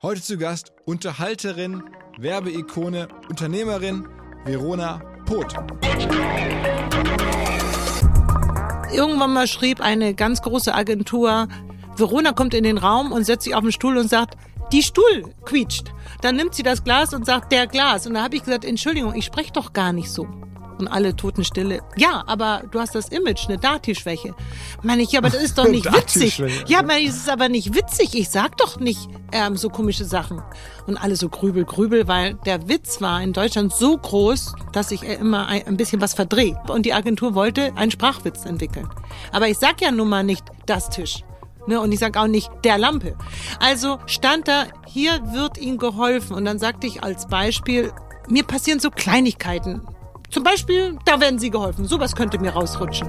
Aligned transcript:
Heute 0.00 0.22
zu 0.22 0.38
Gast 0.38 0.70
Unterhalterin, 0.84 1.82
Werbeikone, 2.18 3.08
Unternehmerin 3.28 4.06
Verona 4.44 5.02
Poth. 5.26 5.54
Irgendwann 8.94 9.32
mal 9.32 9.48
schrieb 9.48 9.80
eine 9.80 10.14
ganz 10.14 10.40
große 10.40 10.72
Agentur, 10.72 11.48
Verona 11.96 12.30
kommt 12.30 12.54
in 12.54 12.62
den 12.62 12.78
Raum 12.78 13.10
und 13.10 13.24
setzt 13.24 13.42
sich 13.42 13.56
auf 13.56 13.62
den 13.62 13.72
Stuhl 13.72 13.96
und 13.96 14.08
sagt, 14.08 14.36
die 14.70 14.84
Stuhl 14.84 15.34
quietscht. 15.44 15.92
Dann 16.20 16.36
nimmt 16.36 16.54
sie 16.54 16.62
das 16.62 16.84
Glas 16.84 17.12
und 17.12 17.26
sagt, 17.26 17.50
der 17.50 17.66
Glas. 17.66 18.06
Und 18.06 18.14
da 18.14 18.22
habe 18.22 18.36
ich 18.36 18.44
gesagt, 18.44 18.64
Entschuldigung, 18.64 19.16
ich 19.16 19.24
spreche 19.24 19.52
doch 19.52 19.72
gar 19.72 19.92
nicht 19.92 20.12
so. 20.12 20.28
Und 20.78 20.88
alle 20.88 21.16
Totenstille. 21.16 21.80
Ja, 21.96 22.22
aber 22.26 22.62
du 22.70 22.78
hast 22.78 22.94
das 22.94 23.08
Image, 23.08 23.48
eine 23.48 23.58
Dati-Schwäche. 23.58 24.34
Meine 24.82 25.02
ich, 25.02 25.12
ja, 25.12 25.20
aber 25.20 25.30
das 25.30 25.42
ist 25.42 25.58
doch 25.58 25.68
nicht 25.68 25.92
witzig. 25.92 26.42
Ja, 26.66 26.82
meine 26.82 27.00
ich, 27.00 27.08
es 27.08 27.16
ist 27.16 27.30
aber 27.30 27.48
nicht 27.48 27.74
witzig. 27.74 28.14
Ich 28.14 28.30
sag 28.30 28.56
doch 28.56 28.78
nicht 28.78 29.08
ähm, 29.32 29.56
so 29.56 29.68
komische 29.68 30.04
Sachen. 30.04 30.42
Und 30.86 30.96
alle 30.96 31.16
so 31.16 31.28
grübel, 31.28 31.64
grübel, 31.64 32.06
weil 32.08 32.34
der 32.46 32.68
Witz 32.68 33.00
war 33.00 33.20
in 33.22 33.32
Deutschland 33.32 33.72
so 33.72 33.96
groß, 33.96 34.54
dass 34.72 34.90
ich 34.90 35.02
immer 35.02 35.48
ein, 35.48 35.66
ein 35.66 35.76
bisschen 35.76 36.00
was 36.00 36.14
verdrehe. 36.14 36.58
Und 36.68 36.86
die 36.86 36.94
Agentur 36.94 37.34
wollte 37.34 37.76
einen 37.76 37.90
Sprachwitz 37.90 38.44
entwickeln. 38.44 38.88
Aber 39.32 39.48
ich 39.48 39.58
sag 39.58 39.80
ja 39.80 39.90
nun 39.90 40.08
mal 40.08 40.24
nicht 40.24 40.44
das 40.66 40.90
Tisch. 40.90 41.24
Ne, 41.66 41.78
und 41.80 41.92
ich 41.92 41.98
sage 41.98 42.18
auch 42.18 42.28
nicht 42.28 42.50
der 42.64 42.78
Lampe. 42.78 43.14
Also 43.60 43.98
stand 44.06 44.48
da, 44.48 44.64
hier 44.86 45.20
wird 45.34 45.58
Ihnen 45.58 45.76
geholfen. 45.76 46.34
Und 46.34 46.46
dann 46.46 46.58
sagte 46.58 46.86
ich 46.86 47.02
als 47.02 47.26
Beispiel, 47.26 47.92
mir 48.30 48.44
passieren 48.44 48.80
so 48.80 48.90
Kleinigkeiten. 48.90 49.82
Zum 50.30 50.42
Beispiel, 50.42 50.98
da 51.04 51.20
werden 51.20 51.38
Sie 51.38 51.50
geholfen. 51.50 51.86
Sowas 51.86 52.14
könnte 52.14 52.38
mir 52.38 52.50
rausrutschen. 52.50 53.08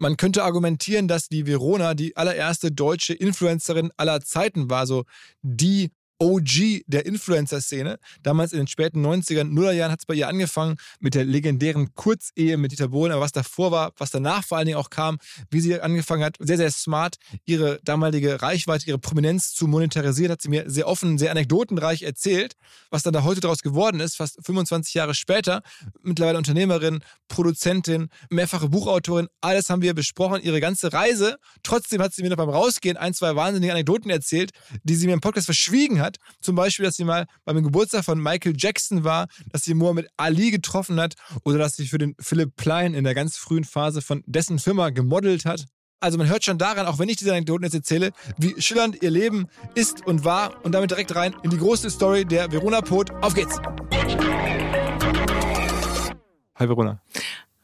Man 0.00 0.16
könnte 0.16 0.44
argumentieren, 0.44 1.08
dass 1.08 1.28
die 1.28 1.46
Verona 1.46 1.92
die 1.92 2.16
allererste 2.16 2.72
deutsche 2.72 3.12
Influencerin 3.12 3.90
aller 3.98 4.22
Zeiten 4.22 4.70
war, 4.70 4.86
so 4.86 5.04
die 5.42 5.90
OG 6.20 6.82
der 6.86 7.06
Influencer-Szene. 7.06 7.98
Damals 8.22 8.52
in 8.52 8.58
den 8.58 8.66
späten 8.66 9.04
90ern, 9.04 9.44
Nullerjahren 9.44 9.90
hat 9.90 10.00
es 10.00 10.06
bei 10.06 10.14
ihr 10.14 10.28
angefangen 10.28 10.76
mit 11.00 11.14
der 11.14 11.24
legendären 11.24 11.94
Kurzehe 11.94 12.58
mit 12.58 12.72
Dieter 12.72 12.88
Bohlen. 12.88 13.12
Aber 13.12 13.22
was 13.22 13.32
davor 13.32 13.70
war, 13.70 13.92
was 13.96 14.10
danach 14.10 14.44
vor 14.44 14.58
allen 14.58 14.66
Dingen 14.66 14.78
auch 14.78 14.90
kam, 14.90 15.18
wie 15.50 15.60
sie 15.60 15.80
angefangen 15.80 16.22
hat, 16.22 16.36
sehr, 16.38 16.58
sehr 16.58 16.70
smart, 16.70 17.16
ihre 17.46 17.80
damalige 17.84 18.42
Reichweite, 18.42 18.86
ihre 18.86 18.98
Prominenz 18.98 19.54
zu 19.54 19.66
monetarisieren, 19.66 20.32
hat 20.32 20.42
sie 20.42 20.50
mir 20.50 20.68
sehr 20.68 20.86
offen, 20.86 21.16
sehr 21.16 21.30
anekdotenreich 21.30 22.02
erzählt, 22.02 22.54
was 22.90 23.02
dann 23.02 23.14
da 23.14 23.24
heute 23.24 23.40
daraus 23.40 23.62
geworden 23.62 24.00
ist, 24.00 24.16
fast 24.16 24.38
25 24.44 24.92
Jahre 24.92 25.14
später. 25.14 25.62
Mittlerweile 26.02 26.36
Unternehmerin, 26.36 27.00
Produzentin, 27.28 28.10
mehrfache 28.28 28.68
Buchautorin, 28.68 29.28
alles 29.40 29.70
haben 29.70 29.80
wir 29.80 29.94
besprochen, 29.94 30.42
ihre 30.42 30.60
ganze 30.60 30.92
Reise. 30.92 31.38
Trotzdem 31.62 32.02
hat 32.02 32.12
sie 32.12 32.22
mir 32.22 32.28
noch 32.28 32.36
beim 32.36 32.50
Rausgehen 32.50 32.98
ein, 32.98 33.14
zwei 33.14 33.34
wahnsinnige 33.36 33.72
Anekdoten 33.72 34.10
erzählt, 34.10 34.50
die 34.82 34.96
sie 34.96 35.06
mir 35.06 35.14
im 35.14 35.20
Podcast 35.20 35.46
verschwiegen 35.46 36.00
hat 36.00 36.09
hat. 36.10 36.18
Zum 36.40 36.56
Beispiel, 36.56 36.84
dass 36.84 36.96
sie 36.96 37.04
mal 37.04 37.26
beim 37.44 37.62
Geburtstag 37.62 38.04
von 38.04 38.20
Michael 38.20 38.54
Jackson 38.56 39.04
war, 39.04 39.28
dass 39.52 39.64
sie 39.64 39.74
Mohammed 39.74 40.08
Ali 40.16 40.50
getroffen 40.50 41.00
hat 41.00 41.14
oder 41.44 41.58
dass 41.58 41.76
sie 41.76 41.86
für 41.86 41.98
den 41.98 42.14
Philipp 42.20 42.56
Plein 42.56 42.94
in 42.94 43.04
der 43.04 43.14
ganz 43.14 43.36
frühen 43.36 43.64
Phase 43.64 44.02
von 44.02 44.22
dessen 44.26 44.58
Firma 44.58 44.90
gemodelt 44.90 45.44
hat. 45.44 45.66
Also 46.02 46.16
man 46.16 46.28
hört 46.28 46.44
schon 46.44 46.56
daran, 46.56 46.86
auch 46.86 46.98
wenn 46.98 47.10
ich 47.10 47.16
diese 47.18 47.30
Anekdoten 47.30 47.64
jetzt 47.64 47.74
erzähle, 47.74 48.12
wie 48.38 48.60
schillernd 48.60 49.02
ihr 49.02 49.10
Leben 49.10 49.48
ist 49.74 50.06
und 50.06 50.24
war 50.24 50.64
und 50.64 50.72
damit 50.72 50.90
direkt 50.90 51.14
rein 51.14 51.34
in 51.42 51.50
die 51.50 51.58
große 51.58 51.90
Story 51.90 52.24
der 52.24 52.50
Verona 52.50 52.80
Pot. 52.80 53.10
Auf 53.20 53.34
geht's! 53.34 53.60
Hi 56.56 56.68
Verona. 56.68 57.02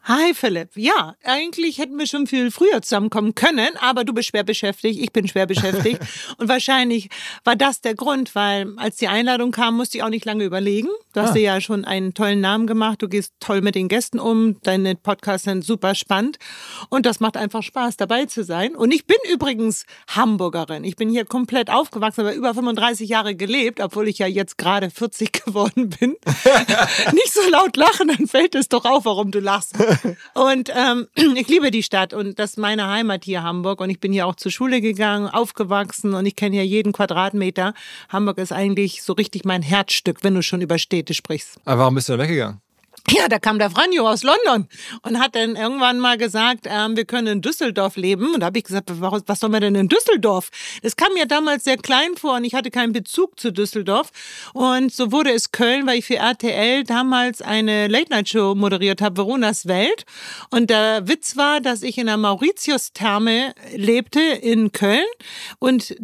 Hi 0.09 0.35
Philipp. 0.35 0.69
Ja, 0.77 1.17
eigentlich 1.25 1.79
hätten 1.79 1.99
wir 1.99 2.07
schon 2.07 2.29
viel 2.29 2.53
früher 2.53 2.81
zusammenkommen 2.81 3.35
können, 3.35 3.71
aber 3.81 4.05
du 4.05 4.13
bist 4.13 4.29
schwer 4.29 4.45
beschäftigt, 4.45 5.01
ich 5.03 5.13
bin 5.13 5.27
schwer 5.27 5.47
beschäftigt. 5.47 6.01
und 6.39 6.49
wahrscheinlich 6.49 7.09
war 7.43 7.57
das 7.57 7.81
der 7.81 7.97
Grund, 7.97 8.37
weil 8.37 8.73
als 8.77 8.99
die 8.99 9.09
Einladung 9.09 9.51
kam, 9.51 9.77
musste 9.77 9.99
ich 9.99 10.05
auch 10.05 10.09
nicht 10.09 10.25
lange 10.25 10.45
überlegen. 10.45 10.87
Du 11.13 11.23
hast 11.23 11.31
ah. 11.31 11.33
dir 11.33 11.43
ja 11.43 11.61
schon 11.61 11.85
einen 11.85 12.15
tollen 12.15 12.41
Namen 12.41 12.69
gemacht, 12.69 13.03
du 13.03 13.09
gehst 13.09 13.33
toll 13.41 13.63
mit 13.63 13.75
den 13.75 13.89
Gästen 13.89 14.21
um, 14.21 14.63
deine 14.63 14.95
Podcasts 14.95 15.45
sind 15.45 15.65
super 15.65 15.97
spannend 15.97 16.39
und 16.89 17.05
das 17.05 17.19
macht 17.19 17.37
einfach 17.37 17.65
Spaß, 17.65 17.97
dabei 17.97 18.27
zu 18.27 18.45
sein. 18.45 18.77
Und 18.77 18.95
ich 18.95 19.07
bin 19.07 19.17
übrigens 19.33 19.87
Hamburgerin. 20.07 20.85
Ich 20.85 20.95
bin 20.95 21.11
hier 21.11 21.25
komplett 21.25 21.69
aufgewachsen, 21.69 22.21
aber 22.21 22.35
über 22.35 22.55
35 22.55 23.09
Jahre 23.09 23.35
gelebt, 23.35 23.81
obwohl 23.81 24.07
ich 24.07 24.19
ja 24.19 24.29
jetzt 24.29 24.57
gerade 24.57 24.89
40 24.89 25.33
geworden 25.45 25.91
bin. 25.91 26.11
nicht 27.13 27.33
so 27.33 27.41
laut 27.51 27.77
lachen, 27.77 28.07
dann 28.07 28.29
fällt 28.29 28.55
es 28.55 28.69
doch 28.69 28.85
auf, 28.85 29.05
warum 29.05 29.33
du 29.33 29.41
lachst. 29.41 29.75
Und 30.35 30.71
ähm, 30.75 31.07
ich 31.37 31.49
liebe 31.49 31.71
die 31.71 31.83
Stadt 31.83 32.13
und 32.13 32.39
das 32.39 32.51
ist 32.51 32.59
meine 32.59 32.89
Heimat 32.89 33.25
hier 33.25 33.43
Hamburg 33.43 33.81
und 33.81 33.91
ich 33.91 34.01
bin 34.01 34.13
hier 34.13 34.27
auch 34.27 34.37
zur 34.37 34.53
Schule 34.53 34.81
gegangen, 34.81 35.29
aufgewachsen 35.29 36.15
und 36.15 36.27
ich 36.27 36.37
kenne 36.37 36.57
hier 36.57 36.67
jeden 36.67 36.93
Quadratmeter. 36.93 37.75
Hamburg 38.09 38.39
ist 38.39 38.53
eigentlich 38.53 39.03
so 39.03 39.13
richtig 39.13 39.45
mein 39.45 39.63
Herzstück, 39.63 40.23
wenn 40.23 40.35
du 40.35 40.43
schon 40.43 40.61
über 40.61 40.79
Städte 40.79 41.15
sprichst. 41.15 41.59
Aber 41.65 41.81
warum 41.81 41.95
bist 41.95 42.09
du 42.09 42.17
da 42.17 42.23
weggegangen? 42.23 42.61
Ja, 43.09 43.29
da 43.29 43.39
kam 43.39 43.61
der 43.61 43.71
Franjo 43.71 44.09
aus 44.09 44.25
London 44.25 44.69
und 45.03 45.21
hat 45.21 45.37
dann 45.37 45.55
irgendwann 45.55 46.01
mal 46.01 46.19
gesagt, 46.19 46.67
ähm, 46.69 46.97
wir 46.97 47.05
können 47.05 47.29
in 47.29 47.41
Düsseldorf 47.41 47.97
leben. 47.97 48.35
Und 48.35 48.41
da 48.41 48.47
habe 48.47 48.59
ich 48.59 48.65
gesagt, 48.65 48.91
was 48.91 49.41
soll 49.41 49.51
man 49.51 49.61
denn 49.61 49.77
in 49.77 49.89
Düsseldorf? 49.89 50.51
Das 50.83 50.97
kam 50.97 51.13
mir 51.15 51.27
damals 51.27 51.63
sehr 51.65 51.77
klein 51.77 52.17
vor 52.17 52.35
und 52.37 52.45
ich 52.45 52.55
hatte 52.55 52.73
keinen 52.73 52.93
Bezug 52.93 53.39
zu 53.39 53.53
Düsseldorf. 53.53 54.11
Und 54.55 54.93
so 54.93 55.13
wurde 55.13 55.31
es 55.31 55.53
Köln, 55.53 55.87
weil 55.87 56.01
ich 56.01 56.07
für 56.07 56.17
RTL 56.17 56.83
damals 56.83 57.43
eine 57.43 57.87
Late-Night-Show 57.87 58.57
moderiert 58.57 59.01
habe, 59.01 59.19
Veronas 59.19 59.67
Welt. 59.67 60.05
Und 60.51 60.71
der 60.71 61.07
Witz 61.07 61.37
war, 61.37 61.61
dass 61.61 61.85
ich 61.85 61.99
in 61.99 62.07
der 62.07 62.17
Mauritius-Therme 62.17 63.55
lebte 63.77 64.21
in 64.21 64.73
Köln 64.73 65.07
und 65.61 65.95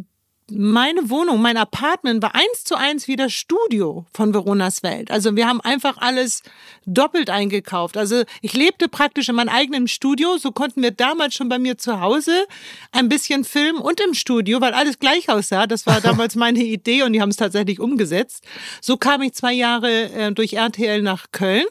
meine 0.50 1.08
Wohnung, 1.08 1.40
mein 1.40 1.56
Apartment 1.56 2.22
war 2.22 2.34
eins 2.34 2.64
zu 2.64 2.74
eins 2.74 3.08
wie 3.08 3.16
das 3.16 3.32
Studio 3.32 4.06
von 4.12 4.34
Veronas 4.34 4.82
Welt. 4.82 5.10
Also 5.10 5.36
wir 5.36 5.46
haben 5.46 5.60
einfach 5.60 5.98
alles 5.98 6.42
doppelt 6.84 7.30
eingekauft. 7.30 7.96
Also 7.96 8.24
ich 8.40 8.52
lebte 8.54 8.88
praktisch 8.88 9.28
in 9.28 9.36
meinem 9.36 9.48
eigenen 9.48 9.88
Studio. 9.88 10.36
So 10.38 10.52
konnten 10.52 10.82
wir 10.82 10.90
damals 10.90 11.34
schon 11.34 11.48
bei 11.48 11.58
mir 11.58 11.78
zu 11.78 12.00
Hause 12.00 12.46
ein 12.90 13.08
bisschen 13.08 13.44
filmen 13.44 13.80
und 13.80 14.00
im 14.00 14.14
Studio, 14.14 14.60
weil 14.60 14.74
alles 14.74 14.98
gleich 14.98 15.28
aussah. 15.28 15.66
Das 15.66 15.86
war 15.86 16.00
damals 16.02 16.34
meine 16.34 16.62
Idee 16.62 17.02
und 17.02 17.12
die 17.12 17.20
haben 17.20 17.30
es 17.30 17.36
tatsächlich 17.36 17.80
umgesetzt. 17.80 18.44
So 18.80 18.96
kam 18.96 19.22
ich 19.22 19.34
zwei 19.34 19.52
Jahre 19.52 20.10
äh, 20.12 20.32
durch 20.32 20.54
RTL 20.54 21.02
nach 21.02 21.26
Köln. 21.32 21.66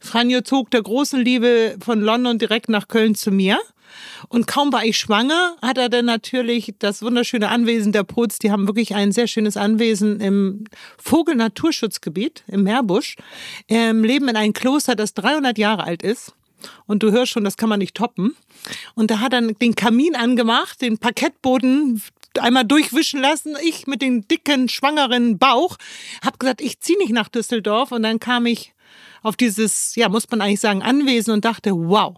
Franjo 0.00 0.42
zog 0.42 0.70
der 0.70 0.82
großen 0.82 1.20
Liebe 1.20 1.76
von 1.82 2.00
London 2.00 2.38
direkt 2.38 2.68
nach 2.68 2.88
Köln 2.88 3.14
zu 3.14 3.30
mir. 3.30 3.58
Und 4.28 4.46
kaum 4.46 4.72
war 4.72 4.84
ich 4.84 4.98
schwanger, 4.98 5.56
hat 5.62 5.78
er 5.78 5.88
dann 5.88 6.06
natürlich 6.06 6.74
das 6.78 7.02
wunderschöne 7.02 7.48
Anwesen 7.48 7.92
der 7.92 8.04
Pots. 8.04 8.38
Die 8.38 8.50
haben 8.50 8.66
wirklich 8.66 8.94
ein 8.94 9.12
sehr 9.12 9.26
schönes 9.26 9.56
Anwesen 9.56 10.20
im 10.20 10.64
Vogelnaturschutzgebiet 10.98 12.44
im 12.48 12.64
Meerbusch. 12.64 13.16
Ähm, 13.68 14.04
leben 14.04 14.28
in 14.28 14.36
einem 14.36 14.52
Kloster, 14.52 14.94
das 14.94 15.14
300 15.14 15.58
Jahre 15.58 15.84
alt 15.84 16.02
ist. 16.02 16.34
Und 16.86 17.02
du 17.02 17.12
hörst 17.12 17.32
schon, 17.32 17.44
das 17.44 17.56
kann 17.56 17.68
man 17.68 17.78
nicht 17.78 17.94
toppen. 17.94 18.34
Und 18.94 19.10
da 19.10 19.20
hat 19.20 19.32
er 19.32 19.42
den 19.42 19.74
Kamin 19.74 20.16
angemacht, 20.16 20.80
den 20.80 20.98
Parkettboden 20.98 22.02
einmal 22.38 22.64
durchwischen 22.64 23.20
lassen. 23.20 23.56
Ich 23.62 23.86
mit 23.86 24.02
dem 24.02 24.26
dicken, 24.26 24.68
schwangeren 24.68 25.38
Bauch 25.38 25.76
habe 26.24 26.38
gesagt, 26.38 26.60
ich 26.60 26.80
ziehe 26.80 26.98
nicht 26.98 27.12
nach 27.12 27.28
Düsseldorf. 27.28 27.92
Und 27.92 28.02
dann 28.02 28.20
kam 28.20 28.46
ich 28.46 28.72
auf 29.22 29.36
dieses, 29.36 29.94
ja, 29.96 30.08
muss 30.08 30.30
man 30.30 30.40
eigentlich 30.40 30.60
sagen, 30.60 30.82
Anwesen 30.82 31.32
und 31.32 31.44
dachte, 31.44 31.72
wow, 31.72 32.16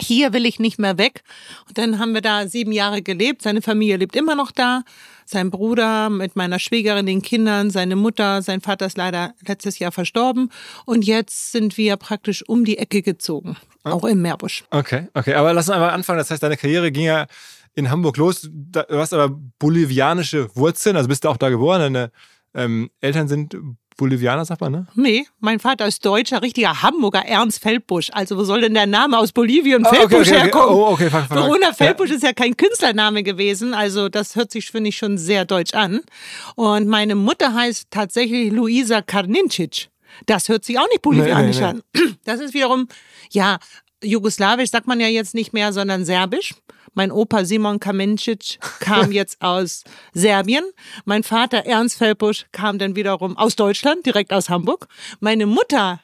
hier 0.00 0.32
will 0.32 0.46
ich 0.46 0.58
nicht 0.58 0.78
mehr 0.78 0.98
weg. 0.98 1.22
Und 1.68 1.78
dann 1.78 1.98
haben 1.98 2.14
wir 2.14 2.20
da 2.20 2.46
sieben 2.48 2.72
Jahre 2.72 3.02
gelebt. 3.02 3.42
Seine 3.42 3.62
Familie 3.62 3.96
lebt 3.96 4.16
immer 4.16 4.34
noch 4.34 4.50
da. 4.50 4.82
Sein 5.24 5.50
Bruder 5.50 6.08
mit 6.08 6.36
meiner 6.36 6.58
Schwägerin, 6.58 7.06
den 7.06 7.22
Kindern, 7.22 7.70
seine 7.70 7.96
Mutter, 7.96 8.42
sein 8.42 8.60
Vater 8.60 8.86
ist 8.86 8.96
leider 8.96 9.34
letztes 9.46 9.78
Jahr 9.78 9.90
verstorben. 9.90 10.50
Und 10.84 11.04
jetzt 11.04 11.52
sind 11.52 11.76
wir 11.76 11.96
praktisch 11.96 12.48
um 12.48 12.64
die 12.64 12.78
Ecke 12.78 13.02
gezogen. 13.02 13.56
Auch 13.82 14.04
im 14.04 14.22
Meerbusch. 14.22 14.64
Okay, 14.70 15.08
okay. 15.14 15.34
Aber 15.34 15.52
lass 15.52 15.68
uns 15.68 15.76
einfach 15.76 15.92
anfangen. 15.92 16.18
Das 16.18 16.30
heißt, 16.30 16.42
deine 16.42 16.56
Karriere 16.56 16.92
ging 16.92 17.04
ja 17.04 17.26
in 17.74 17.90
Hamburg 17.90 18.16
los. 18.16 18.48
Du 18.50 18.98
hast 18.98 19.12
aber 19.12 19.36
bolivianische 19.58 20.54
Wurzeln, 20.56 20.96
also 20.96 21.08
bist 21.08 21.24
du 21.24 21.28
auch 21.28 21.36
da 21.36 21.50
geboren. 21.50 21.80
Deine 21.80 22.10
ähm, 22.54 22.90
Eltern 23.00 23.28
sind 23.28 23.56
Bolivianer, 23.96 24.44
sagt 24.44 24.60
man, 24.60 24.72
ne? 24.72 24.86
Nee, 24.94 25.26
mein 25.40 25.58
Vater 25.58 25.86
ist 25.86 26.04
Deutscher, 26.04 26.42
richtiger 26.42 26.82
Hamburger 26.82 27.24
Ernst 27.24 27.62
Feldbusch. 27.62 28.10
Also 28.12 28.36
wo 28.36 28.44
soll 28.44 28.60
denn 28.60 28.74
der 28.74 28.86
Name 28.86 29.18
aus 29.18 29.32
Bolivien 29.32 29.86
okay, 29.86 29.96
Feldbusch 29.96 30.20
okay, 30.28 30.30
okay. 30.32 30.40
herkommen? 30.42 30.74
Oh, 30.74 30.86
okay, 30.92 31.08
fang- 31.10 31.24
fang- 31.26 31.38
Verona 31.38 31.68
ja. 31.68 31.72
Feldbusch 31.72 32.10
ist 32.10 32.22
ja 32.22 32.32
kein 32.34 32.56
Künstlername 32.56 33.22
gewesen. 33.22 33.72
Also 33.72 34.08
das 34.08 34.36
hört 34.36 34.50
sich, 34.52 34.70
finde 34.70 34.90
ich, 34.90 34.96
schon 34.98 35.16
sehr 35.16 35.44
deutsch 35.46 35.72
an. 35.74 36.00
Und 36.56 36.88
meine 36.88 37.14
Mutter 37.14 37.54
heißt 37.54 37.86
tatsächlich 37.90 38.52
Luisa 38.52 39.00
Karnincic. 39.02 39.88
Das 40.26 40.48
hört 40.48 40.64
sich 40.64 40.78
auch 40.78 40.88
nicht 40.90 41.02
bolivianisch 41.02 41.56
Nee, 41.56 41.62
nee, 41.62 41.68
an. 42.04 42.16
Das 42.24 42.40
ist 42.40 42.52
wiederum, 42.54 42.88
ja, 43.30 43.58
jugoslawisch 44.02 44.70
sagt 44.70 44.86
man 44.86 45.00
ja 45.00 45.08
jetzt 45.08 45.34
nicht 45.34 45.52
mehr, 45.52 45.72
sondern 45.72 46.04
serbisch. 46.04 46.54
Mein 46.96 47.12
Opa 47.12 47.44
Simon 47.44 47.78
Kamencic 47.78 48.58
kam 48.80 49.12
jetzt 49.12 49.40
aus 49.42 49.84
Serbien. 50.14 50.64
Mein 51.04 51.22
Vater 51.22 51.66
Ernst 51.66 51.98
Feldbusch 51.98 52.46
kam 52.52 52.78
dann 52.78 52.96
wiederum 52.96 53.36
aus 53.36 53.54
Deutschland, 53.54 54.04
direkt 54.06 54.32
aus 54.32 54.48
Hamburg. 54.48 54.88
Meine 55.20 55.46
Mutter 55.46 56.00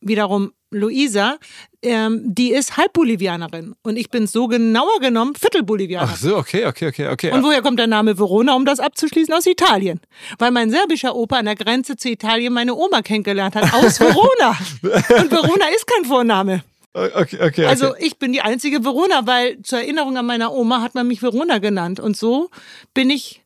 wiederum 0.00 0.52
Luisa, 0.72 1.36
ähm, 1.82 2.22
die 2.24 2.50
ist 2.50 2.76
Halbbolivianerin. 2.76 3.74
Und 3.82 3.96
ich 3.96 4.10
bin 4.10 4.26
so 4.26 4.48
genauer 4.48 4.98
genommen 5.00 5.34
Viertelbolivianer. 5.34 6.08
Ach 6.10 6.16
so, 6.16 6.36
okay, 6.36 6.66
okay, 6.66 6.88
okay, 6.88 7.08
okay. 7.08 7.30
Und 7.30 7.44
woher 7.44 7.62
kommt 7.62 7.78
der 7.78 7.86
Name 7.86 8.18
Verona, 8.18 8.56
um 8.56 8.64
das 8.64 8.80
abzuschließen? 8.80 9.32
Aus 9.32 9.46
Italien. 9.46 10.00
Weil 10.38 10.50
mein 10.50 10.70
serbischer 10.70 11.14
Opa 11.14 11.36
an 11.36 11.44
der 11.44 11.56
Grenze 11.56 11.96
zu 11.96 12.08
Italien 12.08 12.52
meine 12.52 12.74
Oma 12.74 13.02
kennengelernt 13.02 13.54
hat. 13.54 13.72
Aus 13.72 14.00
Verona. 14.00 14.56
Und 14.82 15.30
Verona 15.30 15.66
ist 15.74 15.86
kein 15.86 16.04
Vorname. 16.04 16.64
Okay, 16.92 17.12
okay, 17.14 17.42
okay. 17.42 17.66
Also 17.66 17.94
ich 17.98 18.18
bin 18.18 18.32
die 18.32 18.42
einzige 18.42 18.84
Verona, 18.84 19.26
weil 19.26 19.60
zur 19.62 19.80
Erinnerung 19.80 20.16
an 20.16 20.26
meine 20.26 20.50
Oma 20.50 20.80
hat 20.82 20.94
man 20.94 21.06
mich 21.06 21.22
Verona 21.22 21.58
genannt. 21.58 22.00
Und 22.00 22.16
so 22.16 22.50
bin 22.94 23.10
ich 23.10 23.42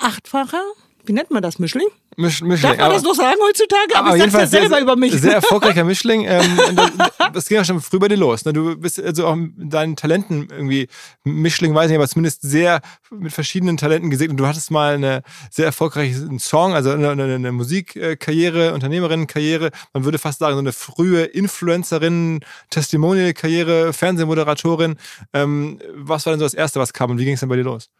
achtfacher, 0.00 0.62
wie 1.06 1.12
nennt 1.12 1.30
man 1.30 1.42
das, 1.42 1.58
Mischling? 1.58 1.86
Misch, 2.16 2.42
Mischling. 2.42 2.70
Darf 2.70 2.76
man 2.78 2.86
aber- 2.86 2.94
das 2.94 3.02
noch 3.02 3.14
sagen 3.14 3.38
heutzutage? 3.46 3.96
Aber, 3.96 4.08
aber 4.08 4.16
ich 4.16 4.22
sag's 4.22 4.34
ja 4.34 4.46
selber 4.46 4.76
sehr, 4.76 4.82
über 4.82 4.96
mich. 4.96 5.12
Sehr 5.12 5.32
erfolgreicher 5.42 5.84
Mischling. 5.84 6.24
Ähm, 6.26 6.58
das, 6.76 6.90
das 7.32 7.48
ging 7.48 7.56
ja 7.56 7.64
schon 7.64 7.80
früh 7.80 7.98
bei 7.98 8.08
dir 8.08 8.16
los. 8.16 8.44
Ne? 8.44 8.52
Du 8.52 8.76
bist 8.76 9.02
also 9.02 9.26
auch 9.26 9.34
mit 9.34 9.52
deinen 9.72 9.96
Talenten 9.96 10.48
irgendwie, 10.50 10.88
Mischling 11.24 11.74
weiß 11.74 11.86
ich 11.86 11.90
nicht, 11.90 11.98
aber 11.98 12.08
zumindest 12.08 12.42
sehr 12.42 12.80
mit 13.10 13.32
verschiedenen 13.32 13.76
Talenten 13.76 14.10
gesegnet. 14.10 14.38
Du 14.38 14.46
hattest 14.46 14.70
mal 14.70 14.94
eine 14.94 15.22
sehr 15.50 15.66
erfolgreiche 15.66 16.28
Song, 16.38 16.72
also 16.74 16.90
eine, 16.90 17.10
eine, 17.10 17.34
eine 17.34 17.52
Musikkarriere, 17.52 18.74
Unternehmerinnenkarriere. 18.74 19.70
Man 19.92 20.04
würde 20.04 20.18
fast 20.18 20.38
sagen, 20.38 20.54
so 20.54 20.60
eine 20.60 20.72
frühe 20.72 21.24
Influencerin, 21.24 22.40
Testimonial-Karriere, 22.70 23.92
Fernsehmoderatorin. 23.92 24.96
Ähm, 25.32 25.80
was 25.94 26.26
war 26.26 26.32
denn 26.32 26.40
so 26.40 26.46
das 26.46 26.54
Erste, 26.54 26.80
was 26.80 26.92
kam 26.92 27.10
und 27.10 27.18
wie 27.18 27.24
ging 27.24 27.34
es 27.34 27.40
denn 27.40 27.48
bei 27.48 27.56
dir 27.56 27.64
los? 27.64 27.90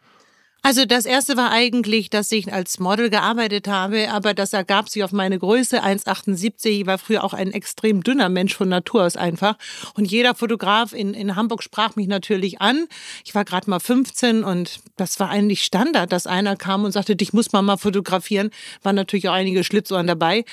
Also 0.65 0.83
das 0.85 1.05
erste 1.05 1.37
war 1.37 1.51
eigentlich, 1.51 2.09
dass 2.09 2.31
ich 2.31 2.51
als 2.51 2.79
Model 2.79 3.11
gearbeitet 3.11 3.67
habe, 3.67 4.09
aber 4.09 4.33
das 4.33 4.51
ergab 4.51 4.89
sich 4.89 5.03
auf 5.03 5.11
meine 5.11 5.37
Größe 5.37 5.83
1,78. 5.83 6.69
Ich 6.69 6.87
war 6.87 6.97
früher 6.97 7.23
auch 7.23 7.35
ein 7.35 7.51
extrem 7.51 8.01
dünner 8.01 8.29
Mensch 8.29 8.55
von 8.55 8.67
Natur 8.67 9.03
aus 9.03 9.15
einfach. 9.15 9.59
Und 9.93 10.05
jeder 10.05 10.33
Fotograf 10.33 10.91
in, 10.91 11.13
in 11.13 11.35
Hamburg 11.35 11.61
sprach 11.61 11.95
mich 11.95 12.07
natürlich 12.07 12.61
an. 12.61 12.87
Ich 13.23 13.35
war 13.35 13.45
gerade 13.45 13.69
mal 13.69 13.79
15 13.79 14.43
und 14.43 14.79
das 14.97 15.19
war 15.19 15.29
eigentlich 15.29 15.61
Standard, 15.61 16.11
dass 16.11 16.25
einer 16.25 16.55
kam 16.55 16.83
und 16.83 16.93
sagte, 16.93 17.15
dich 17.15 17.31
muss 17.31 17.51
man 17.51 17.63
mal 17.63 17.77
fotografieren. 17.77 18.49
Waren 18.81 18.95
natürlich 18.95 19.29
auch 19.29 19.33
einige 19.33 19.63
Schlitzohren 19.63 20.07
dabei. 20.07 20.45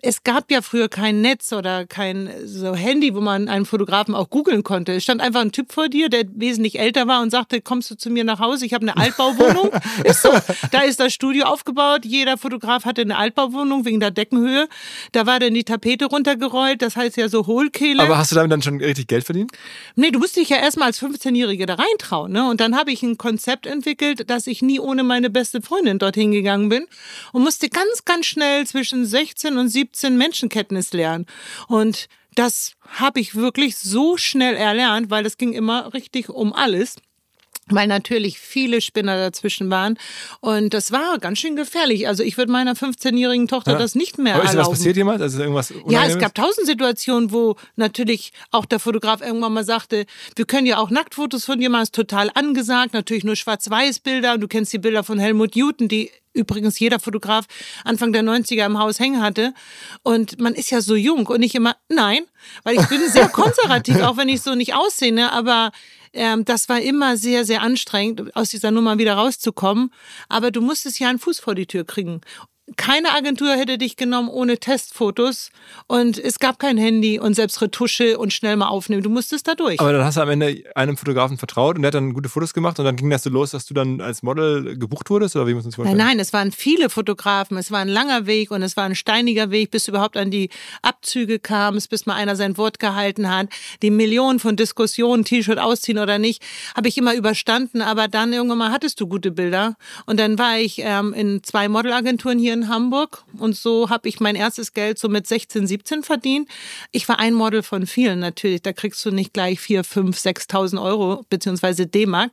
Es 0.00 0.24
gab 0.24 0.50
ja 0.50 0.60
früher 0.62 0.88
kein 0.88 1.20
Netz 1.20 1.52
oder 1.52 1.86
kein 1.86 2.30
so 2.46 2.74
Handy, 2.74 3.14
wo 3.14 3.20
man 3.20 3.46
einen 3.48 3.66
Fotografen 3.66 4.16
auch 4.16 4.28
googeln 4.28 4.64
konnte. 4.64 4.94
Es 4.94 5.04
stand 5.04 5.20
einfach 5.20 5.42
ein 5.42 5.52
Typ 5.52 5.70
vor 5.72 5.88
dir, 5.88 6.08
der 6.08 6.24
wesentlich 6.34 6.80
älter 6.80 7.06
war 7.06 7.22
und 7.22 7.30
sagte, 7.30 7.60
kommst 7.60 7.92
du 7.92 7.96
zu 7.96 8.10
mir 8.10 8.24
nach 8.24 8.40
Hause? 8.40 8.66
Ich 8.66 8.74
habe 8.74 8.82
eine 8.82 8.96
Altbauwohnung. 9.00 9.51
Ist 10.04 10.22
so. 10.22 10.30
Da 10.70 10.80
ist 10.80 11.00
das 11.00 11.12
Studio 11.12 11.46
aufgebaut. 11.46 12.04
Jeder 12.04 12.38
Fotograf 12.38 12.84
hatte 12.84 13.02
eine 13.02 13.16
Altbauwohnung 13.16 13.84
wegen 13.84 14.00
der 14.00 14.10
Deckenhöhe. 14.10 14.68
Da 15.12 15.26
war 15.26 15.38
dann 15.40 15.54
die 15.54 15.64
Tapete 15.64 16.06
runtergerollt. 16.06 16.82
Das 16.82 16.96
heißt 16.96 17.16
ja 17.16 17.28
so 17.28 17.46
Hohlkehle. 17.46 18.02
Aber 18.02 18.18
hast 18.18 18.32
du 18.32 18.36
damit 18.36 18.52
dann 18.52 18.62
schon 18.62 18.80
richtig 18.80 19.06
Geld 19.06 19.24
verdient? 19.24 19.52
Nee, 19.96 20.10
du 20.10 20.18
musst 20.18 20.36
dich 20.36 20.48
ja 20.48 20.56
erstmal 20.58 20.88
als 20.88 21.02
15-Jährige 21.02 21.66
da 21.66 21.74
reintrauen. 21.74 22.32
Ne? 22.32 22.48
Und 22.48 22.60
dann 22.60 22.76
habe 22.76 22.92
ich 22.92 23.02
ein 23.02 23.18
Konzept 23.18 23.66
entwickelt, 23.66 24.28
dass 24.30 24.46
ich 24.46 24.62
nie 24.62 24.80
ohne 24.80 25.02
meine 25.02 25.30
beste 25.30 25.62
Freundin 25.62 25.98
dorthin 25.98 26.32
gegangen 26.32 26.68
bin 26.68 26.86
und 27.32 27.42
musste 27.42 27.68
ganz, 27.68 28.04
ganz 28.04 28.26
schnell 28.26 28.66
zwischen 28.66 29.04
16 29.04 29.56
und 29.58 29.68
17 29.68 30.16
Menschenkenntnis 30.16 30.92
lernen. 30.92 31.26
Und 31.68 32.08
das 32.34 32.74
habe 32.86 33.20
ich 33.20 33.34
wirklich 33.34 33.76
so 33.76 34.16
schnell 34.16 34.54
erlernt, 34.54 35.10
weil 35.10 35.26
es 35.26 35.36
ging 35.36 35.52
immer 35.52 35.92
richtig 35.92 36.28
um 36.28 36.52
alles 36.52 36.96
weil 37.74 37.86
natürlich 37.88 38.38
viele 38.38 38.80
Spinner 38.80 39.16
dazwischen 39.16 39.70
waren. 39.70 39.98
Und 40.40 40.74
das 40.74 40.92
war 40.92 41.18
ganz 41.18 41.38
schön 41.38 41.56
gefährlich. 41.56 42.08
Also 42.08 42.22
ich 42.22 42.36
würde 42.36 42.52
meiner 42.52 42.74
15-jährigen 42.74 43.48
Tochter 43.48 43.72
Ja. 43.72 43.78
das 43.78 43.94
nicht 43.94 44.18
mehr 44.18 44.34
Aber 44.34 44.44
ist 44.44 44.50
dir 44.52 44.58
was 44.58 44.64
erlauben. 44.66 44.76
passiert 44.76 44.96
jemals? 44.96 45.20
Also 45.22 45.40
irgendwas 45.40 45.72
Ja, 45.88 46.04
es 46.06 46.18
gab 46.18 46.34
tausend 46.34 46.66
Situationen, 46.66 47.32
wo 47.32 47.56
natürlich 47.76 48.32
auch 48.50 48.64
der 48.64 48.78
Fotograf 48.78 49.20
irgendwann 49.20 49.52
mal 49.52 49.64
sagte, 49.64 50.06
wir 50.36 50.44
können 50.44 50.66
ja 50.66 50.78
auch 50.78 50.90
Nacktfotos 50.90 51.44
von 51.44 51.58
dir 51.60 51.70
machen, 51.70 51.82
ist 51.84 51.94
total 51.94 52.30
angesagt, 52.34 52.94
natürlich 52.94 53.24
nur 53.24 53.36
Schwarz-Weiß-Bilder. 53.36 54.34
Und 54.34 54.40
du 54.40 54.48
kennst 54.48 54.72
die 54.72 54.78
Bilder 54.78 55.04
von 55.04 55.18
Helmut 55.18 55.56
Newton, 55.56 55.88
die 55.88 56.10
übrigens 56.34 56.78
jeder 56.78 56.98
Fotograf 56.98 57.44
Anfang 57.84 58.12
der 58.12 58.22
90er 58.22 58.64
im 58.64 58.78
Haus 58.78 58.98
hängen 58.98 59.22
hatte. 59.22 59.52
Und 60.02 60.40
man 60.40 60.54
ist 60.54 60.70
ja 60.70 60.80
so 60.80 60.94
jung 60.96 61.26
und 61.26 61.40
nicht 61.40 61.54
immer, 61.54 61.76
nein, 61.88 62.20
weil 62.62 62.80
ich 62.80 62.86
bin 62.88 63.00
sehr 63.08 63.28
konservativ, 63.42 64.00
auch 64.00 64.16
wenn 64.16 64.28
ich 64.30 64.40
so 64.40 64.54
nicht 64.54 64.74
aussehe, 64.74 65.12
ne? 65.12 65.30
aber 65.32 65.72
ähm, 66.12 66.44
das 66.44 66.68
war 66.68 66.80
immer 66.80 67.16
sehr, 67.16 67.44
sehr 67.44 67.62
anstrengend, 67.62 68.34
aus 68.36 68.50
dieser 68.50 68.70
Nummer 68.70 68.98
wieder 68.98 69.14
rauszukommen. 69.14 69.90
Aber 70.28 70.50
du 70.50 70.60
musstest 70.60 70.98
ja 70.98 71.08
einen 71.08 71.18
Fuß 71.18 71.40
vor 71.40 71.54
die 71.54 71.66
Tür 71.66 71.84
kriegen. 71.84 72.20
Keine 72.76 73.12
Agentur 73.12 73.50
hätte 73.54 73.78
dich 73.78 73.96
genommen 73.96 74.28
ohne 74.28 74.58
Testfotos 74.58 75.50
und 75.86 76.18
es 76.18 76.38
gab 76.38 76.58
kein 76.58 76.76
Handy 76.76 77.18
und 77.18 77.34
selbst 77.34 77.60
Retusche 77.60 78.18
und 78.18 78.32
schnell 78.32 78.56
mal 78.56 78.68
aufnehmen. 78.68 79.02
Du 79.02 79.10
musstest 79.10 79.48
da 79.48 79.54
durch. 79.54 79.80
Aber 79.80 79.92
dann 79.92 80.04
hast 80.04 80.16
du 80.16 80.20
am 80.22 80.30
Ende 80.30 80.62
einem 80.74 80.96
Fotografen 80.96 81.38
vertraut 81.38 81.76
und 81.76 81.82
der 81.82 81.88
hat 81.88 81.94
dann 81.94 82.14
gute 82.14 82.28
Fotos 82.28 82.54
gemacht 82.54 82.78
und 82.78 82.84
dann 82.84 82.96
ging 82.96 83.10
das 83.10 83.22
so 83.22 83.30
los, 83.30 83.50
dass 83.50 83.66
du 83.66 83.74
dann 83.74 84.00
als 84.00 84.22
Model 84.22 84.76
gebucht 84.78 85.10
wurdest 85.10 85.36
oder 85.36 85.46
wie 85.46 85.54
muss 85.54 85.64
man 85.64 85.70
sich 85.70 85.78
Nein, 85.78 85.86
vorstellen? 85.86 86.06
nein, 86.08 86.20
es 86.20 86.32
waren 86.32 86.52
viele 86.52 86.90
Fotografen, 86.90 87.56
es 87.56 87.70
war 87.70 87.80
ein 87.80 87.88
langer 87.88 88.26
Weg 88.26 88.50
und 88.50 88.62
es 88.62 88.76
war 88.76 88.84
ein 88.84 88.94
steiniger 88.94 89.50
Weg, 89.50 89.70
bis 89.70 89.84
du 89.84 89.92
überhaupt 89.92 90.16
an 90.16 90.30
die 90.30 90.50
Abzüge 90.82 91.38
kamst, 91.38 91.90
bis 91.90 92.06
mal 92.06 92.14
einer 92.14 92.36
sein 92.36 92.56
Wort 92.56 92.78
gehalten 92.78 93.30
hat. 93.30 93.48
Die 93.82 93.90
Millionen 93.90 94.38
von 94.38 94.56
Diskussionen, 94.56 95.24
T-Shirt 95.24 95.58
ausziehen 95.58 95.98
oder 95.98 96.18
nicht, 96.18 96.42
habe 96.76 96.88
ich 96.88 96.98
immer 96.98 97.14
überstanden, 97.14 97.82
aber 97.82 98.08
dann 98.08 98.32
irgendwann 98.32 98.58
mal 98.58 98.72
hattest 98.72 99.00
du 99.00 99.06
gute 99.06 99.30
Bilder 99.30 99.76
und 100.06 100.18
dann 100.18 100.38
war 100.38 100.58
ich 100.58 100.80
ähm, 100.80 101.12
in 101.12 101.42
zwei 101.42 101.68
Modelagenturen 101.68 102.38
hier 102.38 102.54
in 102.54 102.61
in 102.62 102.68
Hamburg 102.68 103.24
und 103.38 103.56
so 103.56 103.90
habe 103.90 104.08
ich 104.08 104.20
mein 104.20 104.36
erstes 104.36 104.72
Geld 104.72 104.98
so 104.98 105.08
mit 105.08 105.26
16, 105.26 105.66
17 105.66 106.02
verdient. 106.02 106.48
Ich 106.92 107.08
war 107.08 107.18
ein 107.18 107.34
Model 107.34 107.62
von 107.62 107.86
vielen 107.86 108.20
natürlich. 108.20 108.62
Da 108.62 108.72
kriegst 108.72 109.04
du 109.04 109.10
nicht 109.10 109.32
gleich 109.32 109.60
4, 109.60 109.84
5, 109.84 110.16
6.000 110.16 110.82
Euro 110.82 111.24
beziehungsweise 111.28 111.86
D-Mark. 111.86 112.30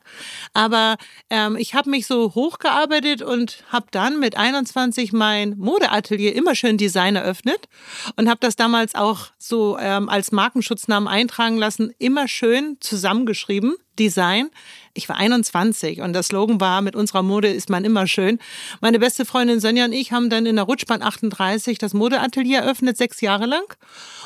Aber 0.54 0.98
ähm, 1.30 1.56
ich 1.58 1.74
habe 1.74 1.90
mich 1.90 2.06
so 2.06 2.36
hochgearbeitet 2.36 3.22
und 3.22 3.64
habe 3.70 3.88
dann 3.92 4.20
mit 4.20 4.38
21 4.38 5.14
mein 5.14 5.58
Modeatelier 5.58 6.36
immer 6.36 6.56
schön 6.56 6.78
Design 6.78 7.16
eröffnet 7.16 7.68
und 8.16 8.30
habe 8.30 8.40
das 8.40 8.56
damals 8.56 8.96
auch 8.96 9.28
so 9.38 9.78
ähm, 9.80 10.10
als 10.10 10.32
Markenschutznamen 10.32 11.08
eintragen 11.08 11.58
lassen, 11.58 11.94
immer 11.98 12.28
schön 12.28 12.78
zusammengeschrieben. 12.80 13.76
Design. 14.00 14.50
Ich 15.00 15.08
war 15.08 15.16
21 15.16 16.02
und 16.02 16.12
der 16.12 16.24
Slogan 16.24 16.60
war, 16.60 16.82
mit 16.82 16.94
unserer 16.94 17.24
Mode 17.24 17.48
ist 17.48 17.70
man 17.70 17.86
immer 17.86 18.06
schön. 18.06 18.38
Meine 18.82 19.00
beste 19.00 19.24
Freundin 19.24 19.62
Sonja 19.62 19.86
und 19.86 19.94
ich 19.94 20.12
haben 20.12 20.30
dann 20.30 20.46
in 20.46 20.58
der 20.58 20.66
Rutschbahn 20.66 21.02
38 21.02 21.78
das 21.78 21.94
Modeatelier 21.94 22.60
eröffnet, 22.60 22.98
sechs 22.98 23.22
Jahre 23.22 23.46
lang. 23.46 23.64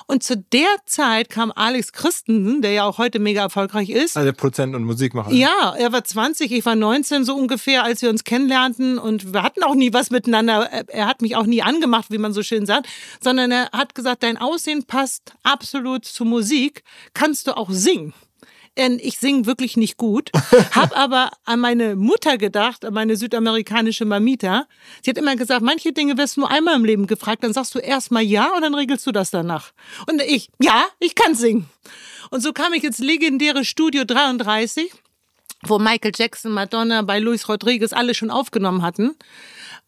Und 0.08 0.24
zu 0.24 0.36
der 0.36 0.76
Zeit 0.88 1.30
kam 1.30 1.52
Alex 1.56 1.94
Christensen, 1.94 2.64
der 2.64 2.72
ja 2.72 2.86
auch 2.86 2.98
heute 2.98 3.20
mega 3.20 3.42
erfolgreich 3.42 3.92
ist. 3.92 4.18
Also 4.18 4.26
der 4.26 4.34
Produzent 4.34 4.76
und 4.76 4.84
Musikmacher. 4.84 5.32
Ja, 5.32 5.76
er 5.78 5.92
war 5.92 6.04
20, 6.04 6.52
ich 6.52 6.66
war 6.66 6.76
19 6.76 7.24
so 7.24 7.36
ungefähr, 7.36 7.84
als 7.84 8.02
wir 8.02 8.10
uns 8.10 8.24
kennenlernten 8.24 8.98
und 8.98 9.32
wir 9.32 9.44
hatten 9.44 9.62
auch 9.62 9.76
nie 9.76 9.94
was 9.94 10.10
miteinander. 10.10 10.72
Er 10.88 11.06
hat 11.06 11.22
mich 11.22 11.36
auch 11.36 11.46
nie 11.46 11.62
angemacht, 11.62 12.08
wie 12.10 12.18
man 12.18 12.34
so 12.34 12.42
schön 12.42 12.66
sagt, 12.66 12.88
sondern 13.22 13.52
er 13.52 13.70
hat 13.74 13.94
gesagt, 13.94 14.24
dein 14.24 14.38
Aussehen 14.38 14.86
passt 14.86 15.36
absolut 15.44 16.06
zur 16.06 16.26
Musik, 16.26 16.84
kannst 17.14 17.46
du 17.46 17.56
auch 17.56 17.70
singen 17.70 18.16
denn 18.78 19.00
ich 19.02 19.18
singe 19.20 19.46
wirklich 19.46 19.78
nicht 19.78 19.98
gut. 19.98 20.32
Hab 20.72 20.98
aber 20.98 21.32
an 21.46 21.60
meine 21.60 21.96
Mutter 21.96 22.38
gedacht, 22.38 22.86
an 22.86 22.94
meine 22.94 23.16
südamerikanische 23.16 24.06
Mamita. 24.06 24.68
Sie 25.04 25.10
hat 25.10 25.18
immer 25.18 25.36
gesagt, 25.36 25.62
manche 25.62 25.94
Dinge 25.94 26.18
wirst 26.18 26.38
du 26.38 26.42
nur 26.42 26.52
einmal 26.52 26.76
im 26.76 26.86
Leben 26.86 27.08
gefragt, 27.08 27.44
dann 27.44 27.54
sagst 27.54 27.76
du 27.76 27.80
erstmal 27.80 28.24
ja 28.24 28.54
und 28.56 28.62
dann 28.62 28.76
regelst 28.76 29.06
du 29.06 29.12
das 29.12 29.32
danach. 29.32 29.72
Und 30.10 30.22
ich, 30.22 30.50
ja, 30.60 30.86
ich 31.00 31.16
kann 31.16 31.36
singen. 31.36 31.70
Und 32.30 32.42
so 32.42 32.54
kam 32.54 32.74
ich 32.74 32.84
ins 32.84 33.00
legendäre 33.00 33.64
Studio 33.64 34.06
33, 34.06 34.92
wo 35.64 35.80
Michael 35.80 36.14
Jackson, 36.16 36.52
Madonna, 36.52 37.04
bei 37.04 37.20
Luis 37.20 37.48
Rodriguez 37.48 37.94
alle 37.94 38.14
schon 38.14 38.32
aufgenommen 38.32 38.82
hatten. 38.82 39.16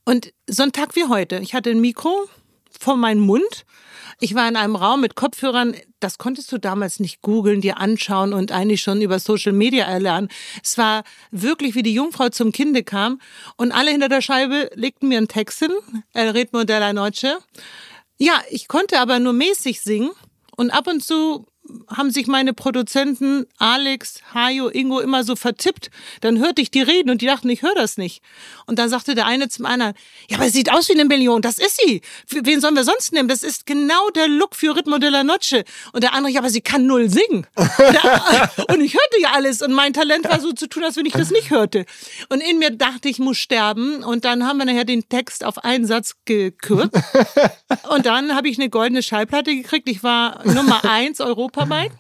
Und 0.06 0.32
so 0.48 0.63
ein 0.63 0.72
Tag 0.72 0.96
wie 0.96 1.06
heute. 1.06 1.39
Ich 1.39 1.56
hatte 1.56 1.72
ein 1.72 1.82
Mikro 1.82 2.30
vor 2.79 2.98
meinem 2.98 3.22
Mund. 3.22 3.65
Ich 4.20 4.34
war 4.34 4.48
in 4.48 4.55
einem 4.55 4.75
Raum 4.75 5.01
mit 5.01 5.15
Kopfhörern, 5.15 5.75
das 6.00 6.17
konntest 6.17 6.51
du 6.51 6.58
damals 6.58 7.00
nicht 7.00 7.22
googeln, 7.22 7.62
dir 7.62 7.77
anschauen 7.77 8.34
und 8.34 8.51
eigentlich 8.51 8.82
schon 8.82 9.01
über 9.01 9.20
Social 9.20 9.51
Media 9.51 9.86
erlernen. 9.86 10.29
Es 10.63 10.77
war 10.77 11.03
wirklich 11.32 11.75
wie 11.75 11.84
die 11.84 11.94
Jungfrau 11.94 12.29
zum 12.29 12.51
Kinde 12.51 12.84
kam. 12.84 13.20
Und 13.58 13.74
alle 13.74 13.91
hinter 13.91 14.08
der 14.08 14.22
Scheibe 14.22 14.70
legten 14.75 15.10
mir 15.10 15.17
einen 15.17 15.27
Text 15.27 15.60
hin, 15.60 15.72
El 16.13 16.29
Ritmo 16.29 16.63
de 16.63 16.79
la 16.79 16.94
Noche. 16.94 17.38
Ja, 18.17 18.41
ich 18.50 18.67
konnte 18.67 19.00
aber 19.00 19.20
nur 19.20 19.34
mäßig 19.34 19.82
singen. 19.82 20.12
Und 20.55 20.72
ab 20.72 20.88
und 20.88 21.03
zu 21.03 21.46
haben 21.88 22.12
sich 22.12 22.27
meine 22.27 22.53
Produzenten 22.53 23.45
Alex, 23.57 24.22
Hajo, 24.34 24.69
Ingo 24.69 25.00
immer 25.00 25.24
so 25.24 25.36
vertippt. 25.36 25.89
Dann 26.22 26.39
hörte 26.39 26.62
ich 26.62 26.72
die 26.72 26.81
reden 26.81 27.10
und 27.10 27.22
die 27.22 27.25
dachten, 27.25 27.50
ich 27.50 27.62
höre 27.62 27.75
das 27.75 27.98
nicht. 27.98 28.22
Und 28.65 28.79
dann 28.79 28.89
sagte 28.89 29.15
der 29.15 29.25
eine 29.25 29.50
zum 29.50 29.65
anderen, 29.65 29.93
ja, 30.29 30.38
aber 30.38 30.48
es 30.48 30.53
sieht 30.53 30.72
aus 30.72 30.89
wie 30.89 30.93
eine 30.93 31.05
Million, 31.05 31.41
das 31.41 31.57
ist 31.57 31.79
sie. 31.84 32.01
Wen 32.29 32.62
sollen 32.62 32.75
wir 32.75 32.84
sonst 32.84 33.13
nehmen? 33.13 33.27
Das 33.27 33.43
ist 33.43 33.65
genau 33.65 34.10
der 34.12 34.27
Look 34.27 34.55
für 34.55 34.75
Ritmo 34.75 34.98
de 34.98 35.10
la 35.10 35.24
Noche. 35.24 35.63
Und 35.93 36.03
der 36.03 36.13
andere, 36.13 36.34
ja, 36.34 36.39
aber 36.39 36.50
sie 36.50 36.62
kann 36.62 36.86
null 36.86 37.10
singen. 37.10 37.48
und 37.55 38.81
ich 38.81 38.93
hörte 38.93 39.22
ja 39.22 39.31
alles 39.34 39.62
und 39.62 39.74
mein 39.74 39.93
Talent 39.93 40.29
war 40.29 40.39
so 40.39 40.51
zu 40.51 40.67
tun, 40.67 40.84
als 40.84 40.98
wenn 40.98 41.05
ich 41.05 41.13
das 41.13 41.31
nicht 41.31 41.50
hörte. 41.50 41.86
Und 42.29 42.41
in 42.41 42.60
mir 42.60 42.72
dachte 42.72 43.10
ich, 43.10 43.19
muss 43.19 43.38
sterben. 43.38 44.03
Und 44.03 44.25
dann 44.25 44.45
haben 44.45 44.57
wir 44.57 44.65
nachher 44.65 44.86
den 44.86 45.07
Text 45.10 45.43
auf 45.43 45.63
einen 45.63 45.86
Satz 45.86 46.15
gekürzt. 46.25 46.91
Und 47.89 48.05
dann 48.05 48.36
habe 48.36 48.50
ich 48.50 48.57
eine 48.57 48.69
goldene 48.69 49.01
Schallplatte 49.01 49.55
gekriegt. 49.55 49.89
Ich 49.89 50.03
war 50.03 50.45
Nummer 50.45 50.84
eins 50.84 51.22
Europa 51.25 51.54
Europaweit 51.55 51.91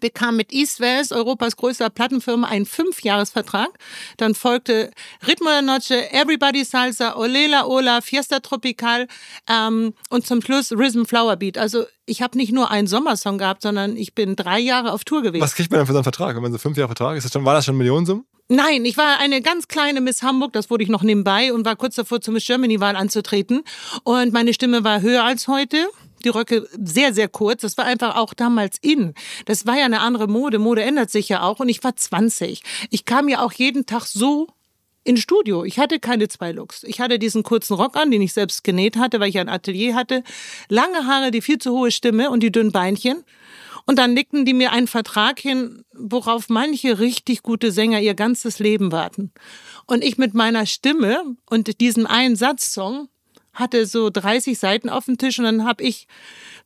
bekam 0.00 0.36
mit 0.36 0.52
East 0.52 0.80
West, 0.80 1.12
Europas 1.12 1.56
größter 1.56 1.90
Plattenfirma, 1.90 2.46
einen 2.46 2.66
Fünfjahresvertrag. 2.66 3.70
Dann 4.16 4.34
folgte 4.34 4.90
Ritmo 5.26 5.48
der 5.48 5.62
Noche, 5.62 6.12
Everybody 6.12 6.64
Salsa, 6.64 7.16
Olela 7.16 7.66
Ola, 7.66 8.00
Fiesta 8.00 8.38
Tropical 8.38 9.08
ähm, 9.48 9.94
und 10.10 10.26
zum 10.26 10.40
Schluss 10.40 10.70
Rhythm 10.70 11.04
Flower 11.04 11.36
Beat. 11.36 11.58
Also 11.58 11.84
ich 12.06 12.22
habe 12.22 12.38
nicht 12.38 12.52
nur 12.52 12.70
einen 12.70 12.86
Sommersong 12.86 13.38
gehabt, 13.38 13.62
sondern 13.62 13.96
ich 13.96 14.14
bin 14.14 14.36
drei 14.36 14.60
Jahre 14.60 14.92
auf 14.92 15.04
Tour 15.04 15.22
gewesen. 15.22 15.42
Was 15.42 15.54
kriegt 15.54 15.70
man 15.70 15.80
denn 15.80 15.86
für 15.86 15.92
so 15.92 15.98
einen 15.98 16.04
Vertrag? 16.04 16.36
Wenn 16.36 16.42
man 16.42 16.52
so 16.52 16.58
fünf 16.58 16.76
Jahre 16.76 16.88
Vertrag 16.88 17.16
ist, 17.16 17.24
das 17.24 17.32
schon, 17.32 17.44
war 17.44 17.54
das 17.54 17.64
schon 17.64 17.76
Millionensummen? 17.76 18.24
Nein, 18.50 18.84
ich 18.84 18.96
war 18.96 19.18
eine 19.18 19.42
ganz 19.42 19.68
kleine 19.68 20.00
Miss 20.00 20.22
Hamburg, 20.22 20.54
das 20.54 20.70
wurde 20.70 20.82
ich 20.82 20.88
noch 20.88 21.02
nebenbei 21.02 21.52
und 21.52 21.66
war 21.66 21.76
kurz 21.76 21.96
davor, 21.96 22.20
zur 22.20 22.32
Miss 22.32 22.46
Germany-Wahl 22.46 22.96
anzutreten. 22.96 23.62
Und 24.04 24.32
meine 24.32 24.54
Stimme 24.54 24.84
war 24.84 25.02
höher 25.02 25.24
als 25.24 25.48
heute 25.48 25.86
die 26.24 26.28
Röcke 26.28 26.68
sehr, 26.72 27.14
sehr 27.14 27.28
kurz. 27.28 27.62
Das 27.62 27.76
war 27.78 27.84
einfach 27.84 28.16
auch 28.16 28.34
damals 28.34 28.78
in. 28.80 29.14
Das 29.46 29.66
war 29.66 29.76
ja 29.76 29.84
eine 29.84 30.00
andere 30.00 30.28
Mode. 30.28 30.58
Mode 30.58 30.82
ändert 30.82 31.10
sich 31.10 31.28
ja 31.28 31.42
auch. 31.42 31.60
Und 31.60 31.68
ich 31.68 31.82
war 31.84 31.96
20. 31.96 32.62
Ich 32.90 33.04
kam 33.04 33.28
ja 33.28 33.42
auch 33.42 33.52
jeden 33.52 33.86
Tag 33.86 34.04
so 34.04 34.48
ins 35.04 35.20
Studio. 35.20 35.64
Ich 35.64 35.78
hatte 35.78 35.98
keine 35.98 36.28
zwei 36.28 36.52
Looks. 36.52 36.84
Ich 36.84 37.00
hatte 37.00 37.18
diesen 37.18 37.42
kurzen 37.42 37.74
Rock 37.74 37.96
an, 37.96 38.10
den 38.10 38.22
ich 38.22 38.32
selbst 38.32 38.62
genäht 38.62 38.96
hatte, 38.96 39.20
weil 39.20 39.30
ich 39.30 39.38
ein 39.38 39.48
Atelier 39.48 39.94
hatte. 39.94 40.22
Lange 40.68 41.06
Haare, 41.06 41.30
die 41.30 41.40
viel 41.40 41.58
zu 41.58 41.72
hohe 41.72 41.90
Stimme 41.90 42.30
und 42.30 42.42
die 42.42 42.52
dünnen 42.52 42.72
Beinchen. 42.72 43.24
Und 43.86 43.98
dann 43.98 44.14
legten 44.14 44.44
die 44.44 44.52
mir 44.52 44.72
einen 44.72 44.86
Vertrag 44.86 45.38
hin, 45.38 45.82
worauf 45.94 46.50
manche 46.50 46.98
richtig 46.98 47.42
gute 47.42 47.72
Sänger 47.72 48.00
ihr 48.00 48.12
ganzes 48.12 48.58
Leben 48.58 48.92
warten. 48.92 49.32
Und 49.86 50.04
ich 50.04 50.18
mit 50.18 50.34
meiner 50.34 50.66
Stimme 50.66 51.36
und 51.48 51.80
diesem 51.80 52.06
einen 52.06 52.36
Satzsong 52.36 53.08
hatte 53.58 53.86
so 53.86 54.10
30 54.10 54.58
Seiten 54.58 54.88
auf 54.88 55.06
dem 55.06 55.18
Tisch 55.18 55.38
und 55.38 55.44
dann 55.44 55.64
habe 55.64 55.82
ich 55.82 56.06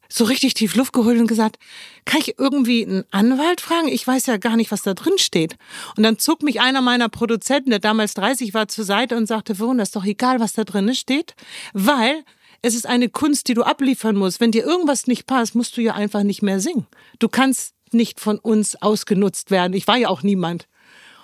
so 0.08 0.24
richtig 0.24 0.54
tief 0.54 0.74
Luft 0.76 0.92
geholt 0.92 1.18
und 1.18 1.26
gesagt, 1.26 1.58
kann 2.04 2.20
ich 2.20 2.38
irgendwie 2.38 2.84
einen 2.84 3.04
Anwalt 3.10 3.60
fragen? 3.60 3.88
Ich 3.88 4.06
weiß 4.06 4.26
ja 4.26 4.36
gar 4.36 4.56
nicht, 4.56 4.70
was 4.70 4.82
da 4.82 4.94
drin 4.94 5.16
steht. 5.16 5.56
Und 5.96 6.02
dann 6.02 6.18
zog 6.18 6.42
mich 6.42 6.60
einer 6.60 6.82
meiner 6.82 7.08
Produzenten, 7.08 7.70
der 7.70 7.78
damals 7.78 8.14
30 8.14 8.52
war, 8.52 8.68
zur 8.68 8.84
Seite 8.84 9.16
und 9.16 9.26
sagte, 9.26 9.58
Verona, 9.58 9.82
ist 9.82 9.96
doch 9.96 10.04
egal, 10.04 10.40
was 10.40 10.52
da 10.52 10.64
drin 10.64 10.94
steht, 10.94 11.34
weil 11.72 12.24
es 12.60 12.74
ist 12.74 12.86
eine 12.86 13.08
Kunst, 13.08 13.48
die 13.48 13.54
du 13.54 13.62
abliefern 13.62 14.16
musst. 14.16 14.40
Wenn 14.40 14.52
dir 14.52 14.64
irgendwas 14.64 15.06
nicht 15.06 15.26
passt, 15.26 15.54
musst 15.54 15.76
du 15.76 15.80
ja 15.80 15.94
einfach 15.94 16.22
nicht 16.22 16.42
mehr 16.42 16.60
singen. 16.60 16.86
Du 17.18 17.28
kannst 17.28 17.74
nicht 17.92 18.20
von 18.20 18.38
uns 18.38 18.80
ausgenutzt 18.80 19.50
werden. 19.50 19.72
Ich 19.74 19.88
war 19.88 19.96
ja 19.96 20.08
auch 20.08 20.22
niemand. 20.22 20.68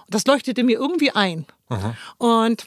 Das 0.09 0.27
leuchtete 0.27 0.65
mir 0.65 0.79
irgendwie 0.79 1.11
ein. 1.11 1.47
Aha. 1.69 1.95
Und 2.17 2.67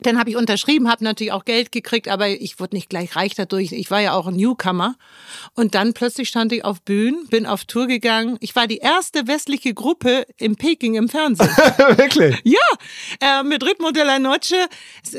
dann 0.00 0.18
habe 0.18 0.30
ich 0.30 0.36
unterschrieben, 0.36 0.88
habe 0.88 1.04
natürlich 1.04 1.32
auch 1.32 1.44
Geld 1.44 1.72
gekriegt, 1.72 2.08
aber 2.08 2.28
ich 2.28 2.60
wurde 2.60 2.76
nicht 2.76 2.88
gleich 2.88 3.16
reich 3.16 3.34
dadurch. 3.34 3.72
Ich 3.72 3.90
war 3.90 4.00
ja 4.00 4.12
auch 4.12 4.26
ein 4.26 4.36
Newcomer. 4.36 4.96
Und 5.54 5.74
dann 5.74 5.92
plötzlich 5.92 6.28
stand 6.28 6.52
ich 6.52 6.64
auf 6.64 6.82
Bühnen, 6.82 7.26
bin 7.28 7.46
auf 7.46 7.64
Tour 7.64 7.86
gegangen. 7.86 8.36
Ich 8.40 8.54
war 8.54 8.66
die 8.66 8.78
erste 8.78 9.26
westliche 9.26 9.74
Gruppe 9.74 10.26
in 10.36 10.56
Peking 10.56 10.94
im 10.94 11.08
Fernsehen. 11.08 11.48
Wirklich? 11.96 12.36
Ja, 12.44 12.58
äh, 13.20 13.42
mit 13.42 13.64
Ritmo 13.64 13.90
de 13.90 14.04
la 14.04 14.18
Noche. 14.18 14.68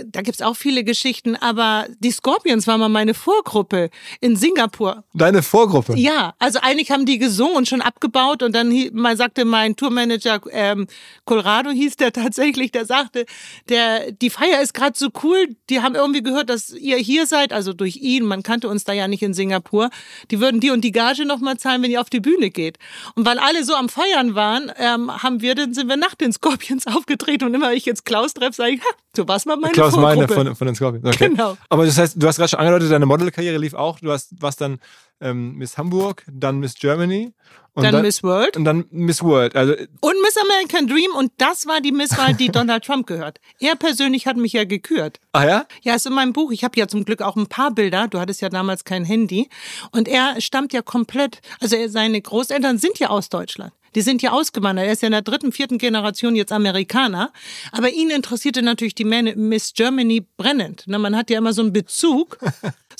Da 0.06 0.22
gibt's 0.22 0.42
auch 0.42 0.56
viele 0.56 0.84
Geschichten, 0.84 1.36
aber 1.36 1.88
die 2.00 2.12
Scorpions 2.12 2.68
war 2.68 2.78
mal 2.78 2.90
meine 2.90 3.14
Vorgruppe 3.14 3.90
in 4.22 4.36
Singapur. 4.36 5.04
Deine 5.14 5.44
Vorgruppe? 5.44 5.96
Ja, 5.98 6.36
also 6.40 6.60
eigentlich 6.62 6.92
haben 6.92 7.06
die 7.06 7.18
gesungen 7.18 7.56
und 7.58 7.68
schon 7.68 7.82
abgebaut 7.82 8.44
und 8.44 8.54
dann 8.56 8.74
mal 8.94 9.18
sagte 9.18 9.46
mein 9.46 9.76
Tourmanager 9.76 10.42
ähm, 10.52 10.88
Colorado 11.26 11.70
hieß 11.72 11.98
der 11.98 12.14
tatsächlich, 12.14 12.72
der 12.72 12.86
sagte, 12.86 13.26
der 13.68 14.12
die 14.12 14.30
Feier 14.30 14.62
ist 14.62 14.69
ist 14.70 14.74
gerade 14.76 14.98
so 14.98 15.10
cool, 15.24 15.56
die 15.70 15.82
haben 15.82 15.96
irgendwie 15.96 16.22
gehört, 16.22 16.50
dass 16.50 16.70
ihr 16.70 16.98
hier 16.98 17.26
seid, 17.26 17.54
also 17.54 17.74
durch 17.74 17.98
ihn, 17.98 18.24
man 18.24 18.44
kannte 18.44 18.70
uns 18.70 18.84
da 18.84 18.94
ja 18.94 19.08
nicht 19.08 19.24
in 19.24 19.34
Singapur, 19.34 19.90
die 20.30 20.40
würden 20.40 20.60
die 20.60 20.70
und 20.70 20.82
die 20.82 20.92
Gage 20.92 21.26
nochmal 21.26 21.58
zahlen, 21.58 21.82
wenn 21.82 21.90
ihr 21.90 22.00
auf 22.00 22.10
die 22.10 22.20
Bühne 22.20 22.52
geht. 22.52 22.78
Und 23.16 23.26
weil 23.26 23.40
alle 23.40 23.64
so 23.64 23.74
am 23.74 23.90
Feiern 23.90 24.36
waren, 24.36 24.72
ähm, 24.78 25.12
haben 25.12 25.42
wir, 25.42 25.56
dann 25.56 25.74
sind 25.74 25.88
wir 25.90 25.98
nach 25.98 26.14
den 26.14 26.32
Scorpions 26.32 26.86
aufgetreten 26.96 27.46
und 27.46 27.54
immer 27.56 27.70
wenn 27.70 27.78
ich 27.78 27.86
jetzt 27.86 28.06
Klaus 28.06 28.34
treffe, 28.36 28.54
sage 28.54 28.74
ich, 28.74 28.82
ha, 28.82 28.90
du 29.16 29.28
warst 29.28 29.48
mal 29.48 29.58
meine 29.58 29.74
Klaus 29.74 29.96
Vorgruppe. 29.96 30.18
meine 30.18 30.28
von, 30.28 30.56
von 30.56 30.68
den 30.68 30.76
Scorpions. 30.76 31.06
Okay. 31.08 31.30
Genau. 31.30 31.58
Aber 31.70 31.86
das 31.86 31.98
heißt, 31.98 32.22
du 32.22 32.28
hast 32.28 32.38
gerade 32.38 32.50
schon 32.50 32.60
angedeutet, 32.60 32.92
deine 32.92 33.08
Modelkarriere 33.08 33.58
lief 33.58 33.74
auch, 33.74 34.00
du 34.00 34.12
hast, 34.12 34.40
warst 34.40 34.62
dann 34.62 34.80
ähm, 35.20 35.56
Miss 35.56 35.78
Hamburg, 35.78 36.26
dann 36.32 36.60
Miss 36.60 36.76
Germany. 36.76 37.34
Dann, 37.82 37.94
dann, 37.94 38.02
Miss 38.02 38.24
World. 38.24 38.58
Und 38.58 38.66
dann 38.66 38.86
Miss 38.92 39.24
World. 39.24 39.56
Also, 39.56 39.74
und 39.74 40.22
Miss 40.22 40.36
American 40.38 40.88
Dream. 40.88 41.12
Und 41.16 41.32
das 41.38 41.66
war 41.68 41.82
die 41.82 41.92
Misswahl, 41.92 42.34
die 42.34 42.48
Donald 42.52 42.84
Trump 42.84 43.08
gehört. 43.08 43.40
Er 43.60 43.76
persönlich 43.76 44.28
hat 44.28 44.38
mich 44.38 44.54
ja 44.54 44.64
gekürt. 44.64 45.20
Ah 45.32 45.46
ja? 45.46 45.66
Ja, 45.82 45.96
ist 45.96 46.06
in 46.06 46.14
meinem 46.14 46.34
Buch. 46.34 46.52
Ich 46.52 46.64
habe 46.64 46.80
ja 46.80 46.88
zum 46.88 47.06
Glück 47.06 47.22
auch 47.22 47.36
ein 47.36 47.48
paar 47.48 47.72
Bilder. 47.72 48.08
Du 48.08 48.20
hattest 48.20 48.42
ja 48.42 48.50
damals 48.50 48.84
kein 48.84 49.06
Handy. 49.06 49.50
Und 49.92 50.08
er 50.08 50.40
stammt 50.42 50.74
ja 50.74 50.82
komplett, 50.82 51.42
also 51.60 51.76
seine 51.88 52.22
Großeltern 52.22 52.78
sind 52.78 53.00
ja 53.00 53.10
aus 53.10 53.30
Deutschland. 53.30 53.74
Die 53.96 54.02
sind 54.02 54.22
ja 54.22 54.32
ausgewandert. 54.32 54.86
Er 54.86 54.94
ist 54.94 55.02
ja 55.02 55.08
in 55.08 55.14
der 55.14 55.22
dritten, 55.22 55.52
vierten 55.52 55.78
Generation 55.78 56.36
jetzt 56.36 56.52
Amerikaner. 56.52 57.32
Aber 57.72 57.90
ihn 57.90 58.10
interessierte 58.10 58.62
natürlich 58.62 58.96
die 58.96 59.06
Miss 59.06 59.74
Germany 59.74 60.26
brennend. 60.38 60.86
Man 60.88 61.16
hat 61.16 61.30
ja 61.30 61.38
immer 61.38 61.54
so 61.54 61.62
einen 61.62 61.74
Bezug. 61.74 62.38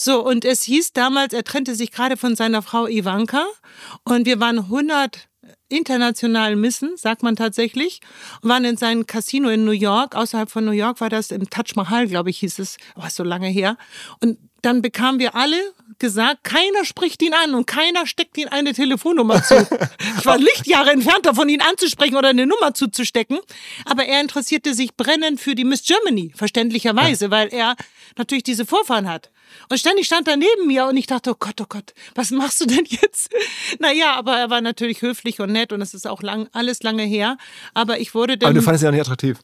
So, 0.02 0.26
und 0.26 0.46
es 0.46 0.64
hieß 0.64 0.94
damals, 0.94 1.34
er 1.34 1.44
trennte 1.44 1.76
sich 1.76 1.92
gerade 1.92 2.16
von 2.16 2.34
seiner 2.34 2.62
Frau 2.62 2.88
Ivanka 2.88 3.46
und 4.06 4.26
wir 4.26 4.40
waren 4.40 4.60
100 4.60 5.28
internationalen 5.68 6.58
Missen, 6.62 6.96
sagt 6.96 7.22
man 7.22 7.36
tatsächlich, 7.36 8.00
und 8.42 8.48
waren 8.48 8.64
in 8.64 8.78
seinem 8.78 9.08
Casino 9.08 9.50
in 9.50 9.66
New 9.66 9.72
York. 9.72 10.16
Außerhalb 10.16 10.50
von 10.50 10.64
New 10.64 10.72
York 10.72 11.02
war 11.02 11.10
das 11.10 11.32
im 11.32 11.50
Taj 11.50 11.74
Mahal, 11.76 12.08
glaube 12.08 12.30
ich, 12.30 12.40
hieß 12.40 12.60
es. 12.60 12.78
Oh, 12.96 13.10
so 13.10 13.26
lange 13.26 13.50
her. 13.50 13.76
Und 14.22 14.38
dann 14.62 14.82
bekamen 14.82 15.20
wir 15.20 15.36
alle 15.36 15.58
gesagt, 16.00 16.44
keiner 16.44 16.86
spricht 16.86 17.22
ihn 17.22 17.34
an 17.34 17.54
und 17.54 17.66
keiner 17.68 18.08
steckt 18.08 18.38
ihn 18.38 18.48
eine 18.48 18.74
Telefonnummer 18.74 19.44
zu. 19.44 19.68
Ich 20.20 20.26
war 20.26 20.38
Lichtjahre 20.38 20.92
entfernt 20.92 21.26
davon, 21.26 21.48
ihn 21.48 21.62
anzusprechen 21.62 22.16
oder 22.16 22.30
eine 22.30 22.46
Nummer 22.46 22.74
zuzustecken. 22.74 23.40
Aber 23.86 24.06
er 24.06 24.20
interessierte 24.20 24.74
sich 24.74 24.96
brennend 24.96 25.40
für 25.40 25.56
die 25.56 25.64
Miss 25.64 25.84
Germany, 25.84 26.34
verständlicherweise, 26.36 27.26
ja. 27.26 27.32
weil 27.32 27.54
er 27.54 27.76
natürlich 28.18 28.44
diese 28.44 28.66
Vorfahren 28.66 29.08
hat. 29.08 29.30
Und 29.70 29.78
ständig 29.80 30.06
stand 30.06 30.28
er 30.28 30.38
neben 30.38 30.68
mir 30.68 30.86
und 30.88 30.98
ich 30.98 31.08
dachte, 31.08 31.32
oh 31.32 31.36
Gott, 31.40 31.60
oh 31.62 31.66
Gott, 31.68 31.94
was 32.16 32.32
machst 32.32 32.62
du 32.62 32.66
denn 32.66 32.86
jetzt? 32.86 33.34
Naja, 33.80 34.16
aber 34.16 34.38
er 34.38 34.50
war 34.50 34.62
natürlich 34.62 35.02
höflich 35.02 35.40
und 35.40 35.52
nett 35.52 35.72
und 35.72 35.82
es 35.82 35.94
ist 35.94 36.08
auch 36.08 36.22
lang, 36.22 36.50
alles 36.52 36.84
lange 36.84 37.04
her. 37.04 37.38
Aber 37.74 38.00
ich 38.00 38.14
wurde 38.14 38.38
dann. 38.38 38.50
Aber 38.50 38.60
du 38.60 38.62
fandest 38.62 38.84
ihn 38.84 38.88
ja 38.88 38.92
nicht 38.92 39.02
attraktiv. 39.02 39.40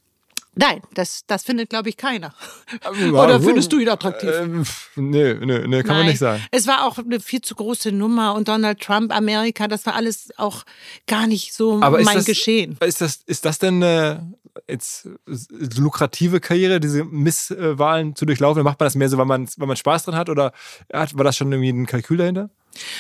Nein, 0.56 0.82
das, 0.94 1.24
das 1.28 1.44
findet, 1.44 1.70
glaube 1.70 1.90
ich, 1.90 1.98
keiner. 1.98 2.34
Oder 3.12 3.42
findest 3.42 3.72
du 3.74 3.80
ihn 3.80 3.90
attraktiv? 3.90 4.30
Ähm, 4.32 4.64
nee, 4.96 5.34
nee, 5.34 5.68
nee, 5.68 5.84
kann 5.84 5.88
Nein. 5.88 5.98
man 5.98 6.06
nicht 6.08 6.20
sagen. 6.20 6.44
Es 6.52 6.66
war 6.66 6.86
auch 6.86 6.98
eine 6.98 7.20
viel 7.20 7.42
zu 7.42 7.56
große 7.56 7.92
Nummer 7.92 8.34
und 8.34 8.48
Donald 8.48 8.80
Trump, 8.80 9.14
Amerika, 9.14 9.68
das 9.68 9.86
war 9.86 9.96
alles 9.96 10.30
auch 10.38 10.64
gar 11.08 11.28
nicht 11.28 11.54
so 11.54 11.82
Aber 11.82 12.02
mein 12.02 12.16
das, 12.16 12.26
Geschehen. 12.26 12.78
Ist 12.86 13.02
das, 13.02 13.20
ist 13.26 13.46
das 13.46 13.60
denn 13.60 13.84
eine 13.84 14.34
jetzt 14.70 15.10
lukrative 15.78 16.40
Karriere, 16.40 16.80
diese 16.80 17.04
Misswahlen 17.04 18.16
zu 18.16 18.26
durchlaufen? 18.26 18.64
Macht 18.64 18.80
man 18.80 18.86
das 18.86 18.96
mehr 18.96 19.10
so, 19.10 19.18
weil 19.18 19.26
man, 19.26 19.48
weil 19.58 19.68
man 19.68 19.78
Spaß 19.78 20.06
dran 20.06 20.16
hat 20.16 20.30
oder 20.30 20.54
war 20.90 21.24
das 21.24 21.36
schon 21.36 21.52
irgendwie 21.52 21.70
ein 21.70 21.86
Kalkül 21.86 22.18
dahinter? 22.18 22.50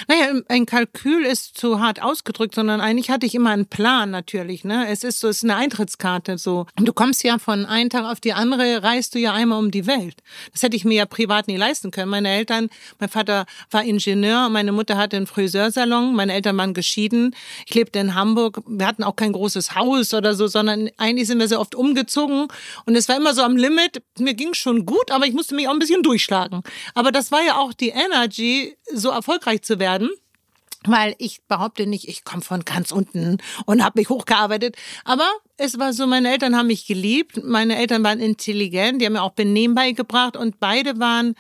Naja, 0.07 0.41
ein 0.47 0.65
Kalkül 0.65 1.25
ist 1.25 1.57
zu 1.57 1.79
hart 1.79 2.01
ausgedrückt, 2.01 2.55
sondern 2.55 2.81
eigentlich 2.81 3.09
hatte 3.09 3.25
ich 3.25 3.35
immer 3.35 3.51
einen 3.51 3.67
Plan 3.67 4.11
natürlich. 4.11 4.63
Ne? 4.63 4.87
Es 4.89 5.03
ist 5.03 5.19
so, 5.19 5.27
es 5.27 5.37
ist 5.37 5.43
eine 5.43 5.55
Eintrittskarte 5.55 6.37
so. 6.37 6.65
Und 6.77 6.87
du 6.87 6.93
kommst 6.93 7.23
ja 7.23 7.37
von 7.39 7.65
einem 7.65 7.89
Tag 7.89 8.05
auf 8.05 8.19
die 8.19 8.33
andere, 8.33 8.83
reist 8.83 9.15
du 9.15 9.19
ja 9.19 9.33
einmal 9.33 9.59
um 9.59 9.71
die 9.71 9.87
Welt. 9.87 10.15
Das 10.51 10.63
hätte 10.63 10.75
ich 10.75 10.85
mir 10.85 10.95
ja 10.95 11.05
privat 11.05 11.47
nie 11.47 11.57
leisten 11.57 11.91
können. 11.91 12.09
Meine 12.09 12.29
Eltern, 12.29 12.69
mein 12.99 13.09
Vater 13.09 13.45
war 13.71 13.83
Ingenieur, 13.83 14.49
meine 14.49 14.71
Mutter 14.71 14.97
hatte 14.97 15.17
einen 15.17 15.27
Friseursalon, 15.27 16.15
meine 16.15 16.33
Eltern 16.33 16.57
waren 16.57 16.73
geschieden. 16.73 17.35
Ich 17.65 17.73
lebte 17.75 17.99
in 17.99 18.15
Hamburg. 18.15 18.61
Wir 18.67 18.87
hatten 18.87 19.03
auch 19.03 19.15
kein 19.15 19.31
großes 19.31 19.75
Haus 19.75 20.13
oder 20.13 20.35
so, 20.35 20.47
sondern 20.47 20.89
eigentlich 20.97 21.27
sind 21.27 21.39
wir 21.39 21.47
sehr 21.47 21.59
oft 21.59 21.75
umgezogen. 21.75 22.47
Und 22.85 22.95
es 22.95 23.09
war 23.09 23.17
immer 23.17 23.33
so 23.33 23.41
am 23.41 23.57
Limit. 23.57 24.01
Mir 24.19 24.33
ging 24.33 24.53
schon 24.53 24.85
gut, 24.85 25.11
aber 25.11 25.25
ich 25.25 25.33
musste 25.33 25.55
mich 25.55 25.67
auch 25.67 25.73
ein 25.73 25.79
bisschen 25.79 26.03
durchschlagen. 26.03 26.61
Aber 26.93 27.11
das 27.11 27.31
war 27.31 27.43
ja 27.43 27.57
auch 27.57 27.73
die 27.73 27.89
Energy, 27.89 28.75
so 28.93 29.09
erfolgreich 29.09 29.61
zu 29.65 29.79
werden 29.79 30.09
weil 30.87 31.15
ich 31.17 31.41
behaupte 31.47 31.87
nicht, 31.87 32.07
ich 32.07 32.23
komme 32.23 32.41
von 32.41 32.63
ganz 32.63 32.91
unten 32.91 33.37
und 33.65 33.83
habe 33.83 33.99
mich 33.99 34.09
hochgearbeitet. 34.09 34.75
Aber 35.03 35.27
es 35.57 35.79
war 35.79 35.93
so, 35.93 36.05
meine 36.05 36.31
Eltern 36.31 36.55
haben 36.55 36.67
mich 36.67 36.85
geliebt, 36.85 37.43
meine 37.43 37.77
Eltern 37.77 38.03
waren 38.03 38.19
intelligent, 38.19 39.01
die 39.01 39.05
haben 39.05 39.13
mir 39.13 39.23
auch 39.23 39.31
Benehmen 39.31 39.75
beigebracht 39.75 40.37
und 40.37 40.59
beide 40.59 40.99
waren 40.99 41.35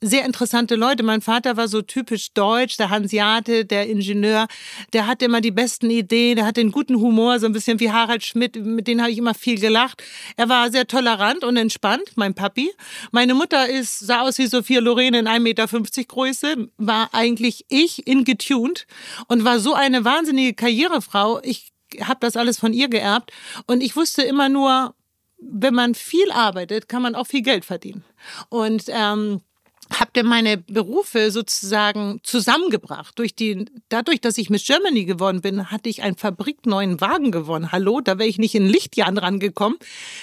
sehr 0.00 0.24
interessante 0.24 0.76
Leute. 0.76 1.02
Mein 1.02 1.20
Vater 1.20 1.56
war 1.56 1.66
so 1.66 1.82
typisch 1.82 2.32
deutsch, 2.32 2.76
der 2.76 2.90
Hansiate, 2.90 3.64
der 3.64 3.88
Ingenieur, 3.88 4.46
der 4.92 5.06
hatte 5.06 5.24
immer 5.24 5.40
die 5.40 5.50
besten 5.50 5.90
Ideen, 5.90 6.36
der 6.36 6.46
hatte 6.46 6.60
einen 6.60 6.72
guten 6.72 6.96
Humor, 6.96 7.40
so 7.40 7.46
ein 7.46 7.52
bisschen 7.52 7.80
wie 7.80 7.90
Harald 7.90 8.24
Schmidt, 8.24 8.56
mit 8.56 8.86
denen 8.86 9.00
habe 9.00 9.10
ich 9.10 9.18
immer 9.18 9.34
viel 9.34 9.58
gelacht. 9.58 10.02
Er 10.36 10.48
war 10.48 10.70
sehr 10.70 10.86
tolerant 10.86 11.42
und 11.42 11.56
entspannt, 11.56 12.12
mein 12.14 12.34
Papi. 12.34 12.70
Meine 13.10 13.34
Mutter 13.34 13.68
ist, 13.68 13.98
sah 13.98 14.20
aus 14.20 14.38
wie 14.38 14.46
Sophia 14.46 14.80
Loren 14.80 15.14
in 15.14 15.26
1,50 15.26 15.40
Meter 15.40 16.04
Größe, 16.04 16.68
war 16.76 17.10
eigentlich 17.12 17.64
ich 17.68 18.06
in 18.06 18.24
getuned 18.24 18.86
und 19.26 19.44
war 19.44 19.58
so 19.58 19.74
eine 19.74 20.04
wahnsinnige 20.04 20.54
Karrierefrau. 20.54 21.40
Ich 21.42 21.72
habe 22.00 22.20
das 22.20 22.36
alles 22.36 22.58
von 22.58 22.72
ihr 22.72 22.88
geerbt 22.88 23.32
und 23.66 23.82
ich 23.82 23.96
wusste 23.96 24.22
immer 24.22 24.48
nur, 24.48 24.94
wenn 25.40 25.74
man 25.74 25.94
viel 25.94 26.30
arbeitet, 26.32 26.88
kann 26.88 27.02
man 27.02 27.14
auch 27.14 27.26
viel 27.26 27.42
Geld 27.42 27.64
verdienen. 27.64 28.04
Und 28.48 28.84
ähm, 28.88 29.40
habt 29.92 30.16
ihr 30.16 30.24
meine 30.24 30.58
Berufe 30.58 31.30
sozusagen 31.30 32.20
zusammengebracht. 32.22 33.18
Durch 33.18 33.34
die, 33.34 33.66
dadurch, 33.88 34.20
dass 34.20 34.38
ich 34.38 34.50
Miss 34.50 34.66
Germany 34.66 35.04
geworden 35.04 35.40
bin, 35.40 35.70
hatte 35.70 35.88
ich 35.88 36.02
einen 36.02 36.16
fabrikneuen 36.16 37.00
Wagen 37.00 37.30
gewonnen. 37.30 37.72
Hallo, 37.72 38.00
da 38.00 38.18
wäre 38.18 38.28
ich 38.28 38.38
nicht 38.38 38.54
in 38.54 38.66
Lichtjahren 38.66 39.18
rangekommen. 39.18 39.78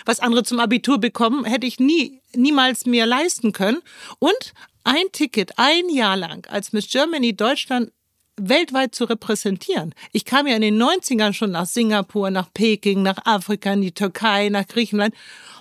Was 0.06 0.20
andere 0.20 0.44
zum 0.44 0.60
Abitur 0.60 1.00
bekommen, 1.00 1.46
hätte 1.46 1.68
ich 1.68 1.80
nie, 1.80 2.22
niemals 2.36 2.86
mir 2.86 3.06
leisten 3.06 3.52
können. 3.52 3.80
Und 4.20 4.54
ein 4.84 5.06
Ticket, 5.12 5.58
ein 5.58 5.90
Jahr 5.90 6.16
lang 6.16 6.46
als 6.48 6.72
Miss 6.72 6.88
Germany 6.90 7.36
Deutschland 7.36 7.92
weltweit 8.38 8.94
zu 8.96 9.06
repräsentieren. 9.06 9.94
Ich 10.12 10.26
kam 10.26 10.48
ja 10.48 10.56
in 10.56 10.62
den 10.62 10.82
90ern 10.82 11.34
schon 11.34 11.52
nach 11.52 11.66
Singapur, 11.66 12.30
nach 12.32 12.52
Peking, 12.54 13.02
nach 13.02 13.26
Afrika, 13.26 13.74
in 13.74 13.82
die 13.82 13.94
Türkei, 13.94 14.50
nach 14.50 14.68
Griechenland 14.68 15.14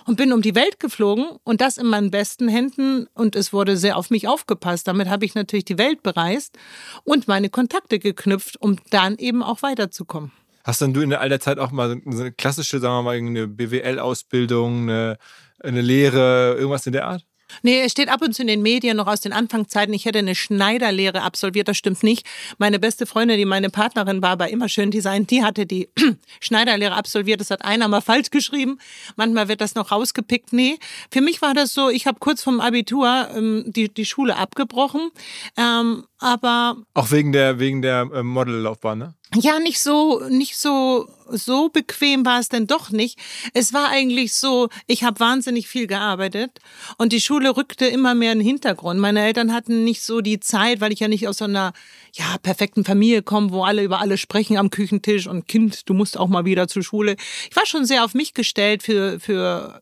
und 0.05 0.17
bin 0.17 0.33
um 0.33 0.41
die 0.41 0.55
Welt 0.55 0.79
geflogen 0.79 1.25
und 1.43 1.61
das 1.61 1.77
in 1.77 1.87
meinen 1.87 2.11
besten 2.11 2.47
Händen 2.47 3.07
und 3.13 3.35
es 3.35 3.53
wurde 3.53 3.77
sehr 3.77 3.97
auf 3.97 4.09
mich 4.09 4.27
aufgepasst. 4.27 4.87
Damit 4.87 5.09
habe 5.09 5.25
ich 5.25 5.35
natürlich 5.35 5.65
die 5.65 5.77
Welt 5.77 6.03
bereist 6.03 6.57
und 7.03 7.27
meine 7.27 7.49
Kontakte 7.49 7.99
geknüpft, 7.99 8.61
um 8.61 8.77
dann 8.89 9.17
eben 9.17 9.41
auch 9.41 9.61
weiterzukommen. 9.61 10.31
Hast 10.63 10.81
dann 10.81 10.93
du 10.93 11.01
in 11.01 11.13
all 11.13 11.29
der 11.29 11.39
Zeit 11.39 11.59
auch 11.59 11.71
mal 11.71 12.01
so 12.05 12.21
eine 12.21 12.31
klassische, 12.31 12.79
sagen 12.79 12.95
wir 12.95 13.03
mal, 13.03 13.17
eine 13.17 13.47
BWL-Ausbildung, 13.47 14.89
eine, 14.89 15.17
eine 15.59 15.81
Lehre, 15.81 16.55
irgendwas 16.55 16.87
in 16.87 16.93
der 16.93 17.07
Art? 17.07 17.23
Nee, 17.61 17.81
es 17.81 17.91
steht 17.91 18.09
ab 18.09 18.21
und 18.21 18.33
zu 18.33 18.41
in 18.41 18.47
den 18.47 18.61
Medien 18.61 18.97
noch 18.97 19.07
aus 19.07 19.21
den 19.21 19.33
Anfangszeiten, 19.33 19.93
ich 19.93 20.05
hätte 20.05 20.19
eine 20.19 20.35
Schneiderlehre 20.35 21.21
absolviert, 21.21 21.67
das 21.67 21.77
stimmt 21.77 22.03
nicht. 22.03 22.25
Meine 22.57 22.79
beste 22.79 23.05
Freundin, 23.05 23.37
die 23.37 23.45
meine 23.45 23.69
Partnerin 23.69 24.21
war 24.21 24.37
bei 24.37 24.49
Immer 24.49 24.69
Schön 24.69 24.91
Design, 24.91 25.25
die 25.25 25.43
hatte 25.43 25.65
die 25.65 25.89
Schneiderlehre 26.39 26.95
absolviert. 26.95 27.39
Das 27.41 27.49
hat 27.49 27.63
einer 27.63 27.87
mal 27.87 28.01
falsch 28.01 28.29
geschrieben. 28.29 28.79
Manchmal 29.15 29.47
wird 29.47 29.61
das 29.61 29.75
noch 29.75 29.91
rausgepickt. 29.91 30.53
Nee, 30.53 30.77
für 31.11 31.21
mich 31.21 31.41
war 31.41 31.53
das 31.53 31.73
so, 31.73 31.89
ich 31.89 32.07
habe 32.07 32.19
kurz 32.19 32.43
vom 32.43 32.59
Abitur 32.59 33.29
ähm, 33.35 33.63
die, 33.67 33.93
die 33.93 34.05
Schule 34.05 34.35
abgebrochen. 34.35 35.09
Ähm, 35.57 36.05
aber 36.19 36.77
auch 36.93 37.11
wegen 37.11 37.31
der 37.33 37.59
wegen 37.59 37.81
der 37.81 38.09
äh, 38.13 38.23
Modellaufbahn, 38.23 38.97
ne? 38.97 39.13
Ja, 39.35 39.59
nicht 39.59 39.79
so 39.79 40.21
nicht 40.29 40.57
so 40.57 41.07
so 41.29 41.69
bequem 41.69 42.25
war 42.25 42.39
es 42.39 42.49
denn 42.49 42.67
doch 42.67 42.91
nicht. 42.91 43.19
Es 43.53 43.73
war 43.73 43.89
eigentlich 43.89 44.33
so, 44.33 44.69
ich 44.87 45.03
habe 45.03 45.19
wahnsinnig 45.19 45.67
viel 45.67 45.87
gearbeitet 45.87 46.59
und 46.97 47.13
die 47.13 47.21
Schule 47.21 47.57
rückte 47.57 47.87
immer 47.87 48.13
mehr 48.13 48.31
in 48.31 48.39
den 48.39 48.47
Hintergrund. 48.47 48.99
Meine 48.99 49.21
Eltern 49.21 49.53
hatten 49.53 49.83
nicht 49.83 50.03
so 50.03 50.21
die 50.21 50.39
Zeit, 50.39 50.81
weil 50.81 50.93
ich 50.93 50.99
ja 50.99 51.07
nicht 51.07 51.27
aus 51.27 51.37
so 51.37 51.45
einer 51.45 51.73
ja, 52.13 52.37
perfekten 52.41 52.85
Familie 52.85 53.23
komme, 53.23 53.51
wo 53.51 53.63
alle 53.63 53.83
über 53.83 53.99
alle 53.99 54.17
sprechen 54.17 54.57
am 54.57 54.69
Küchentisch 54.69 55.27
und 55.27 55.47
Kind, 55.47 55.89
du 55.89 55.93
musst 55.93 56.17
auch 56.17 56.27
mal 56.27 56.45
wieder 56.45 56.67
zur 56.67 56.83
Schule. 56.83 57.15
Ich 57.49 57.55
war 57.55 57.65
schon 57.65 57.85
sehr 57.85 58.05
auf 58.05 58.13
mich 58.13 58.33
gestellt 58.33 58.83
für 58.83 59.19
für 59.19 59.81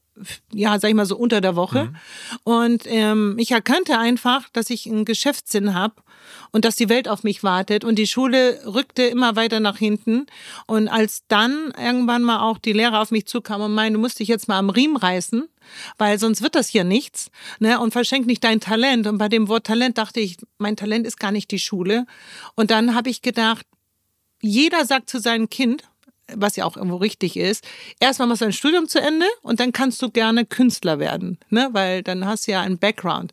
ja, 0.54 0.80
sag 0.80 0.89
ich 0.89 0.96
mal 0.96 1.06
so 1.06 1.18
unter 1.18 1.42
der 1.42 1.56
Woche. 1.56 1.86
Mhm. 1.86 1.96
Und 2.44 2.84
ähm, 2.86 3.36
ich 3.39 3.52
erkannte 3.52 3.98
einfach, 3.98 4.48
dass 4.50 4.70
ich 4.70 4.86
einen 4.88 5.06
Geschäftssinn 5.06 5.74
habe 5.74 5.96
und 6.54 6.66
dass 6.66 6.76
die 6.76 6.88
Welt 6.88 7.10
auf 7.10 7.24
mich 7.24 7.44
wartet. 7.44 7.84
Und 7.84 7.96
die 7.96 8.08
Schule 8.08 8.62
rückte 8.66 9.04
immer 9.04 9.36
weiter 9.36 9.60
nach 9.60 9.78
hinten. 9.78 10.28
Und 10.68 10.88
als 10.88 11.24
dann 11.28 11.74
irgendwann 11.78 12.22
mal 12.22 12.39
auch 12.39 12.60
die 12.60 12.74
Lehrer 12.74 13.02
auf 13.02 13.12
mich 13.12 13.26
zukam 13.26 13.62
und 13.62 13.74
meinen, 13.74 13.94
du 13.94 14.00
musst 14.00 14.20
dich 14.20 14.28
jetzt 14.30 14.48
mal 14.48 14.60
am 14.60 14.70
Riemen 14.70 14.96
reißen, 14.96 15.50
weil 15.98 16.20
sonst 16.20 16.42
wird 16.42 16.56
das 16.56 16.70
hier 16.70 16.84
nichts. 16.84 17.32
Ne? 17.60 17.80
Und 17.80 17.92
verschenk 17.92 18.28
nicht 18.28 18.44
dein 18.44 18.62
Talent. 18.62 19.08
Und 19.08 19.18
bei 19.18 19.28
dem 19.28 19.50
Wort 19.50 19.66
Talent 19.66 19.98
dachte 19.98 20.20
ich, 20.20 20.38
mein 20.60 20.78
Talent 20.78 21.08
ist 21.08 21.20
gar 21.20 21.32
nicht 21.32 21.50
die 21.52 21.60
Schule. 21.60 22.06
Und 22.56 22.70
dann 22.70 22.94
habe 22.94 23.10
ich 23.10 23.24
gedacht, 23.24 23.66
jeder 24.39 24.86
sagt 24.86 25.10
zu 25.10 25.20
seinem 25.20 25.50
Kind, 25.50 25.84
was 26.33 26.55
ja 26.55 26.65
auch 26.65 26.77
irgendwo 26.77 26.97
richtig 26.97 27.38
ist, 27.38 27.65
erstmal 27.99 28.27
machst 28.27 28.41
du 28.41 28.45
ein 28.45 28.53
Studium 28.53 28.88
zu 28.88 29.01
Ende 29.01 29.25
und 29.41 29.59
dann 29.59 29.71
kannst 29.71 30.01
du 30.01 30.09
gerne 30.09 30.45
Künstler 30.45 30.99
werden, 30.99 31.38
ne? 31.49 31.69
weil 31.73 32.01
dann 32.03 32.25
hast 32.25 32.47
du 32.47 32.51
ja 32.51 32.62
einen 32.62 32.77
Background. 32.77 33.31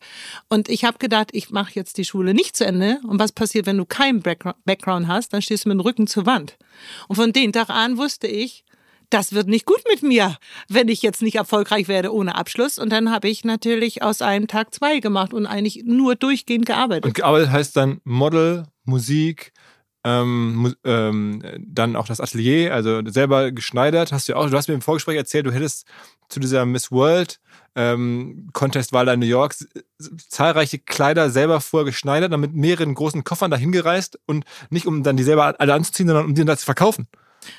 Und 0.48 0.68
ich 0.68 0.84
habe 0.84 0.98
gedacht, 0.98 1.28
ich 1.32 1.50
mache 1.50 1.72
jetzt 1.74 1.98
die 1.98 2.04
Schule 2.04 2.34
nicht 2.34 2.56
zu 2.56 2.66
Ende 2.66 3.00
und 3.06 3.18
was 3.18 3.32
passiert, 3.32 3.66
wenn 3.66 3.78
du 3.78 3.84
keinen 3.84 4.22
Background 4.22 5.06
hast, 5.06 5.32
dann 5.32 5.42
stehst 5.42 5.64
du 5.64 5.68
mit 5.68 5.78
dem 5.78 5.80
Rücken 5.80 6.06
zur 6.06 6.26
Wand. 6.26 6.56
Und 7.08 7.16
von 7.16 7.32
dem 7.32 7.52
Tag 7.52 7.70
an 7.70 7.96
wusste 7.96 8.26
ich, 8.26 8.64
das 9.10 9.32
wird 9.32 9.48
nicht 9.48 9.66
gut 9.66 9.82
mit 9.90 10.02
mir, 10.02 10.36
wenn 10.68 10.88
ich 10.88 11.02
jetzt 11.02 11.20
nicht 11.20 11.34
erfolgreich 11.34 11.88
werde 11.88 12.14
ohne 12.14 12.36
Abschluss. 12.36 12.78
Und 12.78 12.90
dann 12.90 13.10
habe 13.10 13.28
ich 13.28 13.44
natürlich 13.44 14.02
aus 14.02 14.22
einem 14.22 14.46
Tag 14.46 14.72
zwei 14.72 15.00
gemacht 15.00 15.34
und 15.34 15.46
eigentlich 15.46 15.82
nur 15.84 16.14
durchgehend 16.14 16.66
gearbeitet. 16.66 17.06
Und 17.06 17.14
gearbeitet 17.14 17.50
heißt 17.50 17.76
dann 17.76 18.00
Model, 18.04 18.66
Musik, 18.84 19.52
ähm, 20.04 20.74
ähm, 20.84 21.42
dann 21.58 21.96
auch 21.96 22.06
das 22.06 22.20
Atelier, 22.20 22.74
also 22.74 23.02
selber 23.06 23.52
geschneidert. 23.52 24.12
Hast 24.12 24.28
du 24.28 24.34
auch, 24.34 24.48
du 24.48 24.56
hast 24.56 24.68
mir 24.68 24.74
im 24.74 24.82
Vorgespräch 24.82 25.16
erzählt, 25.16 25.46
du 25.46 25.52
hättest 25.52 25.86
zu 26.28 26.40
dieser 26.40 26.64
Miss 26.64 26.90
World 26.90 27.40
ähm, 27.74 28.48
Contest-Wahl 28.52 29.08
in 29.08 29.20
New 29.20 29.26
York 29.26 29.54
zahlreiche 30.28 30.78
Kleider 30.78 31.30
selber 31.30 31.60
vorher 31.60 31.84
geschneidert, 31.84 32.32
dann 32.32 32.40
mit 32.40 32.54
mehreren 32.54 32.94
großen 32.94 33.24
Koffern 33.24 33.50
dahin 33.50 33.72
gereist 33.72 34.18
und 34.26 34.44
nicht 34.70 34.86
um 34.86 35.02
dann 35.02 35.16
die 35.16 35.22
selber 35.22 35.54
alle 35.58 35.74
anzuziehen, 35.74 36.08
sondern 36.08 36.26
um 36.26 36.34
die 36.34 36.44
dann 36.44 36.58
zu 36.58 36.64
verkaufen. 36.64 37.06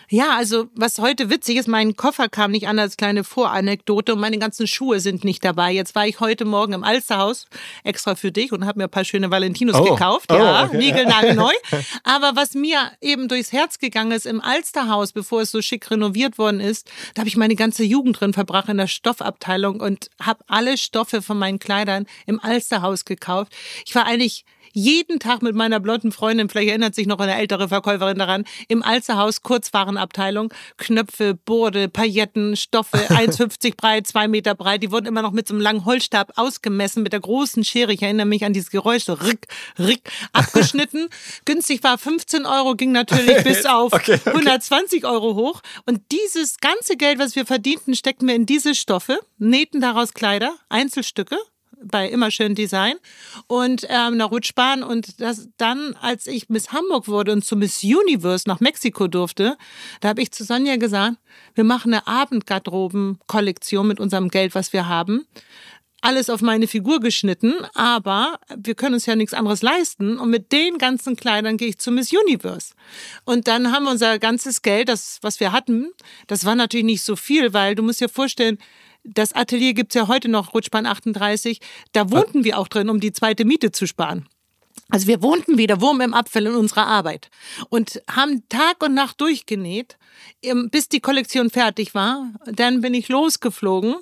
Ja, 0.10 0.36
also 0.38 0.68
was 0.76 1.00
heute 1.00 1.30
witzig 1.30 1.58
ist, 1.58 1.68
mein 1.68 1.96
Koffer 1.96 2.30
kam 2.30 2.52
nicht 2.52 2.68
an 2.68 2.78
als 2.80 2.98
kleine 2.98 3.24
Voranekdote 3.24 4.14
und 4.14 4.20
meine 4.20 4.38
ganzen 4.38 4.68
Schuhe 4.68 5.00
sind 5.00 5.24
nicht 5.24 5.44
dabei. 5.44 5.72
Jetzt 5.72 5.96
war 5.96 6.06
ich 6.08 6.20
heute 6.20 6.46
Morgen 6.46 6.74
im 6.74 6.84
Alsterhaus 6.84 7.48
extra 7.84 8.16
für 8.16 8.32
dich 8.32 8.52
und 8.52 8.66
habe 8.66 8.80
mir 8.80 8.86
ein 8.86 8.90
paar 8.92 9.06
schöne 9.06 9.32
Valentinos 9.32 9.76
Oh. 9.76 9.84
gekauft. 9.84 10.32
Oh, 10.32 10.36
ja, 10.36 10.66
okay. 10.66 10.78
niegelnagelneu. 10.78 11.52
Aber 12.04 12.36
was 12.36 12.54
mir 12.54 12.92
eben 13.02 13.28
durchs 13.28 13.52
Herz 13.52 13.80
gegangen 13.80 14.12
ist, 14.12 14.26
im 14.26 14.42
Alsterhaus, 14.42 15.12
bevor 15.14 15.42
es 15.42 15.52
so 15.52 15.62
schick 15.62 15.90
renoviert 15.90 16.38
worden 16.38 16.60
ist, 16.60 16.90
da 17.16 17.22
habe 17.22 17.30
ich 17.30 17.38
meine 17.38 17.56
ganze 17.56 17.84
Jugend 17.84 18.20
drin 18.20 18.34
verbracht 18.34 18.70
in 18.70 18.78
der 18.78 18.88
Stoffabteilung 18.88 19.80
und 19.80 20.10
habe 20.22 20.44
alle 20.48 20.78
Stoffe 20.78 21.22
von 21.22 21.38
meinen 21.40 21.60
Kleidern 21.60 22.06
im 22.26 22.40
Alsterhaus 22.40 23.06
gekauft. 23.06 23.54
Ich 23.86 23.96
war 23.96 24.06
eigentlich 24.06 24.46
jeden 24.74 25.20
Tag 25.20 25.42
mit 25.42 25.56
meiner 25.56 25.80
blonden 25.80 26.12
Freundin, 26.12 26.50
vielleicht 26.50 26.70
erinnert 26.70 26.96
sich 26.96 27.08
noch 27.08 27.20
eine 27.20 27.36
ältere 27.36 27.68
Verkäuferin 27.68 28.18
daran, 28.18 28.46
im 28.68 28.84
Alsterhaus 28.84 29.42
Kurzwarenabteilung, 29.42 30.54
Knöpfe, 30.78 31.36
Borde, 31.36 31.90
Pailletten, 31.90 32.56
Stoffe, 32.56 32.98
1,50 33.10 33.76
breit, 33.76 34.08
2 34.08 34.28
Meter 34.28 34.56
breit, 34.56 34.84
die 34.84 34.92
wurden 34.92 35.06
immer 35.06 35.22
noch 35.22 35.32
mit 35.32 35.48
so 35.48 35.54
einem 35.54 35.62
langen 35.62 35.86
Holzstab 35.86 36.34
ausgemessen, 36.36 37.04
mit 37.04 37.14
der 37.14 37.20
großen 37.20 37.64
Schere, 37.64 37.94
ich 37.94 38.02
erinnere 38.02 38.26
mich 38.26 38.46
an 38.46 38.54
dieses 38.54 38.72
Geräusch, 38.72 39.04
so 39.04 39.14
rick, 39.14 39.48
rick, 39.80 40.10
abgeschnitten. 40.34 41.08
Günstig 41.46 41.84
war 41.84 41.98
15 41.98 42.46
Euro, 42.46 42.76
ging 42.76 42.92
natürlich 42.92 43.44
bis 43.44 43.66
auf 43.66 43.94
Okay, 43.94 44.16
okay. 44.16 44.30
120 44.30 45.06
Euro 45.06 45.36
hoch. 45.36 45.62
Und 45.86 46.02
dieses 46.12 46.58
ganze 46.58 46.98
Geld, 46.98 47.20
was 47.20 47.36
wir 47.36 47.46
verdienten, 47.46 47.96
steckten 47.96 48.28
wir 48.28 48.36
in 48.36 48.46
diese 48.46 48.76
Stoffe, 48.76 49.20
nähten 49.38 49.82
daraus 49.82 50.14
Kleider, 50.14 50.56
Einzelstücke, 50.70 51.38
bei 51.84 52.08
immer 52.10 52.32
schön 52.32 52.56
Design 52.56 52.96
und 53.48 53.86
ähm, 53.90 54.18
nach 54.18 54.32
Rutschbahn 54.32 54.84
und 54.84 55.20
das 55.22 55.50
dann, 55.58 55.96
als 56.02 56.28
ich 56.28 56.50
Miss 56.50 56.72
Hamburg 56.72 57.08
wurde 57.08 57.32
und 57.32 57.44
zu 57.44 57.56
Miss 57.56 57.84
Universe 57.84 58.48
nach 58.48 58.60
Mexiko 58.60 59.08
durfte, 59.08 59.58
da 60.00 60.10
habe 60.10 60.22
ich 60.22 60.32
zu 60.32 60.44
Sonja 60.44 60.78
gesagt, 60.78 61.18
wir 61.56 61.64
machen 61.64 61.94
eine 61.94 62.08
Abendgarderoben-Kollektion 62.08 63.88
mit 63.88 64.00
unserem 64.00 64.30
Geld, 64.30 64.56
was 64.56 64.74
wir 64.74 64.88
haben. 64.88 65.26
Alles 66.04 66.32
auf 66.32 66.42
meine 66.42 66.68
Figur 66.68 67.00
geschnitten, 67.00 67.54
aber 67.76 68.40
wir 68.58 68.74
können 68.74 68.96
uns 68.96 69.06
ja 69.06 69.16
nichts 69.16 69.36
anderes 69.36 69.62
leisten. 69.62 70.18
Und 70.18 70.32
mit 70.32 70.52
den 70.52 70.80
ganzen 70.80 71.16
Kleidern 71.16 71.58
gehe 71.58 71.68
ich 71.70 71.78
zu 71.78 71.92
Miss 71.92 72.12
Universe. 72.12 72.74
Und 73.24 73.48
dann 73.48 73.72
haben 73.72 73.84
wir 73.84 73.92
unser 73.92 74.18
ganzes 74.18 74.64
Geld, 74.64 74.90
das, 74.90 75.20
was 75.22 75.40
wir 75.40 75.52
hatten, 75.52 75.92
das 76.26 76.44
war 76.44 76.56
natürlich 76.56 76.88
nicht 76.88 77.04
so 77.04 77.16
viel, 77.16 77.54
weil 77.54 77.76
du 77.76 77.84
musst 77.84 78.02
dir 78.02 78.10
vorstellen, 78.10 78.58
das 79.04 79.34
Atelier 79.34 79.74
gibt's 79.74 79.96
ja 79.96 80.08
heute 80.08 80.30
noch, 80.30 80.54
Rutschbahn 80.54 80.86
38, 80.86 81.60
da 81.92 82.12
wohnten 82.12 82.44
wir 82.44 82.58
auch 82.58 82.68
drin, 82.68 82.90
um 82.90 83.00
die 83.00 83.14
zweite 83.14 83.46
Miete 83.46 83.72
zu 83.72 83.88
sparen. 83.88 84.28
Also 84.90 85.08
wir 85.08 85.22
wohnten 85.22 85.58
wieder 85.58 85.80
Wurm 85.82 86.02
im 86.02 86.14
Apfel 86.14 86.48
in 86.48 86.56
unserer 86.56 86.86
Arbeit 86.86 87.30
und 87.70 88.02
haben 88.10 88.44
Tag 88.50 88.84
und 88.84 88.94
Nacht 88.94 89.22
durchgenäht, 89.22 89.98
bis 90.70 90.90
die 90.90 91.00
Kollektion 91.00 91.50
fertig 91.50 91.94
war. 91.96 92.34
Dann 92.46 92.82
bin 92.82 92.94
ich 92.94 93.08
losgeflogen 93.08 93.96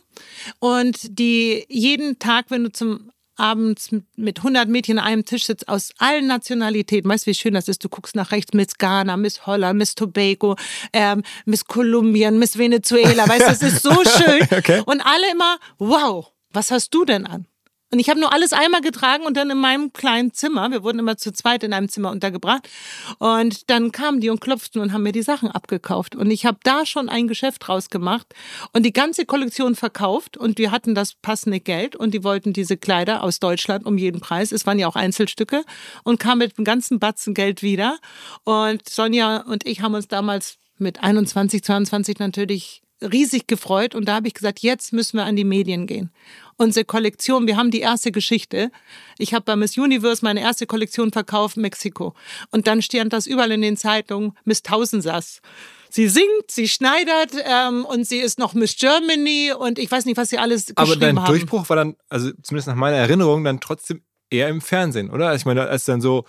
und 0.59 1.19
die 1.19 1.65
jeden 1.69 2.17
Tag, 2.17 2.45
wenn 2.49 2.63
du 2.63 2.71
zum 2.71 3.12
abends 3.39 3.89
mit 4.15 4.39
100 4.39 4.67
Mädchen 4.69 4.99
an 4.99 5.06
einem 5.06 5.25
Tisch 5.25 5.45
sitzt, 5.45 5.67
aus 5.67 5.91
allen 5.97 6.28
Nationalitäten. 6.28 7.10
Weißt 7.10 7.25
du, 7.25 7.32
wie 7.32 7.36
schön 7.36 7.54
das 7.54 7.67
ist? 7.67 7.84
Du 7.84 7.89
guckst 7.89 8.15
nach 8.15 8.32
rechts, 8.32 8.54
Miss 8.54 8.78
Ghana, 8.78 9.17
Miss 9.17 9.45
Holland, 9.45 9.78
Miss 9.78 9.95
Tobago, 9.95 10.56
ähm, 10.93 11.23
Miss 11.45 11.65
Kolumbien, 11.65 12.39
Miss 12.39 12.58
Venezuela. 12.58 13.28
Weißt 13.28 13.41
du, 13.41 13.45
das 13.45 13.62
ist 13.62 13.84
so 13.84 13.91
schön. 14.04 14.47
Okay. 14.52 14.82
Und 14.86 15.02
alle 15.02 15.32
immer, 15.32 15.58
wow, 15.78 16.32
was 16.52 16.71
hast 16.71 16.93
du 16.93 17.06
denn 17.06 17.25
an? 17.25 17.45
Und 17.91 17.99
ich 17.99 18.10
habe 18.10 18.19
nur 18.19 18.32
alles 18.32 18.54
einmal 18.54 18.82
getragen 18.82 19.25
und 19.25 19.36
dann 19.36 19.49
in 19.49 19.58
meinem 19.58 19.91
kleinen 19.93 20.32
Zimmer, 20.32 20.69
wir 20.69 20.84
wurden 20.84 20.99
immer 20.99 21.17
zu 21.17 21.32
zweit 21.32 21.63
in 21.63 21.73
einem 21.73 21.89
Zimmer 21.89 22.12
untergebracht, 22.12 22.69
und 23.17 23.69
dann 23.69 23.91
kamen 23.91 24.19
die 24.19 24.30
und 24.30 24.41
klopften 24.41 24.82
und 24.82 24.93
haben 24.93 25.04
mir 25.04 25.12
die 25.12 25.23
Sachen 25.23 25.49
abgekauft. 25.49 26.15
Und 26.15 26.30
ich 26.30 26.45
habe 26.45 26.60
da 26.63 26.86
schon 26.86 27.10
ein 27.10 27.28
Geschäft 27.28 27.67
draus 27.67 27.89
gemacht 27.89 28.28
und 28.73 28.86
die 28.86 28.93
ganze 28.93 29.25
Kollektion 29.25 29.75
verkauft 29.75 30.38
und 30.38 30.60
wir 30.60 30.71
hatten 30.71 30.93
das 30.93 31.15
passende 31.15 31.60
Geld 31.60 31.95
und 31.95 32.13
die 32.13 32.23
wollten 32.23 32.54
diese 32.54 32.78
Kleider 32.78 33.23
aus 33.23 33.39
Deutschland 33.39 33.86
um 33.86 33.97
jeden 33.97 34.21
Preis. 34.21 34.52
Es 34.52 34.67
waren 34.67 34.78
ja 34.78 34.88
auch 34.88 34.95
Einzelstücke 34.95 35.63
und 36.04 36.19
kamen 36.19 36.39
mit 36.39 36.58
einem 36.58 36.65
ganzen 36.65 36.99
Batzen 36.99 37.34
Geld 37.34 37.63
wieder. 37.63 37.97
Und 38.43 38.88
Sonja 38.88 39.38
und 39.41 39.65
ich 39.65 39.82
haben 39.82 39.95
uns 39.95 40.08
damals 40.08 40.58
mit 40.78 41.02
21, 41.02 41.63
22 41.63 42.19
natürlich 42.19 42.82
riesig 43.01 43.47
gefreut 43.47 43.95
und 43.95 44.05
da 44.05 44.15
habe 44.15 44.27
ich 44.27 44.33
gesagt, 44.33 44.59
jetzt 44.59 44.93
müssen 44.93 45.17
wir 45.17 45.25
an 45.25 45.35
die 45.35 45.43
Medien 45.43 45.88
gehen. 45.88 46.12
Unsere 46.57 46.85
Kollektion, 46.85 47.47
wir 47.47 47.55
haben 47.55 47.71
die 47.71 47.79
erste 47.79 48.12
Geschichte. 48.12 48.71
Ich 49.17 49.33
habe 49.33 49.45
bei 49.45 49.55
Miss 49.55 49.77
Universe 49.77 50.23
meine 50.23 50.41
erste 50.41 50.65
Kollektion 50.65 51.12
verkauft, 51.12 51.55
Mexiko. 51.55 52.13
Und 52.51 52.67
dann 52.67 52.81
stand 52.81 53.13
das 53.13 53.27
überall 53.27 53.51
in 53.51 53.62
den 53.62 53.77
Zeitungen, 53.77 54.33
Miss 54.43 54.62
Tausendsass. 54.62 55.41
Sie 55.89 56.07
singt, 56.07 56.49
sie 56.49 56.67
schneidert 56.67 57.31
ähm, 57.45 57.85
und 57.85 58.05
sie 58.05 58.17
ist 58.19 58.38
noch 58.38 58.53
Miss 58.53 58.75
Germany 58.75 59.53
und 59.57 59.79
ich 59.79 59.89
weiß 59.89 60.05
nicht, 60.05 60.17
was 60.17 60.29
sie 60.29 60.38
alles 60.38 60.67
Aber 60.75 60.85
geschrieben 60.85 61.01
dein 61.01 61.19
haben. 61.19 61.27
Durchbruch 61.27 61.67
war 61.69 61.77
dann, 61.77 61.95
also 62.09 62.31
zumindest 62.43 62.67
nach 62.67 62.75
meiner 62.75 62.97
Erinnerung, 62.97 63.43
dann 63.43 63.59
trotzdem 63.59 64.03
eher 64.29 64.49
im 64.49 64.62
Fernsehen, 64.62 65.09
oder? 65.09 65.29
Also 65.29 65.41
ich 65.41 65.45
meine, 65.45 65.67
als 65.67 65.85
dann 65.85 66.01
so, 66.01 66.25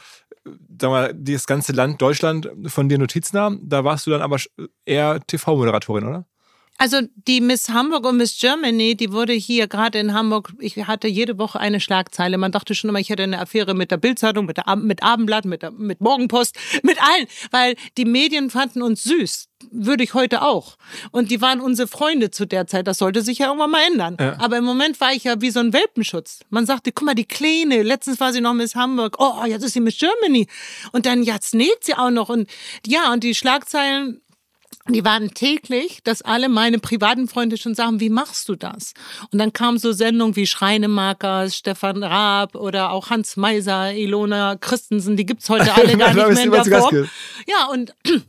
sag 0.81 0.91
mal, 0.91 1.15
das 1.15 1.47
ganze 1.47 1.73
Land 1.73 2.01
Deutschland 2.01 2.49
von 2.67 2.89
dir 2.89 2.99
Notiz 2.99 3.33
nahm, 3.33 3.61
da 3.63 3.85
warst 3.85 4.07
du 4.07 4.11
dann 4.11 4.23
aber 4.23 4.39
eher 4.87 5.21
TV-Moderatorin, 5.27 6.07
oder? 6.07 6.27
Also 6.81 7.03
die 7.15 7.43
Miss 7.43 7.69
Hamburg 7.69 8.07
und 8.07 8.17
Miss 8.17 8.41
Germany, 8.41 8.97
die 8.97 9.13
wurde 9.13 9.35
hier 9.35 9.67
gerade 9.67 9.99
in 9.99 10.15
Hamburg, 10.15 10.55
ich 10.61 10.79
hatte 10.87 11.09
jede 11.09 11.37
Woche 11.37 11.61
eine 11.61 11.79
Schlagzeile. 11.79 12.39
Man 12.39 12.53
dachte 12.53 12.75
schon 12.75 12.89
immer, 12.89 12.99
ich 12.99 13.11
hätte 13.11 13.23
eine 13.23 13.39
Affäre 13.39 13.75
mit 13.75 13.91
der 13.91 13.99
Bildzeitung, 13.99 14.47
mit, 14.47 14.57
der 14.57 14.67
Ab 14.67 14.79
mit 14.79 15.03
Abendblatt, 15.03 15.45
mit, 15.45 15.61
der, 15.61 15.73
mit 15.73 16.01
Morgenpost, 16.01 16.57
mit 16.83 16.97
allen, 17.03 17.27
weil 17.51 17.77
die 17.99 18.07
Medien 18.07 18.49
fanden 18.49 18.81
uns 18.81 19.03
süß. 19.03 19.49
Würde 19.71 20.03
ich 20.05 20.15
heute 20.15 20.41
auch. 20.41 20.79
Und 21.11 21.31
die 21.31 21.43
waren 21.43 21.61
unsere 21.61 21.87
Freunde 21.87 22.31
zu 22.31 22.47
der 22.47 22.67
Zeit. 22.67 22.87
Das 22.87 22.97
sollte 22.97 23.21
sich 23.21 23.37
ja 23.41 23.49
irgendwann 23.49 23.73
mal 23.73 23.83
ändern. 23.87 24.17
Ja. 24.19 24.39
Aber 24.39 24.57
im 24.57 24.65
Moment 24.65 24.99
war 25.03 25.13
ich 25.13 25.25
ja 25.25 25.39
wie 25.43 25.51
so 25.51 25.61
ein 25.61 25.75
Welpenschutz. 25.75 26.41
Man 26.49 26.65
sagte, 26.65 26.93
guck 26.93 27.05
mal, 27.05 27.15
die 27.15 27.27
Kleine, 27.27 27.83
letztens 27.83 28.21
war 28.21 28.33
sie 28.33 28.41
noch 28.41 28.55
Miss 28.55 28.75
Hamburg. 28.75 29.17
Oh, 29.19 29.45
jetzt 29.45 29.65
ist 29.65 29.75
sie 29.75 29.81
Miss 29.81 29.99
Germany. 29.99 30.47
Und 30.93 31.05
dann, 31.05 31.25
jetzt 31.25 31.53
näht 31.53 31.85
sie 31.85 31.93
auch 31.93 32.09
noch. 32.09 32.31
Und 32.31 32.49
ja, 32.87 33.13
und 33.13 33.23
die 33.23 33.35
Schlagzeilen 33.35 34.23
die 34.93 35.05
waren 35.05 35.35
täglich, 35.35 36.03
dass 36.05 36.23
alle 36.23 36.49
meine 36.49 36.79
privaten 36.79 37.29
Freunde 37.29 37.57
schon 37.57 37.75
sagen, 37.75 38.01
wie 38.01 38.11
machst 38.11 38.49
du 38.49 38.57
das? 38.57 38.95
Und 39.31 39.39
dann 39.39 39.53
kamen 39.53 39.79
so 39.79 39.93
Sendungen 39.93 40.37
wie 40.37 40.47
Schreinemarker, 40.47 41.51
Stefan 41.51 42.03
Raab 42.03 42.55
oder 42.55 42.93
auch 42.93 43.11
Hans 43.11 43.37
Meiser, 43.37 43.93
Ilona 43.93 44.57
Christensen, 44.57 45.17
die 45.17 45.27
gibt's 45.27 45.49
heute 45.49 45.73
alle 45.75 45.97
gar 45.97 46.15
nicht 46.15 46.51
mehr 46.51 46.63
der 46.65 46.81
gewesen. 46.81 47.11
Ja, 47.47 47.67
und 47.67 47.95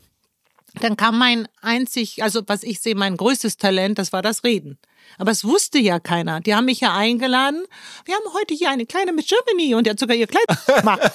dann 0.82 0.98
kam 0.98 1.18
mein 1.18 1.48
einzig, 1.62 2.24
also 2.24 2.42
was 2.48 2.64
ich 2.64 2.80
sehe, 2.80 2.96
mein 2.96 3.18
größtes 3.18 3.58
Talent, 3.58 4.00
das 4.00 4.14
war 4.14 4.22
das 4.22 4.44
Reden. 4.44 4.78
Aber 5.18 5.32
es 5.32 5.44
wusste 5.44 5.78
ja 5.80 6.00
keiner. 6.00 6.40
Die 6.40 6.56
haben 6.56 6.66
mich 6.66 6.80
ja 6.80 6.96
eingeladen. 6.96 7.64
Wir 8.06 8.16
haben 8.16 8.34
heute 8.34 8.54
hier 8.54 8.70
eine 8.70 8.86
kleine 8.86 9.12
Miss 9.12 9.28
Germany 9.28 9.76
und 9.76 9.86
die 9.86 9.92
hat 9.92 10.00
sogar 10.00 10.16
ihr 10.16 10.28
Kleid 10.28 10.46
gemacht. 10.80 11.12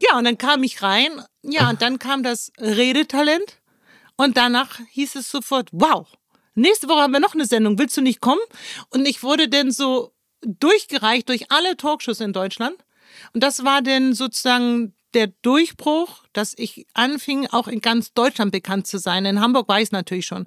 ja, 0.00 0.18
und 0.18 0.24
dann 0.24 0.38
kam 0.38 0.62
ich 0.62 0.82
rein. 0.82 1.10
Ja, 1.42 1.70
und 1.70 1.80
dann 1.80 1.98
kam 1.98 2.22
das 2.22 2.52
Redetalent. 2.58 3.57
Und 4.18 4.36
danach 4.36 4.80
hieß 4.90 5.14
es 5.14 5.30
sofort, 5.30 5.70
wow, 5.72 6.06
nächste 6.54 6.88
Woche 6.88 7.02
haben 7.02 7.12
wir 7.12 7.20
noch 7.20 7.34
eine 7.34 7.46
Sendung, 7.46 7.78
willst 7.78 7.96
du 7.96 8.02
nicht 8.02 8.20
kommen? 8.20 8.40
Und 8.90 9.06
ich 9.06 9.22
wurde 9.22 9.48
dann 9.48 9.70
so 9.70 10.12
durchgereicht 10.42 11.28
durch 11.28 11.50
alle 11.50 11.76
Talkshows 11.76 12.20
in 12.20 12.32
Deutschland. 12.32 12.76
Und 13.32 13.42
das 13.42 13.64
war 13.64 13.80
dann 13.80 14.12
sozusagen 14.14 14.94
der 15.14 15.28
Durchbruch, 15.42 16.24
dass 16.32 16.52
ich 16.56 16.86
anfing, 16.94 17.46
auch 17.46 17.68
in 17.68 17.80
ganz 17.80 18.12
Deutschland 18.12 18.52
bekannt 18.52 18.86
zu 18.86 18.98
sein. 18.98 19.24
In 19.24 19.40
Hamburg 19.40 19.68
war 19.68 19.78
ich 19.78 19.84
es 19.84 19.92
natürlich 19.92 20.26
schon. 20.26 20.46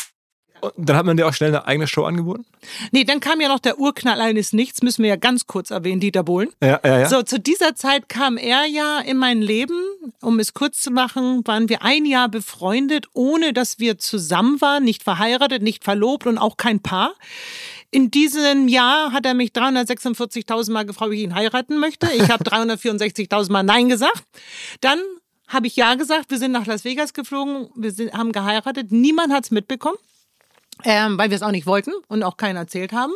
Und 0.61 0.73
dann 0.77 0.95
hat 0.95 1.05
man 1.05 1.17
dir 1.17 1.27
auch 1.27 1.33
schnell 1.33 1.49
eine 1.49 1.65
eigene 1.67 1.87
Show 1.87 2.03
angeboten? 2.03 2.45
Nee, 2.91 3.03
dann 3.03 3.19
kam 3.19 3.41
ja 3.41 3.47
noch 3.47 3.59
der 3.59 3.79
Urknall 3.79 4.21
eines 4.21 4.53
Nichts, 4.53 4.81
müssen 4.81 5.03
wir 5.03 5.09
ja 5.09 5.15
ganz 5.15 5.47
kurz 5.47 5.71
erwähnen, 5.71 5.99
Dieter 5.99 6.23
Bohlen. 6.23 6.49
Ja, 6.61 6.79
ja, 6.83 6.99
ja. 6.99 7.09
So, 7.09 7.23
zu 7.23 7.39
dieser 7.39 7.75
Zeit 7.75 8.09
kam 8.09 8.37
er 8.37 8.65
ja 8.65 8.99
in 8.99 9.17
mein 9.17 9.41
Leben. 9.41 9.79
Um 10.21 10.39
es 10.39 10.53
kurz 10.53 10.81
zu 10.81 10.91
machen, 10.91 11.41
waren 11.45 11.69
wir 11.69 11.83
ein 11.83 12.05
Jahr 12.05 12.29
befreundet, 12.29 13.07
ohne 13.13 13.53
dass 13.53 13.79
wir 13.79 13.97
zusammen 13.97 14.61
waren, 14.61 14.83
nicht 14.83 15.03
verheiratet, 15.03 15.61
nicht 15.63 15.83
verlobt 15.83 16.27
und 16.27 16.37
auch 16.37 16.57
kein 16.57 16.81
Paar. 16.81 17.13
In 17.89 18.09
diesem 18.09 18.67
Jahr 18.67 19.11
hat 19.11 19.25
er 19.25 19.33
mich 19.33 19.49
346.000 19.51 20.71
Mal 20.71 20.85
gefragt, 20.85 21.09
ob 21.09 21.13
ich 21.13 21.21
ihn 21.21 21.35
heiraten 21.35 21.77
möchte. 21.77 22.07
Ich 22.13 22.29
habe 22.29 22.43
364.000 22.49 23.51
Mal 23.51 23.63
Nein 23.63 23.89
gesagt. 23.89 24.23
Dann 24.79 24.99
habe 25.47 25.67
ich 25.67 25.75
Ja 25.75 25.95
gesagt. 25.95 26.31
Wir 26.31 26.37
sind 26.37 26.51
nach 26.51 26.65
Las 26.65 26.85
Vegas 26.85 27.13
geflogen. 27.13 27.69
Wir 27.75 27.91
sind, 27.91 28.13
haben 28.13 28.31
geheiratet. 28.31 28.91
Niemand 28.91 29.33
hat's 29.33 29.51
mitbekommen 29.51 29.97
ähm, 30.83 31.17
weil 31.17 31.29
wir 31.29 31.35
es 31.35 31.43
auch 31.43 31.51
nicht 31.51 31.65
wollten 31.65 31.91
und 32.07 32.23
auch 32.23 32.37
keinen 32.37 32.57
erzählt 32.57 32.93
haben. 32.93 33.13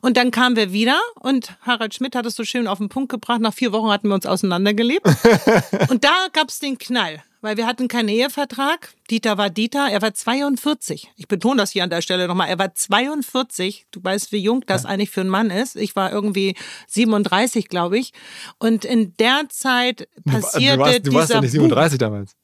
Und 0.00 0.16
dann 0.16 0.30
kamen 0.30 0.56
wir 0.56 0.72
wieder 0.72 0.98
und 1.20 1.56
Harald 1.62 1.94
Schmidt 1.94 2.14
hat 2.14 2.26
es 2.26 2.34
so 2.34 2.44
schön 2.44 2.66
auf 2.66 2.78
den 2.78 2.88
Punkt 2.88 3.10
gebracht. 3.10 3.40
Nach 3.40 3.52
vier 3.52 3.72
Wochen 3.72 3.90
hatten 3.90 4.08
wir 4.08 4.14
uns 4.14 4.26
auseinandergelebt. 4.26 5.06
und 5.88 6.04
da 6.04 6.26
gab 6.32 6.48
es 6.48 6.58
den 6.58 6.78
Knall, 6.78 7.22
weil 7.42 7.56
wir 7.56 7.66
hatten 7.66 7.88
keinen 7.88 8.08
Ehevertrag. 8.08 8.94
Dieter 9.10 9.36
war 9.36 9.50
Dieter, 9.50 9.88
er 9.90 10.00
war 10.00 10.14
42. 10.14 11.10
Ich 11.16 11.28
betone 11.28 11.60
das 11.60 11.72
hier 11.72 11.84
an 11.84 11.90
der 11.90 12.00
Stelle 12.00 12.26
nochmal. 12.28 12.48
Er 12.48 12.58
war 12.58 12.74
42. 12.74 13.86
Du 13.90 14.02
weißt, 14.02 14.32
wie 14.32 14.38
jung 14.38 14.64
das 14.66 14.84
ja. 14.84 14.88
eigentlich 14.88 15.10
für 15.10 15.20
einen 15.20 15.30
Mann 15.30 15.50
ist. 15.50 15.76
Ich 15.76 15.96
war 15.96 16.12
irgendwie 16.12 16.54
37, 16.86 17.68
glaube 17.68 17.98
ich. 17.98 18.12
Und 18.58 18.84
in 18.84 19.14
der 19.18 19.42
Zeit 19.48 20.08
passierte 20.24 20.76
du, 20.76 20.82
warst, 20.82 21.06
du 21.06 21.12
warst 21.12 21.28
dieser 21.30 21.40
nicht 21.42 21.52
37 21.52 21.98
damals 21.98 22.36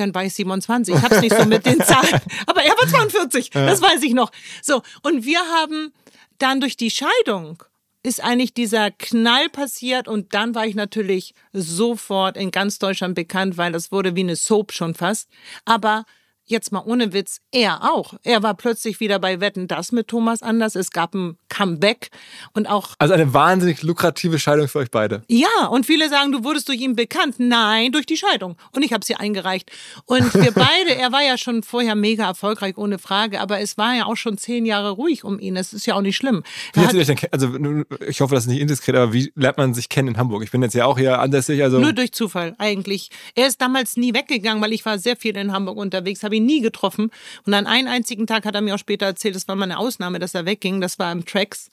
dann 0.00 0.14
war 0.14 0.24
ich 0.24 0.34
27. 0.34 0.94
Ich 0.94 1.02
hab's 1.02 1.20
nicht 1.20 1.36
so 1.36 1.44
mit 1.44 1.66
den 1.66 1.80
Zahlen. 1.84 2.20
Aber 2.46 2.62
er 2.62 2.72
war 2.72 2.88
42, 2.88 3.50
ja. 3.54 3.66
das 3.66 3.80
weiß 3.80 4.02
ich 4.02 4.14
noch. 4.14 4.30
So, 4.62 4.82
und 5.02 5.24
wir 5.24 5.40
haben 5.40 5.92
dann 6.38 6.60
durch 6.60 6.76
die 6.76 6.90
Scheidung 6.90 7.62
ist 8.02 8.22
eigentlich 8.22 8.54
dieser 8.54 8.90
Knall 8.90 9.50
passiert 9.50 10.08
und 10.08 10.32
dann 10.32 10.54
war 10.54 10.66
ich 10.66 10.74
natürlich 10.74 11.34
sofort 11.52 12.36
in 12.36 12.50
ganz 12.50 12.78
Deutschland 12.78 13.14
bekannt, 13.14 13.58
weil 13.58 13.72
das 13.72 13.92
wurde 13.92 14.16
wie 14.16 14.20
eine 14.20 14.36
Soap 14.36 14.72
schon 14.72 14.94
fast. 14.94 15.28
Aber 15.66 16.06
jetzt 16.50 16.72
mal 16.72 16.82
ohne 16.84 17.12
Witz, 17.12 17.40
er 17.52 17.90
auch. 17.90 18.14
Er 18.24 18.42
war 18.42 18.54
plötzlich 18.54 19.00
wieder 19.00 19.18
bei 19.18 19.40
Wetten 19.40 19.68
das 19.68 19.92
mit 19.92 20.08
Thomas 20.08 20.42
Anders. 20.42 20.74
Es 20.74 20.90
gab 20.90 21.14
ein 21.14 21.38
Comeback 21.48 22.10
und 22.52 22.68
auch. 22.68 22.94
Also 22.98 23.14
eine 23.14 23.32
wahnsinnig 23.32 23.82
lukrative 23.82 24.38
Scheidung 24.38 24.68
für 24.68 24.78
euch 24.78 24.90
beide. 24.90 25.22
Ja, 25.28 25.66
und 25.70 25.86
viele 25.86 26.08
sagen, 26.08 26.32
du 26.32 26.44
wurdest 26.44 26.68
durch 26.68 26.80
ihn 26.80 26.96
bekannt. 26.96 27.36
Nein, 27.38 27.92
durch 27.92 28.06
die 28.06 28.16
Scheidung. 28.16 28.56
Und 28.72 28.82
ich 28.82 28.92
habe 28.92 29.04
sie 29.04 29.14
eingereicht. 29.14 29.70
Und 30.06 30.34
wir 30.34 30.52
beide, 30.54 30.94
er 30.96 31.12
war 31.12 31.22
ja 31.22 31.38
schon 31.38 31.62
vorher 31.62 31.94
mega 31.94 32.26
erfolgreich, 32.26 32.76
ohne 32.76 32.98
Frage, 32.98 33.40
aber 33.40 33.60
es 33.60 33.78
war 33.78 33.94
ja 33.94 34.06
auch 34.06 34.16
schon 34.16 34.38
zehn 34.38 34.66
Jahre 34.66 34.90
ruhig 34.90 35.24
um 35.24 35.38
ihn. 35.38 35.54
Das 35.54 35.72
ist 35.72 35.86
ja 35.86 35.94
auch 35.94 36.02
nicht 36.02 36.16
schlimm. 36.16 36.42
Wie 36.74 36.80
hat, 36.80 36.92
denn, 36.92 37.18
also 37.30 37.84
ich 38.06 38.20
hoffe, 38.20 38.34
das 38.34 38.44
ist 38.44 38.50
nicht 38.50 38.60
indiskret, 38.60 38.96
aber 38.96 39.12
wie 39.12 39.32
lernt 39.34 39.58
man 39.58 39.74
sich 39.74 39.88
kennen 39.88 40.08
in 40.08 40.16
Hamburg? 40.16 40.42
Ich 40.42 40.50
bin 40.50 40.62
jetzt 40.62 40.74
ja 40.74 40.86
auch 40.86 40.98
hier 40.98 41.18
ansässig. 41.18 41.62
Also 41.62 41.78
Nur 41.78 41.92
durch 41.92 42.12
Zufall 42.12 42.54
eigentlich. 42.58 43.10
Er 43.34 43.46
ist 43.46 43.60
damals 43.60 43.96
nie 43.96 44.14
weggegangen, 44.14 44.62
weil 44.62 44.72
ich 44.72 44.84
war 44.84 44.98
sehr 44.98 45.16
viel 45.16 45.36
in 45.36 45.52
Hamburg 45.52 45.76
unterwegs, 45.76 46.22
habe 46.22 46.36
ihn 46.36 46.39
nie 46.44 46.60
getroffen. 46.60 47.10
Und 47.46 47.54
an 47.54 47.66
einen 47.66 47.88
einzigen 47.88 48.26
Tag 48.26 48.44
hat 48.44 48.54
er 48.54 48.60
mir 48.60 48.74
auch 48.74 48.78
später 48.78 49.06
erzählt, 49.06 49.34
das 49.34 49.48
war 49.48 49.56
mal 49.56 49.64
eine 49.64 49.78
Ausnahme, 49.78 50.18
dass 50.18 50.34
er 50.34 50.46
wegging. 50.46 50.80
Das 50.80 50.98
war 50.98 51.12
im 51.12 51.24
Tracks. 51.24 51.70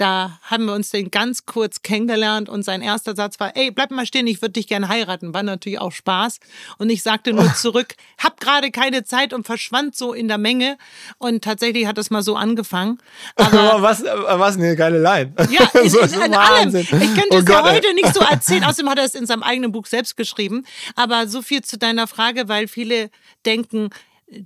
Da 0.00 0.38
haben 0.40 0.64
wir 0.64 0.72
uns 0.72 0.88
den 0.88 1.10
ganz 1.10 1.44
kurz 1.44 1.82
kennengelernt 1.82 2.48
und 2.48 2.62
sein 2.62 2.80
erster 2.80 3.14
Satz 3.14 3.38
war, 3.38 3.54
ey, 3.54 3.70
bleib 3.70 3.90
mal 3.90 4.06
stehen, 4.06 4.26
ich 4.26 4.40
würde 4.40 4.54
dich 4.54 4.66
gerne 4.66 4.88
heiraten. 4.88 5.34
War 5.34 5.42
natürlich 5.42 5.78
auch 5.78 5.92
Spaß. 5.92 6.40
Und 6.78 6.88
ich 6.88 7.02
sagte 7.02 7.34
nur 7.34 7.52
zurück, 7.52 7.96
hab 8.16 8.40
gerade 8.40 8.70
keine 8.70 9.04
Zeit 9.04 9.34
und 9.34 9.44
verschwand 9.44 9.94
so 9.94 10.14
in 10.14 10.26
der 10.26 10.38
Menge. 10.38 10.78
Und 11.18 11.44
tatsächlich 11.44 11.84
hat 11.84 11.98
es 11.98 12.08
mal 12.08 12.22
so 12.22 12.34
angefangen. 12.34 12.96
Aber 13.36 13.82
was, 13.82 14.02
was 14.02 14.56
eine 14.56 14.74
geile 14.74 15.02
Line. 15.02 15.34
Ja, 15.50 15.68
in, 15.78 15.90
so, 15.90 15.98
in, 16.00 16.12
in 16.22 16.34
allem. 16.34 16.74
Ich 16.74 16.88
könnte 16.88 17.28
oh 17.32 17.36
es 17.36 17.44
ja 17.46 17.62
heute 17.62 17.92
nicht 17.92 18.14
so 18.14 18.20
erzählen. 18.20 18.64
Außerdem 18.64 18.88
hat 18.88 18.98
er 18.98 19.04
es 19.04 19.14
in 19.14 19.26
seinem 19.26 19.42
eigenen 19.42 19.70
Buch 19.70 19.84
selbst 19.84 20.16
geschrieben. 20.16 20.64
Aber 20.96 21.28
so 21.28 21.42
viel 21.42 21.60
zu 21.60 21.76
deiner 21.76 22.06
Frage, 22.06 22.48
weil 22.48 22.68
viele 22.68 23.10
denken, 23.44 23.90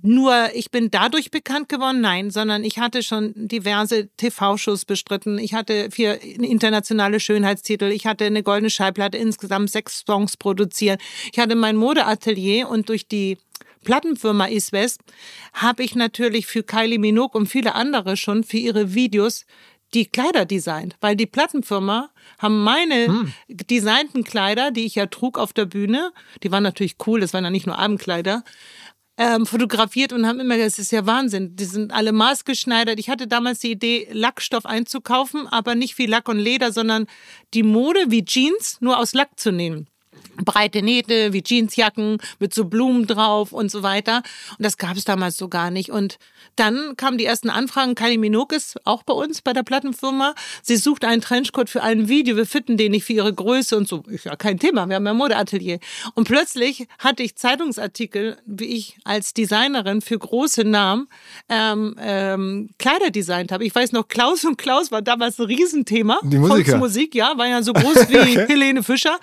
nur 0.01 0.49
ich 0.53 0.71
bin 0.71 0.89
dadurch 0.89 1.31
bekannt 1.31 1.69
geworden, 1.69 2.01
nein, 2.01 2.31
sondern 2.31 2.63
ich 2.63 2.79
hatte 2.79 3.03
schon 3.03 3.33
diverse 3.35 4.07
TV-Shows 4.17 4.85
bestritten. 4.85 5.37
Ich 5.37 5.53
hatte 5.53 5.91
vier 5.91 6.21
internationale 6.21 7.19
Schönheitstitel. 7.19 7.85
Ich 7.85 8.05
hatte 8.05 8.25
eine 8.25 8.43
goldene 8.43 8.69
Schallplatte, 8.69 9.17
insgesamt 9.17 9.69
sechs 9.69 10.03
Songs 10.05 10.37
produziert. 10.37 11.01
Ich 11.31 11.39
hatte 11.39 11.55
mein 11.55 11.75
Modeatelier 11.75 12.67
und 12.67 12.89
durch 12.89 13.07
die 13.07 13.37
Plattenfirma 13.83 14.47
East 14.47 14.71
West 14.71 15.01
habe 15.53 15.83
ich 15.83 15.95
natürlich 15.95 16.47
für 16.47 16.63
Kylie 16.63 16.97
Minogue 16.97 17.39
und 17.39 17.47
viele 17.47 17.75
andere 17.75 18.17
schon 18.17 18.43
für 18.43 18.57
ihre 18.57 18.95
Videos 18.95 19.45
die 19.93 20.05
Kleider 20.05 20.45
designt, 20.45 20.97
weil 20.99 21.15
die 21.15 21.25
Plattenfirma 21.25 22.09
haben 22.39 22.63
meine 22.63 23.07
hm. 23.07 23.33
designten 23.47 24.23
Kleider, 24.23 24.71
die 24.71 24.85
ich 24.85 24.95
ja 24.95 25.05
trug 25.05 25.37
auf 25.37 25.53
der 25.53 25.65
Bühne, 25.65 26.11
die 26.43 26.51
waren 26.51 26.63
natürlich 26.63 26.97
cool, 27.07 27.21
das 27.21 27.33
waren 27.33 27.45
ja 27.45 27.49
nicht 27.49 27.65
nur 27.65 27.77
Abendkleider, 27.77 28.43
ähm, 29.17 29.45
fotografiert 29.45 30.11
und 30.13 30.27
haben 30.27 30.39
immer 30.39 30.55
gesagt, 30.55 30.73
das 30.73 30.79
ist 30.79 30.91
ja 30.91 31.05
Wahnsinn. 31.05 31.55
Die 31.55 31.65
sind 31.65 31.93
alle 31.93 32.11
maßgeschneidert. 32.11 32.99
Ich 32.99 33.09
hatte 33.09 33.27
damals 33.27 33.59
die 33.59 33.71
Idee, 33.71 34.07
Lackstoff 34.11 34.65
einzukaufen, 34.65 35.47
aber 35.47 35.75
nicht 35.75 35.97
wie 35.97 36.05
Lack 36.05 36.27
und 36.27 36.39
Leder, 36.39 36.71
sondern 36.71 37.07
die 37.53 37.63
Mode 37.63 38.05
wie 38.07 38.25
Jeans 38.25 38.77
nur 38.81 38.99
aus 38.99 39.13
Lack 39.13 39.39
zu 39.39 39.51
nehmen 39.51 39.87
breite 40.43 40.81
Nähte 40.81 41.33
wie 41.33 41.43
Jeansjacken 41.43 42.17
mit 42.39 42.53
so 42.53 42.65
Blumen 42.65 43.07
drauf 43.07 43.51
und 43.51 43.71
so 43.71 43.83
weiter. 43.83 44.23
Und 44.57 44.65
das 44.65 44.77
gab 44.77 44.97
es 44.97 45.05
damals 45.05 45.37
so 45.37 45.47
gar 45.47 45.71
nicht. 45.71 45.89
Und 45.89 46.17
dann 46.55 46.95
kamen 46.97 47.17
die 47.17 47.25
ersten 47.25 47.49
Anfragen. 47.49 47.95
Kylie 47.95 48.17
Minogue 48.17 48.55
ist 48.55 48.75
auch 48.85 49.03
bei 49.03 49.13
uns 49.13 49.41
bei 49.41 49.53
der 49.53 49.63
Plattenfirma. 49.63 50.35
Sie 50.61 50.77
sucht 50.77 51.05
einen 51.05 51.21
Trenchcoat 51.21 51.69
für 51.69 51.83
ein 51.83 52.07
Video. 52.07 52.35
Wir 52.35 52.45
fitten 52.45 52.77
den 52.77 52.91
nicht 52.91 53.05
für 53.05 53.13
ihre 53.13 53.33
Größe 53.33 53.75
und 53.77 53.87
so. 53.87 54.03
Ist 54.07 54.25
ja 54.25 54.35
kein 54.35 54.59
Thema. 54.59 54.87
Wir 54.87 54.95
haben 54.95 55.05
ja 55.05 55.11
ein 55.11 55.17
Modeatelier. 55.17 55.79
Und 56.13 56.25
plötzlich 56.25 56.87
hatte 56.99 57.23
ich 57.23 57.35
Zeitungsartikel, 57.35 58.37
wie 58.45 58.65
ich 58.65 58.97
als 59.03 59.33
Designerin 59.33 60.01
für 60.01 60.17
große 60.17 60.63
Namen 60.63 61.07
ähm, 61.49 61.95
ähm, 61.99 62.69
Kleider 62.77 63.09
designt 63.09 63.51
habe. 63.51 63.65
Ich 63.65 63.73
weiß 63.73 63.91
noch, 63.91 64.07
Klaus 64.07 64.45
und 64.45 64.57
Klaus 64.57 64.91
war 64.91 65.01
damals 65.01 65.39
ein 65.39 65.45
Riesenthema. 65.45 66.19
Die 66.23 66.37
Musiker. 66.37 66.77
Musik, 66.77 67.15
ja, 67.15 67.37
war 67.37 67.47
ja 67.47 67.61
so 67.63 67.73
groß 67.73 68.09
wie. 68.09 68.15
Helene 68.47 68.83
Fischer. 68.83 69.17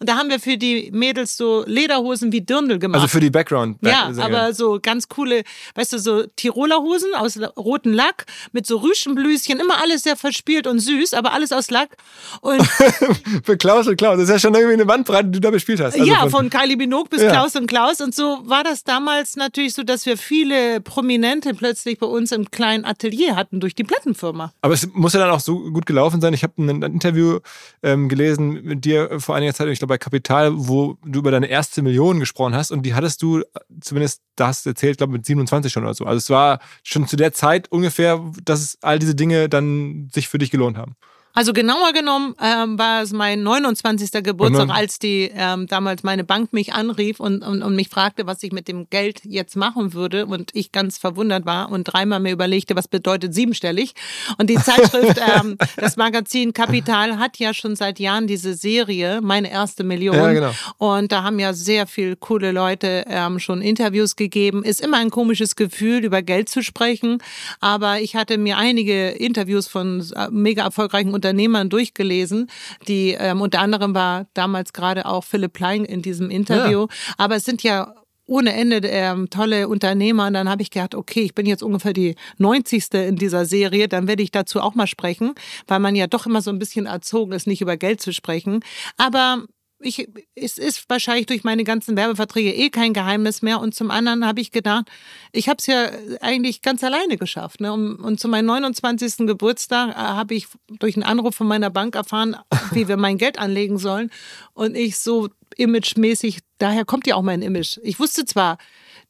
Und 0.00 0.08
da 0.08 0.16
haben 0.16 0.30
wir 0.30 0.40
für 0.40 0.56
die 0.58 0.90
Mädels 0.92 1.36
so 1.36 1.64
Lederhosen 1.66 2.32
wie 2.32 2.40
Dirndl 2.40 2.78
gemacht. 2.78 3.02
Also 3.02 3.08
für 3.08 3.20
die 3.20 3.30
Background. 3.30 3.78
Ja, 3.82 4.10
aber 4.18 4.52
so 4.52 4.78
ganz 4.80 5.08
coole, 5.08 5.42
weißt 5.74 5.92
du, 5.92 5.98
so 5.98 6.24
Tiroler 6.36 6.78
Hosen 6.78 7.14
aus 7.14 7.38
rotem 7.56 7.92
Lack 7.92 8.26
mit 8.52 8.66
so 8.66 8.78
Rüschenblüschen, 8.78 9.60
immer 9.60 9.80
alles 9.80 10.02
sehr 10.02 10.16
verspielt 10.16 10.66
und 10.66 10.80
süß, 10.80 11.14
aber 11.14 11.32
alles 11.32 11.52
aus 11.52 11.70
Lack. 11.70 11.96
Und 12.40 12.62
für 13.44 13.56
Klaus 13.56 13.86
und 13.86 13.96
Klaus, 13.96 14.16
das 14.16 14.24
ist 14.24 14.30
ja 14.30 14.38
schon 14.38 14.54
irgendwie 14.54 14.74
eine 14.74 14.86
Bandbreite, 14.86 15.26
die 15.26 15.32
du 15.32 15.40
da 15.40 15.50
bespielt 15.50 15.80
hast. 15.80 15.94
Also 15.94 16.04
ja, 16.04 16.20
von, 16.20 16.30
von 16.30 16.50
Kylie 16.50 16.76
Minogue 16.76 17.08
bis 17.08 17.22
ja. 17.22 17.30
Klaus 17.30 17.56
und 17.56 17.66
Klaus 17.66 18.00
und 18.00 18.14
so 18.14 18.38
war 18.44 18.64
das 18.64 18.84
damals 18.84 19.36
natürlich 19.36 19.74
so, 19.74 19.82
dass 19.82 20.06
wir 20.06 20.16
viele 20.16 20.80
Prominente 20.80 21.54
plötzlich 21.54 21.98
bei 21.98 22.06
uns 22.06 22.32
im 22.32 22.50
kleinen 22.50 22.84
Atelier 22.84 23.36
hatten 23.36 23.60
durch 23.60 23.74
die 23.74 23.84
Plattenfirma. 23.84 24.52
Aber 24.60 24.74
es 24.74 24.88
muss 24.92 25.12
ja 25.12 25.20
dann 25.20 25.30
auch 25.30 25.40
so 25.40 25.58
gut 25.70 25.86
gelaufen 25.86 26.20
sein. 26.20 26.34
Ich 26.34 26.42
habe 26.42 26.54
ein 26.58 26.82
Interview 26.82 27.38
ähm, 27.82 28.08
gelesen 28.08 28.62
mit 28.62 28.84
dir 28.84 29.20
vor 29.20 29.36
einiger 29.36 29.54
Zeit, 29.54 29.68
ich 29.68 29.78
glaube 29.78 29.94
bei 29.94 29.98
Kapital, 29.98 30.47
wo 30.54 30.96
du 31.04 31.20
über 31.20 31.30
deine 31.30 31.46
erste 31.46 31.82
Million 31.82 32.20
gesprochen 32.20 32.54
hast 32.54 32.70
und 32.70 32.84
die 32.84 32.94
hattest 32.94 33.22
du 33.22 33.42
zumindest, 33.80 34.22
da 34.36 34.48
hast 34.48 34.66
du 34.66 34.70
erzählt, 34.70 34.98
glaube 34.98 35.12
mit 35.12 35.26
27 35.26 35.72
schon 35.72 35.84
oder 35.84 35.94
so. 35.94 36.04
Also 36.04 36.18
es 36.18 36.30
war 36.30 36.60
schon 36.82 37.06
zu 37.06 37.16
der 37.16 37.32
Zeit 37.32 37.70
ungefähr, 37.70 38.20
dass 38.44 38.78
all 38.82 38.98
diese 38.98 39.14
Dinge 39.14 39.48
dann 39.48 40.08
sich 40.12 40.28
für 40.28 40.38
dich 40.38 40.50
gelohnt 40.50 40.76
haben. 40.76 40.94
Also 41.38 41.52
genauer 41.52 41.92
genommen 41.92 42.34
ähm, 42.42 42.80
war 42.80 43.00
es 43.00 43.12
mein 43.12 43.44
29. 43.44 44.24
Geburtstag, 44.24 44.70
als 44.70 44.98
die 44.98 45.30
ähm, 45.32 45.68
damals 45.68 46.02
meine 46.02 46.24
Bank 46.24 46.52
mich 46.52 46.72
anrief 46.74 47.20
und, 47.20 47.44
und, 47.44 47.62
und 47.62 47.76
mich 47.76 47.88
fragte, 47.88 48.26
was 48.26 48.42
ich 48.42 48.50
mit 48.50 48.66
dem 48.66 48.90
Geld 48.90 49.20
jetzt 49.24 49.54
machen 49.54 49.94
würde. 49.94 50.26
Und 50.26 50.50
ich 50.54 50.72
ganz 50.72 50.98
verwundert 50.98 51.46
war 51.46 51.70
und 51.70 51.84
dreimal 51.84 52.18
mir 52.18 52.32
überlegte, 52.32 52.74
was 52.74 52.88
bedeutet 52.88 53.34
siebenstellig. 53.34 53.94
Und 54.38 54.50
die 54.50 54.56
Zeitschrift, 54.56 55.20
ähm, 55.40 55.56
das 55.76 55.96
Magazin 55.96 56.52
Kapital 56.52 57.20
hat 57.20 57.38
ja 57.38 57.54
schon 57.54 57.76
seit 57.76 58.00
Jahren 58.00 58.26
diese 58.26 58.54
Serie, 58.54 59.20
meine 59.22 59.48
erste 59.48 59.84
Million. 59.84 60.16
Ja, 60.16 60.32
genau. 60.32 60.50
Und 60.78 61.12
da 61.12 61.22
haben 61.22 61.38
ja 61.38 61.52
sehr 61.52 61.86
viel 61.86 62.16
coole 62.16 62.50
Leute 62.50 63.04
ähm, 63.08 63.38
schon 63.38 63.62
Interviews 63.62 64.16
gegeben. 64.16 64.64
Ist 64.64 64.80
immer 64.80 64.96
ein 64.96 65.10
komisches 65.10 65.54
Gefühl, 65.54 66.04
über 66.04 66.20
Geld 66.20 66.48
zu 66.48 66.64
sprechen. 66.64 67.22
Aber 67.60 68.00
ich 68.00 68.16
hatte 68.16 68.38
mir 68.38 68.56
einige 68.56 69.10
Interviews 69.10 69.68
von 69.68 70.04
äh, 70.16 70.26
mega 70.32 70.64
erfolgreichen 70.64 71.14
Unternehmern 71.28 71.68
durchgelesen. 71.68 72.50
Die 72.86 73.10
ähm, 73.18 73.40
unter 73.40 73.60
anderem 73.60 73.94
war 73.94 74.26
damals 74.34 74.72
gerade 74.72 75.06
auch 75.06 75.24
Philipp 75.24 75.52
Plein 75.52 75.84
in 75.84 76.02
diesem 76.02 76.30
Interview. 76.30 76.86
Aber 77.18 77.36
es 77.36 77.44
sind 77.44 77.62
ja 77.62 77.94
ohne 78.26 78.52
Ende 78.52 78.86
ähm, 78.86 79.30
tolle 79.30 79.68
Unternehmer. 79.68 80.26
Und 80.26 80.34
dann 80.34 80.48
habe 80.48 80.62
ich 80.62 80.70
gedacht, 80.70 80.94
okay, 80.94 81.20
ich 81.20 81.34
bin 81.34 81.46
jetzt 81.46 81.62
ungefähr 81.62 81.92
die 81.92 82.14
90. 82.38 82.92
in 82.94 83.16
dieser 83.16 83.46
Serie, 83.46 83.88
dann 83.88 84.06
werde 84.06 84.22
ich 84.22 84.30
dazu 84.30 84.60
auch 84.60 84.74
mal 84.74 84.86
sprechen, 84.86 85.34
weil 85.66 85.80
man 85.80 85.96
ja 85.96 86.06
doch 86.06 86.26
immer 86.26 86.42
so 86.42 86.50
ein 86.50 86.58
bisschen 86.58 86.86
erzogen 86.86 87.32
ist, 87.32 87.46
nicht 87.46 87.62
über 87.62 87.76
Geld 87.76 88.00
zu 88.00 88.12
sprechen. 88.12 88.60
Aber 88.96 89.44
ich, 89.80 90.08
es 90.34 90.58
ist 90.58 90.84
wahrscheinlich 90.88 91.26
durch 91.26 91.44
meine 91.44 91.64
ganzen 91.64 91.96
Werbeverträge 91.96 92.52
eh 92.52 92.70
kein 92.70 92.92
Geheimnis 92.92 93.42
mehr. 93.42 93.60
Und 93.60 93.74
zum 93.74 93.90
anderen 93.90 94.26
habe 94.26 94.40
ich 94.40 94.50
gedacht, 94.50 94.86
ich 95.32 95.48
habe 95.48 95.58
es 95.58 95.66
ja 95.66 95.90
eigentlich 96.20 96.62
ganz 96.62 96.82
alleine 96.82 97.16
geschafft. 97.16 97.60
Ne? 97.60 97.72
Und, 97.72 97.96
und 97.96 98.18
zu 98.18 98.28
meinem 98.28 98.46
29. 98.46 99.26
Geburtstag 99.26 99.90
äh, 99.90 99.94
habe 99.94 100.34
ich 100.34 100.48
durch 100.68 100.96
einen 100.96 101.04
Anruf 101.04 101.36
von 101.36 101.46
meiner 101.46 101.70
Bank 101.70 101.94
erfahren, 101.94 102.36
wie 102.72 102.88
wir 102.88 102.96
mein 102.96 103.18
Geld 103.18 103.38
anlegen 103.38 103.78
sollen. 103.78 104.10
Und 104.52 104.76
ich 104.76 104.98
so 104.98 105.28
imagemäßig, 105.56 106.40
daher 106.58 106.84
kommt 106.84 107.06
ja 107.06 107.14
auch 107.14 107.22
mein 107.22 107.42
Image. 107.42 107.78
Ich 107.82 108.00
wusste 108.00 108.24
zwar, 108.24 108.58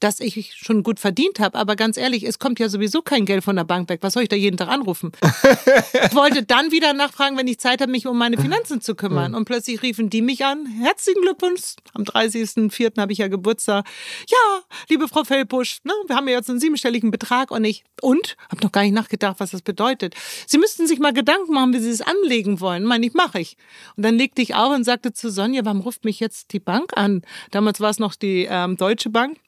dass 0.01 0.21
ich 0.21 0.55
schon 0.55 0.83
gut 0.83 1.01
verdient 1.01 1.41
habe, 1.41 1.59
aber 1.59 1.77
ganz 1.77 1.97
ehrlich, 1.97 2.23
es 2.25 2.39
kommt 2.39 2.59
ja 2.59 2.69
sowieso 2.69 3.03
kein 3.03 3.25
Geld 3.25 3.43
von 3.43 3.57
der 3.57 3.65
Bank 3.65 3.89
weg. 3.89 3.99
Was 4.03 4.13
soll 4.13 4.23
ich 4.23 4.29
da 4.29 4.37
jeden 4.37 4.57
Tag 4.57 4.69
anrufen? 4.69 5.13
ich 5.23 6.15
wollte 6.15 6.45
dann 6.45 6.71
wieder 6.71 6.93
nachfragen, 6.93 7.37
wenn 7.37 7.49
ich 7.49 7.59
Zeit 7.59 7.81
habe, 7.81 7.91
mich 7.91 8.07
um 8.07 8.17
meine 8.17 8.39
Finanzen 8.39 8.81
zu 8.81 8.95
kümmern. 8.95 9.35
Und 9.35 9.45
plötzlich 9.45 9.83
riefen 9.83 10.11
die 10.11 10.23
mich 10.23 10.45
an. 10.45 10.67
Herzlichen 10.67 11.23
Glückwunsch. 11.23 11.75
Am 11.95 12.05
30.04. 12.05 13.01
habe 13.01 13.13
ich 13.13 13.19
ja 13.19 13.29
Geburtstag. 13.29 13.87
Ja, 14.29 14.61
liebe 14.89 15.09
Frau 15.09 15.25
Fellbusch, 15.25 15.79
ne, 15.85 15.93
wir 16.07 16.17
haben 16.17 16.29
ja 16.29 16.37
jetzt 16.37 16.51
einen 16.51 16.61
siebenstelligen 16.61 17.11
Betrag 17.11 17.51
und 17.51 17.65
ich, 17.65 17.85
und? 18.01 18.37
Habe 18.51 18.63
noch 18.63 18.73
gar 18.73 18.83
nicht 18.83 18.95
nachgedacht, 18.95 19.37
was 19.39 19.51
das 19.51 19.63
bedeutet. 19.63 20.15
Sie 20.47 20.59
müssten 20.59 20.87
sich 20.87 20.99
mal 20.99 21.13
Gedanken 21.13 21.53
machen, 21.55 21.73
wie 21.73 21.81
Sie 21.81 21.91
es 21.91 22.03
anlegen 22.03 22.61
wollen. 22.61 22.85
Meine 22.85 23.07
ich, 23.07 23.15
mache 23.15 23.41
ich. 23.41 23.57
Und 23.97 24.05
dann 24.05 24.17
legte 24.17 24.43
ich 24.43 24.55
auf 24.55 24.75
und 24.75 24.85
sagte 24.85 25.13
zu 25.13 25.31
Sonja, 25.31 25.65
warum 25.65 25.81
ruft 25.81 26.05
mich 26.05 26.21
jetzt 26.21 26.53
die 26.53 26.61
Bank 26.61 26.93
an? 26.97 27.23
Damals 27.51 27.81
war 27.81 27.91
es 27.91 27.99
noch 27.99 28.15
die 28.15 28.47
ähm, 28.49 28.77
Deutsche 28.77 29.11
Bank. 29.11 29.39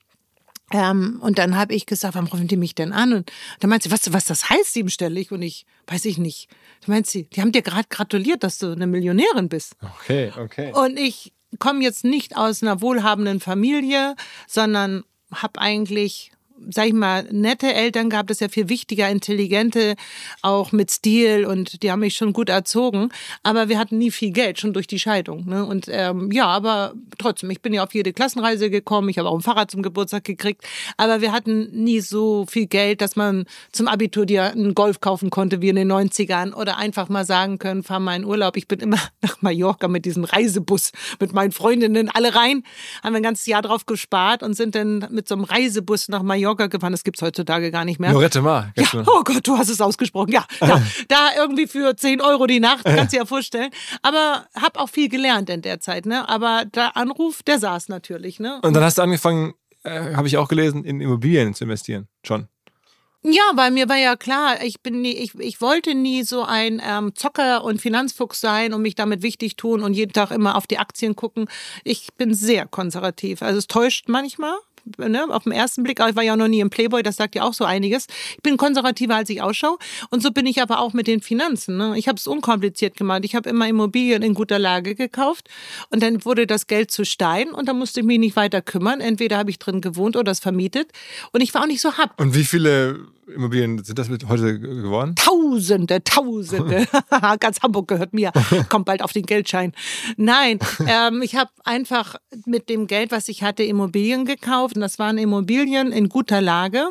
Ähm, 0.73 1.19
und 1.21 1.39
dann 1.39 1.57
habe 1.57 1.75
ich 1.75 1.87
gesagt, 1.87 2.15
warum 2.15 2.29
rufen 2.29 2.49
die 2.49 2.57
mich 2.57 2.75
denn 2.75 2.93
an? 2.93 3.13
Und 3.13 3.33
dann 3.59 3.71
meint 3.71 3.83
sie, 3.83 3.91
weißt 3.91 4.09
du, 4.09 4.13
was 4.13 4.25
das 4.25 4.51
heißt, 4.51 4.73
siebenstellig? 4.73 5.33
Und 5.33 5.43
ich, 5.43 5.67
weiß 5.87 6.05
ich 6.05 6.19
nicht. 6.19 6.49
Dann 6.87 6.95
meint 6.95 7.07
sie, 7.07 7.25
die 7.25 7.41
haben 7.41 7.53
dir 7.53 7.63
gerade 7.63 7.89
gratuliert, 7.89 8.45
dass 8.45 8.59
du 8.59 8.73
eine 8.73 8.87
Millionärin 8.87 9.49
bist. 9.49 9.75
Okay, 9.83 10.33
okay. 10.39 10.73
Und 10.73 10.99
ich 10.99 11.33
komme 11.59 11.83
jetzt 11.83 12.05
nicht 12.05 12.37
aus 12.37 12.63
einer 12.63 12.81
wohlhabenden 12.81 13.41
Familie, 13.41 14.15
sondern 14.47 15.05
habe 15.33 15.61
eigentlich, 15.61 16.31
sag 16.69 16.87
ich 16.87 16.93
mal, 16.93 17.27
nette 17.31 17.73
Eltern 17.73 18.11
das 18.11 18.37
ist 18.37 18.41
ja 18.41 18.49
viel 18.49 18.69
wichtiger, 18.69 19.09
intelligente, 19.09 19.95
auch 20.43 20.73
mit 20.73 20.91
Stil 20.91 21.47
und 21.47 21.83
die 21.83 21.91
haben 21.91 22.01
mich 22.01 22.17
schon 22.17 22.33
gut 22.33 22.49
erzogen. 22.49 23.11
Aber 23.43 23.69
wir 23.69 23.79
hatten 23.79 23.99
nie 23.99 24.11
viel 24.11 24.31
Geld, 24.31 24.61
schon 24.61 24.73
durch 24.73 24.87
die 24.87 24.99
Scheidung. 24.99 25.49
Ne? 25.49 25.65
Und 25.65 25.87
ähm, 25.89 26.31
ja, 26.33 26.47
aber 26.47 26.95
trotzdem, 27.19 27.51
ich 27.51 27.61
bin 27.61 27.73
ja 27.73 27.85
auf 27.85 27.95
jede 27.95 28.13
Klassenreise 28.13 28.71
gekommen, 28.71 29.09
ich 29.09 29.19
habe 29.19 29.29
auch 29.29 29.35
ein 29.37 29.43
Fahrrad 29.43 29.71
zum 29.71 29.83
Geburtstag 29.83 30.25
gekriegt, 30.25 30.65
aber 30.97 31.21
wir 31.21 31.33
hatten 31.33 31.71
nie 31.73 32.01
so 32.01 32.47
viel 32.47 32.67
Geld, 32.67 33.01
dass 33.01 33.17
man 33.17 33.47
zum 33.73 33.89
Abitur 33.89 34.27
dir 34.27 34.53
einen 34.53 34.75
Golf 34.75 35.01
kaufen 35.01 35.31
konnte 35.31 35.63
wie 35.63 35.69
in 35.69 35.77
den 35.77 35.91
90ern 35.91 36.53
oder 36.53 36.77
einfach 36.77 37.09
mal 37.09 37.25
sagen 37.25 37.59
können, 37.59 37.83
fahr 37.83 38.01
mal 38.01 38.17
in 38.17 38.25
Urlaub. 38.25 38.57
Ich 38.57 38.69
bin 38.69 38.81
immer 38.81 38.99
nach 39.23 39.41
Mallorca 39.41 39.89
mit 39.89 40.05
diesem 40.05 40.25
Reisebus 40.25 40.93
mit 41.21 41.33
meinen 41.33 41.53
Freundinnen 41.53 42.09
alle 42.09 42.35
rein, 42.35 42.65
haben 43.03 43.13
wir 43.13 43.19
ein 43.19 43.23
ganzes 43.23 43.47
Jahr 43.47 43.63
drauf 43.63 43.87
gespart 43.87 44.43
und 44.43 44.55
sind 44.55 44.75
dann 44.75 45.07
mit 45.11 45.29
so 45.29 45.35
einem 45.35 45.45
Reisebus 45.45 46.09
nach 46.09 46.23
Mallorca 46.23 46.50
gefahren. 46.57 46.93
Das 46.93 47.05
gibt's 47.05 47.23
heutzutage 47.23 47.71
gar 47.71 47.85
nicht 47.85 48.01
mehr. 48.01 48.13
Lorette 48.13 48.43
Mar. 48.43 48.73
Ja, 48.77 48.85
oh 49.07 49.23
Gott, 49.25 49.47
du 49.47 49.57
hast 49.57 49.69
es 49.69 49.81
ausgesprochen. 49.81 50.33
Ja, 50.33 50.45
ja, 50.61 50.83
da 51.09 51.31
irgendwie 51.37 51.67
für 51.67 51.97
10 51.97 52.21
Euro 52.21 52.47
die 52.47 52.61
Nacht, 52.61 52.85
kannst 52.85 53.13
du 53.13 53.17
dir 53.17 53.23
ja 53.23 53.27
vorstellen. 53.27 53.71
Aber 54.03 54.47
hab 54.55 54.79
auch 54.79 54.89
viel 54.89 55.09
gelernt 55.09 55.51
in 55.51 55.63
der 55.63 55.81
Zeit, 55.81 56.07
ne? 56.07 56.29
Aber 56.29 56.65
der 56.65 56.97
Anruf, 56.97 57.43
der 57.43 57.59
saß 57.59 57.89
natürlich, 57.89 58.41
ne? 58.41 58.61
Und 58.63 58.75
dann 58.75 58.83
hast 58.83 58.99
du 58.99 59.03
angefangen, 59.03 59.55
äh, 59.85 60.15
habe 60.15 60.29
ich 60.29 60.37
auch 60.37 60.49
gelesen, 60.49 60.85
in 60.85 61.01
Immobilien 61.01 61.55
zu 61.55 61.65
investieren. 61.65 62.09
Schon. 62.25 62.49
Ja, 63.23 63.43
weil 63.55 63.71
mir 63.71 63.87
war 63.89 63.99
ja 63.99 64.17
klar, 64.17 64.63
ich 64.65 64.81
bin 64.81 65.03
nie, 65.03 65.13
ich, 65.13 65.35
ich 65.39 65.61
wollte 65.61 65.95
nie 65.95 66.23
so 66.23 66.43
ein 66.43 66.81
ähm, 66.83 67.15
Zocker 67.15 67.65
und 67.65 67.79
Finanzfuchs 67.79 68.41
sein 68.41 68.73
und 68.73 68.81
mich 68.81 68.95
damit 68.95 69.21
wichtig 69.23 69.57
tun 69.57 69.83
und 69.83 69.93
jeden 69.93 70.15
Tag 70.15 70.31
immer 70.31 70.57
auf 70.57 70.67
die 70.67 70.79
Aktien 70.79 71.17
gucken. 71.17 71.47
Ich 71.85 72.15
bin 72.17 72.33
sehr 72.33 72.67
konservativ. 72.67 73.43
Also 73.43 73.59
es 73.59 73.67
täuscht 73.67 74.09
manchmal. 74.09 74.55
Ne, 74.99 75.27
auf 75.29 75.45
den 75.45 75.53
ersten 75.53 75.83
Blick, 75.83 76.01
ich 76.01 76.17
war 76.17 76.23
ja 76.23 76.37
noch 76.37 76.49
nie 76.49 76.61
im 76.61 76.71
Playboy, 76.71 77.03
das 77.03 77.17
sagt 77.17 77.35
ja 77.35 77.43
auch 77.43 77.55
so 77.55 77.65
einiges. 77.65 78.07
Ich 78.37 78.43
bin 78.43 78.57
konservativer, 78.57 79.17
als 79.17 79.31
ich 79.31 79.43
ausschaue. 79.43 79.79
Und 80.11 80.23
so 80.23 80.31
bin 80.31 80.47
ich 80.47 80.61
aber 80.63 80.81
auch 80.81 80.93
mit 80.93 81.07
den 81.07 81.21
Finanzen. 81.21 81.77
Ne? 81.77 81.95
Ich 81.97 82.09
habe 82.09 82.17
es 82.17 82.27
unkompliziert 82.27 82.97
gemacht. 82.97 83.25
Ich 83.25 83.35
habe 83.35 83.49
immer 83.49 83.69
Immobilien 83.69 84.23
in 84.23 84.35
guter 84.35 84.59
Lage 84.59 84.95
gekauft 84.95 85.49
und 85.91 86.03
dann 86.03 86.25
wurde 86.25 86.47
das 86.47 86.67
Geld 86.67 86.91
zu 86.91 87.05
Stein 87.05 87.51
und 87.51 87.69
da 87.69 87.73
musste 87.73 88.01
ich 88.01 88.07
mich 88.07 88.19
nicht 88.19 88.37
weiter 88.37 88.63
kümmern. 88.63 89.01
Entweder 89.01 89.39
habe 89.39 89.51
ich 89.51 89.59
drin 89.59 89.81
gewohnt 89.81 90.17
oder 90.17 90.33
es 90.33 90.41
vermietet. 90.41 90.91
Und 91.33 91.41
ich 91.41 91.55
war 91.55 91.63
auch 91.63 91.67
nicht 91.67 91.81
so 91.81 91.97
hab. 91.97 92.21
Und 92.21 92.35
wie 92.35 92.45
viele 92.45 93.07
Immobilien 93.35 93.83
sind 93.83 93.99
das 93.99 94.09
mit 94.09 94.29
heute 94.29 94.59
geworden? 94.59 95.15
Tausende, 95.17 96.03
Tausende. 96.03 96.87
Ganz 97.41 97.61
Hamburg 97.63 97.89
gehört 97.89 98.13
mir. 98.13 98.33
Kommt 98.69 98.87
bald 98.87 99.03
auf 99.03 99.13
den 99.13 99.25
Geldschein. 99.25 99.73
Nein, 100.17 100.59
ähm, 100.87 101.23
ich 101.23 101.37
habe 101.37 101.51
einfach 101.65 102.17
mit 102.47 102.69
dem 102.69 102.87
Geld, 102.87 103.11
was 103.13 103.29
ich 103.29 103.43
hatte, 103.43 103.63
Immobilien 103.63 104.25
gekauft. 104.25 104.77
Und 104.77 104.83
das 104.83 104.99
waren 104.99 105.19
Immobilien 105.19 105.93
in 105.93 106.09
guter 106.09 106.41
Lage, 106.41 106.89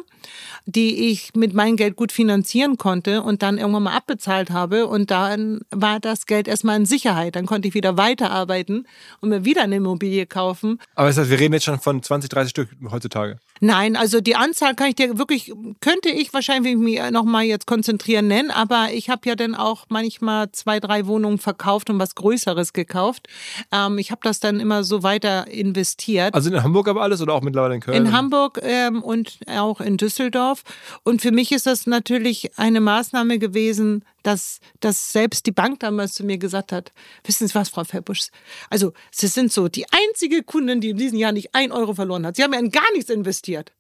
die 0.65 1.09
ich 1.09 1.31
mit 1.35 1.53
meinem 1.53 1.75
Geld 1.75 1.95
gut 1.95 2.11
finanzieren 2.11 2.77
konnte 2.77 3.21
und 3.21 3.41
dann 3.41 3.57
irgendwann 3.57 3.83
mal 3.83 3.95
abbezahlt 3.95 4.51
habe. 4.51 4.87
Und 4.87 5.11
dann 5.11 5.61
war 5.71 5.99
das 5.99 6.25
Geld 6.25 6.47
erstmal 6.47 6.77
in 6.77 6.85
Sicherheit. 6.85 7.35
Dann 7.35 7.45
konnte 7.45 7.67
ich 7.67 7.73
wieder 7.73 7.97
weiterarbeiten 7.97 8.87
und 9.21 9.29
mir 9.29 9.45
wieder 9.45 9.63
eine 9.63 9.77
Immobilie 9.77 10.25
kaufen. 10.25 10.79
Aber 10.95 11.07
das 11.07 11.17
heißt, 11.17 11.29
wir 11.29 11.39
reden 11.39 11.53
jetzt 11.53 11.65
schon 11.65 11.79
von 11.79 12.01
20, 12.01 12.29
30 12.29 12.49
Stück 12.49 12.69
heutzutage. 12.91 13.39
Nein, 13.61 13.95
also 13.95 14.21
die 14.21 14.35
Anzahl 14.35 14.75
kann 14.75 14.87
ich 14.87 14.95
dir 14.95 15.17
wirklich, 15.17 15.53
könnte 15.81 16.09
ich 16.09 16.28
wahrscheinlich 16.33 16.75
mich 16.77 16.99
nochmal 17.11 17.43
jetzt 17.43 17.67
konzentrieren 17.67 18.27
nennen, 18.27 18.51
aber 18.51 18.89
ich 18.91 19.09
habe 19.09 19.27
ja 19.27 19.35
dann 19.35 19.55
auch 19.55 19.85
manchmal 19.89 20.51
zwei, 20.51 20.79
drei 20.79 21.05
Wohnungen 21.07 21.37
verkauft 21.37 21.89
und 21.89 21.99
was 21.99 22.15
Größeres 22.15 22.73
gekauft. 22.73 23.27
Ähm, 23.71 23.97
ich 23.97 24.11
habe 24.11 24.21
das 24.23 24.39
dann 24.39 24.59
immer 24.59 24.83
so 24.83 25.03
weiter 25.03 25.47
investiert. 25.47 26.33
Also 26.33 26.49
in 26.49 26.63
Hamburg 26.63 26.87
aber 26.87 27.01
alles 27.01 27.21
oder 27.21 27.33
auch 27.33 27.41
mittlerweile 27.41 27.75
in 27.75 27.81
Köln? 27.81 27.97
In 27.97 28.11
Hamburg 28.11 28.59
ähm, 28.61 29.03
und 29.03 29.39
auch 29.47 29.81
in 29.81 29.97
Düsseldorf. 29.97 30.63
Und 31.03 31.21
für 31.21 31.31
mich 31.31 31.51
ist 31.51 31.65
das 31.65 31.87
natürlich 31.87 32.57
eine 32.57 32.81
Maßnahme 32.81 33.39
gewesen, 33.39 34.03
dass, 34.23 34.59
dass 34.79 35.11
selbst 35.11 35.45
die 35.45 35.51
Bank 35.51 35.79
damals 35.79 36.13
zu 36.13 36.25
mir 36.25 36.37
gesagt 36.37 36.71
hat, 36.71 36.91
wissen 37.23 37.47
Sie 37.47 37.55
was, 37.55 37.69
Frau 37.69 37.83
Verbusch? 37.83 38.29
Also 38.69 38.93
Sie 39.11 39.27
sind 39.27 39.51
so 39.51 39.67
die 39.67 39.85
einzige 39.91 40.43
Kundin, 40.43 40.81
die 40.81 40.89
in 40.89 40.97
diesem 40.97 41.17
Jahr 41.17 41.31
nicht 41.31 41.55
ein 41.55 41.71
Euro 41.71 41.93
verloren 41.93 42.25
hat. 42.25 42.35
Sie 42.35 42.43
haben 42.43 42.53
ja 42.53 42.59
in 42.59 42.71
gar 42.71 42.91
nichts 42.93 43.09
investiert. 43.09 43.71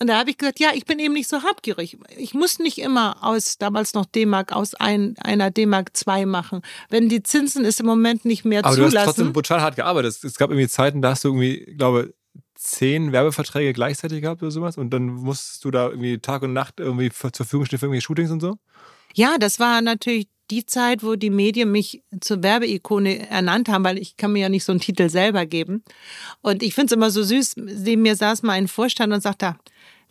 Und 0.00 0.08
da 0.08 0.18
habe 0.18 0.30
ich 0.30 0.38
gesagt, 0.38 0.58
ja, 0.58 0.70
ich 0.74 0.84
bin 0.86 0.98
eben 0.98 1.14
nicht 1.14 1.28
so 1.28 1.42
habgierig. 1.42 1.96
Ich 2.16 2.34
muss 2.34 2.58
nicht 2.58 2.78
immer 2.78 3.22
aus, 3.22 3.58
damals 3.58 3.94
noch 3.94 4.06
D-Mark, 4.06 4.52
aus 4.52 4.74
ein, 4.74 5.16
einer 5.18 5.50
D-Mark 5.50 5.96
2 5.96 6.26
machen. 6.26 6.62
Wenn 6.90 7.08
die 7.08 7.22
Zinsen 7.22 7.64
es 7.64 7.80
im 7.80 7.86
Moment 7.86 8.24
nicht 8.24 8.44
mehr 8.44 8.64
aber 8.64 8.76
du 8.76 8.82
hast 8.82 8.90
zulassen. 8.90 9.06
trotzdem 9.06 9.32
brutal 9.32 9.62
hart 9.62 9.76
gearbeitet. 9.76 10.22
Es 10.24 10.36
gab 10.36 10.50
irgendwie 10.50 10.68
Zeiten, 10.68 11.00
da 11.00 11.10
hast 11.10 11.24
du 11.24 11.28
irgendwie, 11.28 11.74
glaube 11.76 12.12
zehn 12.56 13.12
Werbeverträge 13.12 13.72
gleichzeitig 13.72 14.22
gehabt 14.22 14.42
oder 14.42 14.50
sowas 14.50 14.78
und 14.78 14.90
dann 14.90 15.06
musstest 15.06 15.64
du 15.64 15.70
da 15.70 15.88
irgendwie 15.88 16.18
Tag 16.18 16.42
und 16.42 16.52
Nacht 16.52 16.80
irgendwie 16.80 17.10
zur 17.10 17.30
Verfügung 17.32 17.66
stehen 17.66 17.78
für 17.78 17.86
irgendwelche 17.86 18.06
Shootings 18.06 18.30
und 18.30 18.40
so? 18.40 18.56
Ja, 19.14 19.36
das 19.38 19.60
war 19.60 19.82
natürlich 19.82 20.28
die 20.50 20.66
Zeit, 20.66 21.02
wo 21.02 21.14
die 21.14 21.30
Medien 21.30 21.72
mich 21.72 22.02
zur 22.20 22.42
Werbeikone 22.42 23.28
ernannt 23.28 23.68
haben, 23.68 23.84
weil 23.84 23.98
ich 23.98 24.16
kann 24.16 24.32
mir 24.32 24.40
ja 24.40 24.48
nicht 24.48 24.64
so 24.64 24.72
einen 24.72 24.80
Titel 24.80 25.08
selber 25.08 25.46
geben. 25.46 25.82
Und 26.42 26.62
ich 26.62 26.74
finde 26.74 26.86
es 26.86 26.96
immer 26.96 27.10
so 27.10 27.22
süß, 27.22 27.56
neben 27.56 28.02
mir 28.02 28.16
saß 28.16 28.42
mal 28.42 28.52
ein 28.52 28.68
Vorstand 28.68 29.12
und 29.12 29.22
sagte, 29.22 29.56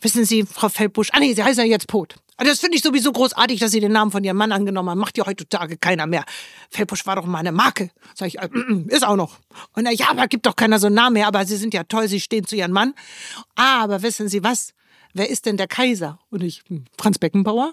wissen 0.04 0.24
Sie, 0.24 0.44
Frau 0.44 0.68
Feldbusch, 0.68 1.08
ah 1.12 1.20
nee, 1.20 1.34
Sie 1.34 1.42
heißen 1.42 1.64
ja 1.64 1.70
jetzt 1.70 1.88
Pot. 1.88 2.16
Ah, 2.36 2.44
Das 2.44 2.60
finde 2.60 2.76
ich 2.76 2.82
sowieso 2.82 3.12
großartig, 3.12 3.60
dass 3.60 3.70
Sie 3.70 3.80
den 3.80 3.92
Namen 3.92 4.10
von 4.10 4.22
Ihrem 4.24 4.36
Mann 4.36 4.52
angenommen 4.52 4.90
haben. 4.90 4.98
Macht 4.98 5.16
ja 5.18 5.26
heutzutage 5.26 5.76
keiner 5.76 6.06
mehr. 6.06 6.24
Feldbusch 6.70 7.06
war 7.06 7.16
doch 7.16 7.26
mal 7.26 7.38
eine 7.38 7.52
Marke. 7.52 7.90
Sag 8.14 8.28
ich, 8.28 8.38
äh, 8.38 8.48
mm, 8.48 8.88
ist 8.88 9.04
auch 9.04 9.16
noch. 9.16 9.38
Und 9.74 9.86
er, 9.86 9.92
ja, 9.92 10.10
aber 10.10 10.26
gibt 10.26 10.46
doch 10.46 10.56
keiner 10.56 10.78
so 10.78 10.86
einen 10.86 10.96
Namen 10.96 11.14
mehr. 11.14 11.26
Aber 11.28 11.44
Sie 11.46 11.56
sind 11.56 11.74
ja 11.74 11.84
toll, 11.84 12.08
Sie 12.08 12.20
stehen 12.20 12.46
zu 12.46 12.56
Ihrem 12.56 12.72
Mann. 12.72 12.94
Aber 13.54 14.02
wissen 14.02 14.28
Sie 14.28 14.42
was? 14.42 14.74
wer 15.14 15.30
ist 15.30 15.46
denn 15.46 15.56
der 15.56 15.68
Kaiser? 15.68 16.18
Und 16.28 16.42
ich, 16.42 16.62
hm, 16.68 16.84
Franz 16.98 17.18
Beckenbauer. 17.18 17.72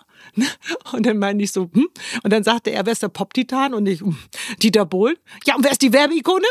Und 0.94 1.06
dann 1.06 1.18
meine 1.18 1.44
ich 1.44 1.52
so, 1.52 1.70
hm. 1.74 1.90
Und 2.24 2.32
dann 2.32 2.44
sagte 2.44 2.70
er, 2.72 2.86
wer 2.86 2.94
ist 2.94 3.04
der 3.04 3.10
Pop-Titan? 3.10 3.74
Und 3.74 3.88
ich, 3.88 4.00
hm, 4.00 4.18
Dieter 4.62 4.86
Bohlen. 4.86 5.18
Ja, 5.46 5.56
und 5.56 5.64
wer 5.64 5.72
ist 5.72 5.82
die 5.82 5.92
Werbeikone? 5.92 6.46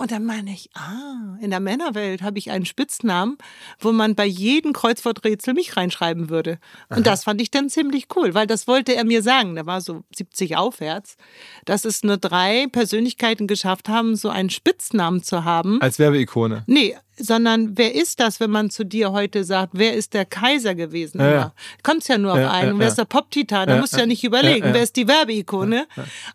Und 0.00 0.12
dann 0.12 0.24
meine 0.24 0.52
ich, 0.52 0.70
ah, 0.74 1.36
in 1.40 1.50
der 1.50 1.58
Männerwelt 1.58 2.22
habe 2.22 2.38
ich 2.38 2.52
einen 2.52 2.66
Spitznamen, 2.66 3.36
wo 3.80 3.90
man 3.90 4.14
bei 4.14 4.26
jedem 4.26 4.72
Kreuzworträtsel 4.72 5.54
mich 5.54 5.76
reinschreiben 5.76 6.30
würde. 6.30 6.60
Und 6.88 6.98
Aha. 6.98 7.02
das 7.02 7.24
fand 7.24 7.42
ich 7.42 7.50
dann 7.50 7.68
ziemlich 7.68 8.06
cool, 8.14 8.32
weil 8.32 8.46
das 8.46 8.68
wollte 8.68 8.94
er 8.94 9.04
mir 9.04 9.24
sagen. 9.24 9.56
Da 9.56 9.66
war 9.66 9.80
so 9.80 10.04
70 10.14 10.56
aufwärts, 10.56 11.16
dass 11.64 11.84
es 11.84 12.04
nur 12.04 12.16
drei 12.16 12.68
Persönlichkeiten 12.70 13.48
geschafft 13.48 13.88
haben, 13.88 14.14
so 14.14 14.28
einen 14.28 14.50
Spitznamen 14.50 15.24
zu 15.24 15.44
haben. 15.44 15.82
Als 15.82 15.98
Werbeikone. 15.98 16.62
Nee, 16.68 16.96
sondern 17.18 17.76
wer 17.76 17.94
ist 17.94 18.20
das, 18.20 18.40
wenn 18.40 18.50
man 18.50 18.70
zu 18.70 18.84
dir 18.84 19.12
heute 19.12 19.44
sagt, 19.44 19.72
wer 19.74 19.94
ist 19.94 20.14
der 20.14 20.24
Kaiser 20.24 20.74
gewesen? 20.74 21.20
Ja, 21.20 21.30
ja. 21.30 21.52
Kommt 21.82 22.06
ja 22.08 22.18
nur 22.18 22.32
auf 22.32 22.38
ja, 22.38 22.50
einen. 22.50 22.74
Ja, 22.74 22.78
wer 22.78 22.88
ist 22.88 22.98
der 22.98 23.04
Pop-Titan? 23.04 23.68
Da 23.68 23.78
musst 23.78 23.94
du 23.94 23.98
ja 23.98 24.06
nicht 24.06 24.24
überlegen, 24.24 24.72
wer 24.72 24.82
ist 24.82 24.96
die 24.96 25.08
Werbeikone? 25.08 25.86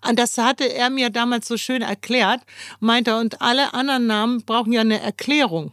Und 0.07 0.19
das 0.19 0.38
hatte 0.38 0.71
er 0.71 0.89
mir 0.89 1.09
damals 1.09 1.47
so 1.47 1.57
schön 1.57 1.81
erklärt, 1.81 2.41
meinte 2.79 3.17
und 3.17 3.41
alle 3.41 3.73
anderen 3.73 4.07
Namen 4.07 4.43
brauchen 4.45 4.73
ja 4.73 4.81
eine 4.81 5.01
Erklärung. 5.01 5.71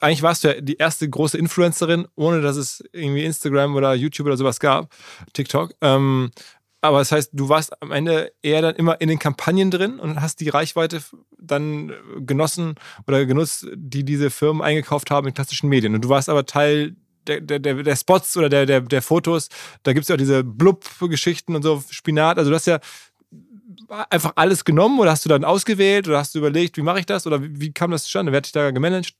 Eigentlich 0.00 0.22
warst 0.22 0.42
du 0.42 0.48
ja 0.48 0.60
die 0.60 0.76
erste 0.76 1.08
große 1.08 1.38
Influencerin, 1.38 2.08
ohne 2.16 2.40
dass 2.40 2.56
es 2.56 2.82
irgendwie 2.92 3.24
Instagram 3.24 3.76
oder 3.76 3.94
YouTube 3.94 4.26
oder 4.26 4.36
sowas 4.36 4.58
gab, 4.58 4.92
TikTok. 5.32 5.74
Ähm, 5.80 6.32
aber 6.82 6.98
das 6.98 7.12
heißt, 7.12 7.30
du 7.32 7.48
warst 7.48 7.80
am 7.80 7.92
Ende 7.92 8.32
eher 8.42 8.60
dann 8.60 8.74
immer 8.74 9.00
in 9.00 9.08
den 9.08 9.20
Kampagnen 9.20 9.70
drin 9.70 10.00
und 10.00 10.20
hast 10.20 10.40
die 10.40 10.48
Reichweite 10.48 11.00
dann 11.38 11.92
genossen 12.18 12.74
oder 13.06 13.24
genutzt, 13.24 13.68
die 13.72 14.04
diese 14.04 14.30
Firmen 14.30 14.62
eingekauft 14.62 15.10
haben 15.12 15.28
in 15.28 15.34
klassischen 15.34 15.68
Medien. 15.68 15.94
Und 15.94 16.04
du 16.04 16.08
warst 16.08 16.28
aber 16.28 16.44
Teil 16.44 16.96
der, 17.28 17.40
der, 17.40 17.60
der 17.60 17.96
Spots 17.96 18.36
oder 18.36 18.48
der, 18.48 18.66
der, 18.66 18.80
der 18.80 19.00
Fotos. 19.00 19.48
Da 19.84 19.92
gibt 19.92 20.02
es 20.02 20.08
ja 20.08 20.16
auch 20.16 20.18
diese 20.18 20.42
Blub-Geschichten 20.42 21.54
und 21.54 21.62
so, 21.62 21.84
Spinat. 21.88 22.36
Also 22.38 22.50
du 22.50 22.56
hast 22.56 22.66
ja 22.66 22.80
einfach 24.10 24.32
alles 24.34 24.64
genommen 24.64 24.98
oder 24.98 25.12
hast 25.12 25.24
du 25.24 25.28
dann 25.28 25.44
ausgewählt 25.44 26.08
oder 26.08 26.18
hast 26.18 26.34
du 26.34 26.40
überlegt, 26.40 26.76
wie 26.76 26.82
mache 26.82 26.98
ich 26.98 27.06
das 27.06 27.28
oder 27.28 27.40
wie, 27.42 27.60
wie 27.60 27.72
kam 27.72 27.92
das 27.92 28.02
zustande? 28.04 28.32
Wer 28.32 28.38
hat 28.38 28.46
dich 28.46 28.52
da 28.52 28.72
gemanagt? 28.72 29.14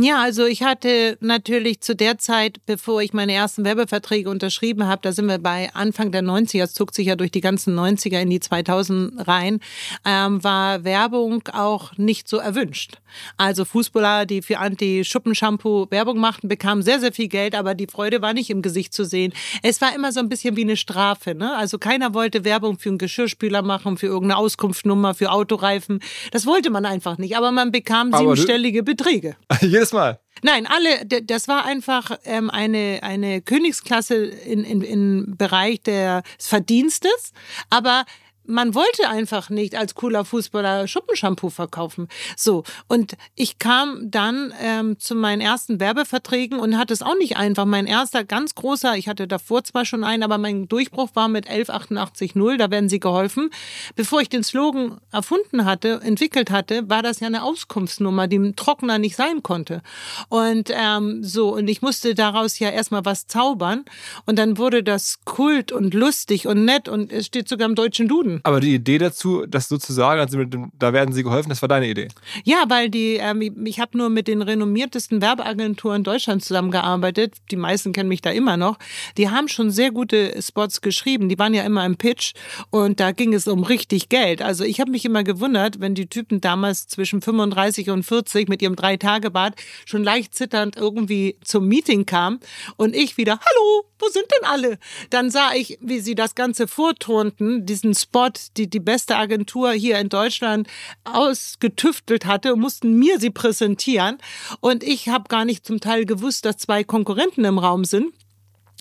Ja, 0.00 0.22
also 0.22 0.46
ich 0.46 0.62
hatte 0.62 1.18
natürlich 1.18 1.80
zu 1.80 1.96
der 1.96 2.18
Zeit, 2.18 2.64
bevor 2.66 3.02
ich 3.02 3.12
meine 3.14 3.32
ersten 3.32 3.64
Werbeverträge 3.64 4.30
unterschrieben 4.30 4.86
habe, 4.86 5.00
da 5.02 5.10
sind 5.10 5.26
wir 5.26 5.38
bei 5.38 5.70
Anfang 5.74 6.12
der 6.12 6.22
90er, 6.22 6.62
es 6.62 6.72
zog 6.72 6.94
sich 6.94 7.08
ja 7.08 7.16
durch 7.16 7.32
die 7.32 7.40
ganzen 7.40 7.76
90er 7.76 8.20
in 8.20 8.30
die 8.30 8.38
2000 8.38 9.26
rein, 9.26 9.58
ähm, 10.04 10.44
war 10.44 10.84
Werbung 10.84 11.42
auch 11.52 11.96
nicht 11.96 12.28
so 12.28 12.36
erwünscht. 12.36 12.98
Also 13.38 13.64
Fußballer, 13.64 14.24
die 14.24 14.40
für 14.40 14.58
Anti-Schuppenshampoo 14.58 15.88
Werbung 15.90 16.20
machten, 16.20 16.46
bekamen 16.46 16.84
sehr, 16.84 17.00
sehr 17.00 17.12
viel 17.12 17.26
Geld, 17.26 17.56
aber 17.56 17.74
die 17.74 17.88
Freude 17.88 18.22
war 18.22 18.34
nicht 18.34 18.50
im 18.50 18.62
Gesicht 18.62 18.94
zu 18.94 19.04
sehen. 19.04 19.32
Es 19.64 19.80
war 19.80 19.92
immer 19.96 20.12
so 20.12 20.20
ein 20.20 20.28
bisschen 20.28 20.54
wie 20.54 20.62
eine 20.62 20.76
Strafe. 20.76 21.34
Ne? 21.34 21.56
Also 21.56 21.76
keiner 21.78 22.14
wollte 22.14 22.44
Werbung 22.44 22.78
für 22.78 22.90
einen 22.90 22.98
Geschirrspüler 22.98 23.62
machen, 23.62 23.96
für 23.96 24.06
irgendeine 24.06 24.36
Auskunftsnummer, 24.36 25.14
für 25.14 25.32
Autoreifen. 25.32 25.98
Das 26.30 26.46
wollte 26.46 26.70
man 26.70 26.86
einfach 26.86 27.18
nicht, 27.18 27.36
aber 27.36 27.50
man 27.50 27.72
bekam 27.72 28.12
siebenstellige 28.12 28.84
Beträge. 28.84 29.34
Jedes 29.88 29.92
Mal. 29.92 30.20
Nein, 30.42 30.66
alle, 30.66 31.04
das 31.24 31.48
war 31.48 31.64
einfach 31.64 32.16
ähm, 32.24 32.48
eine, 32.50 33.00
eine 33.02 33.42
Königsklasse 33.42 34.14
in, 34.14 34.62
in, 34.62 34.82
im 34.82 35.34
Bereich 35.36 35.82
des 35.82 36.22
Verdienstes, 36.38 37.32
aber 37.70 38.04
man 38.48 38.74
wollte 38.74 39.08
einfach 39.08 39.50
nicht 39.50 39.76
als 39.76 39.94
cooler 39.94 40.24
Fußballer 40.24 40.88
Schuppenshampoo 40.88 41.50
verkaufen. 41.50 42.08
So, 42.36 42.64
und 42.88 43.16
ich 43.34 43.58
kam 43.58 44.10
dann 44.10 44.54
ähm, 44.60 44.98
zu 44.98 45.14
meinen 45.14 45.42
ersten 45.42 45.80
Werbeverträgen 45.80 46.58
und 46.58 46.78
hatte 46.78 46.94
es 46.94 47.02
auch 47.02 47.16
nicht 47.16 47.36
einfach. 47.36 47.66
Mein 47.66 47.86
erster 47.86 48.24
ganz 48.24 48.54
großer, 48.54 48.96
ich 48.96 49.06
hatte 49.06 49.28
davor 49.28 49.64
zwar 49.64 49.84
schon 49.84 50.02
einen, 50.02 50.22
aber 50.22 50.38
mein 50.38 50.66
Durchbruch 50.66 51.10
war 51.14 51.28
mit 51.28 51.46
11880, 51.48 52.32
da 52.58 52.70
werden 52.70 52.88
sie 52.88 53.00
geholfen. 53.00 53.50
Bevor 53.96 54.22
ich 54.22 54.30
den 54.30 54.42
Slogan 54.42 54.98
erfunden 55.12 55.66
hatte, 55.66 56.00
entwickelt 56.02 56.50
hatte, 56.50 56.88
war 56.88 57.02
das 57.02 57.20
ja 57.20 57.26
eine 57.26 57.42
Auskunftsnummer, 57.42 58.28
die 58.28 58.54
trockener 58.54 58.98
nicht 58.98 59.16
sein 59.16 59.42
konnte. 59.42 59.82
Und 60.30 60.70
ähm, 60.72 61.22
so, 61.22 61.54
und 61.54 61.68
ich 61.68 61.82
musste 61.82 62.14
daraus 62.14 62.58
ja 62.58 62.70
erstmal 62.70 63.04
was 63.04 63.26
zaubern. 63.26 63.84
Und 64.24 64.38
dann 64.38 64.56
wurde 64.56 64.82
das 64.82 65.18
kult 65.26 65.70
und 65.70 65.92
lustig 65.92 66.46
und 66.46 66.64
nett 66.64 66.88
und 66.88 67.12
es 67.12 67.26
steht 67.26 67.48
sogar 67.48 67.68
im 67.68 67.74
deutschen 67.74 68.08
Duden. 68.08 68.37
Aber 68.42 68.60
die 68.60 68.74
Idee 68.74 68.98
dazu, 68.98 69.44
das 69.46 69.68
sozusagen, 69.68 70.20
also 70.20 70.42
dem, 70.44 70.70
da 70.78 70.92
werden 70.92 71.14
sie 71.14 71.22
geholfen, 71.22 71.48
das 71.48 71.62
war 71.62 71.68
deine 71.68 71.88
Idee. 71.88 72.08
Ja, 72.44 72.64
weil 72.68 72.90
die, 72.90 73.14
ähm, 73.14 73.66
ich 73.66 73.80
habe 73.80 73.96
nur 73.96 74.08
mit 74.10 74.28
den 74.28 74.42
renommiertesten 74.42 75.20
Werbeagenturen 75.20 76.04
Deutschlands 76.04 76.46
zusammengearbeitet. 76.46 77.36
Die 77.50 77.56
meisten 77.56 77.92
kennen 77.92 78.08
mich 78.08 78.22
da 78.22 78.30
immer 78.30 78.56
noch. 78.56 78.78
Die 79.16 79.30
haben 79.30 79.48
schon 79.48 79.70
sehr 79.70 79.90
gute 79.90 80.40
Spots 80.40 80.80
geschrieben. 80.80 81.28
Die 81.28 81.38
waren 81.38 81.54
ja 81.54 81.62
immer 81.62 81.84
im 81.84 81.96
Pitch 81.96 82.34
und 82.70 83.00
da 83.00 83.12
ging 83.12 83.34
es 83.34 83.46
um 83.46 83.64
richtig 83.64 84.08
Geld. 84.08 84.42
Also 84.42 84.64
ich 84.64 84.80
habe 84.80 84.90
mich 84.90 85.04
immer 85.04 85.24
gewundert, 85.24 85.80
wenn 85.80 85.94
die 85.94 86.06
Typen 86.06 86.40
damals 86.40 86.86
zwischen 86.88 87.20
35 87.20 87.90
und 87.90 88.02
40 88.02 88.48
mit 88.48 88.62
ihrem 88.62 88.76
Drei-Tage-Bad 88.76 89.54
schon 89.84 90.04
leicht 90.04 90.34
zitternd 90.34 90.76
irgendwie 90.76 91.36
zum 91.42 91.66
Meeting 91.66 92.06
kamen 92.06 92.40
und 92.76 92.94
ich 92.94 93.16
wieder, 93.16 93.38
hallo, 93.40 93.87
wo 93.98 94.08
sind 94.08 94.26
denn 94.36 94.48
alle? 94.48 94.78
Dann 95.10 95.30
sah 95.30 95.52
ich, 95.54 95.78
wie 95.80 96.00
sie 96.00 96.14
das 96.14 96.34
Ganze 96.34 96.68
vorturnten, 96.68 97.66
diesen 97.66 97.94
Spot 97.94 98.28
die 98.56 98.68
die 98.68 98.80
beste 98.80 99.16
Agentur 99.16 99.72
hier 99.72 99.98
in 99.98 100.08
Deutschland 100.08 100.68
ausgetüftelt 101.04 102.26
hatte 102.26 102.56
mussten 102.56 102.98
mir 102.98 103.18
sie 103.18 103.30
präsentieren. 103.30 104.18
Und 104.60 104.82
ich 104.82 105.08
habe 105.08 105.28
gar 105.28 105.44
nicht 105.44 105.66
zum 105.66 105.80
Teil 105.80 106.04
gewusst, 106.04 106.44
dass 106.44 106.58
zwei 106.58 106.84
Konkurrenten 106.84 107.44
im 107.44 107.58
Raum 107.58 107.84
sind. 107.84 108.12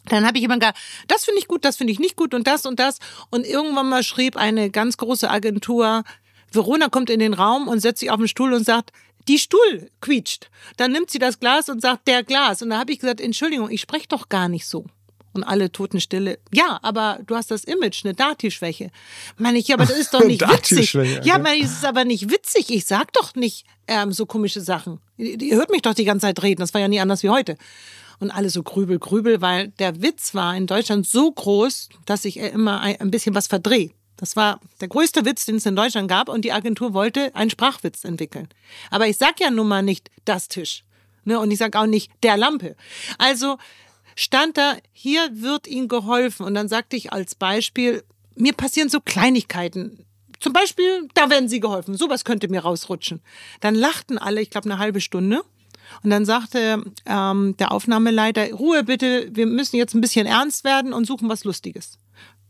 Dann 0.06 0.26
habe 0.26 0.38
ich 0.38 0.44
immer 0.44 0.58
gesagt, 0.58 0.78
das 1.08 1.26
finde 1.26 1.40
ich 1.40 1.48
gut, 1.48 1.66
das 1.66 1.78
finde 1.78 1.92
ich 1.92 2.00
nicht 2.00 2.16
gut 2.16 2.34
und 2.34 2.48
das 2.48 2.66
und 2.66 2.80
das. 2.80 3.00
Und 3.30 3.46
irgendwann 3.46 3.90
mal 3.90 4.04
schrieb 4.04 4.38
eine 4.38 4.70
ganz 4.70 4.98
große 4.98 5.30
Agentur, 5.30 6.04
Verona 6.52 6.88
kommt 6.90 7.10
in 7.10 7.20
den 7.20 7.34
Raum 7.34 7.68
und 7.68 7.80
setzt 7.80 8.00
sich 8.00 8.10
auf 8.10 8.18
den 8.18 8.28
Stuhl 8.28 8.54
und 8.54 8.64
sagt, 8.64 8.92
die 9.28 9.38
Stuhl 9.38 9.92
quietscht. 10.00 10.50
Dann 10.78 10.94
nimmt 10.94 11.12
sie 11.12 11.20
das 11.20 11.40
Glas 11.40 11.68
und 11.68 11.82
sagt, 11.82 12.08
der 12.08 12.24
Glas. 12.24 12.62
Und 12.62 12.70
da 12.70 12.80
habe 12.80 12.94
ich 12.94 13.00
gesagt, 13.00 13.20
Entschuldigung, 13.20 13.70
ich 13.70 13.82
spreche 13.82 14.08
doch 14.08 14.30
gar 14.30 14.48
nicht 14.48 14.66
so 14.66 14.86
und 15.38 15.44
alle 15.44 15.72
Totenstille. 15.72 16.40
Ja, 16.54 16.80
aber 16.82 17.20
du 17.26 17.36
hast 17.36 17.52
das 17.52 17.64
Image, 17.64 18.04
eine 18.04 18.14
Dati-Schwäche. 18.14 18.90
Meine 19.38 19.60
ich, 19.60 19.68
ja, 19.68 19.76
aber 19.76 19.86
das 19.86 19.98
ist 19.98 20.14
doch 20.14 20.24
nicht 20.26 20.42
witzig. 20.42 20.94
Ja, 21.24 21.38
meine 21.38 21.58
ich, 21.58 21.66
es 21.66 21.72
ist 21.74 21.86
aber 21.86 22.04
nicht 22.04 22.30
witzig. 22.30 22.70
Ich 22.70 22.86
sag 22.86 23.14
doch 23.14 23.36
nicht 23.36 23.66
ähm, 23.88 24.12
so 24.12 24.26
komische 24.26 24.62
Sachen. 24.62 25.00
Ihr 25.18 25.56
hört 25.56 25.72
mich 25.72 25.84
doch 25.84 25.94
die 25.94 26.06
ganze 26.06 26.28
Zeit 26.28 26.42
reden. 26.44 26.60
Das 26.60 26.74
war 26.74 26.82
ja 26.82 26.88
nie 26.88 27.00
anders 27.00 27.24
wie 27.24 27.30
heute. 27.30 27.58
Und 28.20 28.32
alle 28.32 28.50
so 28.50 28.64
grübel, 28.64 29.00
grübel, 29.00 29.42
weil 29.42 29.70
der 29.80 30.02
Witz 30.02 30.34
war 30.34 30.56
in 30.56 30.66
Deutschland 30.66 31.08
so 31.08 31.32
groß, 31.32 31.90
dass 32.06 32.26
ich 32.26 32.38
immer 32.38 32.82
ein 32.82 33.12
bisschen 33.12 33.36
was 33.36 33.48
verdrehe. 33.48 33.92
Das 34.18 34.36
war 34.36 34.60
der 34.82 34.88
größte 34.88 35.26
Witz, 35.26 35.46
den 35.46 35.58
es 35.58 35.66
in 35.68 35.76
Deutschland 35.76 36.10
gab 36.10 36.28
und 36.28 36.44
die 36.44 36.52
Agentur 36.52 36.94
wollte 36.94 37.34
einen 37.36 37.52
Sprachwitz 37.52 38.04
entwickeln. 38.04 38.50
Aber 38.90 39.08
ich 39.08 39.18
sag 39.18 39.40
ja 39.40 39.52
nun 39.52 39.68
mal 39.68 39.84
nicht 39.84 40.10
das 40.26 40.48
Tisch. 40.48 40.84
Ne? 41.24 41.40
Und 41.40 41.52
ich 41.52 41.60
sag 41.60 41.76
auch 41.76 41.86
nicht 41.86 42.12
der 42.24 42.38
Lampe. 42.38 42.76
Also 43.20 43.58
stand 44.18 44.58
da, 44.58 44.76
hier 44.92 45.30
wird 45.32 45.68
Ihnen 45.68 45.88
geholfen. 45.88 46.46
Und 46.46 46.56
dann 46.56 46.68
sagte 46.68 46.98
ich 46.98 47.14
als 47.14 47.36
Beispiel, 47.36 48.04
mir 48.36 48.54
passieren 48.54 48.90
so 48.90 49.00
Kleinigkeiten. 49.00 50.06
Zum 50.40 50.54
Beispiel, 50.54 51.08
da 51.14 51.30
werden 51.30 51.48
Sie 51.48 51.60
geholfen. 51.60 51.96
Sowas 51.96 52.26
könnte 52.26 52.50
mir 52.50 52.62
rausrutschen. 52.62 53.22
Dann 53.62 53.76
lachten 53.76 54.18
alle, 54.18 54.42
ich 54.42 54.50
glaube, 54.50 54.70
eine 54.70 54.80
halbe 54.80 55.02
Stunde. 55.02 55.44
Und 56.04 56.10
dann 56.10 56.26
sagte 56.26 56.84
ähm, 57.06 57.56
der 57.58 57.72
Aufnahmeleiter, 57.72 58.52
Ruhe 58.52 58.84
bitte, 58.84 59.30
wir 59.32 59.46
müssen 59.46 59.78
jetzt 59.78 59.94
ein 59.94 60.02
bisschen 60.02 60.28
ernst 60.28 60.64
werden 60.64 60.94
und 60.94 61.06
suchen 61.06 61.30
was 61.30 61.44
Lustiges. 61.44 61.98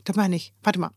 Da 0.06 0.14
meine 0.16 0.36
ich, 0.36 0.54
warte 0.64 0.80
mal, 0.80 0.92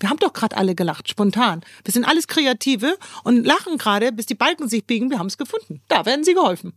wir 0.00 0.10
haben 0.10 0.18
doch 0.18 0.32
gerade 0.32 0.56
alle 0.56 0.74
gelacht, 0.74 1.08
spontan. 1.08 1.60
Wir 1.84 1.92
sind 1.92 2.04
alles 2.04 2.26
Kreative 2.26 2.98
und 3.22 3.44
lachen 3.44 3.78
gerade, 3.78 4.10
bis 4.10 4.26
die 4.26 4.34
Balken 4.34 4.68
sich 4.68 4.84
biegen. 4.84 5.10
Wir 5.10 5.18
haben 5.20 5.28
es 5.28 5.38
gefunden. 5.38 5.80
Da 5.86 6.04
werden 6.06 6.24
sie 6.24 6.34
geholfen. 6.34 6.72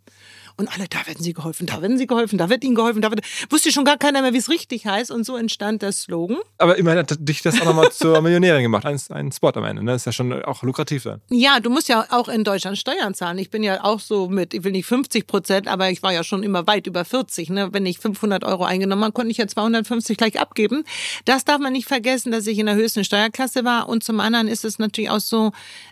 Und 0.57 0.73
alle, 0.73 0.87
da 0.87 1.05
werden 1.05 1.21
sie 1.21 1.33
geholfen, 1.33 1.65
da 1.67 1.81
werden 1.81 1.97
sie 1.97 2.07
geholfen, 2.07 2.37
da 2.37 2.49
wird 2.49 2.63
ihnen 2.63 2.75
geholfen, 2.75 3.01
da 3.01 3.11
wird. 3.11 3.21
Wusste 3.49 3.71
schon 3.71 3.83
gar 3.83 3.97
keiner 3.97 4.21
mehr, 4.21 4.33
wie 4.33 4.37
es 4.37 4.49
richtig 4.49 4.85
heißt. 4.85 5.11
Und 5.11 5.25
so 5.25 5.35
entstand 5.35 5.81
der 5.81 5.91
Slogan. 5.91 6.37
Aber 6.57 6.77
immerhin 6.77 6.99
hat 6.99 7.15
dich 7.19 7.41
das 7.41 7.59
auch 7.59 7.65
nochmal 7.65 7.91
zur 7.91 8.21
Millionärin 8.21 8.63
gemacht. 8.63 8.85
Ein, 8.85 8.99
ein 9.09 9.31
Spot 9.31 9.49
am 9.49 9.65
Ende. 9.65 9.83
Ne? 9.83 9.91
Das 9.91 10.03
ist 10.03 10.05
ja 10.05 10.11
schon 10.13 10.31
auch 10.43 10.63
lukrativ 10.63 11.03
dann. 11.03 11.21
Ja, 11.29 11.59
du 11.59 11.69
musst 11.69 11.89
ja 11.89 12.05
auch 12.09 12.29
in 12.29 12.43
Deutschland 12.43 12.77
Steuern 12.77 13.13
zahlen. 13.13 13.37
Ich 13.37 13.49
bin 13.49 13.63
ja 13.63 13.83
auch 13.83 13.99
so 13.99 14.29
mit, 14.29 14.53
ich 14.53 14.63
will 14.63 14.71
nicht 14.71 14.85
50 14.85 15.27
Prozent, 15.27 15.67
aber 15.67 15.89
ich 15.89 16.01
war 16.03 16.13
ja 16.13 16.23
schon 16.23 16.41
immer 16.43 16.67
weit 16.67 16.87
über 16.87 17.03
40. 17.03 17.49
Ne? 17.49 17.73
Wenn 17.73 17.85
ich 17.85 17.99
500 17.99 18.45
Euro 18.45 18.63
eingenommen 18.63 19.03
habe, 19.03 19.13
konnte 19.13 19.31
ich 19.31 19.37
ja 19.37 19.47
250 19.47 20.17
gleich 20.17 20.39
abgeben. 20.39 20.85
Das 21.25 21.43
darf 21.43 21.59
man 21.59 21.73
nicht 21.73 21.87
vergessen, 21.87 22.31
dass 22.31 22.47
ich 22.47 22.59
in 22.59 22.65
der 22.65 22.75
höchsten 22.75 23.03
Steuerklasse 23.03 23.65
war. 23.65 23.89
Und 23.89 24.03
zum 24.03 24.21
anderen 24.21 24.47
ist 24.47 24.63
es 24.63 24.79
natürlich 24.79 25.09
auch 25.09 25.19
so, 25.19 25.51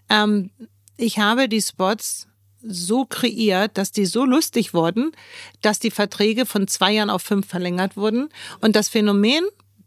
ähm, 0.09 0.51
ich 0.95 1.19
habe 1.19 1.49
die 1.49 1.61
Spots 1.61 2.27
so 2.63 3.05
kreiert, 3.05 3.77
dass 3.77 3.91
die 3.91 4.05
so 4.05 4.25
lustig 4.25 4.73
wurden, 4.73 5.11
dass 5.61 5.79
die 5.79 5.91
Verträge 5.91 6.45
von 6.45 6.67
zwei 6.67 6.93
Jahren 6.93 7.09
auf 7.09 7.21
fünf 7.21 7.47
verlängert 7.47 7.97
wurden. 7.97 8.29
Und 8.61 8.75
das 8.75 8.89
Phänomen, 8.89 9.43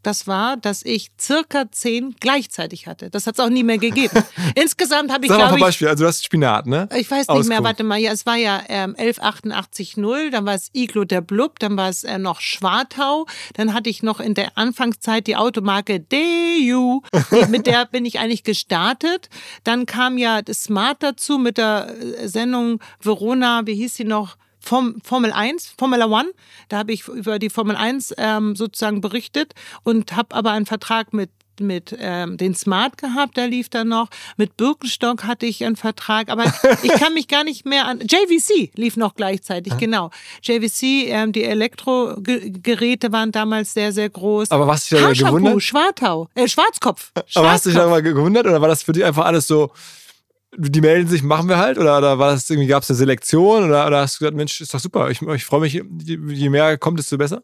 das 0.07 0.25
war, 0.25 0.55
dass 0.55 0.83
ich 0.83 1.11
circa 1.19 1.69
zehn 1.69 2.15
gleichzeitig 2.21 2.87
hatte. 2.87 3.09
Das 3.09 3.27
hat 3.27 3.35
es 3.35 3.41
auch 3.41 3.49
nie 3.49 3.63
mehr 3.63 3.77
gegeben. 3.77 4.23
Insgesamt 4.55 5.11
habe 5.11 5.25
ich, 5.25 5.31
Sag 5.31 5.39
mal 5.39 5.53
ein 5.53 5.59
Beispiel. 5.59 5.89
Also 5.89 6.05
du 6.05 6.07
hast 6.07 6.23
Spinat, 6.23 6.65
ne? 6.65 6.87
ich 6.95 7.11
weiß 7.11 7.27
nicht 7.27 7.27
mehr, 7.27 7.35
Auskunft. 7.35 7.63
warte 7.63 7.83
mal, 7.83 7.97
ja, 7.97 8.13
es 8.13 8.25
war 8.25 8.37
ja 8.37 8.63
ähm, 8.69 8.95
1188.0, 8.95 10.29
dann 10.31 10.45
war 10.45 10.53
es 10.53 10.69
Iglo 10.71 11.03
der 11.03 11.19
Blub, 11.19 11.59
dann 11.59 11.75
war 11.75 11.89
es 11.89 12.05
äh, 12.05 12.19
noch 12.19 12.39
Schwartau, 12.39 13.25
dann 13.55 13.73
hatte 13.73 13.89
ich 13.89 14.01
noch 14.01 14.21
in 14.21 14.33
der 14.33 14.57
Anfangszeit 14.57 15.27
die 15.27 15.35
Automarke 15.35 15.99
DU, 15.99 17.01
mit 17.49 17.67
der 17.67 17.85
bin 17.85 18.05
ich 18.05 18.19
eigentlich 18.19 18.45
gestartet. 18.45 19.27
Dann 19.65 19.85
kam 19.85 20.17
ja 20.17 20.41
das 20.41 20.63
Smart 20.63 21.03
dazu 21.03 21.37
mit 21.37 21.57
der 21.57 21.93
äh, 21.99 22.29
Sendung 22.29 22.79
Verona, 23.01 23.63
wie 23.65 23.75
hieß 23.75 23.95
sie 23.95 24.05
noch? 24.05 24.37
Form, 24.67 24.95
Formel 25.03 25.31
1, 25.31 25.73
Formula 25.77 26.05
One, 26.07 26.29
da 26.67 26.77
habe 26.77 26.91
ich 26.91 27.07
über 27.07 27.39
die 27.39 27.49
Formel 27.49 27.75
1 27.75 28.15
ähm, 28.17 28.55
sozusagen 28.55 29.01
berichtet 29.01 29.53
und 29.83 30.15
habe 30.15 30.35
aber 30.35 30.51
einen 30.51 30.65
Vertrag 30.65 31.13
mit 31.13 31.29
mit 31.59 31.95
ähm, 31.99 32.37
den 32.37 32.53
Smart 32.53 32.99
gehabt, 32.99 33.35
der 33.35 33.47
lief 33.47 33.67
dann 33.69 33.87
noch. 33.87 34.09
Mit 34.35 34.57
Birkenstock 34.57 35.23
hatte 35.23 35.47
ich 35.47 35.65
einen 35.65 35.75
Vertrag, 35.75 36.29
aber 36.29 36.43
ich 36.83 36.91
kann 36.91 37.15
mich 37.15 37.27
gar 37.27 37.43
nicht 37.43 37.65
mehr 37.65 37.87
an. 37.87 37.99
JVC 38.01 38.71
lief 38.75 38.95
noch 38.95 39.15
gleichzeitig, 39.15 39.75
genau. 39.77 40.11
JVC, 40.43 41.09
ähm, 41.09 41.31
die 41.31 41.43
Elektrogeräte 41.43 43.11
waren 43.11 43.31
damals 43.31 43.73
sehr, 43.73 43.91
sehr 43.91 44.09
groß. 44.09 44.51
Aber 44.51 44.67
was 44.67 44.87
dich 44.87 44.99
da 44.99 45.11
gewundert? 45.11 45.63
Schwartau, 45.63 46.29
äh, 46.35 46.47
Schwarzkopf. 46.47 47.11
Aber 47.33 47.51
hast 47.51 47.65
du 47.65 47.69
dich 47.69 47.77
da 47.77 47.85
Schwarzkopf. 47.85 47.89
mal 47.89 48.03
gewundert 48.03 48.45
oder 48.45 48.61
war 48.61 48.67
das 48.67 48.83
für 48.83 48.91
dich 48.91 49.03
einfach 49.03 49.25
alles 49.25 49.47
so, 49.47 49.71
die 50.57 50.81
melden 50.81 51.07
sich, 51.07 51.23
machen 51.23 51.47
wir 51.47 51.57
halt? 51.57 51.77
Oder, 51.77 51.97
oder 51.97 52.19
war 52.19 52.31
das 52.31 52.49
irgendwie, 52.49 52.67
gab 52.67 52.83
es 52.83 52.89
eine 52.89 52.97
Selektion 52.97 53.65
oder, 53.65 53.85
oder 53.87 54.01
hast 54.01 54.15
du 54.15 54.19
gesagt, 54.19 54.35
Mensch, 54.35 54.59
ist 54.59 54.73
doch 54.73 54.79
super, 54.79 55.09
ich, 55.09 55.21
ich 55.21 55.45
freue 55.45 55.61
mich, 55.61 55.73
je, 55.73 55.83
je 56.03 56.49
mehr 56.49 56.77
kommt, 56.77 56.99
desto 56.99 57.17
besser? 57.17 57.43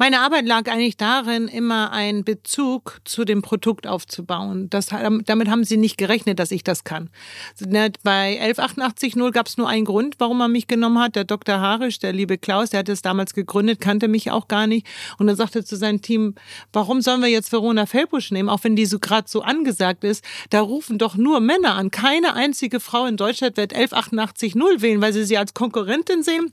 Meine 0.00 0.20
Arbeit 0.20 0.46
lag 0.46 0.70
eigentlich 0.70 0.96
darin, 0.96 1.48
immer 1.48 1.90
einen 1.90 2.22
Bezug 2.22 3.00
zu 3.04 3.24
dem 3.24 3.42
Produkt 3.42 3.88
aufzubauen. 3.88 4.70
Das, 4.70 4.86
damit 4.86 5.48
haben 5.48 5.64
sie 5.64 5.76
nicht 5.76 5.98
gerechnet, 5.98 6.38
dass 6.38 6.52
ich 6.52 6.62
das 6.62 6.84
kann. 6.84 7.10
Ne, 7.58 7.90
Bei 8.04 8.40
1188.0 8.40 9.32
gab 9.32 9.48
es 9.48 9.56
nur 9.56 9.68
einen 9.68 9.84
Grund, 9.84 10.14
warum 10.18 10.38
man 10.38 10.52
mich 10.52 10.68
genommen 10.68 11.00
hat. 11.00 11.16
Der 11.16 11.24
Dr. 11.24 11.58
Harisch, 11.58 11.98
der 11.98 12.12
liebe 12.12 12.38
Klaus, 12.38 12.70
der 12.70 12.80
hat 12.80 12.88
es 12.88 13.02
damals 13.02 13.34
gegründet, 13.34 13.80
kannte 13.80 14.06
mich 14.06 14.30
auch 14.30 14.46
gar 14.46 14.68
nicht. 14.68 14.86
Und 15.18 15.26
er 15.26 15.34
sagte 15.34 15.64
zu 15.64 15.74
seinem 15.74 16.00
Team, 16.00 16.36
warum 16.72 17.00
sollen 17.00 17.20
wir 17.20 17.28
jetzt 17.28 17.50
Verona 17.50 17.86
Felbusch 17.86 18.30
nehmen, 18.30 18.48
auch 18.48 18.62
wenn 18.62 18.76
die 18.76 18.86
so 18.86 19.00
gerade 19.00 19.28
so 19.28 19.42
angesagt 19.42 20.04
ist. 20.04 20.24
Da 20.50 20.60
rufen 20.60 20.98
doch 20.98 21.16
nur 21.16 21.40
Männer 21.40 21.74
an. 21.74 21.90
Keine 21.90 22.34
einzige 22.34 22.78
Frau 22.78 23.06
in 23.06 23.16
Deutschland 23.16 23.56
wird 23.56 23.74
1188.0 23.74 24.80
wählen, 24.80 25.00
weil 25.00 25.12
sie 25.12 25.24
sie 25.24 25.38
als 25.38 25.54
Konkurrentin 25.54 26.22
sehen 26.22 26.52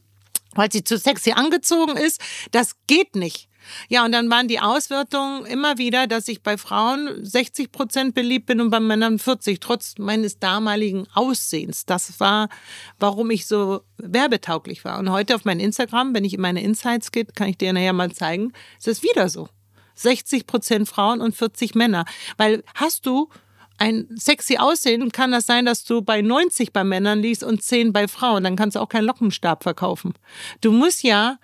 weil 0.55 0.71
sie 0.71 0.83
zu 0.83 0.97
sexy 0.97 1.31
angezogen 1.31 1.97
ist. 1.97 2.19
Das 2.51 2.75
geht 2.87 3.15
nicht. 3.15 3.49
Ja, 3.89 4.05
und 4.05 4.11
dann 4.11 4.29
waren 4.29 4.47
die 4.47 4.59
Auswertungen 4.59 5.45
immer 5.45 5.77
wieder, 5.77 6.07
dass 6.07 6.27
ich 6.27 6.43
bei 6.43 6.57
Frauen 6.57 7.23
60 7.23 7.71
Prozent 7.71 8.15
beliebt 8.15 8.45
bin 8.45 8.61
und 8.61 8.69
bei 8.69 8.79
Männern 8.79 9.19
40, 9.19 9.59
trotz 9.59 9.95
meines 9.97 10.39
damaligen 10.39 11.07
Aussehens. 11.13 11.85
Das 11.85 12.19
war, 12.19 12.49
warum 12.99 13.31
ich 13.31 13.47
so 13.47 13.81
werbetauglich 13.97 14.85
war. 14.85 14.99
Und 14.99 15.11
heute 15.11 15.35
auf 15.35 15.45
mein 15.45 15.59
Instagram, 15.59 16.13
wenn 16.13 16.25
ich 16.25 16.33
in 16.33 16.41
meine 16.41 16.61
Insights 16.61 17.11
geht, 17.11 17.35
kann 17.35 17.49
ich 17.49 17.57
dir 17.57 17.73
nachher 17.73 17.93
mal 17.93 18.11
zeigen, 18.11 18.53
es 18.79 18.87
ist 18.87 19.03
wieder 19.03 19.29
so. 19.29 19.49
60 19.95 20.45
Prozent 20.45 20.89
Frauen 20.89 21.21
und 21.21 21.35
40 21.35 21.73
Männer. 21.73 22.05
Weil 22.37 22.63
hast 22.75 23.05
du 23.05 23.29
ein 23.77 24.07
sexy 24.15 24.57
Aussehen, 24.57 25.11
kann 25.11 25.31
das 25.31 25.45
sein, 25.45 25.65
dass 25.65 25.83
du 25.83 26.01
bei 26.01 26.21
90 26.21 26.71
bei 26.73 26.83
Männern 26.83 27.19
liegst 27.19 27.43
und 27.43 27.61
10 27.63 27.91
bei 27.93 28.07
Frauen. 28.07 28.43
Dann 28.43 28.55
kannst 28.55 28.75
du 28.75 28.79
auch 28.79 28.89
keinen 28.89 29.05
Lockenstab 29.05 29.63
verkaufen. 29.63 30.13
Du 30.61 30.71
musst 30.71 31.03
ja 31.03 31.37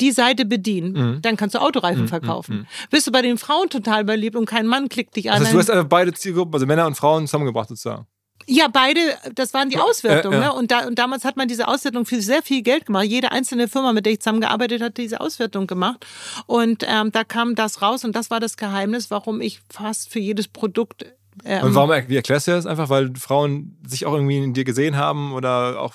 die 0.00 0.10
Seite 0.12 0.44
bedienen, 0.44 0.92
Mhm. 0.92 1.22
dann 1.22 1.36
kannst 1.36 1.54
du 1.54 1.58
Autoreifen 1.60 2.06
verkaufen. 2.08 2.66
Bist 2.90 3.06
du 3.06 3.12
bei 3.12 3.22
den 3.22 3.38
Frauen 3.38 3.70
total 3.70 4.04
beliebt 4.04 4.36
und 4.36 4.44
kein 4.46 4.66
Mann 4.66 4.88
klickt 4.88 5.16
dich 5.16 5.30
an. 5.30 5.40
Heißt, 5.42 5.54
du 5.54 5.58
hast 5.58 5.70
einfach 5.70 5.88
beide 5.88 6.12
Zielgruppen, 6.12 6.52
also 6.54 6.66
Männer 6.66 6.86
und 6.86 6.94
Frauen 6.94 7.26
zusammengebracht 7.26 7.68
sozusagen. 7.70 8.06
ja, 8.46 8.66
beide, 8.68 9.00
das 9.34 9.54
waren 9.54 9.70
die 9.70 9.78
Auswertungen. 9.78 10.40
ja. 10.42 10.48
Ne? 10.48 10.52
Und, 10.52 10.72
da, 10.72 10.86
und 10.86 10.98
damals 10.98 11.24
hat 11.24 11.36
man 11.36 11.46
diese 11.48 11.68
Auswertung 11.68 12.04
für 12.04 12.20
sehr 12.20 12.42
viel 12.42 12.62
Geld 12.62 12.86
gemacht. 12.86 13.04
Jede 13.04 13.30
einzelne 13.32 13.68
Firma, 13.68 13.92
mit 13.92 14.04
der 14.04 14.12
ich 14.14 14.20
zusammengearbeitet 14.20 14.82
hat, 14.82 14.96
diese 14.98 15.20
Auswertung 15.20 15.66
gemacht. 15.68 16.04
Und 16.46 16.84
ähm, 16.86 17.12
da 17.12 17.22
kam 17.24 17.54
das 17.54 17.80
raus 17.82 18.04
und 18.04 18.14
das 18.16 18.30
war 18.30 18.40
das 18.40 18.56
Geheimnis, 18.56 19.10
warum 19.12 19.40
ich 19.40 19.60
fast 19.70 20.10
für 20.10 20.18
jedes 20.18 20.48
Produkt 20.48 21.06
ähm, 21.44 21.64
Und 21.64 21.74
warum, 21.74 21.90
wie 22.08 22.16
erklärst 22.16 22.46
du 22.46 22.52
das? 22.52 22.66
Einfach, 22.66 22.88
weil 22.88 23.12
Frauen 23.16 23.78
sich 23.86 24.06
auch 24.06 24.14
irgendwie 24.14 24.38
in 24.38 24.54
dir 24.54 24.64
gesehen 24.64 24.96
haben 24.96 25.32
oder 25.32 25.80
auch 25.80 25.94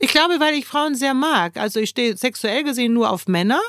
Ich 0.00 0.10
glaube, 0.10 0.40
weil 0.40 0.54
ich 0.54 0.66
Frauen 0.66 0.94
sehr 0.94 1.14
mag. 1.14 1.56
Also 1.56 1.78
ich 1.78 1.90
stehe 1.90 2.16
sexuell 2.16 2.64
gesehen 2.64 2.92
nur 2.92 3.10
auf 3.10 3.28
Männer, 3.28 3.60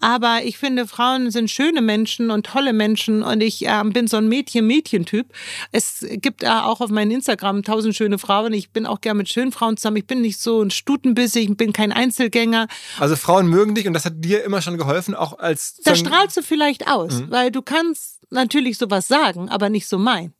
aber 0.00 0.40
ich 0.44 0.56
finde, 0.56 0.86
Frauen 0.86 1.30
sind 1.30 1.50
schöne 1.50 1.82
Menschen 1.82 2.30
und 2.30 2.46
tolle 2.46 2.72
Menschen 2.72 3.22
und 3.22 3.42
ich 3.42 3.64
ähm, 3.66 3.90
bin 3.90 4.06
so 4.06 4.16
ein 4.16 4.28
Mädchen-Mädchen-Typ. 4.28 5.26
Es 5.72 6.06
gibt 6.08 6.44
äh, 6.44 6.46
auch 6.48 6.80
auf 6.80 6.90
meinem 6.90 7.10
Instagram 7.10 7.62
tausend 7.62 7.94
schöne 7.94 8.18
Frauen. 8.18 8.52
Ich 8.54 8.70
bin 8.70 8.86
auch 8.86 9.00
gern 9.00 9.18
mit 9.18 9.28
schönen 9.28 9.52
Frauen 9.52 9.76
zusammen. 9.76 9.98
Ich 9.98 10.06
bin 10.06 10.22
nicht 10.22 10.40
so 10.40 10.62
ein 10.62 10.70
Stutenbissig, 10.70 11.50
ich 11.50 11.56
bin 11.56 11.72
kein 11.72 11.92
Einzelgänger. 11.92 12.68
Also 12.98 13.16
Frauen 13.16 13.48
mögen 13.48 13.74
dich 13.74 13.86
und 13.86 13.92
das 13.92 14.06
hat 14.06 14.14
dir 14.16 14.44
immer 14.44 14.62
schon 14.62 14.78
geholfen, 14.78 15.14
auch 15.14 15.38
als 15.38 15.76
Da 15.84 15.94
strahlst 15.94 16.36
du 16.38 16.42
vielleicht 16.42 16.88
aus, 16.88 17.24
weil 17.28 17.50
du 17.50 17.60
kannst 17.60 18.15
natürlich 18.30 18.78
sowas 18.78 19.08
sagen, 19.08 19.48
aber 19.48 19.68
nicht 19.68 19.88
so 19.88 19.98
meinen. 19.98 20.34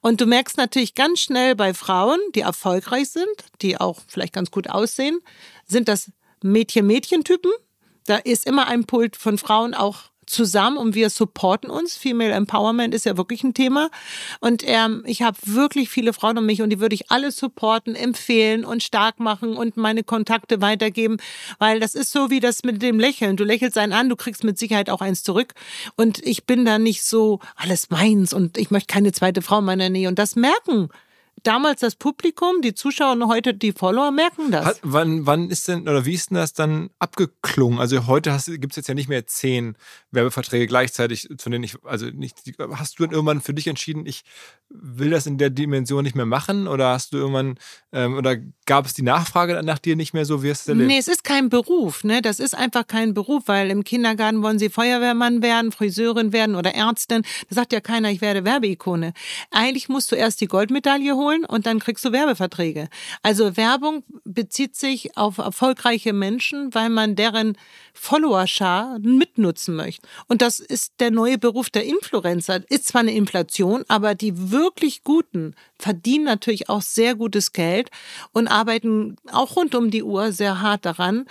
Und 0.00 0.20
du 0.20 0.26
merkst 0.26 0.56
natürlich 0.56 0.94
ganz 0.94 1.20
schnell 1.20 1.56
bei 1.56 1.72
Frauen, 1.74 2.18
die 2.34 2.40
erfolgreich 2.40 3.10
sind, 3.10 3.28
die 3.62 3.78
auch 3.78 4.00
vielleicht 4.06 4.34
ganz 4.34 4.50
gut 4.50 4.68
aussehen, 4.68 5.20
sind 5.66 5.88
das 5.88 6.12
Mädchen-Mädchen-Typen. 6.42 7.52
Da 8.06 8.16
ist 8.16 8.46
immer 8.46 8.66
ein 8.66 8.84
Pult 8.84 9.16
von 9.16 9.38
Frauen 9.38 9.74
auch 9.74 10.09
zusammen 10.30 10.76
und 10.76 10.94
wir 10.94 11.10
supporten 11.10 11.70
uns. 11.70 11.96
Female 11.96 12.32
Empowerment 12.32 12.94
ist 12.94 13.04
ja 13.04 13.16
wirklich 13.16 13.42
ein 13.42 13.54
Thema. 13.54 13.90
Und 14.40 14.62
ähm, 14.64 15.02
ich 15.06 15.22
habe 15.22 15.36
wirklich 15.44 15.90
viele 15.90 16.12
Frauen 16.12 16.38
um 16.38 16.46
mich 16.46 16.62
und 16.62 16.70
die 16.70 16.80
würde 16.80 16.94
ich 16.94 17.10
alle 17.10 17.30
supporten, 17.30 17.94
empfehlen 17.94 18.64
und 18.64 18.82
stark 18.82 19.20
machen 19.20 19.56
und 19.56 19.76
meine 19.76 20.04
Kontakte 20.04 20.60
weitergeben, 20.60 21.18
weil 21.58 21.80
das 21.80 21.94
ist 21.94 22.12
so 22.12 22.30
wie 22.30 22.40
das 22.40 22.62
mit 22.64 22.80
dem 22.82 22.98
Lächeln. 22.98 23.36
Du 23.36 23.44
lächelst 23.44 23.76
einen 23.76 23.92
an, 23.92 24.08
du 24.08 24.16
kriegst 24.16 24.44
mit 24.44 24.58
Sicherheit 24.58 24.90
auch 24.90 25.00
eins 25.00 25.22
zurück. 25.22 25.54
Und 25.96 26.24
ich 26.24 26.44
bin 26.44 26.64
da 26.64 26.78
nicht 26.78 27.02
so 27.02 27.40
alles 27.56 27.90
meins 27.90 28.32
und 28.32 28.56
ich 28.56 28.70
möchte 28.70 28.92
keine 28.92 29.12
zweite 29.12 29.42
Frau 29.42 29.58
in 29.58 29.64
meiner 29.64 29.90
Nähe. 29.90 30.08
Und 30.08 30.18
das 30.18 30.36
merken 30.36 30.90
damals 31.42 31.80
das 31.80 31.94
Publikum, 31.94 32.62
die 32.62 32.74
Zuschauer 32.74 33.12
und 33.12 33.26
heute 33.26 33.54
die 33.54 33.72
Follower 33.72 34.10
merken 34.10 34.50
das. 34.50 34.64
Hat, 34.64 34.80
wann, 34.82 35.26
wann 35.26 35.50
ist 35.50 35.68
denn, 35.68 35.82
oder 35.82 36.04
wie 36.04 36.14
ist 36.14 36.30
denn 36.30 36.36
das 36.36 36.52
dann 36.52 36.90
abgeklungen? 36.98 37.78
Also 37.78 38.06
heute 38.06 38.36
gibt 38.58 38.72
es 38.72 38.76
jetzt 38.76 38.88
ja 38.88 38.94
nicht 38.94 39.08
mehr 39.08 39.26
zehn 39.26 39.76
Werbeverträge 40.10 40.66
gleichzeitig, 40.66 41.28
von 41.38 41.52
denen 41.52 41.64
ich, 41.64 41.76
also 41.84 42.06
nicht, 42.06 42.36
hast 42.72 42.98
du 42.98 43.04
dann 43.04 43.12
irgendwann 43.12 43.40
für 43.40 43.54
dich 43.54 43.66
entschieden, 43.66 44.06
ich 44.06 44.24
will 44.68 45.10
das 45.10 45.26
in 45.26 45.38
der 45.38 45.50
Dimension 45.50 46.04
nicht 46.04 46.16
mehr 46.16 46.26
machen? 46.26 46.68
Oder 46.68 46.90
hast 46.90 47.12
du 47.12 47.18
irgendwann, 47.18 47.58
ähm, 47.92 48.16
oder 48.16 48.36
gab 48.66 48.86
es 48.86 48.94
die 48.94 49.02
Nachfrage 49.02 49.62
nach 49.62 49.78
dir 49.78 49.96
nicht 49.96 50.14
mehr 50.14 50.24
so, 50.24 50.42
wie 50.42 50.50
hast 50.50 50.68
du 50.68 50.72
es 50.72 50.76
erlebt? 50.76 50.88
Nee, 50.88 50.98
es 50.98 51.08
ist 51.08 51.24
kein 51.24 51.48
Beruf, 51.48 52.04
ne? 52.04 52.22
Das 52.22 52.38
ist 52.38 52.54
einfach 52.54 52.86
kein 52.86 53.14
Beruf, 53.14 53.44
weil 53.46 53.70
im 53.70 53.84
Kindergarten 53.84 54.42
wollen 54.42 54.58
sie 54.58 54.70
Feuerwehrmann 54.70 55.42
werden, 55.42 55.72
Friseurin 55.72 56.32
werden 56.32 56.54
oder 56.54 56.74
Ärztin. 56.74 57.22
Da 57.48 57.54
sagt 57.54 57.72
ja 57.72 57.80
keiner, 57.80 58.10
ich 58.10 58.20
werde 58.20 58.44
Werbeikone. 58.44 59.12
Eigentlich 59.50 59.88
musst 59.88 60.12
du 60.12 60.16
erst 60.16 60.40
die 60.40 60.46
Goldmedaille 60.46 61.14
holen 61.14 61.29
und 61.48 61.66
dann 61.66 61.78
kriegst 61.78 62.04
du 62.04 62.12
Werbeverträge. 62.12 62.88
Also 63.22 63.56
Werbung 63.56 64.04
bezieht 64.24 64.76
sich 64.76 65.16
auf 65.16 65.38
erfolgreiche 65.38 66.12
Menschen, 66.12 66.74
weil 66.74 66.90
man 66.90 67.16
deren 67.16 67.56
Followerschar 67.94 68.98
mitnutzen 69.00 69.76
möchte. 69.76 70.06
Und 70.28 70.42
das 70.42 70.60
ist 70.60 70.94
der 71.00 71.10
neue 71.10 71.38
Beruf 71.38 71.70
der 71.70 71.84
Influencer. 71.84 72.62
Ist 72.70 72.88
zwar 72.88 73.00
eine 73.02 73.14
Inflation, 73.14 73.84
aber 73.88 74.14
die 74.14 74.50
wirklich 74.50 75.04
Guten 75.04 75.54
verdienen 75.78 76.24
natürlich 76.24 76.68
auch 76.68 76.82
sehr 76.82 77.14
gutes 77.14 77.52
Geld 77.52 77.90
und 78.32 78.48
arbeiten 78.48 79.16
auch 79.32 79.56
rund 79.56 79.74
um 79.74 79.90
die 79.90 80.02
Uhr 80.02 80.32
sehr 80.32 80.60
hart 80.60 80.84
daran. 80.84 81.26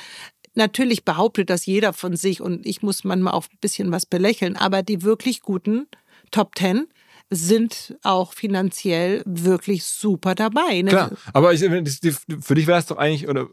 Natürlich 0.56 1.06
behauptet 1.06 1.50
das 1.50 1.66
jeder 1.66 1.94
von 1.94 2.16
sich 2.16 2.42
und 2.42 2.66
ich 2.66 2.82
muss 2.82 3.04
manchmal 3.04 3.34
auch 3.34 3.46
ein 3.46 3.58
bisschen 3.62 3.92
was 3.92 4.06
belächeln, 4.06 4.58
aber 4.58 4.84
die 4.84 5.04
wirklich 5.04 5.42
guten 5.42 5.88
Top 6.32 6.56
Ten 6.56 6.88
sind 7.30 7.98
auch 8.04 8.34
finanziell 8.34 9.22
wirklich 9.26 9.84
super 9.86 10.36
dabei. 10.36 10.82
Ne? 10.82 10.90
Klar, 10.90 11.12
aber 11.34 11.54
ich, 11.54 11.62
für 11.62 12.56
dich 12.56 12.68
wäre 12.68 12.80
es 12.80 12.88
doch 12.88 12.98
eigentlich, 12.98 13.28
oder, 13.28 13.48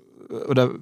oder 0.49 0.75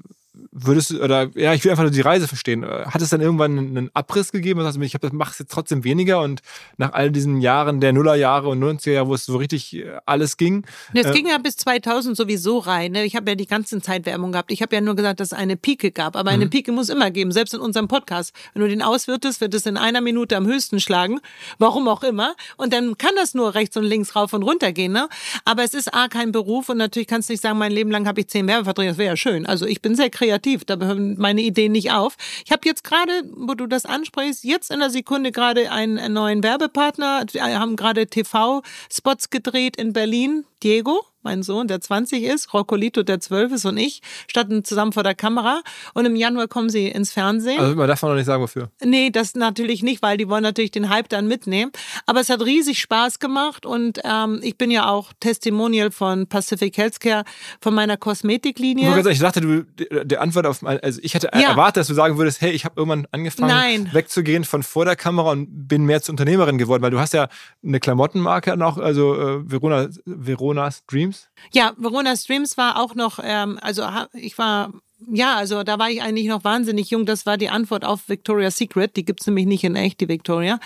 würdest 0.50 0.90
du, 0.90 1.02
oder 1.02 1.30
ja, 1.34 1.54
ich 1.54 1.64
will 1.64 1.70
einfach 1.70 1.84
nur 1.84 1.92
die 1.92 2.00
Reise 2.00 2.26
verstehen. 2.26 2.64
Hat 2.64 3.00
es 3.00 3.10
dann 3.10 3.20
irgendwann 3.20 3.56
einen 3.58 3.90
Abriss 3.94 4.32
gegeben? 4.32 4.60
Heißt, 4.62 4.76
ich 4.80 4.94
habe 4.94 5.06
das 5.06 5.12
mache 5.12 5.34
jetzt 5.38 5.52
trotzdem 5.52 5.84
weniger 5.84 6.20
und 6.22 6.40
nach 6.76 6.92
all 6.92 7.10
diesen 7.12 7.40
Jahren 7.40 7.80
der 7.80 7.92
Nullerjahre 7.92 8.48
und 8.48 8.62
90er 8.62 8.90
Jahre, 8.90 9.08
wo 9.08 9.14
es 9.14 9.24
so 9.26 9.36
richtig 9.36 9.76
äh, 9.76 9.92
alles 10.06 10.36
ging. 10.36 10.66
Es 10.92 11.06
äh, 11.06 11.12
ging 11.12 11.28
ja 11.28 11.38
bis 11.38 11.56
2000 11.56 12.16
sowieso 12.16 12.58
rein. 12.58 12.92
Ne? 12.92 13.04
Ich 13.04 13.14
habe 13.14 13.30
ja 13.30 13.34
die 13.36 13.46
ganzen 13.46 13.80
Zeit 13.80 14.06
Werbung 14.06 14.32
gehabt. 14.32 14.50
Ich 14.50 14.60
habe 14.60 14.74
ja 14.74 14.80
nur 14.80 14.96
gesagt, 14.96 15.20
dass 15.20 15.28
es 15.28 15.38
eine 15.38 15.56
Pike 15.56 15.92
gab. 15.92 16.16
Aber 16.16 16.30
Mhm. 16.32 16.34
eine 16.42 16.46
Pike 16.48 16.72
muss 16.72 16.88
immer 16.88 17.10
geben, 17.12 17.30
selbst 17.30 17.54
in 17.54 17.60
unserem 17.60 17.86
Podcast. 17.86 18.34
Wenn 18.54 18.62
du 18.62 18.68
den 18.68 18.82
auswirtest, 18.82 19.40
wird 19.40 19.54
es 19.54 19.66
in 19.66 19.76
einer 19.76 20.00
Minute 20.00 20.36
am 20.36 20.46
höchsten 20.46 20.80
schlagen. 20.80 21.20
Warum 21.58 21.86
auch 21.86 22.02
immer. 22.02 22.34
Und 22.56 22.72
dann 22.72 22.98
kann 22.98 23.12
das 23.16 23.34
nur 23.34 23.54
rechts 23.54 23.76
und 23.76 23.84
links 23.84 24.16
rauf 24.16 24.32
und 24.32 24.42
runter 24.42 24.72
gehen. 24.72 24.92
Ne? 24.92 25.08
Aber 25.44 25.62
es 25.62 25.74
ist 25.74 25.94
A, 25.94 26.08
kein 26.08 26.32
Beruf. 26.32 26.68
Und 26.68 26.78
natürlich 26.78 27.06
kannst 27.06 27.28
du 27.28 27.32
nicht 27.34 27.40
sagen, 27.40 27.58
mein 27.58 27.70
Leben 27.72 27.90
lang 27.92 28.08
habe 28.08 28.20
ich 28.20 28.28
zehn 28.28 28.48
Werbeverträge. 28.48 28.88
Das 28.90 28.98
wäre 28.98 29.10
ja 29.10 29.16
schön. 29.16 29.46
Also 29.46 29.66
ich 29.66 29.80
bin 29.80 29.94
sehr 29.94 30.10
kreativ 30.10 30.23
kreativ, 30.24 30.64
da 30.64 30.76
hören 30.76 31.16
meine 31.18 31.42
Ideen 31.42 31.72
nicht 31.72 31.92
auf. 31.92 32.16
Ich 32.44 32.52
habe 32.52 32.62
jetzt 32.64 32.84
gerade, 32.84 33.12
wo 33.36 33.54
du 33.54 33.66
das 33.66 33.84
ansprichst, 33.84 34.44
jetzt 34.44 34.70
in 34.70 34.80
der 34.80 34.90
Sekunde 34.90 35.32
gerade 35.32 35.70
einen, 35.70 35.98
einen 35.98 36.14
neuen 36.14 36.42
Werbepartner, 36.42 37.26
Wir 37.32 37.60
haben 37.60 37.76
gerade 37.76 38.06
TV-Spots 38.06 39.30
gedreht 39.30 39.76
in 39.76 39.92
Berlin, 39.92 40.44
Diego 40.62 41.00
mein 41.24 41.42
Sohn, 41.42 41.68
der 41.68 41.80
20 41.80 42.22
ist, 42.22 42.52
Roccolito, 42.54 43.02
der 43.02 43.20
12 43.20 43.52
ist 43.52 43.64
und 43.64 43.76
ich, 43.76 44.02
standen 44.28 44.64
zusammen 44.64 44.92
vor 44.92 45.02
der 45.02 45.14
Kamera 45.14 45.62
und 45.94 46.04
im 46.04 46.16
Januar 46.16 46.48
kommen 46.48 46.68
sie 46.68 46.88
ins 46.88 47.12
Fernsehen. 47.12 47.60
Also 47.60 47.74
man 47.74 47.88
darf 47.88 48.02
man 48.02 48.12
noch 48.12 48.16
nicht 48.16 48.26
sagen, 48.26 48.42
wofür. 48.42 48.70
Nee, 48.82 49.10
das 49.10 49.34
natürlich 49.34 49.82
nicht, 49.82 50.02
weil 50.02 50.16
die 50.16 50.28
wollen 50.28 50.42
natürlich 50.42 50.70
den 50.70 50.88
Hype 50.88 51.08
dann 51.08 51.26
mitnehmen. 51.26 51.72
Aber 52.06 52.20
es 52.20 52.30
hat 52.30 52.42
riesig 52.42 52.80
Spaß 52.80 53.18
gemacht 53.18 53.66
und 53.66 54.00
ähm, 54.04 54.40
ich 54.42 54.58
bin 54.58 54.70
ja 54.70 54.88
auch 54.88 55.12
Testimonial 55.20 55.90
von 55.90 56.26
Pacific 56.26 56.76
Healthcare, 56.76 57.24
von 57.60 57.74
meiner 57.74 57.96
Kosmetiklinie. 57.96 58.94
Ich, 59.10 59.18
dachte, 59.18 59.40
du, 59.40 59.62
die 60.04 60.18
Antwort 60.18 60.46
auf 60.46 60.62
mein, 60.62 60.80
also 60.80 61.00
ich 61.02 61.14
hatte 61.14 61.30
ja. 61.32 61.50
erwartet, 61.50 61.78
dass 61.78 61.86
du 61.88 61.94
sagen 61.94 62.18
würdest, 62.18 62.40
hey, 62.40 62.52
ich 62.52 62.64
habe 62.64 62.74
irgendwann 62.76 63.06
angefangen, 63.12 63.48
Nein. 63.48 63.90
wegzugehen 63.92 64.44
von 64.44 64.62
vor 64.62 64.84
der 64.84 64.96
Kamera 64.96 65.32
und 65.32 65.68
bin 65.68 65.84
mehr 65.84 66.02
zur 66.02 66.12
Unternehmerin 66.12 66.58
geworden, 66.58 66.82
weil 66.82 66.90
du 66.90 67.00
hast 67.00 67.14
ja 67.14 67.28
eine 67.64 67.80
Klamottenmarke 67.80 68.56
noch, 68.56 68.78
also 68.78 69.14
äh, 69.14 69.50
Verona, 69.50 69.88
Verona's 70.04 70.84
Dreams. 70.86 71.13
Streams? 71.14 71.28
Ja, 71.52 71.72
Verona 71.76 72.16
Streams 72.16 72.56
war 72.56 72.80
auch 72.80 72.94
noch, 72.94 73.18
ähm, 73.22 73.58
also 73.60 73.86
ich 74.12 74.36
war 74.38 74.72
ja, 75.12 75.36
also 75.36 75.62
da 75.62 75.78
war 75.78 75.90
ich 75.90 76.02
eigentlich 76.02 76.26
noch 76.26 76.44
wahnsinnig 76.44 76.90
jung. 76.90 77.06
Das 77.06 77.26
war 77.26 77.36
die 77.36 77.48
Antwort 77.48 77.84
auf 77.84 78.08
Victoria's 78.08 78.56
Secret. 78.56 78.96
Die 78.96 79.04
gibt's 79.04 79.26
nämlich 79.26 79.46
nicht 79.46 79.64
in 79.64 79.76
echt, 79.76 80.00
die 80.00 80.08
Victoria. 80.08 80.58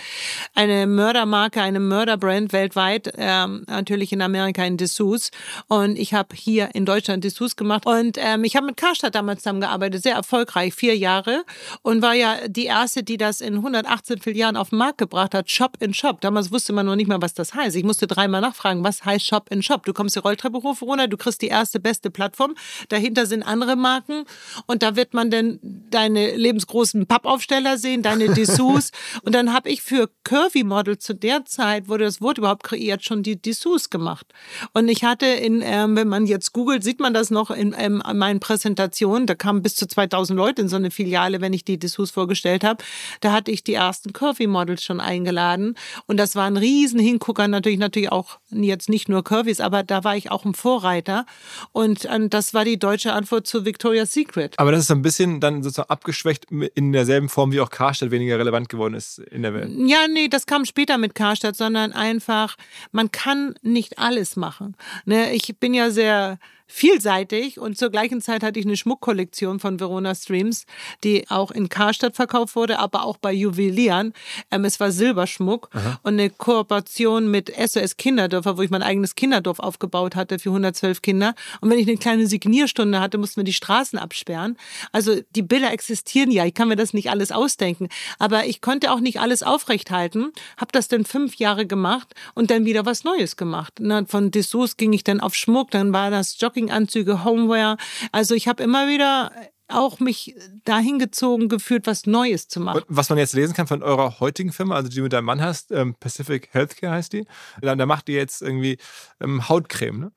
Eine 0.55 0.86
Mördermarke, 0.86 1.61
eine 1.61 1.80
Mörderbrand 1.80 2.53
weltweit, 2.53 3.12
ähm, 3.16 3.64
natürlich 3.66 4.12
in 4.12 4.22
Amerika 4.22 4.64
in 4.64 4.76
Dessous. 4.76 5.30
Und 5.66 5.99
ich 5.99 6.14
habe 6.14 6.36
hier 6.36 6.74
in 6.74 6.84
Deutschland 6.84 7.24
Dessous 7.24 7.57
gemacht. 7.57 7.86
Und 7.86 8.16
ähm, 8.18 8.45
ich 8.45 8.57
habe 8.57 8.66
mit 8.66 8.76
Karstadt 8.76 9.14
damals 9.14 9.43
zusammengearbeitet, 9.43 10.03
sehr 10.03 10.14
erfolgreich, 10.14 10.74
vier 10.74 10.97
Jahre. 10.97 11.45
Und 11.82 12.03
war 12.03 12.14
ja 12.14 12.49
die 12.49 12.66
erste, 12.66 13.03
die 13.03 13.16
das 13.16 13.41
in 13.41 13.55
118 13.57 14.20
Filialen 14.20 14.57
auf 14.57 14.70
den 14.70 14.78
Markt 14.78 14.99
gebracht 14.99 15.34
hat, 15.34 15.51
Shop 15.51 15.76
in 15.80 15.95
Shop. 15.95 16.20
Damals 16.20 16.53
wusste 16.53 16.72
man 16.72 16.86
noch 16.86 16.97
nicht 16.97 17.09
mal, 17.09 17.20
was 17.20 17.34
das 17.34 17.55
heißt. 17.55 17.76
Ich 17.76 17.84
musste 17.84 18.07
dreimal 18.07 18.41
nachfragen, 18.41 18.84
was 18.84 19.05
heißt 19.05 19.26
Shop 19.26 19.49
in 19.51 19.62
Shop. 19.62 19.84
Du 19.84 19.93
kommst 19.93 20.16
die 20.16 20.20
Rolltreppe 20.20 20.59
hoch, 20.59 20.80
runter, 20.82 21.09
du 21.09 21.16
kriegst 21.16 21.43
die 21.43 21.49
erste 21.49 21.80
beste 21.80 22.11
Plattform. 22.11 22.55
Dahinter 22.89 23.26
sind 23.26 23.43
andere 23.43 23.76
Marken 23.76 24.24
und 24.66 24.83
da 24.83 24.97
wird 24.97 25.14
man 25.14 25.31
dann 25.31 25.59
deine 25.62 26.35
lebensgroßen 26.35 27.07
Pappaufsteller 27.07 27.79
sehen, 27.79 28.03
deine 28.03 28.29
Dessous. 28.35 28.91
und 29.22 29.35
dann 29.35 29.53
habe 29.53 29.70
ich 29.70 29.83
für 29.83 30.11
Curvy 30.24 30.64
Model 30.64 30.99
zu 30.99 31.14
der 31.14 31.45
Zeit, 31.45 31.89
wurde 31.89 32.05
das 32.05 32.20
Wort 32.20 32.39
überhaupt 32.39 32.62
kreiert, 32.62 33.05
schon 33.05 33.22
die 33.22 33.41
Dessous 33.41 33.91
gemacht. 33.91 34.26
Und 34.72 34.89
ich 34.89 35.05
hatte 35.05 35.26
in, 35.26 35.62
ähm, 35.64 35.97
wenn 35.97 36.09
man 36.09 36.26
jetzt 36.26 36.53
googelt, 36.53 36.85
sieht 36.85 37.01
man 37.01 37.14
das 37.14 37.31
noch 37.31 37.51
in 37.51 37.74
ähm, 37.79 38.03
meinen 38.14 38.41
Präsentationen, 38.41 39.26
da 39.26 39.35
kamen 39.35 39.62
bis 39.62 39.76
zu 39.76 39.87
2000 39.87 40.37
Leute 40.37 40.62
in 40.62 40.68
so 40.68 40.76
eine 40.76 40.91
Filiale, 40.91 41.41
wenn 41.41 41.53
ich 41.53 41.64
die 41.64 41.79
Dessous 41.79 42.11
vorgestellt 42.11 42.64
habe. 42.64 42.85
Da 43.20 43.33
hatte 43.33 43.51
ich 43.51 43.64
die 43.64 43.74
ersten 43.74 44.12
Curvy 44.12 44.47
Models 44.47 44.83
schon 44.83 45.01
eingeladen 45.01 45.74
und 46.07 46.18
das 46.18 46.37
war 46.37 46.47
ein 46.47 46.57
riesen 46.57 47.01
Hingucker, 47.01 47.49
natürlich 47.49 47.79
natürlich 47.79 48.12
auch 48.12 48.39
jetzt 48.51 48.89
nicht 48.89 49.09
nur 49.09 49.25
Curvys, 49.25 49.61
aber 49.61 49.83
da 49.83 50.05
war 50.05 50.17
ich 50.17 50.31
auch 50.31 50.45
ein 50.45 50.55
Vorreiter 50.55 51.27
und, 51.73 52.07
ähm, 52.11 52.31
das 52.31 52.55
war 52.55 52.65
die 52.65 52.79
deutsche 52.79 53.13
Antwort 53.13 53.47
zu 53.47 53.65
Victoria's 53.65 54.13
Secret. 54.13 54.59
Aber 54.59 54.73
das 54.73 54.81
ist 54.81 54.91
ein 54.91 55.03
bisschen 55.03 55.41
dann 55.41 55.63
sozusagen 55.63 55.91
abgeschwächt 55.91 56.47
in 56.51 56.93
derselben 56.93 57.29
Form, 57.29 57.53
wie 57.53 57.61
auch 57.61 57.71
Karstadt 57.71 58.11
weniger 58.11 58.39
relevant 58.39 58.69
geworden 58.69 58.95
ist 58.95 59.19
in 59.19 59.43
der 59.43 59.55
Welt. 59.55 59.71
Ja, 59.87 60.09
nee, 60.09 60.29
das 60.29 60.47
kam 60.47 60.65
später 60.65 60.99
mit 60.99 61.15
Karstadt, 61.15 61.57
sondern 61.57 61.93
einfach, 61.93 62.57
man 62.93 63.11
kann 63.13 63.55
nicht 63.63 63.99
alles 63.99 64.37
machen. 64.37 64.77
Ne, 65.05 65.33
ich 65.33 65.57
bin 65.59 65.75
ja 65.75 65.91
sehr 65.91 66.39
vielseitig 66.69 67.59
und 67.59 67.79
zur 67.79 67.91
gleichen 67.91 68.21
Zeit 68.21 68.43
hatte 68.43 68.61
ich 68.61 68.66
eine 68.66 68.77
Schmuckkollektion 68.77 69.59
von 69.59 69.81
Verona 69.81 70.14
Streams, 70.14 70.66
die 71.03 71.29
auch 71.31 71.51
in 71.51 71.69
Karstadt 71.69 72.14
verkauft 72.14 72.55
wurde, 72.55 72.79
aber 72.79 73.05
auch 73.05 73.16
bei 73.16 73.33
Juwelieren. 73.33 74.12
Ähm, 74.51 74.64
es 74.64 74.79
war 74.79 74.93
Silberschmuck 74.93 75.71
Aha. 75.73 75.99
und 76.03 76.14
eine 76.14 76.31
Kooperation 76.31 77.31
mit 77.31 77.51
SOS 77.57 77.97
Kinderdörfer, 77.97 78.59
wo 78.59 78.62
ich 78.62 78.71
mein 78.71 78.83
eigenes 78.83 79.14
Kinderdorf 79.14 79.59
aufgebaut 79.59 80.14
hatte 80.14 80.39
für 80.39 80.51
112 80.51 81.01
Kinder. 81.01 81.35
Und 81.61 81.71
wenn 81.71 81.79
ich 81.79 81.89
eine 81.89 81.97
kleine 81.97 82.27
Signierstunde 82.27 83.01
hatte, 83.01 83.16
mussten 83.16 83.39
wir 83.39 83.45
die 83.45 83.55
Straßen 83.55 83.99
absperren. 83.99 84.57
Also 84.93 85.21
die 85.35 85.43
Bilder 85.43 85.73
existieren 85.73 86.31
ja. 86.31 86.45
Ich 86.45 86.55
kann 86.55 86.69
mir 86.69 86.77
das 86.77 86.93
nicht 86.93 87.11
alles 87.11 87.33
ausdenken, 87.33 87.89
aber 88.19 88.45
ich 88.45 88.61
konnte 88.61 88.93
auch 88.93 89.01
nicht 89.01 89.21
alles 89.21 89.43
aufrechthalten. 89.43 90.33
Habe 90.59 90.73
das 90.73 90.89
dann 90.89 91.07
fünf 91.07 91.37
Jahre 91.37 91.66
gemacht 91.66 92.14
und 92.35 92.51
dann 92.51 92.66
wieder 92.66 92.85
was 92.85 93.05
Neues 93.05 93.37
gemacht. 93.37 93.81
Von 94.07 94.31
Dessous 94.31 94.77
ging 94.77 94.93
ich 94.93 95.03
dann 95.03 95.21
auf 95.21 95.35
Schmuck, 95.35 95.71
dann 95.71 95.93
war 95.95 96.11
das 96.11 96.39
Jogging 96.39 96.58
Jogginganzüge, 96.59 97.25
Homeware. 97.25 97.77
Also 98.13 98.35
ich 98.35 98.49
habe 98.49 98.63
immer 98.63 98.89
wieder 98.89 99.31
auch 99.69 100.01
mich 100.01 100.35
dahin 100.65 100.99
gezogen 100.99 101.49
gefühlt, 101.49 101.87
was 101.87 102.07
Neues 102.07 102.49
zu 102.49 102.59
machen. 102.59 102.83
Was 102.89 103.11
man 103.11 103.19
jetzt 103.19 103.35
lesen 103.35 103.55
kann 103.55 103.67
von 103.67 103.83
eurer 103.83 104.19
heutigen 104.19 104.51
Firma, 104.51 104.77
also 104.77 104.89
die 104.89 104.97
du 104.97 105.03
mit 105.03 105.13
deinem 105.13 105.27
Mann 105.27 105.43
hast, 105.43 105.73
ähm, 105.73 105.95
Pacific 105.95 106.49
Healthcare 106.53 106.95
heißt 106.95 107.13
die, 107.13 107.27
da, 107.61 107.77
macht 107.87 108.09
ihr 108.09 108.17
jetzt 108.17 108.41
irgendwie 108.41 108.79
ähm, 109.21 109.49
Hautcreme, 109.49 110.01
ne? 110.01 110.13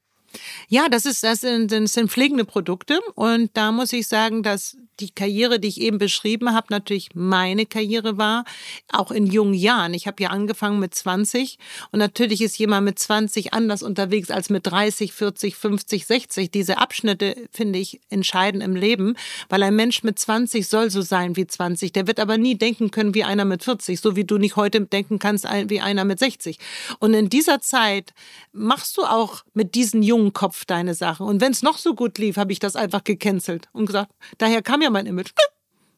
Ja, 0.68 0.88
das 0.90 1.06
ist, 1.06 1.24
das 1.24 1.42
sind, 1.42 1.72
das 1.72 1.94
sind 1.94 2.12
pflegende 2.12 2.46
Produkte 2.46 3.00
und 3.16 3.52
da 3.54 3.72
muss 3.72 3.94
ich 3.94 4.08
sagen, 4.08 4.44
dass 4.44 4.78
die 5.02 5.10
Karriere, 5.10 5.60
die 5.60 5.68
ich 5.68 5.82
eben 5.82 5.98
beschrieben 5.98 6.54
habe, 6.54 6.68
natürlich 6.70 7.10
meine 7.14 7.66
Karriere 7.66 8.18
war, 8.18 8.46
auch 8.92 9.12
in 9.12 9.26
jungen 9.26 9.54
Jahren. 9.54 9.94
Ich 9.94 10.08
habe 10.08 10.22
ja 10.22 10.30
angefangen 10.30 10.80
mit 10.80 10.94
20 10.94 11.58
und 11.92 12.00
natürlich 12.00 12.42
ist 12.42 12.58
jemand 12.58 12.86
mit 12.86 13.00
20 13.00 13.54
anders 13.54 13.84
unterwegs 13.84 14.30
als 14.30 14.50
mit 14.50 14.68
30, 14.68 15.12
40, 15.12 15.56
50, 15.56 16.06
60. 16.06 16.52
Diese 16.52 16.78
Abschnitte 16.78 17.36
finde 17.52 17.80
ich 17.80 18.00
entscheidend 18.10 18.64
im 18.64 18.76
Leben, 18.76 19.16
weil 19.50 19.64
ein 19.64 19.76
Mensch 19.76 20.04
mit 20.04 20.20
20 20.20 20.68
soll 20.68 20.92
so 20.92 21.02
sein 21.02 21.36
wie 21.36 21.48
20. 21.48 21.92
Der 21.92 22.08
wird 22.08 22.20
aber 22.20 22.38
nie 22.38 22.56
denken 22.56 22.92
können 22.92 23.16
wie 23.16 23.24
einer 23.24 23.46
mit 23.46 23.64
40, 23.64 24.00
so 24.00 24.16
wie 24.16 24.24
du 24.24 24.38
nicht 24.38 24.56
heute 24.56 24.82
denken 24.82 25.20
kannst 25.20 25.46
wie 25.68 25.82
einer 25.82 26.06
mit 26.06 26.20
60. 26.20 26.60
Und 27.00 27.14
in 27.14 27.30
dieser 27.30 27.62
Zeit 27.62 28.14
machst 28.52 28.98
du 28.98 29.04
auch 29.04 29.44
mit 29.54 29.76
diesen 29.76 30.04
jungen 30.04 30.21
jungen 30.22 30.34
Kopf 30.34 30.66
deine 30.66 30.94
Sachen. 30.94 31.26
Und 31.26 31.42
wenn 31.42 31.52
es 31.52 31.64
noch 31.64 31.78
so 31.78 31.96
gut 31.96 32.18
lief, 32.18 32.38
habe 32.38 32.52
ich 32.52 32.60
das 32.60 32.76
einfach 32.76 33.04
gecancelt 33.04 33.68
und 33.74 33.88
gesagt, 33.88 34.12
daher 34.38 34.62
kam 34.62 34.82
ja 34.82 34.90
mein 34.90 35.06
Image. 35.06 35.32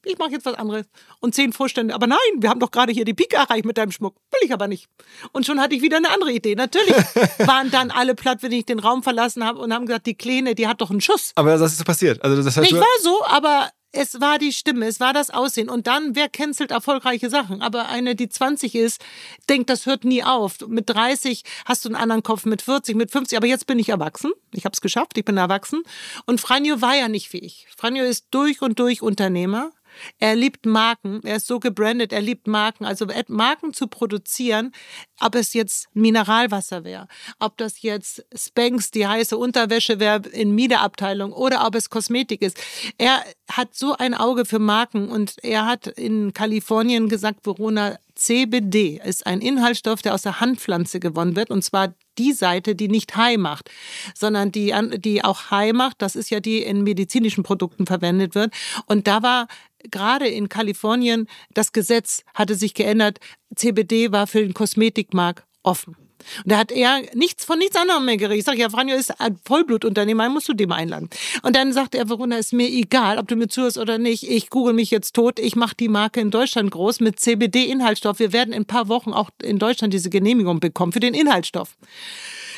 Ich 0.05 0.17
mache 0.17 0.31
jetzt 0.31 0.45
was 0.45 0.55
anderes. 0.55 0.85
Und 1.21 1.33
zehn 1.33 1.53
Vorstände, 1.53 1.95
aber 1.95 2.07
nein, 2.07 2.17
wir 2.37 2.49
haben 2.49 2.59
doch 2.59 2.71
gerade 2.71 2.91
hier 2.91 3.05
die 3.05 3.13
Pike 3.13 3.37
erreicht 3.37 3.63
mit 3.63 3.77
deinem 3.77 3.91
Schmuck. 3.91 4.15
Will 4.31 4.41
ich 4.43 4.53
aber 4.53 4.67
nicht. 4.67 4.87
Und 5.31 5.45
schon 5.45 5.61
hatte 5.61 5.75
ich 5.75 5.81
wieder 5.81 5.95
eine 5.95 6.11
andere 6.11 6.33
Idee. 6.33 6.55
Natürlich 6.55 6.95
waren 7.39 7.71
dann 7.71 7.89
alle 7.89 8.13
platt, 8.13 8.39
wenn 8.41 8.51
ich 8.51 8.65
den 8.65 8.79
Raum 8.79 9.01
verlassen 9.01 9.45
habe 9.45 9.59
und 9.59 9.73
haben 9.73 9.85
gesagt, 9.85 10.05
die 10.05 10.15
Kleine, 10.15 10.55
die 10.55 10.67
hat 10.67 10.81
doch 10.81 10.91
einen 10.91 10.99
Schuss. 10.99 11.31
Aber 11.35 11.57
das 11.57 11.71
ist 11.71 11.77
so 11.77 11.83
passiert. 11.85 12.21
Also 12.21 12.41
das 12.41 12.57
heißt, 12.57 12.69
nicht 12.69 12.73
war 12.73 12.85
so, 13.01 13.23
aber 13.27 13.69
es 13.93 14.19
war 14.19 14.39
die 14.39 14.51
Stimme, 14.51 14.87
es 14.87 14.99
war 14.99 15.13
das 15.13 15.29
Aussehen. 15.29 15.69
Und 15.69 15.87
dann, 15.87 16.15
wer 16.15 16.27
cancelt 16.27 16.71
erfolgreiche 16.71 17.29
Sachen? 17.29 17.61
Aber 17.61 17.87
eine, 17.89 18.15
die 18.15 18.27
20 18.27 18.75
ist, 18.75 19.03
denkt, 19.47 19.69
das 19.69 19.85
hört 19.85 20.03
nie 20.03 20.23
auf. 20.23 20.59
Mit 20.67 20.89
30 20.89 21.43
hast 21.65 21.85
du 21.85 21.89
einen 21.89 21.95
anderen 21.95 22.23
Kopf, 22.23 22.45
mit 22.45 22.63
40, 22.63 22.95
mit 22.95 23.11
50. 23.11 23.37
Aber 23.37 23.47
jetzt 23.47 23.67
bin 23.67 23.77
ich 23.77 23.89
erwachsen. 23.89 24.31
Ich 24.51 24.65
habe 24.65 24.73
es 24.73 24.81
geschafft, 24.81 25.17
ich 25.17 25.25
bin 25.25 25.37
erwachsen. 25.37 25.83
Und 26.25 26.41
Franjo 26.41 26.81
war 26.81 26.95
ja 26.95 27.07
nicht 27.07 27.31
wie 27.33 27.39
ich. 27.39 27.67
Franjo 27.77 28.03
ist 28.03 28.25
durch 28.31 28.61
und 28.61 28.79
durch 28.79 29.03
Unternehmer. 29.03 29.71
Er 30.19 30.35
liebt 30.35 30.65
Marken, 30.65 31.21
er 31.23 31.37
ist 31.37 31.47
so 31.47 31.59
gebrandet, 31.59 32.13
er 32.13 32.21
liebt 32.21 32.47
Marken. 32.47 32.85
Also 32.85 33.07
Marken 33.27 33.73
zu 33.73 33.87
produzieren, 33.87 34.71
ob 35.19 35.35
es 35.35 35.53
jetzt 35.53 35.87
Mineralwasser 35.93 36.83
wäre, 36.83 37.07
ob 37.39 37.57
das 37.57 37.81
jetzt 37.81 38.25
Spanx, 38.35 38.91
die 38.91 39.07
heiße 39.07 39.37
Unterwäsche 39.37 39.99
wäre 39.99 40.27
in 40.29 40.53
Miederabteilung 40.55 41.31
oder 41.33 41.65
ob 41.65 41.75
es 41.75 41.89
Kosmetik 41.89 42.41
ist. 42.41 42.57
Er 42.97 43.23
hat 43.51 43.75
so 43.75 43.95
ein 43.97 44.13
Auge 44.13 44.45
für 44.45 44.59
Marken 44.59 45.09
und 45.09 45.35
er 45.43 45.65
hat 45.65 45.87
in 45.87 46.33
Kalifornien 46.33 47.09
gesagt, 47.09 47.45
Verona, 47.45 47.97
CBD 48.15 49.01
ist 49.03 49.25
ein 49.25 49.41
Inhaltsstoff, 49.41 50.01
der 50.01 50.13
aus 50.13 50.21
der 50.21 50.39
Handpflanze 50.39 50.99
gewonnen 50.99 51.35
wird 51.35 51.49
und 51.49 51.63
zwar 51.63 51.93
die 52.17 52.33
Seite, 52.33 52.75
die 52.75 52.87
nicht 52.87 53.15
High 53.15 53.37
macht, 53.37 53.69
sondern 54.15 54.51
die, 54.51 54.73
die 54.97 55.23
auch 55.23 55.51
High 55.51 55.73
macht. 55.73 56.01
Das 56.01 56.15
ist 56.15 56.29
ja 56.29 56.39
die 56.39 56.61
in 56.61 56.83
medizinischen 56.83 57.43
Produkten 57.43 57.85
verwendet 57.85 58.35
wird. 58.35 58.53
Und 58.85 59.07
da 59.07 59.23
war 59.23 59.47
gerade 59.91 60.27
in 60.27 60.49
Kalifornien 60.49 61.27
das 61.53 61.71
Gesetz 61.71 62.23
hatte 62.33 62.55
sich 62.55 62.73
geändert. 62.73 63.19
CBD 63.55 64.11
war 64.11 64.27
für 64.27 64.41
den 64.41 64.53
Kosmetikmarkt 64.53 65.45
offen. 65.63 65.95
Und 66.43 66.51
da 66.51 66.57
hat 66.57 66.71
er 66.71 67.01
nichts 67.13 67.45
von 67.45 67.57
nichts 67.57 67.75
anderem 67.75 68.05
mehr 68.05 68.17
geredet. 68.17 68.39
Ich 68.39 68.45
sage, 68.45 68.59
ja, 68.59 68.69
Franjo 68.69 68.95
ist 68.95 69.19
ein 69.19 69.37
Vollblutunternehmer, 69.45 70.29
musst 70.29 70.49
du 70.49 70.53
dem 70.53 70.71
einladen. 70.71 71.09
Und 71.41 71.55
dann 71.55 71.73
sagte 71.73 71.97
er, 71.97 72.09
Verona, 72.09 72.37
ist 72.37 72.53
mir 72.53 72.67
egal, 72.67 73.17
ob 73.19 73.27
du 73.27 73.35
mir 73.35 73.47
zuhörst 73.47 73.77
oder 73.77 73.97
nicht. 73.97 74.29
Ich 74.29 74.49
google 74.49 74.73
mich 74.73 74.91
jetzt 74.91 75.13
tot. 75.13 75.39
Ich 75.39 75.55
mache 75.55 75.75
die 75.75 75.89
Marke 75.89 76.19
in 76.19 76.31
Deutschland 76.31 76.71
groß 76.71 76.99
mit 76.99 77.19
CBD-Inhaltsstoff. 77.19 78.19
Wir 78.19 78.33
werden 78.33 78.53
in 78.53 78.63
ein 78.63 78.65
paar 78.65 78.87
Wochen 78.87 79.13
auch 79.13 79.29
in 79.41 79.59
Deutschland 79.59 79.93
diese 79.93 80.09
Genehmigung 80.09 80.59
bekommen 80.59 80.91
für 80.91 80.99
den 80.99 81.13
Inhaltsstoff. 81.13 81.75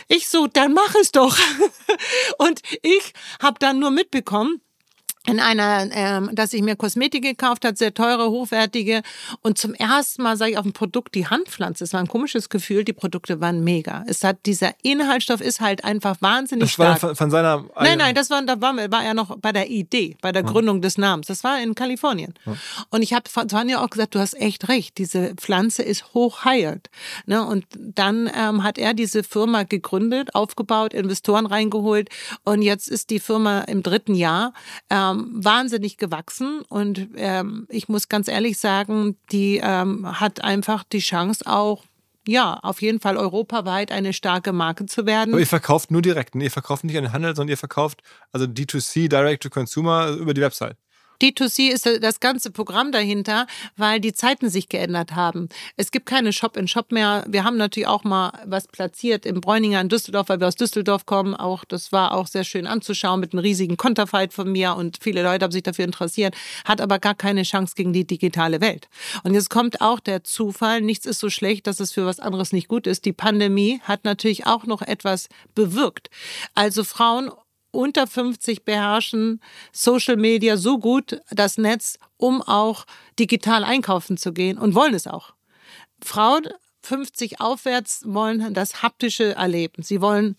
Ich 0.08 0.30
so, 0.30 0.48
dann 0.48 0.74
mach 0.74 0.94
es 1.02 1.12
doch. 1.12 1.38
Und 2.38 2.62
ich 2.84 3.14
habe 3.42 3.58
dann 3.60 3.80
nur 3.80 3.90
mitbekommen, 3.92 4.62
in 5.26 5.40
einer, 5.40 5.88
ähm, 5.92 6.30
dass 6.34 6.54
ich 6.54 6.62
mir 6.62 6.76
Kosmetik 6.76 7.24
gekauft 7.24 7.66
hat, 7.66 7.78
sehr 7.78 7.94
teure, 7.94 8.30
hochwertige. 8.30 9.02
Und 9.42 9.58
zum 9.58 9.74
ersten 9.74 10.24
Mal 10.24 10.38
sah 10.38 10.46
ich 10.46 10.58
auf 10.58 10.64
dem 10.64 10.74
Produkt 10.74 11.16
die 11.16 11.28
Handpflanze. 11.28 11.84
Es 11.84 11.94
war 11.94 12.00
ein 12.00 12.08
komisches 12.08 12.50
Gefühl. 12.50 12.84
Die 12.84 12.94
Produkte 12.94 13.42
waren 13.42 13.64
mega. 13.64 14.04
Es 14.08 14.24
hat 14.24 14.38
dieser 14.46 14.74
Inhaltsstoff 14.84 15.42
ist 15.42 15.62
halt 15.62 15.84
einfach 15.84 16.18
wahnsinnig 16.22 16.66
Das 16.66 16.72
stark. 16.74 17.04
war 17.04 17.16
von, 17.16 17.32
seiner. 17.32 17.66
Nein, 17.80 17.98
nein, 17.98 18.16
das 18.16 18.30
war, 18.30 18.42
da 18.44 18.62
war, 18.62 18.76
war 18.92 19.04
er 19.04 19.14
noch 19.14 19.38
bei 19.38 19.52
der 19.52 19.70
Idee, 19.70 20.18
bei 20.22 20.32
der 20.32 20.44
Gründung 20.44 20.82
des 20.82 20.98
Namens. 20.98 21.28
Das 21.28 21.44
war 21.44 21.62
in 21.62 21.76
Kalifornien. 21.76 22.34
Und 22.90 23.02
ich 23.02 23.14
habe 23.14 23.30
Sonja 23.50 23.84
auch 23.84 23.90
gesagt, 23.90 24.16
du 24.16 24.20
hast 24.20 24.34
echt 24.36 24.68
recht, 24.70 24.98
diese 24.98 25.36
Pflanze 25.36 25.84
ist 25.84 26.14
hochheilend. 26.14 26.90
Ne? 27.26 27.44
Und 27.46 27.66
dann 27.78 28.30
ähm, 28.36 28.64
hat 28.64 28.78
er 28.78 28.94
diese 28.94 29.24
Firma 29.24 29.64
gegründet, 29.64 30.36
aufgebaut, 30.36 30.94
Investoren 30.94 31.46
reingeholt 31.46 32.10
und 32.44 32.62
jetzt 32.62 32.88
ist 32.88 33.10
die 33.10 33.20
Firma 33.20 33.62
im 33.62 33.84
dritten 33.84 34.16
Jahr 34.16 34.54
ähm, 34.90 35.15
wahnsinnig 35.16 35.98
gewachsen 35.98 36.62
und 36.70 37.08
ähm, 37.16 37.68
ich 37.70 37.90
muss 37.90 38.10
ganz 38.10 38.28
ehrlich 38.28 38.58
sagen, 38.58 39.18
die 39.32 39.60
ähm, 39.64 40.20
hat 40.20 40.44
einfach 40.44 40.84
die 40.84 41.00
Chance 41.00 41.46
auch 41.46 41.84
ja, 42.28 42.60
auf 42.64 42.82
jeden 42.82 43.00
Fall 43.00 43.18
europaweit 43.18 43.92
eine 43.92 44.12
starke 44.12 44.52
Marke 44.52 44.88
zu 44.88 45.06
werden. 45.06 45.34
Aber 45.34 45.40
ihr 45.40 45.48
verkauft 45.48 45.92
nur 45.92 46.02
direkt. 46.02 46.34
ne? 46.34 46.46
Ihr 46.46 46.52
verkauft 46.52 46.84
nicht 46.84 46.98
an 46.98 47.04
den 47.04 47.14
Handel, 47.14 47.36
sondern 47.36 47.52
ihr 47.52 47.58
verkauft 47.58 48.02
also 48.32 48.48
D2C, 48.48 49.08
Direct 49.08 49.44
to 49.44 49.50
Consumer, 49.50 50.10
über 50.10 50.34
die 50.34 50.42
Website. 50.42 50.76
D2C 51.22 51.70
ist 51.70 51.86
das 52.02 52.20
ganze 52.20 52.52
Programm 52.52 52.92
dahinter, 52.92 53.48
weil 53.78 54.00
die 54.00 54.14
Zeiten 54.14 54.50
sich 54.50 54.70
geändert 54.70 55.16
haben. 55.16 55.50
Es 55.78 55.92
gibt 55.92 56.06
keine 56.06 56.34
Shop-in-Shop 56.34 56.92
mehr. 56.92 57.26
Wir 57.28 57.44
haben 57.44 57.58
natürlich 57.58 57.88
auch 57.88 58.04
mal 58.04 58.32
was 58.46 58.68
platziert 58.68 59.26
im 59.26 59.42
Bräuninger 59.42 59.80
in 59.82 59.90
Düsseldorf, 59.90 60.30
weil 60.30 60.40
wir 60.40 60.48
aus 60.48 60.56
Düsseldorf 60.56 61.06
kommen. 61.06 61.36
Auch 61.36 61.66
das 61.66 61.92
war 61.92 62.14
auch 62.14 62.28
sehr 62.28 62.44
schön 62.44 62.68
anzuschauen 62.68 63.20
mit 63.20 63.34
einem 63.34 63.40
riesigen 63.40 63.78
Konterfeit 63.78 64.34
von 64.34 64.52
mir 64.52 64.76
und 64.76 65.00
viele 65.02 65.24
Leute 65.24 65.44
haben 65.44 65.52
sich 65.52 65.64
dafür 65.64 65.86
interessiert, 65.86 66.36
hat 66.66 66.82
aber 66.82 67.00
gar 67.00 67.16
keine 67.16 67.44
Chance 67.44 67.74
gegen 67.76 67.94
die 67.94 68.06
digitale 68.06 68.62
Welt. 68.62 68.88
Und 69.24 69.34
jetzt 69.34 69.50
kommt 69.50 69.82
auch 69.82 70.00
der 70.00 70.24
Zufall. 70.24 70.82
Nichts 70.82 71.06
ist 71.06 71.20
so 71.20 71.30
schlecht, 71.30 71.68
dass 71.68 71.80
es 71.80 71.94
für 71.94 72.06
was 72.06 72.20
anderes 72.20 72.52
nicht 72.52 72.68
gut 72.68 72.88
ist. 72.88 73.06
Die 73.06 73.14
Pandemie 73.14 73.80
hat 73.84 74.04
natürlich 74.06 74.46
auch 74.46 74.66
noch 74.66 74.82
etwas 74.82 75.28
bewirkt. 75.54 76.10
Also 76.54 76.84
Frauen 76.84 77.32
unter 77.76 78.08
50 78.08 78.64
beherrschen 78.64 79.42
Social 79.72 80.18
Media 80.18 80.58
so 80.58 80.80
gut 80.80 81.22
das 81.30 81.58
Netz, 81.58 81.98
um 82.18 82.42
auch 82.42 82.86
digital 83.20 83.64
einkaufen 83.64 84.18
zu 84.18 84.34
gehen 84.34 84.58
und 84.58 84.76
wollen 84.76 84.94
es 84.94 85.08
auch. 85.08 85.34
Frauen 86.04 86.48
50 86.84 87.42
aufwärts 87.42 88.04
wollen 88.06 88.54
das 88.54 88.82
haptische 88.82 89.36
erleben. 89.36 89.84
Sie 89.84 90.02
wollen 90.02 90.38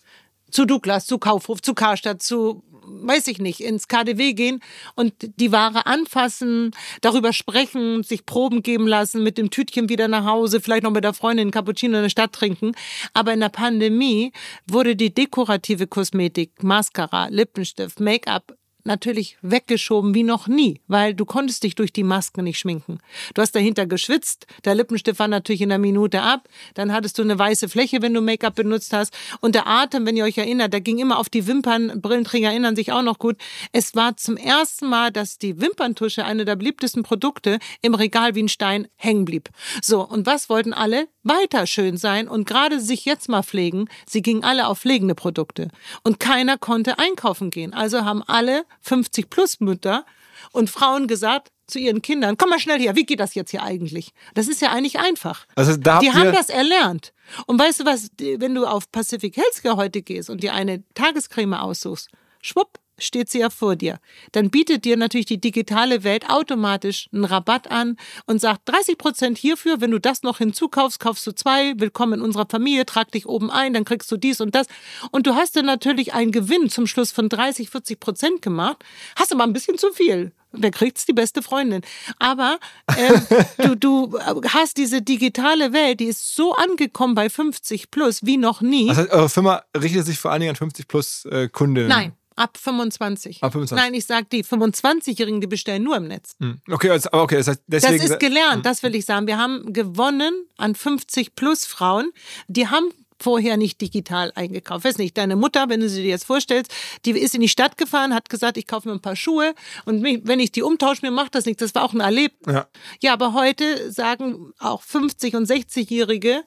zu 0.51 0.64
Douglas, 0.64 1.07
zu 1.07 1.18
Kaufhof, 1.18 1.61
zu 1.61 1.74
Karstadt, 1.74 2.22
zu 2.22 2.62
weiß 2.87 3.26
ich 3.28 3.39
nicht, 3.39 3.61
ins 3.61 3.89
KDW 3.89 4.32
gehen 4.32 4.61
und 4.95 5.14
die 5.41 5.53
Ware 5.53 5.87
anfassen, 5.87 6.72
darüber 7.01 7.32
sprechen, 7.32 8.03
sich 8.03 8.26
Proben 8.26 8.62
geben 8.62 8.87
lassen, 8.87 9.22
mit 9.22 9.39
dem 9.39 9.51
Tütchen 9.51 9.89
wieder 9.89 10.09
nach 10.09 10.24
Hause, 10.24 10.61
vielleicht 10.61 10.82
noch 10.82 10.91
mit 10.91 11.05
der 11.05 11.14
Freundin 11.14 11.45
einen 11.45 11.51
Cappuccino 11.51 11.97
in 11.97 12.03
der 12.05 12.11
Stadt 12.11 12.32
trinken. 12.32 12.72
Aber 13.14 13.32
in 13.32 13.41
der 13.41 13.49
Pandemie 13.49 14.32
wurde 14.66 14.97
die 14.97 15.12
dekorative 15.12 15.87
Kosmetik, 15.87 16.62
Mascara, 16.62 17.28
Lippenstift, 17.28 18.01
Make-up 18.01 18.57
natürlich 18.87 19.37
weggeschoben 19.43 20.14
wie 20.14 20.22
noch 20.22 20.49
nie, 20.49 20.80
weil 20.87 21.14
du 21.14 21.24
konntest 21.24 21.62
dich 21.62 21.74
durch 21.74 21.93
die 21.93 22.05
Masken 22.05 22.45
nicht 22.45 22.59
schminken. 22.59 22.99
Du 23.34 23.43
hast 23.43 23.55
dahinter 23.55 23.87
geschwitzt, 23.87 24.47
der 24.64 24.74
Lippenstift 24.74 25.18
war 25.18 25.28
natürlich 25.28 25.61
in 25.61 25.70
einer 25.70 25.78
Minute 25.78 26.22
ab, 26.22 26.49
dann 26.74 26.93
hattest 26.93 27.18
du 27.18 27.22
eine 27.22 27.39
weiße 27.39 27.68
Fläche, 27.68 28.03
wenn 28.03 28.14
du 28.14 28.20
Make-up 28.20 28.55
benutzt 28.55 28.93
hast 28.93 29.16
und 29.41 29.55
der 29.55 29.66
Atem, 29.66 30.07
wenn 30.07 30.16
ihr 30.16 30.24
euch 30.24 30.39
erinnert, 30.39 30.72
der 30.72 30.80
ging 30.80 30.99
immer 30.99 31.18
auf 31.18 31.28
die 31.28 31.47
Wimpern, 31.47 32.01
Brillenträger 32.01 32.49
erinnern 32.49 32.76
sich 32.76 32.93
auch 32.93 33.03
noch 33.03 33.18
gut. 33.18 33.37
Es 33.72 33.95
war 33.95 34.16
zum 34.16 34.37
ersten 34.37 34.89
Mal, 34.89 35.11
dass 35.11 35.39
die 35.39 35.61
Wimperntusche, 35.61 36.24
eine 36.24 36.45
der 36.45 36.57
beliebtesten 36.57 37.03
Produkte, 37.03 37.59
im 37.82 37.95
Regal 37.95 38.34
wie 38.34 38.43
ein 38.43 38.49
Stein 38.49 38.89
hängen 38.97 39.24
blieb. 39.24 39.51
So, 39.82 40.07
und 40.07 40.26
was 40.26 40.49
wollten 40.49 40.72
alle? 40.72 41.09
Weiter 41.26 41.66
schön 41.66 41.96
sein 41.96 42.28
und 42.28 42.46
gerade 42.46 42.80
sich 42.80 43.04
jetzt 43.04 43.28
mal 43.28 43.42
pflegen. 43.42 43.88
Sie 44.08 44.22
gingen 44.22 44.44
alle 44.44 44.66
auf 44.68 44.80
pflegende 44.80 45.14
Produkte 45.14 45.68
und 46.02 46.20
keiner 46.20 46.58
konnte 46.58 46.98
einkaufen 46.98 47.50
gehen. 47.50 47.74
Also 47.74 48.04
haben 48.04 48.22
alle 48.22 48.64
50 48.82 49.28
plus 49.30 49.60
Mütter 49.60 50.04
und 50.52 50.70
Frauen 50.70 51.08
gesagt 51.08 51.50
zu 51.66 51.78
ihren 51.78 52.00
Kindern, 52.00 52.36
komm 52.36 52.50
mal 52.50 52.60
schnell 52.60 52.78
hier, 52.78 52.94
wie 52.94 53.04
geht 53.04 53.18
das 53.18 53.34
jetzt 53.34 53.50
hier 53.50 53.62
eigentlich? 53.62 54.12
Das 54.34 54.46
ist 54.46 54.60
ja 54.60 54.70
eigentlich 54.70 55.00
einfach. 55.00 55.46
Also 55.56 55.76
da 55.76 55.98
Die 55.98 56.12
haben 56.12 56.32
das 56.32 56.48
erlernt. 56.48 57.12
Und 57.46 57.58
weißt 57.58 57.80
du 57.80 57.84
was, 57.84 58.10
wenn 58.18 58.54
du 58.54 58.66
auf 58.66 58.90
Pacific 58.92 59.36
Healthcare 59.36 59.76
heute 59.76 60.02
gehst 60.02 60.30
und 60.30 60.42
dir 60.42 60.54
eine 60.54 60.84
Tagescreme 60.94 61.54
aussuchst, 61.54 62.08
schwupp, 62.40 62.78
steht 62.99 63.30
sie 63.30 63.40
ja 63.40 63.51
vor 63.51 63.76
dir. 63.76 63.99
Dann 64.32 64.51
bietet 64.51 64.84
dir 64.84 64.97
natürlich 64.97 65.26
die 65.26 65.40
digitale 65.40 66.05
Welt 66.05 66.28
automatisch 66.28 67.09
einen 67.12 67.24
Rabatt 67.24 67.70
an 67.70 67.97
und 68.26 68.40
sagt 68.40 68.62
30 68.66 68.99
Prozent 68.99 69.38
hierfür, 69.38 69.80
wenn 69.80 69.90
du 69.90 70.01
das 70.01 70.22
noch 70.22 70.38
hinzukaufst, 70.38 71.01
kaufst 71.01 71.26
du 71.26 71.32
zwei, 71.32 71.74
willkommen 71.78 72.14
in 72.14 72.20
unserer 72.20 72.47
Familie, 72.49 72.86
trag 72.86 73.11
dich 73.12 73.26
oben 73.26 73.51
ein, 73.51 73.74
dann 73.74 73.84
kriegst 73.84 74.11
du 74.11 74.16
dies 74.16 74.40
und 74.40 74.55
das. 74.55 74.66
Und 75.11 75.26
du 75.26 75.34
hast 75.34 75.57
dann 75.57 75.66
natürlich 75.66 76.14
einen 76.14 76.32
Gewinn 76.32 76.70
zum 76.70 76.86
Schluss 76.86 77.12
von 77.12 77.28
30, 77.28 77.70
40 77.70 78.01
Prozent 78.01 78.42
gemacht, 78.42 78.84
hast 79.16 79.32
aber 79.32 79.44
ein 79.44 79.53
bisschen 79.53 79.78
zu 79.78 79.92
viel. 79.92 80.32
Wer 80.53 80.70
kriegt's? 80.70 81.05
Die 81.05 81.12
beste 81.12 81.42
Freundin. 81.42 81.82
Aber 82.18 82.59
ähm, 82.97 83.20
du, 83.59 83.74
du 83.74 84.18
hast 84.49 84.76
diese 84.76 85.03
digitale 85.03 85.72
Welt, 85.72 86.01
die 86.01 86.07
ist 86.07 86.34
so 86.34 86.55
angekommen 86.55 87.14
bei 87.14 87.28
50 87.28 87.90
plus 87.90 88.24
wie 88.24 88.36
noch 88.36 88.61
nie. 88.61 88.88
das 88.88 88.99
heißt, 88.99 89.11
eure 89.11 89.28
Firma 89.28 89.62
richtet 89.76 90.07
sich 90.07 90.18
vor 90.18 90.30
allen 90.30 90.40
Dingen 90.40 90.51
an 90.51 90.57
50 90.57 90.88
plus 90.88 91.24
äh, 91.26 91.49
Kundinnen. 91.49 91.88
Nein, 91.88 92.12
ab 92.37 92.57
25. 92.59 93.43
Ab 93.43 93.53
25. 93.53 93.76
Nein, 93.84 93.95
ich 93.95 94.07
sag 94.07 94.30
die 94.30 94.45
25-Jährigen, 94.45 95.41
die 95.41 95.47
bestellen 95.47 95.82
nur 95.82 95.97
im 95.97 96.07
Netz. 96.09 96.37
Hm. 96.41 96.61
Okay, 96.70 96.91
also, 96.91 97.11
aber 97.12 97.22
okay, 97.22 97.37
das 97.39 97.49
heißt, 97.49 97.62
Das 97.66 97.82
deswegen. 97.82 98.05
ist 98.05 98.20
gelernt, 98.20 98.64
das 98.66 98.82
will 98.82 98.95
ich 98.95 99.05
sagen. 99.05 99.26
Wir 99.26 99.39
haben 99.39 99.72
gewonnen 99.72 100.47
an 100.57 100.74
50 100.74 101.34
plus 101.34 101.66
Frauen, 101.66 102.11
die 102.49 102.68
haben 102.68 102.91
vorher 103.18 103.57
nicht 103.57 103.80
digital 103.80 104.30
eingekauft. 104.34 104.84
Weiß 104.84 104.99
nicht, 104.99 105.16
deine 105.16 105.37
Mutter, 105.37 105.70
wenn 105.70 105.80
du 105.80 105.89
sie 105.89 106.03
dir 106.03 106.11
jetzt 106.11 106.26
vorstellst, 106.26 106.70
die 107.07 107.12
ist 107.12 107.34
in 107.34 107.41
die 107.41 107.49
Stadt 107.49 107.78
gefahren, 107.78 108.12
hat 108.14 108.28
gesagt, 108.28 108.59
ich 108.59 108.66
kaufe 108.66 108.89
mir 108.89 108.95
ein 108.95 109.01
paar 109.01 109.16
Schuhe 109.16 109.55
und 109.87 110.03
mich- 110.03 110.20
wenn 110.24 110.39
ich 110.39 110.53
die 110.53 110.62
umtausche, 110.62 111.01
mir 111.03 111.11
macht 111.11 111.34
das 111.34 111.47
nichts. 111.47 111.61
Das 111.61 111.74
war 111.74 111.84
auch 111.84 111.95
ein 111.95 112.01
Erlebnis. 112.01 112.55
Ja. 112.55 112.66
Ja, 113.01 113.14
aber 113.14 113.32
heute 113.32 113.91
sagen 113.91 114.53
auch 114.59 114.82
50 114.82 115.34
und 115.34 115.47
60-Jährige, 115.49 116.43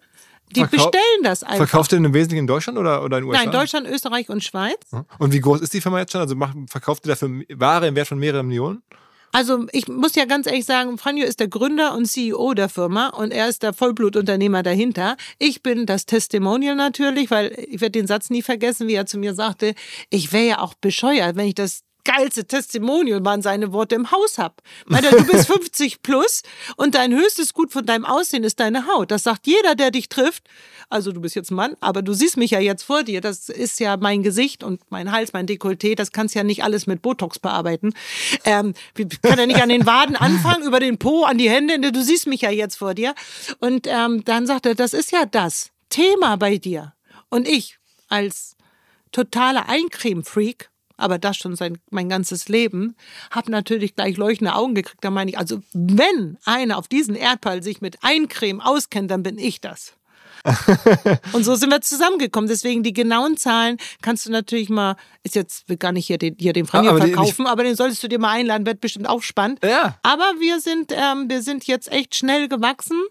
die 0.56 0.62
Verkau- 0.62 0.89
bestellen 0.89 1.24
das 1.24 1.43
einfach. 1.43 1.58
Verkauft 1.68 1.91
ihr 1.91 1.97
im 1.97 2.14
Wesentlichen 2.14 2.41
in 2.41 2.47
Deutschland 2.47 2.78
oder, 2.78 3.04
oder 3.04 3.18
in 3.18 3.24
den 3.24 3.30
USA? 3.30 3.43
Nein, 3.43 3.52
Deutschland, 3.52 3.88
Österreich 3.88 4.30
und 4.30 4.43
Schweiz. 4.43 4.78
Und 5.20 5.34
wie 5.34 5.39
groß 5.39 5.62
ist 5.62 5.74
die 5.74 5.82
Firma 5.82 6.00
jetzt 6.00 6.12
schon? 6.12 6.22
Also 6.22 6.36
macht, 6.36 6.56
verkauft 6.68 7.06
ihr 7.06 7.10
dafür 7.10 7.30
Ware 7.56 7.88
im 7.88 7.95
Wert 7.95 8.08
von 8.08 8.18
mehreren 8.20 8.47
Millionen? 8.47 8.82
Also 9.32 9.68
ich 9.74 9.88
muss 9.88 10.16
ja 10.16 10.26
ganz 10.26 10.47
ehrlich 10.47 10.66
sagen, 10.66 10.97
Franjo 10.97 11.24
ist 11.24 11.39
der 11.39 11.47
Gründer 11.50 11.93
und 11.95 12.06
CEO 12.08 12.56
der 12.56 12.68
Firma 12.68 13.10
und 13.10 13.30
er 13.32 13.47
ist 13.47 13.62
der 13.62 13.74
Vollblutunternehmer 13.74 14.64
dahinter. 14.64 15.18
Ich 15.38 15.62
bin 15.62 15.86
das 15.86 16.08
Testimonial 16.08 16.76
natürlich, 16.76 17.30
weil 17.30 17.54
ich 17.70 17.80
werde 17.80 17.91
den 18.00 18.08
Satz 18.08 18.32
nie 18.32 18.41
vergessen, 18.41 18.88
wie 18.88 18.95
er 18.95 19.06
zu 19.06 19.20
mir 19.20 19.36
sagte, 19.36 19.76
ich 20.10 20.34
wäre 20.34 20.47
ja 20.47 20.60
auch 20.62 20.74
bescheuert, 20.74 21.36
wenn 21.36 21.45
ich 21.45 21.54
das 21.54 21.82
geilste 22.04 22.45
Testimonial 22.45 23.24
waren 23.24 23.41
seine 23.41 23.72
Worte 23.74 23.95
im 23.95 24.12
Haus 24.12 24.38
hab. 24.38 24.62
Meint 24.86 25.06
er, 25.06 25.12
du 25.12 25.26
bist 25.26 25.47
50 25.52 26.02
plus 26.02 26.43
und 26.76 26.95
dein 26.95 27.14
höchstes 27.14 27.54
Gut 27.54 27.72
von 27.72 27.86
deinem 27.86 28.06
Aussehen 28.06 28.43
ist 28.43 28.60
deine 28.60 28.88
Haut. 28.88 29.12
Das 29.12 29.24
sagt 29.24 29.47
jeder, 29.47 29.76
der 29.76 29.91
dich 29.91 30.10
trifft. 30.10 30.43
Also 30.89 31.12
du 31.12 31.22
bist 31.22 31.36
jetzt 31.36 31.52
ein 31.52 31.56
Mann, 31.56 31.76
aber 31.82 32.02
du 32.02 32.14
siehst 32.14 32.38
mich 32.38 32.52
ja 32.52 32.60
jetzt 32.60 32.84
vor 32.84 33.04
dir. 33.04 33.22
Das 33.22 33.50
ist 33.50 33.80
ja 33.80 33.97
mein 33.97 34.24
Gesicht 34.24 34.64
und 34.64 34.82
mein 34.89 35.12
Hals, 35.12 35.34
mein 35.34 35.45
Dekolleté. 35.45 35.95
Das 35.95 36.12
kannst 36.12 36.34
ja 36.36 36.43
nicht 36.43 36.64
alles 36.64 36.88
mit 36.88 37.02
Botox 37.02 37.38
bearbeiten. 37.38 37.93
Ähm, 38.43 38.74
können 39.22 39.39
ja 39.39 39.45
nicht 39.45 39.62
an 39.62 39.70
den 39.70 39.86
Waden 39.86 40.16
anfangen, 40.16 40.64
über 40.64 40.80
den 40.80 40.97
Po, 40.97 41.26
an 41.26 41.38
die 41.38 41.50
Hände. 41.50 41.91
Du 41.91 42.04
siehst 42.04 42.26
mich 42.28 42.41
ja 42.41 42.50
jetzt 42.50 42.78
vor 42.78 42.95
dir. 42.95 43.14
Und 43.60 43.86
ähm, 43.88 44.24
dann 44.26 44.47
sagt 44.47 44.66
er, 44.66 44.74
das 44.74 44.93
ist 44.93 45.12
ja 45.12 45.26
das 45.26 45.70
Thema 45.89 46.38
bei 46.38 46.58
dir. 46.58 46.93
Und 47.30 47.47
ich 47.47 47.78
als 48.08 48.56
totaler 49.12 49.70
Eincreme-Freak, 49.70 50.70
aber 51.00 51.18
das 51.18 51.38
schon 51.38 51.56
sein, 51.56 51.78
mein 51.89 52.10
ganzes 52.10 52.47
Leben, 52.50 52.95
habe 53.32 53.52
natürlich 53.52 53.95
gleich 53.95 54.18
leuchtende 54.18 54.56
Augen 54.56 54.76
gekriegt. 54.76 55.04
Da 55.04 55.10
meine 55.10 55.32
ich, 55.32 55.38
also 55.38 55.62
wenn 55.74 56.38
einer 56.45 56.78
auf 56.78 56.88
diesen 56.88 57.16
Erdball 57.16 57.64
sich 57.64 57.82
mit 57.82 57.97
Eincreme 58.02 58.62
auskennt, 58.62 59.10
dann 59.12 59.24
bin 59.24 59.38
ich 59.38 59.62
das. 59.62 59.93
Und 61.34 61.43
so 61.43 61.56
sind 61.56 61.70
wir 61.70 61.82
zusammengekommen. 61.82 62.47
Deswegen 62.47 62.82
die 62.82 62.93
genauen 62.93 63.36
Zahlen 63.36 63.76
kannst 64.02 64.26
du 64.26 64.32
natürlich 64.32 64.70
mal, 64.70 64.95
ist 65.24 65.36
jetzt 65.36 65.68
will 65.68 65.76
gar 65.76 65.91
nicht 65.91 66.08
hier 66.08 66.18
den, 66.18 66.36
hier 66.39 66.54
den 66.54 66.66
Franjo 66.66 66.91
Ah, 66.91 66.95
aber 66.95 67.06
die- 67.06 67.12
verkaufen, 67.12 67.45
aber 67.45 67.64
den 67.66 67.76
solltest 67.76 68.02
du 68.04 68.08
dir 68.08 68.20
mal 68.20 68.32
einladen, 68.32 68.66
wird 68.66 68.80
bestimmt 68.80 69.10
auch 69.10 69.22
spannend. 69.22 69.60
Ja. 69.64 69.97
Aber 70.02 70.24
wir 70.39 70.62
sind, 70.62 70.93
ähm, 70.93 71.30
wir 71.30 71.41
sind 71.41 71.66
jetzt 71.68 71.91
echt 71.91 72.16
schnell 72.16 72.47
gewachsen 72.47 73.02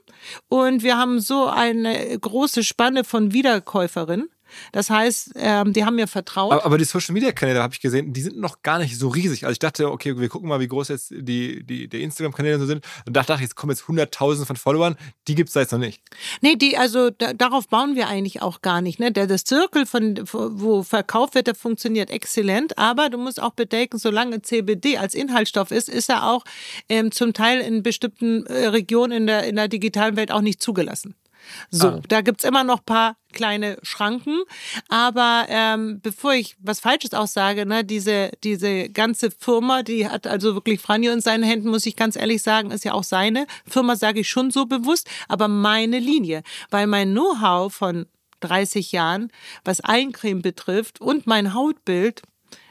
und 0.48 0.82
wir 0.82 0.96
haben 0.96 1.20
so 1.20 1.46
eine 1.46 2.18
große 2.18 2.64
Spanne 2.64 3.04
von 3.04 3.32
Wiederkäuferinnen. 3.34 4.28
Das 4.72 4.90
heißt, 4.90 5.32
ähm, 5.36 5.72
die 5.72 5.84
haben 5.84 5.96
mir 5.96 6.06
vertraut. 6.06 6.52
Aber, 6.52 6.64
aber 6.64 6.78
die 6.78 6.84
Social 6.84 7.12
Media 7.12 7.32
Kanäle 7.32 7.62
habe 7.62 7.74
ich 7.74 7.80
gesehen, 7.80 8.12
die 8.12 8.20
sind 8.20 8.38
noch 8.38 8.62
gar 8.62 8.78
nicht 8.78 8.98
so 8.98 9.08
riesig. 9.08 9.44
Also 9.44 9.52
ich 9.52 9.58
dachte, 9.58 9.90
okay, 9.90 10.18
wir 10.18 10.28
gucken 10.28 10.48
mal, 10.48 10.60
wie 10.60 10.68
groß 10.68 10.88
jetzt 10.88 11.10
die, 11.10 11.64
die, 11.64 11.88
die 11.88 12.02
Instagram-Kanäle 12.02 12.58
so 12.58 12.66
sind. 12.66 12.84
Und 13.06 13.16
dachte 13.16 13.34
ich, 13.34 13.40
jetzt 13.40 13.56
kommen 13.56 13.70
jetzt 13.70 13.84
100.000 13.84 14.44
von 14.44 14.56
Followern. 14.56 14.96
Die 15.26 15.34
gibt 15.34 15.48
es 15.48 15.54
da 15.54 15.60
jetzt 15.60 15.72
noch 15.72 15.78
nicht. 15.78 16.02
Nee, 16.40 16.56
die, 16.56 16.76
also 16.76 17.10
da, 17.10 17.32
darauf 17.32 17.68
bauen 17.68 17.96
wir 17.96 18.08
eigentlich 18.08 18.42
auch 18.42 18.62
gar 18.62 18.80
nicht. 18.80 18.98
Ne? 18.98 19.12
Der, 19.12 19.26
das 19.26 19.44
Zirkel, 19.44 19.86
von, 19.86 20.20
wo 20.32 20.82
verkauft 20.82 21.34
wird, 21.34 21.46
der 21.46 21.54
funktioniert 21.54 22.10
exzellent. 22.10 22.78
Aber 22.78 23.10
du 23.10 23.18
musst 23.18 23.40
auch 23.40 23.52
bedenken, 23.52 23.98
solange 23.98 24.42
CBD 24.42 24.98
als 24.98 25.14
Inhaltsstoff 25.14 25.70
ist, 25.70 25.88
ist 25.88 26.08
er 26.08 26.28
auch 26.28 26.44
ähm, 26.88 27.12
zum 27.12 27.32
Teil 27.32 27.60
in 27.60 27.82
bestimmten 27.82 28.46
äh, 28.46 28.66
Regionen 28.66 29.12
in 29.12 29.26
der, 29.26 29.44
in 29.44 29.56
der 29.56 29.68
digitalen 29.68 30.16
Welt 30.16 30.32
auch 30.32 30.40
nicht 30.40 30.62
zugelassen. 30.62 31.14
So, 31.70 31.88
ah. 31.88 32.00
da 32.08 32.20
gibt's 32.20 32.44
immer 32.44 32.64
noch 32.64 32.84
paar 32.84 33.16
kleine 33.32 33.78
Schranken. 33.82 34.42
Aber 34.88 35.46
ähm, 35.48 36.00
bevor 36.02 36.34
ich 36.34 36.56
was 36.60 36.80
Falsches 36.80 37.14
aussage, 37.14 37.66
ne, 37.66 37.84
diese, 37.84 38.30
diese 38.44 38.88
ganze 38.88 39.30
Firma, 39.30 39.82
die 39.82 40.08
hat 40.08 40.26
also 40.26 40.54
wirklich 40.54 40.80
Franjo 40.80 41.12
in 41.12 41.20
seinen 41.20 41.44
Händen, 41.44 41.68
muss 41.68 41.86
ich 41.86 41.96
ganz 41.96 42.16
ehrlich 42.16 42.42
sagen, 42.42 42.70
ist 42.70 42.84
ja 42.84 42.92
auch 42.92 43.04
seine 43.04 43.46
Firma, 43.66 43.96
sage 43.96 44.20
ich 44.20 44.28
schon 44.28 44.50
so 44.50 44.66
bewusst, 44.66 45.08
aber 45.28 45.48
meine 45.48 45.98
Linie. 45.98 46.42
Weil 46.70 46.86
mein 46.86 47.12
Know-how 47.12 47.72
von 47.72 48.06
30 48.40 48.92
Jahren, 48.92 49.30
was 49.64 49.80
Eincreme 49.80 50.42
betrifft 50.42 51.00
und 51.00 51.26
mein 51.26 51.54
Hautbild, 51.54 52.22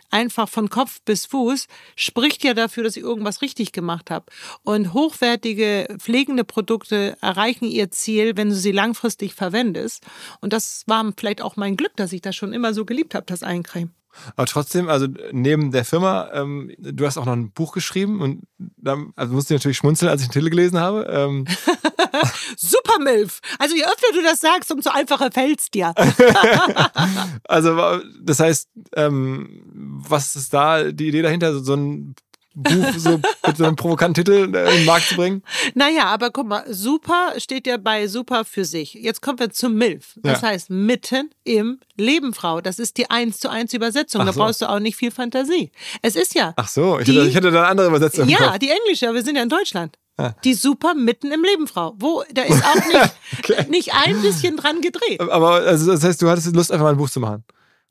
einfach 0.10 0.50
von 0.50 0.70
Kopf 0.70 1.02
bis 1.06 1.26
Fuß, 1.26 1.68
spricht 1.96 2.44
ja 2.44 2.54
dafür, 2.54 2.84
dass 2.84 2.98
ich 2.98 3.04
irgendwas 3.04 3.42
richtig 3.42 3.72
gemacht 3.72 4.12
habe. 4.12 4.26
Und 4.64 4.94
hochwertige 4.94 5.88
pflegende 6.00 6.44
Produkte 6.44 7.18
erreichen 7.22 7.66
ihr 7.66 7.92
Ziel, 7.92 8.38
wenn 8.38 8.50
du 8.50 8.56
sie 8.56 8.72
langfristig 8.72 9.34
verwendest. 9.34 10.06
Und 10.42 10.54
das 10.54 10.84
war 10.88 11.12
vielleicht 11.18 11.42
auch 11.42 11.56
mein 11.56 11.78
Glück, 11.78 11.96
dass 11.96 12.14
ich 12.14 12.22
das 12.22 12.36
schon 12.36 12.54
immer 12.54 12.74
so 12.74 12.86
geliebt 12.86 13.16
habe, 13.16 13.26
das 13.26 13.44
Eincreme. 13.44 13.92
Aber 14.36 14.48
trotzdem, 14.48 14.90
also 14.90 15.08
neben 15.32 15.72
der 15.72 15.86
Firma, 15.86 16.30
ähm, 16.34 16.72
du 16.80 17.06
hast 17.06 17.18
auch 17.18 17.26
noch 17.26 17.34
ein 17.34 17.52
Buch 17.52 17.72
geschrieben 17.72 18.22
und 18.22 18.48
da 18.58 18.98
also 19.16 19.34
musste 19.34 19.54
ich 19.54 19.60
natürlich 19.60 19.78
schmunzeln, 19.78 20.10
als 20.10 20.22
ich 20.22 20.28
den 20.28 20.34
Titel 20.34 20.50
gelesen 20.50 20.80
habe. 20.80 21.06
Ähm. 21.10 21.46
Super 22.58 23.00
Milf! 23.00 23.40
Also 23.60 23.76
je 23.76 23.84
öfter 23.84 24.08
du 24.14 24.24
das 24.24 24.42
sagst, 24.42 24.72
umso 24.72 24.90
einfacher 24.90 25.32
fällt's 25.32 25.70
dir. 25.70 25.94
also 27.48 28.02
das 28.22 28.40
heißt, 28.40 28.70
ähm, 28.96 29.64
was 30.08 30.36
ist 30.36 30.54
da 30.54 30.92
die 30.92 31.10
Idee 31.10 31.22
dahinter, 31.22 31.60
so 31.60 31.74
ein 31.74 32.16
Buch 32.64 32.94
so 32.98 33.20
mit 33.46 33.58
so 33.58 33.64
einem 33.64 33.76
provokanten 33.76 34.26
Titel 34.26 34.46
in 34.46 34.52
den 34.52 34.86
Markt 34.86 35.10
zu 35.10 35.16
bringen? 35.16 35.44
Naja, 35.76 36.06
aber 36.06 36.32
guck 36.32 36.48
mal, 36.48 36.64
super 36.68 37.34
steht 37.38 37.68
ja 37.68 37.78
bei 37.78 38.08
super 38.08 38.46
für 38.46 38.66
sich. 38.66 38.96
Jetzt 38.96 39.22
kommen 39.22 39.40
wir 39.40 39.52
zum 39.52 39.76
MILF. 39.76 40.16
Das 40.18 40.42
ja. 40.42 40.50
heißt 40.50 40.70
mitten 40.70 41.30
im 41.44 41.80
Leben, 41.98 42.34
Frau. 42.34 42.62
Das 42.62 42.80
ist 42.80 42.98
die 42.98 43.10
eins 43.10 43.40
zu 43.40 43.50
eins 43.50 43.74
Übersetzung. 43.74 44.22
Ach 44.22 44.26
da 44.26 44.34
so. 44.34 44.40
brauchst 44.40 44.62
du 44.62 44.70
auch 44.70 44.80
nicht 44.80 44.96
viel 44.96 45.12
Fantasie. 45.12 45.72
Es 46.02 46.16
ist 46.16 46.34
ja. 46.34 46.54
Ach 46.56 46.68
so, 46.68 47.00
ich, 47.00 47.06
die, 47.06 47.14
hätte, 47.14 47.28
ich 47.28 47.36
hätte 47.36 47.52
da 47.52 47.60
eine 47.60 47.68
andere 47.68 47.88
Übersetzung. 47.88 48.28
Ja, 48.28 48.58
die 48.58 48.70
englische, 48.70 49.14
wir 49.14 49.24
sind 49.24 49.36
ja 49.36 49.44
in 49.44 49.50
Deutschland. 49.50 49.98
Ah. 50.18 50.34
Die 50.44 50.56
super 50.56 50.96
mitten 50.96 51.32
im 51.32 51.44
Leben 51.44 51.68
Frau. 51.68 51.94
Wo, 52.00 52.24
da 52.34 52.42
ist 52.42 52.64
auch 52.66 52.76
nicht, 52.76 53.14
okay. 53.40 53.66
nicht 53.70 53.94
ein 53.94 54.20
bisschen 54.22 54.58
dran 54.58 54.82
gedreht. 54.82 55.22
Aber 55.22 55.52
also 55.52 55.92
das 55.92 56.04
heißt, 56.04 56.22
du 56.22 56.30
hattest 56.30 56.56
Lust, 56.56 56.72
einfach 56.72 56.86
mal 56.86 56.92
ein 56.92 56.98
Buch 56.98 57.10
zu 57.10 57.20
machen. 57.20 57.44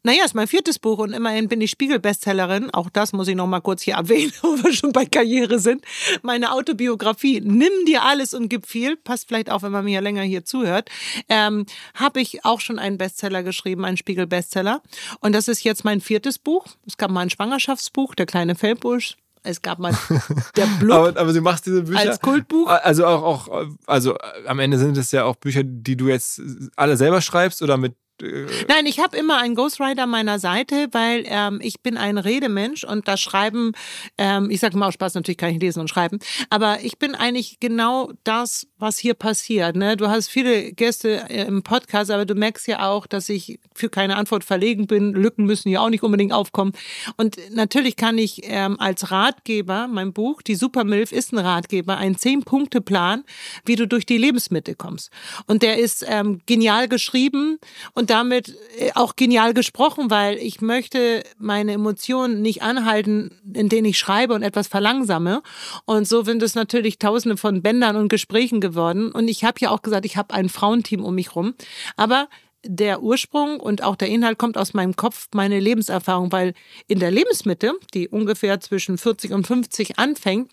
Naja, 0.03 0.25
ist 0.25 0.35
mein 0.35 0.47
viertes 0.47 0.79
Buch 0.79 0.99
und 0.99 1.13
immerhin 1.13 1.49
bin 1.49 1.61
ich 1.61 1.73
Spiegel-Bestsellerin. 1.73 2.71
Auch 2.71 2.91
das 2.91 3.13
muss 3.13 3.27
ich 3.27 3.35
noch 3.35 3.49
mal 3.49 3.61
kurz 3.61 3.83
hier 3.83 3.95
erwähnen, 3.95 4.33
wo 4.43 4.57
wir 4.63 4.73
schon 4.73 4.93
bei 4.93 5.05
Karriere 5.05 5.59
sind. 5.59 5.85
Meine 6.23 6.53
Autobiografie, 6.53 7.41
Nimm 7.41 7.73
dir 7.87 8.03
alles 8.05 8.33
und 8.33 8.49
gib 8.49 8.67
viel, 8.67 8.97
passt 8.97 9.27
vielleicht 9.29 9.51
auch, 9.51 9.63
wenn 9.63 9.73
man 9.73 9.85
mir 9.85 10.01
länger 10.01 10.23
hier 10.23 10.45
zuhört, 10.45 10.91
ähm, 11.29 11.67
habe 11.95 12.21
ich 12.21 12.45
auch 12.45 12.61
schon 12.61 12.79
einen 12.79 12.99
Bestseller 12.99 13.43
geschrieben, 13.43 13.85
einen 13.85 13.97
Spiegel-Bestseller. 13.97 14.83
Und 15.21 15.33
das 15.33 15.49
ist 15.49 15.65
jetzt 15.65 15.85
mein 15.85 16.01
viertes 16.01 16.39
Buch. 16.39 16.67
Es 16.87 16.97
gab 16.97 17.11
mal 17.11 17.23
ein 17.23 17.31
Schwangerschaftsbuch, 17.31 18.15
Der 18.15 18.27
kleine 18.27 18.55
Feldbusch. 18.55 19.17
Es 19.43 19.63
gab 19.63 19.79
mal 19.79 19.97
der 20.57 20.67
Blub. 20.81 20.97
aber, 20.97 21.21
aber 21.21 21.33
du 21.33 21.41
machst 21.41 21.67
diese 21.67 21.83
Bücher 21.83 22.01
als 22.01 22.21
Kultbuch. 22.21 22.69
Also 22.69 23.07
auch, 23.07 23.23
auch, 23.23 23.67
also 23.87 24.17
am 24.47 24.59
Ende 24.59 24.79
sind 24.79 24.97
es 24.97 25.13
ja 25.13 25.25
auch 25.25 25.37
Bücher, 25.37 25.63
die 25.65 25.97
du 25.97 26.09
jetzt 26.09 26.43
alle 26.75 26.97
selber 26.97 27.21
schreibst 27.21 27.63
oder 27.63 27.77
mit 27.77 27.95
Nein, 28.23 28.87
ich 28.87 28.99
habe 28.99 29.17
immer 29.17 29.39
einen 29.39 29.55
Ghostwriter 29.55 30.07
meiner 30.07 30.39
Seite, 30.39 30.89
weil 30.93 31.25
ähm, 31.27 31.61
ich 31.63 31.83
bin 31.83 31.99
ein 31.99 32.17
Redemensch 32.17 32.83
und 32.85 33.09
das 33.09 33.21
Schreiben, 33.21 33.73
ähm, 34.17 34.51
ich 34.51 34.61
sage 34.61 34.79
mal 34.79 34.89
aus 34.89 34.95
Spaß, 34.95 35.15
natürlich 35.15 35.37
kann 35.37 35.51
ich 35.51 35.61
lesen 35.61 35.81
und 35.81 35.89
schreiben, 35.89 36.19
aber 36.49 36.83
ich 36.83 36.99
bin 36.99 37.15
eigentlich 37.15 37.61
genau 37.61 38.13
das, 38.25 38.67
was 38.79 38.99
hier 38.99 39.15
passiert. 39.15 39.77
Ne? 39.77 39.97
Du 39.97 40.09
hast 40.09 40.29
viele 40.29 40.73
Gäste 40.73 41.29
äh, 41.29 41.45
im 41.45 41.63
Podcast, 41.63 42.11
aber 42.11 42.25
du 42.25 42.35
merkst 42.35 42.67
ja 42.67 42.89
auch, 42.89 43.07
dass 43.07 43.29
ich 43.29 43.59
für 43.75 43.91
keine 43.91 44.17
Antwort 44.17 44.45
verlegen 44.45 44.87
bin. 44.87 45.13
Lücken 45.13 45.45
müssen 45.45 45.69
ja 45.69 45.81
auch 45.81 45.91
nicht 45.91 46.03
unbedingt 46.03 46.33
aufkommen. 46.33 46.73
Und 47.17 47.37
natürlich 47.51 47.97
kann 47.97 48.17
ich 48.17 48.41
ähm, 48.45 48.81
als 48.81 49.11
Ratgeber, 49.11 49.89
mein 49.89 50.13
Buch, 50.13 50.41
die 50.41 50.55
Supermilf 50.55 51.13
ist 51.13 51.33
ein 51.33 51.39
Ratgeber, 51.39 51.99
ein 51.99 52.17
Zehn-Punkte-Plan, 52.17 53.25
wie 53.65 53.77
du 53.77 53.87
durch 53.87 54.07
die 54.07 54.19
Lebensmittel 54.19 54.75
kommst. 54.75 55.11
Und 55.47 55.63
der 55.63 55.79
ist 55.79 56.05
ähm, 56.09 56.41
genial 56.47 56.89
geschrieben 56.89 57.59
und 57.93 58.06
und 58.07 58.11
damit 58.11 58.57
äh, 58.79 58.93
auch 58.95 59.17
genial 59.17 59.53
gesprochen, 59.53 60.11
weil 60.11 60.39
ich 60.39 60.61
möchte 60.61 61.25
meine 61.39 61.73
Emotionen 61.73 62.41
nicht 62.41 62.63
anhalten, 62.63 63.33
in 63.53 63.69
denen 63.69 63.87
ich 63.87 63.99
schreibe 63.99 64.33
und 64.35 64.45
etwas 64.45 64.69
verlangsame. 64.69 65.43
Und 65.87 66.07
so 66.07 66.23
sind 66.23 66.41
es 66.45 66.55
natürlich 66.55 67.01
tausende 67.01 67.37
von 67.37 67.63
Bändern 67.63 67.97
und 67.97 68.09
Gesprächen 68.09 68.61
geworden. 68.61 69.11
Und 69.11 69.27
ich 69.27 69.43
habe 69.43 69.59
ja 69.61 69.71
auch 69.71 69.83
gesagt, 69.83 70.07
ich 70.07 70.17
habe 70.17 70.35
ein 70.35 70.49
Frauenteam 70.49 71.05
um 71.05 71.17
mich 71.17 71.35
rum. 71.35 71.55
Aber 71.97 72.29
der 72.65 73.03
Ursprung 73.03 73.59
und 73.59 73.83
auch 73.83 73.97
der 73.97 74.09
Inhalt 74.09 74.39
kommt 74.39 74.57
aus 74.57 74.73
meinem 74.73 74.95
Kopf, 74.95 75.27
meine 75.35 75.59
Lebenserfahrung, 75.59 76.31
weil 76.31 76.55
in 76.87 77.01
der 77.01 77.11
Lebensmitte, 77.11 77.73
die 77.93 78.09
ungefähr 78.09 78.61
zwischen 78.61 78.99
40 78.99 79.33
und 79.33 79.49
50 79.49 79.99
anfängt, 79.99 80.53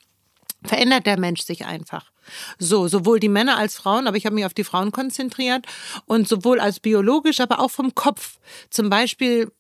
verändert 0.64 1.06
der 1.06 1.20
Mensch 1.20 1.44
sich 1.44 1.68
einfach. 1.68 2.13
So, 2.60 2.88
sowohl 2.88 3.20
die 3.20 3.30
Männer 3.30 3.58
als 3.58 3.76
Frauen, 3.76 4.08
aber 4.08 4.18
ich 4.18 4.26
habe 4.26 4.36
mich 4.36 4.46
auf 4.46 4.54
die 4.54 4.64
Frauen 4.64 4.92
konzentriert 4.92 5.66
und 6.06 6.28
sowohl 6.28 6.60
als 6.60 6.80
biologisch, 6.80 7.40
aber 7.40 7.60
auch 7.60 7.72
vom 7.72 7.96
Kopf. 7.96 8.40
Zum 8.70 8.90
Beispiel, 8.90 9.52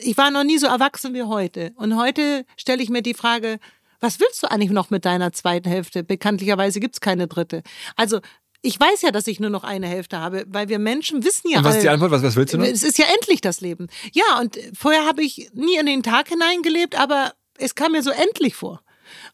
ich 0.00 0.16
war 0.16 0.30
noch 0.30 0.44
nie 0.44 0.58
so 0.58 0.66
erwachsen 0.66 1.14
wie 1.14 1.22
heute. 1.22 1.72
Und 1.76 1.96
heute 1.96 2.44
stelle 2.56 2.82
ich 2.82 2.90
mir 2.90 3.02
die 3.02 3.14
Frage, 3.14 3.58
was 4.00 4.20
willst 4.20 4.42
du 4.42 4.50
eigentlich 4.50 4.70
noch 4.70 4.90
mit 4.90 5.04
deiner 5.04 5.32
zweiten 5.32 5.68
Hälfte? 5.68 6.04
Bekanntlicherweise 6.04 6.80
gibt's 6.80 7.00
keine 7.00 7.26
dritte. 7.26 7.62
Also 7.96 8.20
ich 8.60 8.80
weiß 8.80 9.02
ja, 9.02 9.10
dass 9.10 9.26
ich 9.26 9.40
nur 9.40 9.50
noch 9.50 9.62
eine 9.62 9.86
Hälfte 9.86 10.18
habe, 10.18 10.44
weil 10.48 10.68
wir 10.68 10.78
Menschen 10.78 11.22
wissen 11.22 11.50
ja. 11.50 11.58
Und 11.58 11.64
was 11.64 11.76
ist 11.76 11.82
die 11.82 11.90
Antwort? 11.90 12.10
Was, 12.10 12.22
was 12.22 12.34
willst 12.34 12.54
du 12.54 12.58
noch? 12.58 12.66
Es 12.66 12.82
ist 12.82 12.98
ja 12.98 13.04
endlich 13.14 13.42
das 13.42 13.60
Leben. 13.60 13.88
Ja, 14.12 14.40
und 14.40 14.58
vorher 14.76 15.06
habe 15.06 15.22
ich 15.22 15.50
nie 15.52 15.76
in 15.76 15.86
den 15.86 16.02
Tag 16.02 16.28
hineingelebt, 16.28 16.98
aber 16.98 17.34
es 17.58 17.74
kam 17.74 17.92
mir 17.92 18.02
so 18.02 18.10
endlich 18.10 18.54
vor. 18.54 18.80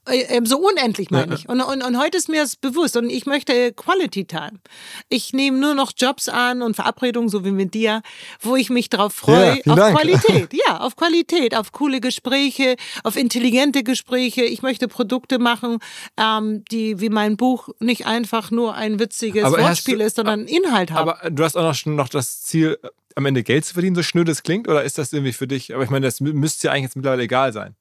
Äh, 0.09 0.37
ähm, 0.37 0.47
so 0.47 0.59
unendlich 0.59 1.11
meine 1.11 1.35
ich. 1.35 1.49
Und, 1.49 1.61
und, 1.61 1.83
und 1.83 1.99
heute 1.99 2.19
ist 2.19 2.29
mir 2.29 2.43
das 2.43 2.57
bewusst 2.57 2.97
und 2.97 3.11
ich 3.11 3.27
möchte 3.27 3.73
Quality 3.73 4.25
Time. 4.25 4.61
Ich 5.09 5.33
nehme 5.33 5.59
nur 5.59 5.75
noch 5.75 5.93
Jobs 5.97 6.29
an 6.29 6.63
und 6.63 6.75
Verabredungen, 6.75 7.29
so 7.29 7.45
wie 7.45 7.51
mit 7.51 7.75
dir, 7.75 8.03
wo 8.41 8.57
ich 8.57 8.71
mich 8.71 8.89
darauf 8.89 9.13
freue, 9.13 9.61
ja, 9.65 9.73
auf 9.73 9.79
Dank. 9.79 9.97
Qualität. 9.97 10.51
Ja, 10.67 10.81
auf 10.81 10.97
Qualität, 10.97 11.55
auf 11.57 11.73
coole 11.73 12.01
Gespräche, 12.01 12.77
auf 13.03 13.17
intelligente 13.17 13.83
Gespräche. 13.83 14.43
Ich 14.43 14.63
möchte 14.63 14.89
Produkte 14.89 15.39
machen, 15.39 15.79
ähm, 16.17 16.65
die 16.71 17.01
wie 17.01 17.09
mein 17.09 17.37
Buch 17.37 17.69
nicht 17.79 18.07
einfach 18.07 18.51
nur 18.51 18.75
ein 18.75 18.99
witziges 18.99 19.45
aber 19.45 19.59
Wortspiel 19.59 19.99
du, 19.99 20.05
ist, 20.05 20.17
sondern 20.17 20.47
Inhalt 20.47 20.91
haben. 20.91 21.09
Aber 21.09 21.31
du 21.31 21.45
hast 21.45 21.57
auch 21.57 21.63
noch, 21.63 21.87
noch 21.87 22.09
das 22.09 22.43
Ziel, 22.43 22.79
am 23.15 23.27
Ende 23.27 23.43
Geld 23.43 23.65
zu 23.65 23.75
verdienen, 23.75 23.97
so 23.97 24.03
schnür 24.03 24.25
das 24.25 24.43
klingt, 24.43 24.69
oder 24.69 24.83
ist 24.83 24.99
das 24.99 25.13
irgendwie 25.13 25.33
für 25.33 25.47
dich? 25.47 25.75
Aber 25.75 25.85
ich 25.85 25.91
meine, 25.91 26.07
das 26.07 26.21
müsste 26.21 26.67
ja 26.67 26.73
eigentlich 26.73 26.85
jetzt 26.85 26.97
mittlerweile 26.97 27.23
egal 27.23 27.53
sein. 27.53 27.75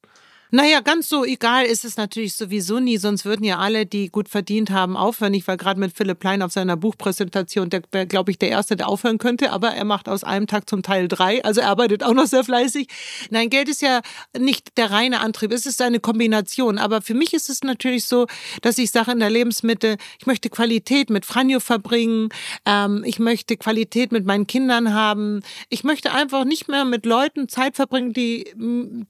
Naja, 0.51 0.79
ganz 0.79 1.07
so 1.07 1.23
egal 1.23 1.65
ist 1.65 1.85
es 1.85 1.95
natürlich 1.95 2.33
sowieso 2.33 2.79
nie, 2.79 2.97
sonst 2.97 3.23
würden 3.23 3.43
ja 3.43 3.59
alle, 3.59 3.85
die 3.85 4.09
gut 4.09 4.27
verdient 4.29 4.71
haben, 4.71 4.97
aufhören. 4.97 5.35
Ich 5.35 5.47
war 5.47 5.57
gerade 5.57 5.79
mit 5.79 5.95
Philipp 5.95 6.19
Plein 6.19 6.41
auf 6.41 6.51
seiner 6.51 6.75
Buchpräsentation, 6.75 7.69
der 7.69 7.83
wäre, 7.91 8.07
glaube 8.07 8.31
ich, 8.31 8.39
der 8.39 8.49
Erste, 8.49 8.75
der 8.75 8.87
aufhören 8.87 9.19
könnte, 9.19 9.51
aber 9.51 9.69
er 9.75 9.85
macht 9.85 10.09
aus 10.09 10.23
einem 10.23 10.47
Tag 10.47 10.67
zum 10.67 10.81
Teil 10.81 11.07
drei, 11.07 11.43
also 11.43 11.61
er 11.61 11.67
arbeitet 11.67 12.03
auch 12.03 12.15
noch 12.15 12.25
sehr 12.25 12.43
fleißig. 12.43 12.87
Nein, 13.29 13.51
Geld 13.51 13.69
ist 13.69 13.83
ja 13.83 14.01
nicht 14.39 14.75
der 14.77 14.89
reine 14.89 15.19
Antrieb, 15.19 15.51
es 15.51 15.67
ist 15.67 15.83
eine 15.83 15.99
Kombination. 15.99 16.79
Aber 16.79 17.03
für 17.03 17.13
mich 17.13 17.35
ist 17.35 17.49
es 17.51 17.61
natürlich 17.63 18.05
so, 18.05 18.25
dass 18.63 18.79
ich 18.79 18.89
sage 18.89 19.11
in 19.11 19.19
der 19.19 19.29
Lebensmitte, 19.29 19.97
ich 20.19 20.25
möchte 20.25 20.49
Qualität 20.49 21.11
mit 21.11 21.25
Franjo 21.25 21.59
verbringen, 21.59 22.29
ähm, 22.65 23.03
ich 23.05 23.19
möchte 23.19 23.55
Qualität 23.55 24.11
mit 24.11 24.25
meinen 24.25 24.47
Kindern 24.47 24.95
haben, 24.95 25.41
ich 25.69 25.83
möchte 25.83 26.11
einfach 26.11 26.43
nicht 26.43 26.67
mehr 26.67 26.85
mit 26.85 27.05
Leuten 27.05 27.47
Zeit 27.49 27.75
verbringen, 27.75 28.13
die, 28.13 28.51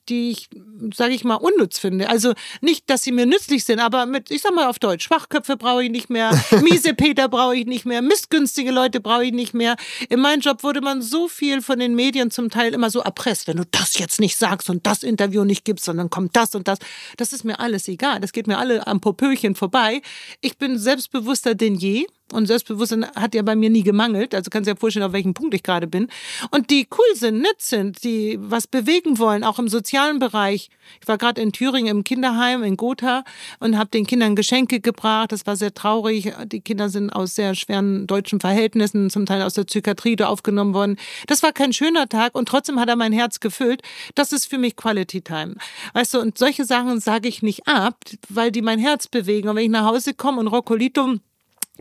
die 0.10 0.32
ich, 0.32 0.50
sage 0.94 1.14
ich 1.14 1.24
mal, 1.24 1.29
mal 1.30 1.36
unnütz 1.36 1.80
finde. 1.80 2.10
Also 2.10 2.34
nicht, 2.60 2.90
dass 2.90 3.04
sie 3.04 3.14
mir 3.14 3.26
nützlich 3.26 3.64
sind, 3.64 3.80
aber 3.80 4.06
mit, 4.06 4.30
ich 4.32 4.42
sag 4.42 4.54
mal 4.54 4.68
auf 4.68 4.80
Deutsch, 4.80 5.06
Schwachköpfe 5.06 5.56
brauche 5.56 5.86
ich 5.86 5.90
nicht 5.90 6.10
mehr, 6.10 6.32
miese 6.64 6.94
Peter 6.94 7.30
brauche 7.30 7.56
ich 7.56 7.66
nicht 7.66 7.86
mehr, 7.86 8.02
missgünstige 8.02 8.72
Leute 8.72 9.00
brauche 9.00 9.26
ich 9.26 9.32
nicht 9.32 9.54
mehr. 9.54 9.78
In 10.10 10.20
meinem 10.20 10.42
Job 10.42 10.64
wurde 10.64 10.82
man 10.82 11.02
so 11.02 11.28
viel 11.28 11.62
von 11.62 11.80
den 11.80 11.96
Medien 11.96 12.32
zum 12.32 12.50
Teil 12.50 12.74
immer 12.74 12.90
so 12.90 13.00
erpresst, 13.00 13.48
wenn 13.48 13.58
du 13.58 13.64
das 13.72 13.98
jetzt 13.98 14.20
nicht 14.20 14.36
sagst 14.36 14.70
und 14.70 14.86
das 14.86 15.04
Interview 15.04 15.46
nicht 15.46 15.64
gibst, 15.64 15.86
sondern 15.86 16.10
kommt 16.10 16.36
das 16.36 16.56
und 16.56 16.68
das. 16.68 16.80
Das 17.18 17.32
ist 17.32 17.46
mir 17.46 17.60
alles 17.60 17.88
egal. 17.88 18.20
Das 18.20 18.34
geht 18.34 18.48
mir 18.48 18.58
alle 18.58 18.86
am 18.88 19.00
Popöchen 19.00 19.56
vorbei. 19.56 20.02
Ich 20.42 20.58
bin 20.58 20.78
selbstbewusster 20.78 21.56
denn 21.56 21.76
je 21.76 22.08
Und 22.34 22.46
Selbstbewusstsein 22.46 23.06
hat 23.16 23.34
ja 23.34 23.42
bei 23.42 23.56
mir 23.56 23.70
nie 23.70 23.84
gemangelt. 23.84 24.36
Also 24.36 24.50
kannst 24.50 24.68
du 24.68 24.74
dir 24.74 24.80
vorstellen, 24.80 25.06
auf 25.06 25.14
welchem 25.14 25.34
Punkt 25.34 25.54
ich 25.54 25.64
gerade 25.64 25.88
bin. 25.88 26.08
Und 26.52 26.70
die 26.70 26.88
cool 26.92 27.16
sind, 27.16 27.42
nett 27.42 27.60
sind, 27.60 28.04
die 28.04 28.38
was 28.40 28.68
bewegen 28.68 29.18
wollen, 29.18 29.44
auch 29.44 29.60
im 29.60 29.68
sozialen 29.68 30.20
Bereich. 30.20 30.70
Ich 31.02 31.08
war 31.08 31.18
gerade 31.18 31.42
in 31.42 31.52
Thüringen 31.52 31.88
im 31.88 32.04
Kinderheim 32.04 32.64
in 32.64 32.78
Gotha 32.78 33.24
und 33.60 33.78
habe 33.78 33.90
den 33.90 34.06
Kindern 34.06 34.36
Geschenke 34.36 34.80
gebracht. 34.80 35.32
Das 35.32 35.46
war 35.48 35.56
sehr 35.56 35.74
traurig. 35.74 36.34
Die 36.46 36.62
Kinder 36.62 36.90
sind 36.90 37.10
aus 37.10 37.36
sehr 37.36 37.56
schweren 37.56 38.08
deutschen 38.08 38.40
Verhältnissen, 38.40 39.10
zum 39.10 39.26
Teil 39.26 39.42
aus 39.42 39.54
der 39.54 39.64
Psychiatrie 39.64 40.18
aufgenommen 40.24 40.74
worden. 40.74 40.98
Das 41.28 41.44
war 41.44 41.52
kein 41.52 41.74
schöner 41.74 42.10
Tag 42.10 42.36
und 42.36 42.48
trotzdem 42.48 42.80
hat 42.80 42.90
er 42.90 42.96
mein 42.96 43.14
Herz 43.14 43.40
gefüllt. 43.40 43.82
Das 44.16 44.32
ist 44.32 44.48
für 44.48 44.58
mich 44.58 44.76
Quality 44.76 45.22
Time. 45.22 45.56
Weißt 45.94 46.14
du, 46.14 46.20
und 46.20 46.38
solche 46.38 46.66
Sachen 46.66 47.00
sage 47.00 47.28
ich 47.28 47.42
nicht 47.42 47.68
ab, 47.68 47.98
weil 48.30 48.52
die 48.52 48.62
mein 48.62 48.80
Herz 48.80 49.08
bewegen. 49.08 49.50
Und 49.50 49.56
wenn 49.56 49.64
ich 49.64 49.70
nach 49.70 49.86
Hause 49.86 50.14
komme 50.14 50.40
und 50.40 50.48
Roccolito 50.48 51.16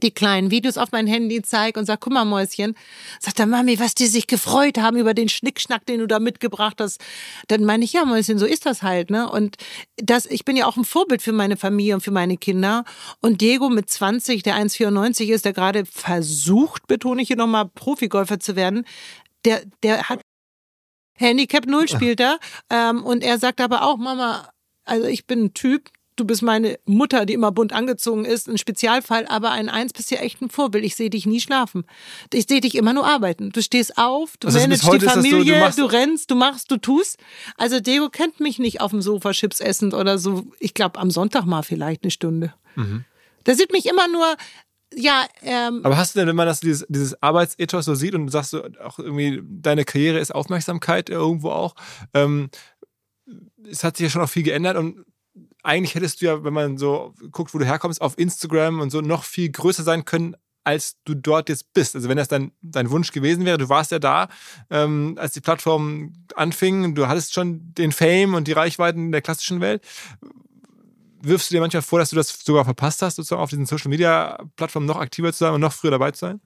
die 0.03 0.11
kleinen 0.11 0.51
Videos 0.51 0.78
auf 0.78 0.92
mein 0.92 1.07
Handy 1.07 1.42
zeige 1.42 1.78
und 1.78 1.86
sag, 1.86 2.01
guck 2.01 2.12
mal, 2.12 2.24
Mäuschen, 2.24 2.74
sagt 3.20 3.38
der 3.38 3.46
Mami, 3.46 3.78
was 3.78 3.94
die 3.94 4.07
sich 4.07 4.26
gefreut 4.26 4.78
haben 4.78 4.96
über 4.96 5.14
den 5.14 5.28
Schnickschnack, 5.28 5.86
den 5.86 6.01
du 6.01 6.07
da 6.07 6.18
mitgebracht 6.18 6.80
hast. 6.80 7.01
Dann 7.49 7.64
meine 7.64 7.84
ich, 7.84 7.92
ja, 7.92 8.05
Mäuschen, 8.05 8.38
so 8.38 8.46
ist 8.46 8.66
das 8.66 8.82
halt, 8.82 9.11
ne? 9.11 9.30
Und 9.30 9.57
das, 9.96 10.26
ich 10.26 10.44
bin 10.44 10.57
ja 10.57 10.66
auch 10.66 10.76
ein 10.76 10.84
Vorbild 10.84 11.22
für 11.22 11.32
meine 11.32 11.57
Familie 11.57 11.94
und 11.94 12.01
für 12.01 12.11
meine 12.11 12.36
Kinder. 12.36 12.84
Und 13.20 13.40
Diego 13.40 13.68
mit 13.68 13.90
20, 13.90 14.42
der 14.42 14.57
1,94 14.57 15.32
ist, 15.32 15.44
der 15.44 15.53
gerade 15.53 15.84
versucht, 15.84 16.86
betone 16.86 17.22
ich 17.22 17.28
hier 17.28 17.36
nochmal, 17.36 17.68
Profigolfer 17.68 18.38
zu 18.40 18.57
werden, 18.57 18.84
der, 19.44 19.62
der 19.82 20.09
hat 20.09 20.20
Handicap 21.18 21.66
Null 21.66 21.88
spielt 21.88 22.20
er. 22.20 22.38
Ähm, 22.70 23.05
und 23.05 23.24
er 23.24 23.38
sagt 23.38 23.62
aber 23.62 23.82
auch, 23.82 23.96
Mama, 23.96 24.51
also 24.84 25.07
ich 25.07 25.26
bin 25.26 25.44
ein 25.44 25.55
Typ, 25.55 25.90
du 26.18 26.24
bist 26.24 26.42
meine 26.42 26.78
Mutter, 26.84 27.24
die 27.24 27.34
immer 27.34 27.52
bunt 27.52 27.72
angezogen 27.72 28.24
ist, 28.24 28.48
ein 28.48 28.58
Spezialfall, 28.58 29.26
aber 29.26 29.50
ein 29.50 29.68
Eins 29.68 29.92
bist 29.92 30.10
ja 30.10 30.18
echt 30.18 30.42
ein 30.42 30.50
Vorbild. 30.50 30.84
Ich 30.84 30.96
sehe 30.96 31.10
dich 31.10 31.26
nie 31.26 31.40
schlafen. 31.40 31.84
Ich 32.32 32.46
sehe 32.48 32.60
dich 32.60 32.74
immer 32.74 32.92
nur 32.92 33.06
arbeiten. 33.06 33.50
Du 33.50 33.62
stehst 33.62 33.96
auf, 33.96 34.36
du 34.38 34.48
also 34.48 34.58
managst 34.58 34.92
die 34.92 35.00
Familie, 35.00 35.72
so, 35.72 35.82
du, 35.82 35.88
du, 35.88 35.92
rennst, 35.92 36.30
du 36.30 36.34
machst, 36.34 36.70
du 36.70 36.76
tust. 36.76 37.18
Also 37.56 37.80
Deo 37.80 38.10
kennt 38.10 38.40
mich 38.40 38.58
nicht 38.58 38.80
auf 38.80 38.90
dem 38.90 39.00
Sofa 39.00 39.30
Chips 39.32 39.60
essend 39.60 39.94
oder 39.94 40.18
so. 40.18 40.46
Ich 40.58 40.74
glaube 40.74 40.98
am 40.98 41.10
Sonntag 41.10 41.44
mal 41.46 41.62
vielleicht 41.62 42.02
eine 42.02 42.10
Stunde. 42.10 42.52
Mhm. 42.74 43.04
Der 43.46 43.54
sieht 43.54 43.72
mich 43.72 43.86
immer 43.86 44.08
nur 44.08 44.36
ja, 44.94 45.26
ähm, 45.42 45.82
Aber 45.84 45.98
hast 45.98 46.14
du 46.14 46.20
denn, 46.20 46.28
wenn 46.28 46.36
man 46.36 46.46
das, 46.46 46.60
dieses, 46.60 46.86
dieses 46.88 47.22
Arbeitsethos 47.22 47.84
so 47.84 47.94
sieht 47.94 48.14
und 48.14 48.24
du 48.26 48.32
sagst 48.32 48.52
so, 48.52 48.64
auch 48.82 48.98
irgendwie, 48.98 49.42
deine 49.44 49.84
Karriere 49.84 50.18
ist 50.18 50.34
Aufmerksamkeit 50.34 51.10
irgendwo 51.10 51.50
auch, 51.50 51.74
ähm, 52.14 52.48
es 53.70 53.84
hat 53.84 53.98
sich 53.98 54.04
ja 54.04 54.10
schon 54.10 54.22
auch 54.22 54.30
viel 54.30 54.44
geändert 54.44 54.78
und 54.78 55.04
eigentlich 55.62 55.94
hättest 55.94 56.20
du 56.20 56.26
ja, 56.26 56.44
wenn 56.44 56.52
man 56.52 56.78
so 56.78 57.14
guckt, 57.30 57.54
wo 57.54 57.59
du 57.59 57.64
herkommst, 57.64 58.00
auf 58.00 58.18
Instagram 58.18 58.80
und 58.80 58.90
so 58.90 59.00
noch 59.00 59.24
viel 59.24 59.50
größer 59.50 59.82
sein 59.82 60.04
können, 60.04 60.36
als 60.64 60.96
du 61.04 61.14
dort 61.14 61.48
jetzt 61.48 61.72
bist. 61.72 61.96
Also 61.96 62.09
wenn 62.09 62.18
das 62.18 62.28
dein, 62.28 62.52
dein 62.61 62.90
Wunsch 62.90 63.11
gewesen 63.12 63.46
wäre, 63.46 63.56
du 63.56 63.70
warst 63.70 63.90
ja 63.90 63.98
da, 63.98 64.28
ähm, 64.68 65.16
als 65.18 65.32
die 65.32 65.40
Plattform 65.40 66.12
anfing, 66.34 66.94
du 66.94 67.09
hattest 67.09 67.32
schon 67.32 67.72
den 67.74 67.90
Fame 67.90 68.34
und 68.34 68.46
die 68.46 68.52
Reichweiten 68.52 69.11
der 69.11 69.22
klassischen 69.22 69.62
Welt. 69.62 69.82
Wirfst 71.22 71.50
du 71.50 71.54
dir 71.54 71.61
manchmal 71.61 71.82
vor, 71.82 71.98
dass 71.98 72.11
du 72.11 72.16
das 72.16 72.28
sogar 72.44 72.64
verpasst 72.64 73.00
hast, 73.02 73.16
sozusagen 73.16 73.40
auf 73.40 73.50
diesen 73.50 73.66
Social 73.66 73.88
Media 73.88 74.38
Plattformen 74.56 74.86
noch 74.86 74.98
aktiver 74.98 75.32
zu 75.32 75.38
sein 75.38 75.54
und 75.54 75.61
noch 75.61 75.72
früher 75.72 75.90
dabei 75.90 76.11
zu 76.11 76.20
sein? 76.20 76.40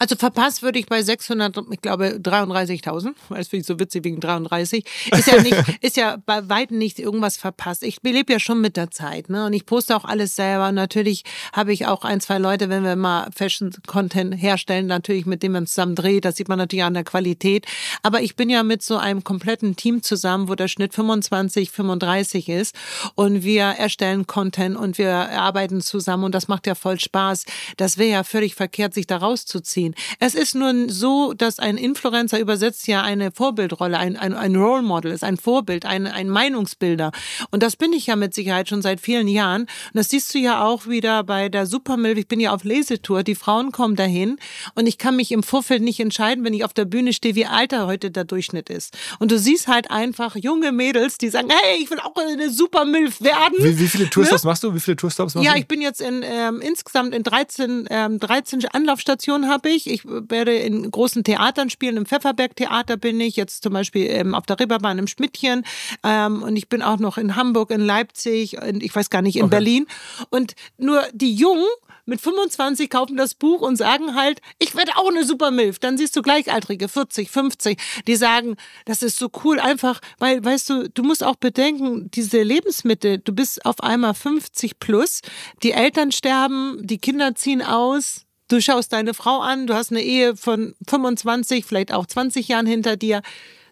Also 0.00 0.16
verpasst 0.16 0.62
würde 0.62 0.78
ich 0.78 0.86
bei 0.86 1.02
600, 1.02 1.58
ich 1.70 1.82
glaube 1.82 2.18
33.000, 2.22 3.12
weil 3.28 3.42
es 3.42 3.48
finde 3.48 3.60
ich 3.60 3.66
so 3.66 3.78
witzig 3.78 4.02
wegen 4.02 4.18
33. 4.18 4.82
Ist 5.12 5.26
ja 5.26 5.42
nicht, 5.42 5.54
ist 5.82 5.98
ja 5.98 6.16
bei 6.24 6.48
weitem 6.48 6.78
nicht 6.78 6.98
irgendwas 6.98 7.36
verpasst. 7.36 7.82
Ich 7.82 7.98
lebe 8.02 8.32
ja 8.32 8.40
schon 8.40 8.62
mit 8.62 8.78
der 8.78 8.90
Zeit, 8.90 9.28
ne? 9.28 9.44
Und 9.44 9.52
ich 9.52 9.66
poste 9.66 9.94
auch 9.94 10.06
alles 10.06 10.36
selber. 10.36 10.68
Und 10.68 10.76
natürlich 10.76 11.24
habe 11.52 11.74
ich 11.74 11.84
auch 11.84 12.02
ein, 12.02 12.22
zwei 12.22 12.38
Leute, 12.38 12.70
wenn 12.70 12.82
wir 12.82 12.96
mal 12.96 13.28
Fashion-Content 13.36 14.40
herstellen, 14.40 14.86
natürlich 14.86 15.26
mit 15.26 15.42
dem 15.42 15.52
man 15.52 15.66
zusammen 15.66 15.94
dreht. 15.96 16.24
Das 16.24 16.36
sieht 16.36 16.48
man 16.48 16.56
natürlich 16.56 16.84
an 16.84 16.94
der 16.94 17.04
Qualität. 17.04 17.66
Aber 18.02 18.22
ich 18.22 18.36
bin 18.36 18.48
ja 18.48 18.62
mit 18.62 18.82
so 18.82 18.96
einem 18.96 19.22
kompletten 19.22 19.76
Team 19.76 20.02
zusammen, 20.02 20.48
wo 20.48 20.54
der 20.54 20.68
Schnitt 20.68 20.94
25, 20.94 21.70
35 21.70 22.48
ist. 22.48 22.74
Und 23.16 23.42
wir 23.42 23.64
erstellen 23.64 24.26
Content 24.26 24.78
und 24.78 24.96
wir 24.96 25.12
arbeiten 25.12 25.82
zusammen 25.82 26.24
und 26.24 26.34
das 26.34 26.48
macht 26.48 26.66
ja 26.66 26.74
voll 26.74 26.98
Spaß. 26.98 27.44
Das 27.76 27.98
wäre 27.98 28.10
ja 28.10 28.24
völlig 28.24 28.54
verkehrt, 28.54 28.94
sich 28.94 29.06
da 29.06 29.18
rauszuziehen 29.18 29.89
ziehen. 29.90 29.94
Es 30.18 30.34
ist 30.34 30.54
nur 30.54 30.88
so, 30.88 31.32
dass 31.34 31.58
ein 31.58 31.76
Influencer 31.76 32.38
übersetzt 32.38 32.86
ja 32.86 33.02
eine 33.02 33.30
Vorbildrolle, 33.30 33.98
ein, 33.98 34.16
ein, 34.16 34.34
ein 34.34 34.56
Role 34.56 34.82
Model 34.82 35.12
ist, 35.12 35.24
ein 35.24 35.36
Vorbild, 35.36 35.84
ein, 35.84 36.06
ein 36.06 36.28
Meinungsbilder. 36.28 37.12
Und 37.50 37.62
das 37.62 37.76
bin 37.76 37.92
ich 37.92 38.06
ja 38.06 38.16
mit 38.16 38.34
Sicherheit 38.34 38.68
schon 38.68 38.82
seit 38.82 39.00
vielen 39.00 39.28
Jahren. 39.28 39.62
Und 39.62 39.94
das 39.94 40.10
siehst 40.10 40.34
du 40.34 40.38
ja 40.38 40.64
auch 40.64 40.86
wieder 40.86 41.24
bei 41.24 41.48
der 41.48 41.66
Supermilch. 41.66 42.18
Ich 42.18 42.28
bin 42.28 42.40
ja 42.40 42.52
auf 42.52 42.64
Lesetour. 42.64 43.22
Die 43.22 43.34
Frauen 43.34 43.72
kommen 43.72 43.96
dahin 43.96 44.38
und 44.74 44.86
ich 44.86 44.98
kann 44.98 45.16
mich 45.16 45.32
im 45.32 45.42
Vorfeld 45.42 45.82
nicht 45.82 46.00
entscheiden, 46.00 46.44
wenn 46.44 46.54
ich 46.54 46.64
auf 46.64 46.72
der 46.72 46.84
Bühne 46.84 47.12
stehe, 47.12 47.34
wie 47.34 47.46
alt 47.46 47.70
heute 47.70 48.10
der 48.10 48.24
Durchschnitt 48.24 48.68
ist. 48.68 48.96
Und 49.20 49.30
du 49.30 49.38
siehst 49.38 49.68
halt 49.68 49.90
einfach 49.92 50.34
junge 50.34 50.72
Mädels, 50.72 51.18
die 51.18 51.28
sagen, 51.28 51.48
hey, 51.50 51.80
ich 51.80 51.90
will 51.90 52.00
auch 52.00 52.16
eine 52.16 52.50
Supermilf 52.50 53.20
werden. 53.20 53.54
Wie, 53.58 53.78
wie 53.78 53.86
viele 53.86 54.10
Tourstops 54.10 54.42
ne? 54.42 54.50
machst 54.50 54.64
du? 54.64 54.74
Wie 54.74 54.80
viele 54.80 54.96
Tourstops 54.96 55.34
machst 55.34 55.44
ja, 55.44 55.52
du? 55.52 55.56
Ja, 55.56 55.60
ich 55.60 55.68
bin 55.68 55.80
jetzt 55.80 56.00
in 56.00 56.22
ähm, 56.24 56.60
insgesamt 56.60 57.14
in 57.14 57.22
13, 57.22 57.86
ähm, 57.90 58.18
13 58.18 58.66
Anlaufstationen 58.66 59.48
habe 59.48 59.68
ich 59.68 59.79
ich. 59.80 59.90
Ich 59.90 60.02
werde 60.04 60.56
in 60.56 60.90
großen 60.90 61.24
Theatern 61.24 61.70
spielen. 61.70 61.96
Im 61.96 62.06
Pfefferberg-Theater 62.06 62.96
bin 62.96 63.20
ich, 63.20 63.36
jetzt 63.36 63.62
zum 63.62 63.72
Beispiel 63.72 64.06
ähm, 64.06 64.34
auf 64.34 64.46
der 64.46 64.58
Ribberbahn 64.58 64.98
im 64.98 65.06
Schmidtchen. 65.06 65.64
Ähm, 66.04 66.42
und 66.42 66.56
ich 66.56 66.68
bin 66.68 66.82
auch 66.82 66.98
noch 66.98 67.18
in 67.18 67.36
Hamburg, 67.36 67.70
in 67.70 67.80
Leipzig, 67.80 68.60
und 68.60 68.82
ich 68.82 68.94
weiß 68.94 69.10
gar 69.10 69.22
nicht, 69.22 69.36
in 69.36 69.44
okay. 69.44 69.50
Berlin. 69.56 69.86
Und 70.30 70.54
nur 70.78 71.02
die 71.12 71.34
Jungen 71.34 71.66
mit 72.10 72.20
25 72.20 72.90
kaufen 72.90 73.16
das 73.16 73.34
Buch 73.34 73.62
und 73.62 73.76
sagen 73.76 74.14
halt, 74.14 74.40
ich 74.58 74.74
werde 74.74 74.96
auch 74.96 75.08
eine 75.08 75.24
Supermilf. 75.24 75.78
Dann 75.78 75.96
siehst 75.96 76.16
du 76.16 76.22
Gleichaltrige, 76.22 76.88
40, 76.88 77.30
50, 77.30 77.78
die 78.06 78.16
sagen, 78.16 78.56
das 78.84 79.02
ist 79.02 79.18
so 79.18 79.30
cool, 79.44 79.58
einfach, 79.60 80.00
weil, 80.18 80.44
weißt 80.44 80.68
du, 80.70 80.88
du 80.90 81.02
musst 81.02 81.24
auch 81.24 81.36
bedenken, 81.36 82.10
diese 82.10 82.42
Lebensmittel, 82.42 83.18
du 83.18 83.32
bist 83.32 83.64
auf 83.64 83.80
einmal 83.82 84.14
50 84.14 84.78
plus, 84.78 85.20
die 85.62 85.72
Eltern 85.72 86.12
sterben, 86.12 86.78
die 86.80 86.98
Kinder 86.98 87.34
ziehen 87.34 87.62
aus, 87.62 88.26
Du 88.50 88.60
schaust 88.60 88.92
deine 88.92 89.14
Frau 89.14 89.38
an, 89.38 89.68
du 89.68 89.74
hast 89.74 89.92
eine 89.92 90.02
Ehe 90.02 90.34
von 90.34 90.74
25, 90.88 91.64
vielleicht 91.64 91.92
auch 91.92 92.04
20 92.04 92.48
Jahren 92.48 92.66
hinter 92.66 92.96
dir. 92.96 93.22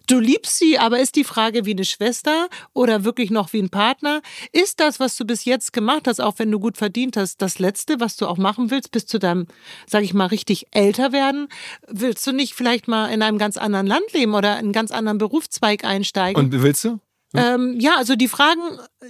Du 0.07 0.21
liebst 0.21 0.57
sie, 0.57 0.79
aber 0.79 1.01
ist 1.01 1.17
die 1.17 1.25
Frage 1.25 1.67
wie 1.67 1.73
eine 1.73 1.85
Schwester 1.85 2.49
oder 2.75 3.03
wirklich 3.03 3.33
noch 3.33 3.53
wie 3.53 3.61
ein 3.61 3.71
Partner? 3.71 4.23
Ist 4.53 4.79
das, 4.79 5.01
was 5.01 5.17
du 5.17 5.25
bis 5.25 5.45
jetzt 5.45 5.73
gemacht 5.73 6.07
hast, 6.07 6.21
auch 6.21 6.35
wenn 6.39 6.53
du 6.53 6.61
gut 6.61 6.77
verdient 6.77 7.17
hast, 7.17 7.43
das 7.43 7.59
Letzte, 7.59 7.99
was 7.99 8.17
du 8.17 8.29
auch 8.29 8.39
machen 8.39 8.71
willst, 8.71 8.93
bis 8.93 9.05
zu 9.05 9.19
deinem, 9.19 9.49
sag 9.89 10.05
ich 10.05 10.15
mal, 10.15 10.27
richtig 10.27 10.69
älter 10.71 11.11
werden? 11.11 11.49
Willst 11.89 12.25
du 12.25 12.31
nicht 12.31 12.55
vielleicht 12.55 12.87
mal 12.87 13.09
in 13.09 13.21
einem 13.21 13.39
ganz 13.39 13.57
anderen 13.57 13.89
Land 13.89 14.13
leben 14.13 14.33
oder 14.35 14.53
in 14.53 14.67
einen 14.67 14.73
ganz 14.73 14.93
anderen 14.93 15.19
Berufszweig 15.19 15.85
einsteigen? 15.85 16.41
Und 16.41 16.53
willst 16.63 16.85
du? 16.85 17.01
Ähm, 17.35 17.81
ja, 17.81 17.97
also 17.97 18.15
die 18.15 18.29
Fragen, 18.29 18.63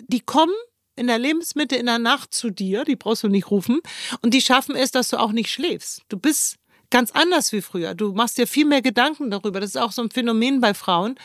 die 0.09 0.21
kommen 0.21 0.55
in 0.99 1.07
der 1.07 1.19
Lebensmitte 1.19 1.77
in 1.77 1.87
der 1.87 1.99
Nacht 1.99 2.35
zu 2.35 2.51
dir, 2.51 2.85
die 2.85 2.97
brauchst 2.97 3.23
du 3.23 3.29
nicht 3.29 3.51
rufen, 3.51 3.81
und 4.23 4.35
die 4.35 4.41
schaffen 4.41 4.77
es, 4.77 4.91
dass 4.91 5.09
du 5.09 5.19
auch 5.19 5.33
nicht 5.33 5.51
schläfst. 5.51 6.03
Du 6.09 6.19
bist 6.19 6.59
ganz 6.91 7.11
anders 7.13 7.53
wie 7.53 7.61
früher. 7.61 7.95
Du 7.95 8.13
machst 8.13 8.39
dir 8.39 8.47
viel 8.47 8.65
mehr 8.65 8.83
Gedanken 8.83 9.31
darüber. 9.31 9.61
Das 9.61 9.71
ist 9.71 9.77
auch 9.77 9.93
so 9.93 10.03
ein 10.03 10.11
Phänomen 10.11 10.61
bei 10.61 10.75
Frauen. 10.75 11.17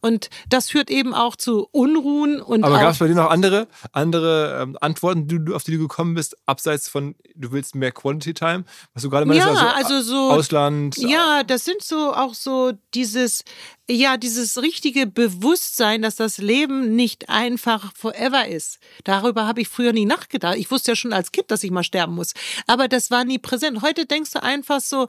Und 0.00 0.30
das 0.48 0.70
führt 0.70 0.90
eben 0.90 1.14
auch 1.14 1.36
zu 1.36 1.68
Unruhen 1.70 2.40
und. 2.40 2.64
Aber 2.64 2.78
gab 2.78 2.92
es 2.92 2.98
bei 2.98 3.08
dir 3.08 3.14
noch 3.14 3.30
andere, 3.30 3.68
andere 3.92 4.60
ähm, 4.62 4.76
Antworten, 4.80 5.28
die 5.28 5.44
du, 5.44 5.54
auf 5.54 5.64
die 5.64 5.72
du 5.72 5.78
gekommen 5.78 6.14
bist, 6.14 6.36
abseits 6.46 6.88
von, 6.88 7.14
du 7.34 7.52
willst 7.52 7.74
mehr 7.74 7.92
Quality 7.92 8.34
Time? 8.34 8.64
Was 8.94 9.02
du 9.02 9.10
gerade 9.10 9.26
meinst, 9.26 9.46
ja, 9.46 9.52
also, 9.52 9.94
also 9.94 10.00
so. 10.00 10.30
Ausland. 10.30 10.96
Ja, 10.96 11.42
das 11.44 11.64
sind 11.64 11.82
so 11.82 12.12
auch 12.12 12.34
so 12.34 12.72
dieses, 12.94 13.44
ja, 13.90 14.16
dieses 14.16 14.62
richtige 14.62 15.06
Bewusstsein, 15.06 16.02
dass 16.02 16.16
das 16.16 16.38
Leben 16.38 16.94
nicht 16.94 17.28
einfach 17.28 17.92
forever 17.96 18.46
ist. 18.46 18.78
Darüber 19.04 19.46
habe 19.46 19.60
ich 19.60 19.68
früher 19.68 19.92
nie 19.92 20.04
nachgedacht. 20.04 20.56
Ich 20.56 20.70
wusste 20.70 20.92
ja 20.92 20.96
schon 20.96 21.12
als 21.12 21.32
Kind, 21.32 21.50
dass 21.50 21.64
ich 21.64 21.70
mal 21.70 21.82
sterben 21.82 22.14
muss. 22.14 22.32
Aber 22.66 22.88
das 22.88 23.10
war 23.10 23.24
nie 23.24 23.38
präsent. 23.38 23.82
Heute 23.82 24.06
denkst 24.06 24.30
du 24.30 24.42
einfach 24.42 24.80
so, 24.80 25.08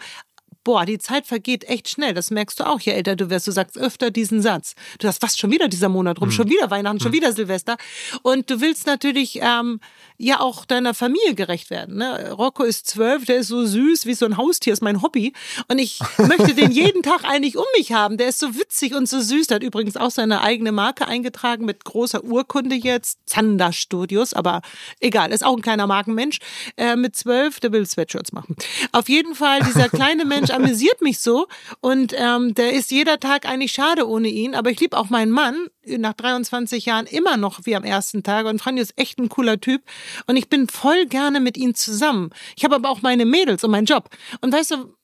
boah, 0.63 0.85
die 0.85 0.97
Zeit 0.97 1.27
vergeht 1.27 1.65
echt 1.65 1.89
schnell. 1.89 2.13
Das 2.13 2.31
merkst 2.31 2.59
du 2.59 2.65
auch, 2.65 2.79
je 2.79 2.93
älter 2.93 3.15
du 3.15 3.29
wirst. 3.29 3.47
Du 3.47 3.51
sagst 3.51 3.77
öfter 3.77 4.11
diesen 4.11 4.41
Satz. 4.41 4.75
Du 4.99 5.07
hast 5.07 5.19
fast 5.19 5.39
schon 5.39 5.51
wieder 5.51 5.67
dieser 5.67 5.89
Monat 5.89 6.19
rum, 6.19 6.29
hm. 6.29 6.35
schon 6.35 6.49
wieder 6.49 6.71
Weihnachten, 6.71 6.97
hm. 6.97 7.03
schon 7.03 7.13
wieder 7.13 7.33
Silvester. 7.33 7.77
Und 8.21 8.49
du 8.49 8.61
willst 8.61 8.87
natürlich 8.87 9.39
ähm, 9.41 9.79
ja 10.23 10.39
auch 10.39 10.65
deiner 10.65 10.93
Familie 10.93 11.35
gerecht 11.35 11.69
werden. 11.69 11.97
Ne? 11.97 12.31
Rocco 12.31 12.63
ist 12.63 12.87
zwölf, 12.87 13.25
der 13.25 13.37
ist 13.37 13.47
so 13.47 13.65
süß 13.65 14.05
wie 14.05 14.13
so 14.13 14.25
ein 14.25 14.37
Haustier, 14.37 14.73
ist 14.73 14.81
mein 14.81 15.01
Hobby. 15.01 15.33
Und 15.67 15.79
ich 15.79 15.99
möchte 16.17 16.53
den 16.53 16.71
jeden 16.71 17.03
Tag 17.03 17.23
eigentlich 17.23 17.57
um 17.57 17.65
mich 17.77 17.91
haben. 17.93 18.17
Der 18.17 18.29
ist 18.29 18.39
so 18.39 18.55
witzig 18.55 18.95
und 18.95 19.07
so 19.07 19.19
süß. 19.19 19.47
Der 19.47 19.55
hat 19.55 19.63
übrigens 19.63 19.97
auch 19.97 20.11
seine 20.11 20.41
eigene 20.41 20.71
Marke 20.71 21.07
eingetragen 21.07 21.65
mit 21.65 21.85
großer 21.85 22.23
Urkunde 22.23 22.75
jetzt. 22.75 23.19
Zander 23.25 23.73
Studios, 23.73 24.33
aber 24.33 24.61
egal, 24.99 25.31
ist 25.31 25.45
auch 25.45 25.55
ein 25.55 25.61
kleiner 25.61 25.87
Markenmensch. 25.87 26.39
Äh, 26.77 26.95
mit 26.95 27.15
zwölf, 27.15 27.59
der 27.59 27.71
will 27.71 27.85
Sweatshirts 27.85 28.31
machen. 28.31 28.55
Auf 28.91 29.09
jeden 29.09 29.35
Fall, 29.35 29.59
dieser 29.61 29.89
kleine 29.89 30.25
Mensch 30.25 30.49
amüsiert 30.51 31.01
mich 31.01 31.19
so 31.19 31.47
und 31.81 32.13
ähm, 32.17 32.53
der 32.55 32.73
ist 32.73 32.91
jeder 32.91 33.19
Tag 33.19 33.45
eigentlich 33.47 33.71
schade 33.71 34.07
ohne 34.07 34.27
ihn. 34.29 34.55
Aber 34.55 34.69
ich 34.69 34.79
liebe 34.79 34.97
auch 34.97 35.09
meinen 35.09 35.31
Mann 35.31 35.67
nach 35.85 36.13
23 36.13 36.85
Jahren 36.85 37.05
immer 37.05 37.37
noch 37.37 37.61
wie 37.65 37.75
am 37.75 37.83
ersten 37.83 38.23
Tag 38.23 38.45
und 38.45 38.59
Franjo 38.59 38.81
ist 38.81 38.97
echt 38.97 39.19
ein 39.19 39.29
cooler 39.29 39.59
Typ 39.59 39.83
und 40.27 40.37
ich 40.37 40.49
bin 40.49 40.67
voll 40.67 41.05
gerne 41.05 41.39
mit 41.39 41.57
ihm 41.57 41.75
zusammen. 41.75 42.29
Ich 42.55 42.63
habe 42.63 42.75
aber 42.75 42.89
auch 42.89 43.01
meine 43.01 43.25
Mädels 43.25 43.63
und 43.63 43.71
meinen 43.71 43.85
Job. 43.85 44.09
Und 44.41 44.53
weißt 44.53 44.71
du, 44.71 44.95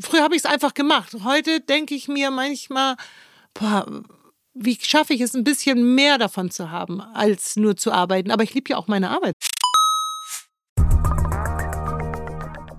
früher 0.00 0.22
habe 0.22 0.34
ich 0.34 0.42
es 0.42 0.50
einfach 0.50 0.74
gemacht. 0.74 1.14
Heute 1.24 1.60
denke 1.60 1.94
ich 1.94 2.08
mir 2.08 2.30
manchmal, 2.30 2.96
boah, 3.54 4.02
wie 4.54 4.78
schaffe 4.80 5.14
ich 5.14 5.20
es, 5.20 5.34
ein 5.34 5.44
bisschen 5.44 5.94
mehr 5.94 6.18
davon 6.18 6.50
zu 6.50 6.70
haben, 6.70 7.00
als 7.00 7.56
nur 7.56 7.76
zu 7.76 7.92
arbeiten. 7.92 8.30
Aber 8.30 8.42
ich 8.42 8.54
liebe 8.54 8.70
ja 8.70 8.76
auch 8.76 8.88
meine 8.88 9.10
Arbeit. 9.10 9.34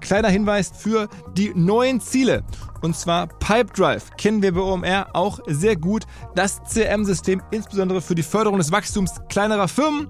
Kleiner 0.01 0.29
Hinweis 0.29 0.71
für 0.77 1.09
die 1.35 1.53
neuen 1.55 2.01
Ziele. 2.01 2.43
Und 2.83 2.97
zwar 2.97 3.27
Pipedrive 3.27 4.03
kennen 4.17 4.41
wir 4.41 4.53
bei 4.53 4.59
OMR 4.59 5.07
auch 5.13 5.39
sehr 5.47 5.77
gut. 5.77 6.03
Das 6.35 6.61
CRM-System 6.65 7.41
insbesondere 7.49 8.01
für 8.01 8.13
die 8.13 8.23
Förderung 8.23 8.57
des 8.57 8.73
Wachstums 8.73 9.13
kleinerer 9.29 9.69
Firmen. 9.69 10.09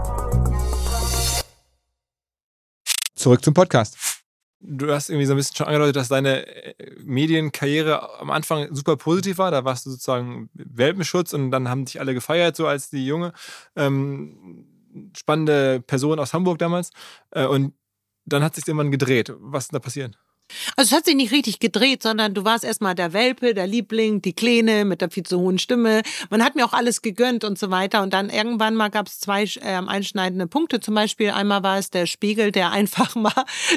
Zurück 3.21 3.45
zum 3.45 3.53
Podcast. 3.53 4.23
Du 4.61 4.91
hast 4.91 5.11
irgendwie 5.11 5.27
so 5.27 5.33
ein 5.33 5.37
bisschen 5.37 5.55
schon 5.55 5.67
angedeutet, 5.67 5.95
dass 5.95 6.07
deine 6.07 6.47
äh, 6.47 6.73
Medienkarriere 7.03 8.19
am 8.19 8.31
Anfang 8.31 8.73
super 8.73 8.97
positiv 8.97 9.37
war. 9.37 9.51
Da 9.51 9.63
warst 9.63 9.85
du 9.85 9.91
sozusagen 9.91 10.49
Welpenschutz 10.55 11.31
und 11.33 11.51
dann 11.51 11.69
haben 11.69 11.85
dich 11.85 11.99
alle 11.99 12.15
gefeiert, 12.15 12.55
so 12.55 12.65
als 12.65 12.89
die 12.89 13.05
junge, 13.05 13.33
ähm, 13.75 14.65
spannende 15.15 15.81
Person 15.81 16.17
aus 16.17 16.33
Hamburg 16.33 16.57
damals. 16.57 16.89
Äh, 17.29 17.45
und 17.45 17.75
dann 18.25 18.43
hat 18.43 18.55
sich 18.55 18.67
irgendwann 18.67 18.89
gedreht. 18.89 19.31
Was 19.37 19.65
ist 19.65 19.73
da 19.73 19.77
passiert? 19.77 20.17
Also 20.75 20.89
es 20.89 20.97
hat 20.97 21.05
sich 21.05 21.15
nicht 21.15 21.31
richtig 21.31 21.59
gedreht, 21.59 22.03
sondern 22.03 22.33
du 22.33 22.43
warst 22.45 22.63
erstmal 22.63 22.95
der 22.95 23.13
Welpe, 23.13 23.53
der 23.53 23.67
Liebling, 23.67 24.21
die 24.21 24.33
Kleine 24.33 24.85
mit 24.85 25.01
der 25.01 25.09
viel 25.09 25.23
zu 25.23 25.39
hohen 25.39 25.59
Stimme. 25.59 26.01
Man 26.29 26.43
hat 26.43 26.55
mir 26.55 26.65
auch 26.65 26.73
alles 26.73 27.01
gegönnt 27.01 27.43
und 27.43 27.57
so 27.57 27.71
weiter. 27.71 28.01
Und 28.01 28.13
dann 28.13 28.29
irgendwann 28.29 28.75
mal 28.75 28.89
gab 28.89 29.07
es 29.07 29.19
zwei 29.19 29.43
äh, 29.43 29.81
einschneidende 29.87 30.47
Punkte. 30.47 30.79
Zum 30.79 30.95
Beispiel 30.95 31.31
einmal 31.31 31.63
war 31.63 31.77
es 31.77 31.89
der 31.89 32.05
Spiegel, 32.05 32.51
der 32.51 32.71
einfach 32.71 33.15
mal 33.15 33.31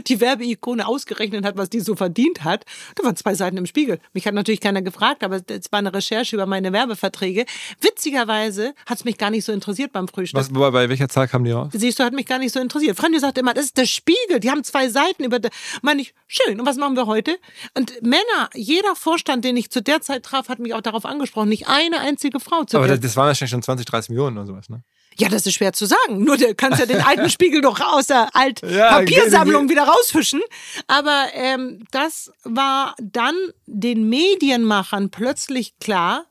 die 0.07 0.21
Werbeikone 0.21 0.87
ausgerechnet 0.87 1.45
hat, 1.45 1.57
was 1.57 1.71
die 1.71 1.81
so 1.81 1.97
verdient 1.97 2.45
hat. 2.45 2.65
Da 2.95 3.05
waren 3.05 3.17
zwei 3.17 3.35
Seiten 3.35 3.57
im 3.57 3.67
Spiegel. 3.67 3.99
Mich 4.13 4.27
hat 4.27 4.35
natürlich 4.35 4.61
keiner 4.61 4.83
gefragt, 4.83 5.25
aber 5.25 5.37
es 5.47 5.73
war 5.73 5.79
eine 5.79 5.93
Recherche 5.93 6.37
über 6.37 6.47
meine 6.47 6.73
Werbeverträge. 6.73 7.45
Witzigerweise 7.81 8.75
hat 8.87 8.99
es 8.99 9.05
mich 9.05 9.19
gar 9.19 9.31
nicht 9.31 9.45
so 9.45 9.53
interessiert 9.53 9.93
beim 9.93 10.09
Frühstück. 10.09 10.41
Was, 10.41 10.51
bei 10.53 10.89
welcher 10.89 11.09
Zahl 11.09 11.29
kam 11.29 11.45
die 11.45 11.51
raus? 11.51 11.71
Siehst 11.73 11.99
du, 11.99 12.05
hat 12.05 12.13
mich 12.13 12.27
gar 12.27 12.39
nicht 12.39 12.53
so 12.53 12.61
interessiert. 12.61 12.97
Freunde 12.97 13.21
sagt 13.21 13.39
immer, 13.39 13.55
das 13.55 13.67
ist 13.67 13.77
der 13.77 13.87
Spiegel. 13.87 14.41
Die 14.41 14.51
haben 14.51 14.65
zwei 14.65 14.89
Seiten 14.89 15.25
über. 15.25 15.39
Meine 15.83 16.03
ich, 16.03 16.15
schön. 16.27 16.61
Und 16.65 16.71
was 16.71 16.77
machen 16.79 16.97
wir 16.97 17.05
heute? 17.05 17.39
Und 17.77 18.01
Männer, 18.01 18.49
jeder 18.55 18.97
Vorstand, 18.97 19.45
den 19.45 19.55
ich 19.55 19.69
zu 19.71 19.83
der 19.83 20.01
Zeit 20.01 20.23
traf, 20.23 20.49
hat 20.49 20.61
mich 20.61 20.73
auch 20.73 20.81
darauf 20.81 21.05
angesprochen. 21.05 21.51
Nicht 21.51 21.69
eine 21.69 22.01
einzige 22.01 22.41
Frau. 22.41 22.65
Zu 22.65 22.79
Aber 22.79 22.89
das, 22.89 23.01
das 23.01 23.17
waren 23.17 23.27
wahrscheinlich 23.27 23.51
schon 23.51 23.63
20, 23.63 23.85
30 23.85 24.09
Millionen 24.09 24.39
oder 24.39 24.47
sowas, 24.47 24.71
ne? 24.71 24.83
Ja, 25.19 25.29
das 25.29 25.45
ist 25.45 25.53
schwer 25.53 25.75
zu 25.75 25.85
sagen. 25.85 26.25
Nur 26.25 26.39
du 26.39 26.55
kannst 26.55 26.81
ja 26.81 26.87
den 26.87 27.03
alten 27.07 27.29
Spiegel 27.29 27.61
doch 27.61 27.79
aus 27.83 28.07
der 28.07 28.35
alten 28.35 28.75
ja, 28.75 28.93
Papiersammlung 28.93 29.69
wieder 29.69 29.83
rausfischen. 29.83 30.41
Aber 30.87 31.27
ähm, 31.35 31.85
das 31.91 32.33
war 32.45 32.95
dann 32.99 33.37
den 33.67 34.09
Medienmachern 34.09 35.11
plötzlich 35.11 35.79
klar, 35.81 36.25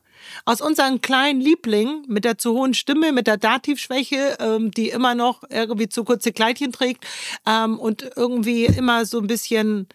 aus 0.46 0.60
unseren 0.60 1.00
kleinen 1.00 1.40
Lieblingen 1.40 2.04
mit 2.08 2.24
der 2.24 2.38
zu 2.38 2.54
hohen 2.54 2.74
Stimme, 2.74 3.12
mit 3.12 3.28
der 3.28 3.36
Dativschwäche, 3.36 4.36
ähm, 4.40 4.72
die 4.72 4.88
immer 4.88 5.14
noch 5.14 5.44
irgendwie 5.48 5.88
zu 5.88 6.02
kurze 6.02 6.32
Kleidchen 6.32 6.72
trägt 6.72 7.06
ähm, 7.46 7.78
und 7.78 8.10
irgendwie 8.16 8.64
immer 8.64 9.06
so 9.06 9.20
ein 9.20 9.28
bisschen 9.28 9.86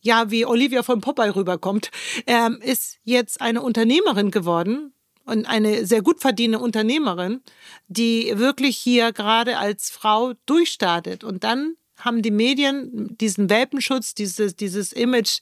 ja, 0.00 0.30
wie 0.30 0.46
Olivia 0.46 0.82
von 0.82 1.00
Popeye 1.00 1.34
rüberkommt, 1.34 1.90
ähm, 2.26 2.60
ist 2.62 2.98
jetzt 3.04 3.40
eine 3.40 3.62
Unternehmerin 3.62 4.30
geworden 4.30 4.92
und 5.24 5.46
eine 5.46 5.86
sehr 5.86 6.02
gut 6.02 6.20
verdienende 6.20 6.64
Unternehmerin, 6.64 7.42
die 7.88 8.32
wirklich 8.36 8.76
hier 8.76 9.12
gerade 9.12 9.58
als 9.58 9.90
Frau 9.90 10.32
durchstartet. 10.46 11.24
Und 11.24 11.44
dann 11.44 11.74
haben 11.96 12.22
die 12.22 12.30
Medien 12.30 13.16
diesen 13.18 13.50
Welpenschutz, 13.50 14.14
dieses, 14.14 14.56
dieses 14.56 14.92
Image, 14.92 15.40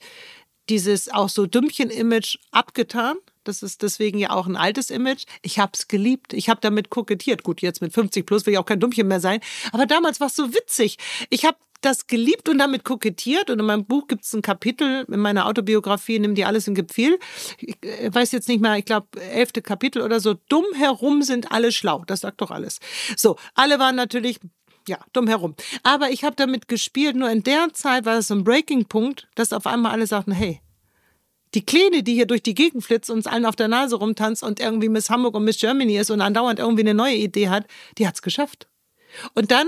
dieses 0.69 1.09
auch 1.09 1.29
so 1.29 1.45
Dümmchen-Image 1.45 2.37
abgetan 2.51 3.17
das 3.47 3.63
ist 3.63 3.81
deswegen 3.81 4.19
ja 4.19 4.31
auch 4.31 4.45
ein 4.45 4.55
altes 4.55 4.89
Image. 4.89 5.25
Ich 5.41 5.59
habe 5.59 5.71
es 5.73 5.87
geliebt. 5.87 6.33
Ich 6.33 6.49
habe 6.49 6.59
damit 6.61 6.89
kokettiert. 6.89 7.43
Gut, 7.43 7.61
jetzt 7.61 7.81
mit 7.81 7.93
50 7.93 8.25
plus 8.25 8.45
will 8.45 8.53
ich 8.53 8.59
auch 8.59 8.65
kein 8.65 8.79
Dummchen 8.79 9.07
mehr 9.07 9.19
sein. 9.19 9.39
Aber 9.71 9.85
damals 9.85 10.19
war 10.19 10.27
es 10.27 10.35
so 10.35 10.53
witzig. 10.53 10.97
Ich 11.29 11.45
habe 11.45 11.57
das 11.81 12.07
geliebt 12.07 12.49
und 12.49 12.57
damit 12.57 12.83
kokettiert. 12.83 13.49
Und 13.49 13.59
in 13.59 13.65
meinem 13.65 13.85
Buch 13.85 14.07
gibt 14.07 14.25
es 14.25 14.33
ein 14.33 14.41
Kapitel, 14.41 15.05
in 15.07 15.19
meiner 15.19 15.45
Autobiografie, 15.47 16.19
nimm 16.19 16.35
dir 16.35 16.47
alles 16.47 16.67
in 16.67 16.75
Gefühl. 16.75 17.19
Ich 17.59 17.77
äh, 17.83 18.13
weiß 18.13 18.31
jetzt 18.31 18.47
nicht 18.47 18.61
mehr, 18.61 18.75
ich 18.77 18.85
glaube, 18.85 19.07
elfte 19.19 19.61
Kapitel 19.61 20.01
oder 20.01 20.19
so. 20.19 20.35
Dumm 20.49 20.65
herum 20.75 21.21
sind 21.21 21.51
alle 21.51 21.71
schlau. 21.71 22.03
Das 22.07 22.21
sagt 22.21 22.41
doch 22.41 22.51
alles. 22.51 22.79
So, 23.15 23.37
alle 23.53 23.79
waren 23.79 23.95
natürlich 23.95 24.39
ja, 24.87 24.99
dumm 25.11 25.27
herum. 25.27 25.55
Aber 25.83 26.11
ich 26.11 26.23
habe 26.23 26.35
damit 26.35 26.67
gespielt, 26.67 27.15
nur 27.15 27.29
in 27.29 27.43
der 27.43 27.73
Zeit 27.73 28.05
war 28.05 28.17
es 28.17 28.27
so 28.27 28.35
ein 28.35 28.45
Breaking-Punkt, 28.45 29.27
dass 29.35 29.51
auf 29.51 29.67
einmal 29.67 29.91
alle 29.91 30.07
sagten, 30.07 30.31
hey, 30.31 30.61
die 31.53 31.65
Kleine, 31.65 32.03
die 32.03 32.13
hier 32.13 32.25
durch 32.25 32.43
die 32.43 32.53
Gegend 32.53 32.83
flitzt, 32.83 33.09
uns 33.09 33.27
allen 33.27 33.45
auf 33.45 33.55
der 33.55 33.67
Nase 33.67 33.95
rumtanzt 33.95 34.43
und 34.43 34.59
irgendwie 34.59 34.89
Miss 34.89 35.09
Hamburg 35.09 35.35
und 35.35 35.43
Miss 35.43 35.59
Germany 35.59 35.97
ist 35.97 36.11
und 36.11 36.21
andauernd 36.21 36.59
irgendwie 36.59 36.83
eine 36.83 36.93
neue 36.93 37.15
Idee 37.15 37.49
hat, 37.49 37.65
die 37.97 38.07
hat's 38.07 38.21
geschafft. 38.21 38.67
Und 39.33 39.51
dann 39.51 39.67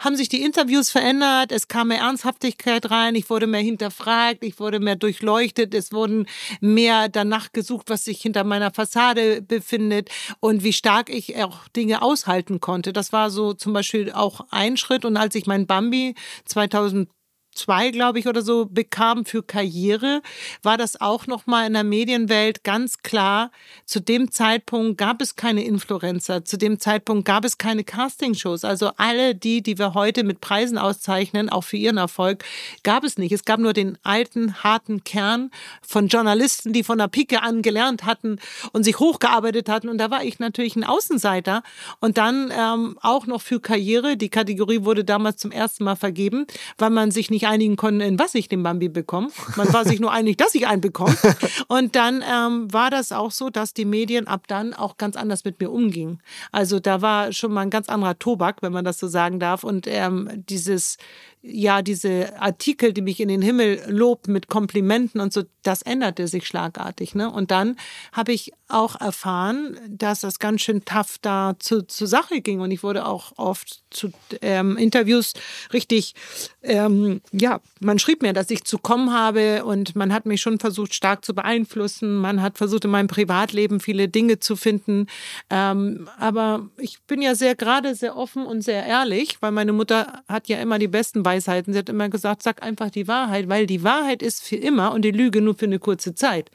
haben 0.00 0.16
sich 0.16 0.28
die 0.28 0.42
Interviews 0.42 0.90
verändert, 0.90 1.52
es 1.52 1.68
kam 1.68 1.88
mehr 1.88 2.00
Ernsthaftigkeit 2.00 2.90
rein, 2.90 3.14
ich 3.14 3.30
wurde 3.30 3.46
mehr 3.46 3.60
hinterfragt, 3.60 4.42
ich 4.42 4.58
wurde 4.58 4.80
mehr 4.80 4.96
durchleuchtet, 4.96 5.74
es 5.74 5.92
wurden 5.92 6.26
mehr 6.60 7.08
danach 7.08 7.52
gesucht, 7.52 7.90
was 7.90 8.04
sich 8.04 8.20
hinter 8.20 8.42
meiner 8.44 8.72
Fassade 8.72 9.42
befindet 9.42 10.10
und 10.40 10.64
wie 10.64 10.72
stark 10.72 11.10
ich 11.10 11.36
auch 11.36 11.68
Dinge 11.68 12.02
aushalten 12.02 12.60
konnte. 12.60 12.92
Das 12.92 13.12
war 13.12 13.30
so 13.30 13.52
zum 13.52 13.72
Beispiel 13.72 14.10
auch 14.10 14.40
ein 14.50 14.76
Schritt. 14.76 15.04
Und 15.04 15.16
als 15.16 15.34
ich 15.34 15.46
mein 15.46 15.66
Bambi 15.66 16.14
2000 16.46 17.08
zwei, 17.52 17.90
glaube 17.90 18.18
ich, 18.18 18.26
oder 18.26 18.42
so 18.42 18.66
bekam 18.66 19.24
für 19.24 19.42
Karriere, 19.42 20.22
war 20.62 20.76
das 20.76 21.00
auch 21.00 21.26
nochmal 21.26 21.66
in 21.66 21.72
der 21.72 21.84
Medienwelt 21.84 22.64
ganz 22.64 22.98
klar. 22.98 23.50
Zu 23.84 24.00
dem 24.00 24.30
Zeitpunkt 24.30 24.98
gab 24.98 25.20
es 25.20 25.36
keine 25.36 25.64
Influencer. 25.64 26.44
Zu 26.44 26.56
dem 26.56 26.78
Zeitpunkt 26.78 27.26
gab 27.26 27.44
es 27.44 27.58
keine 27.58 27.84
Castingshows. 27.84 28.64
Also 28.64 28.90
alle 28.96 29.34
die, 29.34 29.62
die 29.62 29.78
wir 29.78 29.94
heute 29.94 30.24
mit 30.24 30.40
Preisen 30.40 30.78
auszeichnen, 30.78 31.48
auch 31.48 31.64
für 31.64 31.76
ihren 31.76 31.96
Erfolg, 31.96 32.44
gab 32.82 33.04
es 33.04 33.18
nicht. 33.18 33.32
Es 33.32 33.44
gab 33.44 33.60
nur 33.60 33.72
den 33.72 33.98
alten, 34.02 34.62
harten 34.62 35.04
Kern 35.04 35.50
von 35.82 36.08
Journalisten, 36.08 36.72
die 36.72 36.84
von 36.84 36.98
der 36.98 37.08
Pike 37.08 37.42
an 37.42 37.62
gelernt 37.62 38.04
hatten 38.04 38.38
und 38.72 38.84
sich 38.84 38.98
hochgearbeitet 38.98 39.68
hatten. 39.68 39.88
Und 39.88 39.98
da 39.98 40.10
war 40.10 40.24
ich 40.24 40.38
natürlich 40.38 40.76
ein 40.76 40.84
Außenseiter. 40.84 41.62
Und 42.00 42.16
dann 42.16 42.52
ähm, 42.56 42.98
auch 43.02 43.26
noch 43.26 43.42
für 43.42 43.60
Karriere. 43.60 44.16
Die 44.16 44.28
Kategorie 44.28 44.84
wurde 44.84 45.04
damals 45.04 45.38
zum 45.38 45.50
ersten 45.50 45.84
Mal 45.84 45.96
vergeben, 45.96 46.46
weil 46.78 46.90
man 46.90 47.10
sich 47.10 47.30
nicht 47.30 47.39
nicht 47.40 47.50
einigen 47.50 47.76
konnten, 47.76 48.00
in 48.00 48.18
was 48.18 48.34
ich 48.34 48.48
den 48.48 48.62
Bambi 48.62 48.88
bekomme. 48.88 49.28
Man 49.56 49.72
war 49.72 49.84
sich 49.84 50.00
nur 50.00 50.12
einig, 50.12 50.36
dass 50.36 50.54
ich 50.54 50.66
einen 50.66 50.80
bekomme. 50.80 51.16
Und 51.68 51.96
dann 51.96 52.22
ähm, 52.28 52.72
war 52.72 52.90
das 52.90 53.12
auch 53.12 53.30
so, 53.30 53.50
dass 53.50 53.72
die 53.72 53.84
Medien 53.84 54.26
ab 54.26 54.46
dann 54.46 54.74
auch 54.74 54.98
ganz 54.98 55.16
anders 55.16 55.44
mit 55.44 55.60
mir 55.60 55.70
umgingen. 55.70 56.20
Also 56.52 56.80
da 56.80 57.00
war 57.02 57.32
schon 57.32 57.52
mal 57.52 57.62
ein 57.62 57.70
ganz 57.70 57.88
anderer 57.88 58.18
Tobak, 58.18 58.62
wenn 58.62 58.72
man 58.72 58.84
das 58.84 58.98
so 58.98 59.08
sagen 59.08 59.40
darf. 59.40 59.64
Und 59.64 59.86
ähm, 59.86 60.28
dieses 60.48 60.98
ja, 61.42 61.80
diese 61.80 62.38
Artikel, 62.38 62.92
die 62.92 63.00
mich 63.00 63.20
in 63.20 63.28
den 63.28 63.40
Himmel 63.40 63.82
lobt 63.88 64.28
mit 64.28 64.48
Komplimenten 64.48 65.20
und 65.20 65.32
so, 65.32 65.42
das 65.62 65.82
änderte 65.82 66.28
sich 66.28 66.46
schlagartig. 66.46 67.14
Ne? 67.14 67.30
Und 67.30 67.50
dann 67.50 67.76
habe 68.12 68.32
ich 68.32 68.52
auch 68.68 69.00
erfahren, 69.00 69.78
dass 69.88 70.20
das 70.20 70.38
ganz 70.38 70.62
schön 70.62 70.84
tough 70.84 71.18
da 71.20 71.54
zu, 71.58 71.82
zur 71.82 72.06
Sache 72.06 72.40
ging. 72.40 72.60
Und 72.60 72.70
ich 72.70 72.82
wurde 72.82 73.06
auch 73.06 73.32
oft 73.36 73.82
zu 73.90 74.12
ähm, 74.42 74.76
Interviews 74.76 75.32
richtig, 75.72 76.14
ähm, 76.62 77.20
ja, 77.32 77.60
man 77.80 77.98
schrieb 77.98 78.22
mir, 78.22 78.32
dass 78.32 78.50
ich 78.50 78.64
zu 78.64 78.78
kommen 78.78 79.12
habe 79.12 79.64
und 79.64 79.96
man 79.96 80.12
hat 80.12 80.26
mich 80.26 80.40
schon 80.40 80.58
versucht, 80.58 80.94
stark 80.94 81.24
zu 81.24 81.34
beeinflussen. 81.34 82.16
Man 82.16 82.40
hat 82.42 82.58
versucht, 82.58 82.84
in 82.84 82.90
meinem 82.90 83.08
Privatleben 83.08 83.80
viele 83.80 84.08
Dinge 84.08 84.38
zu 84.38 84.56
finden. 84.56 85.06
Ähm, 85.48 86.08
aber 86.18 86.68
ich 86.76 87.00
bin 87.02 87.22
ja 87.22 87.34
sehr 87.34 87.54
gerade 87.54 87.94
sehr 87.94 88.16
offen 88.16 88.46
und 88.46 88.62
sehr 88.62 88.84
ehrlich, 88.86 89.38
weil 89.40 89.50
meine 89.50 89.72
Mutter 89.72 90.22
hat 90.28 90.48
ja 90.48 90.58
immer 90.58 90.78
die 90.78 90.88
besten 90.88 91.22
Weisheiten. 91.30 91.72
Sie 91.72 91.78
hat 91.78 91.88
immer 91.88 92.08
gesagt, 92.08 92.42
sag 92.42 92.62
einfach 92.62 92.90
die 92.90 93.08
Wahrheit, 93.08 93.48
weil 93.48 93.66
die 93.66 93.84
Wahrheit 93.84 94.22
ist 94.22 94.42
für 94.42 94.56
immer 94.56 94.92
und 94.92 95.02
die 95.02 95.10
Lüge 95.10 95.40
nur 95.40 95.54
für 95.54 95.66
eine 95.66 95.78
kurze 95.78 96.14
Zeit. 96.14 96.50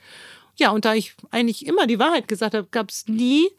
Ja, 0.57 0.71
und 0.71 0.86
da 0.86 0.93
ich 0.93 1.15
eigentlich 1.32 1.65
immer 1.65 1.88
die 1.88 1.99
Wahrheit 1.99 2.28
gesagt 2.28 2.53
habe, 2.53 2.67
gab 2.71 2.89
es 2.89 3.07
nie 3.07 3.49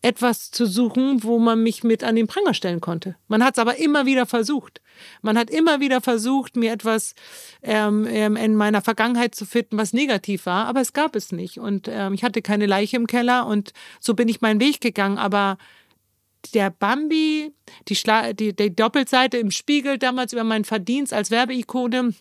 etwas 0.00 0.52
zu 0.52 0.66
suchen, 0.66 1.24
wo 1.24 1.38
man 1.38 1.62
mich 1.62 1.82
mit 1.82 2.04
an 2.04 2.14
den 2.14 2.28
Pranger 2.28 2.54
stellen 2.54 2.80
konnte. 2.80 3.16
Man 3.26 3.44
hat 3.44 3.56
es 3.56 3.58
aber 3.58 3.78
immer 3.78 4.06
wieder 4.06 4.26
versucht. 4.26 4.80
Man 5.22 5.36
hat 5.36 5.50
immer 5.50 5.80
wieder 5.80 6.00
versucht, 6.00 6.56
mir 6.56 6.72
etwas 6.72 7.14
ähm, 7.62 8.06
ähm, 8.08 8.36
in 8.36 8.54
meiner 8.54 8.80
Vergangenheit 8.80 9.34
zu 9.34 9.44
finden, 9.44 9.76
was 9.76 9.92
negativ 9.92 10.46
war, 10.46 10.66
aber 10.66 10.80
es 10.80 10.92
gab 10.92 11.16
es 11.16 11.32
nicht. 11.32 11.58
Und 11.58 11.88
ähm, 11.88 12.14
ich 12.14 12.22
hatte 12.22 12.42
keine 12.42 12.66
Leiche 12.66 12.96
im 12.96 13.08
Keller 13.08 13.46
und 13.46 13.72
so 13.98 14.14
bin 14.14 14.28
ich 14.28 14.40
meinen 14.40 14.60
Weg 14.60 14.80
gegangen. 14.80 15.18
Aber 15.18 15.58
der 16.54 16.70
Bambi, 16.70 17.52
die, 17.88 17.96
Schla 17.96 18.32
die, 18.32 18.54
die 18.54 18.74
Doppelseite 18.74 19.38
im 19.38 19.50
Spiegel 19.50 19.98
damals 19.98 20.32
über 20.32 20.44
meinen 20.44 20.64
Verdienst 20.64 21.12
als 21.12 21.30
Werbeikone, 21.30 22.14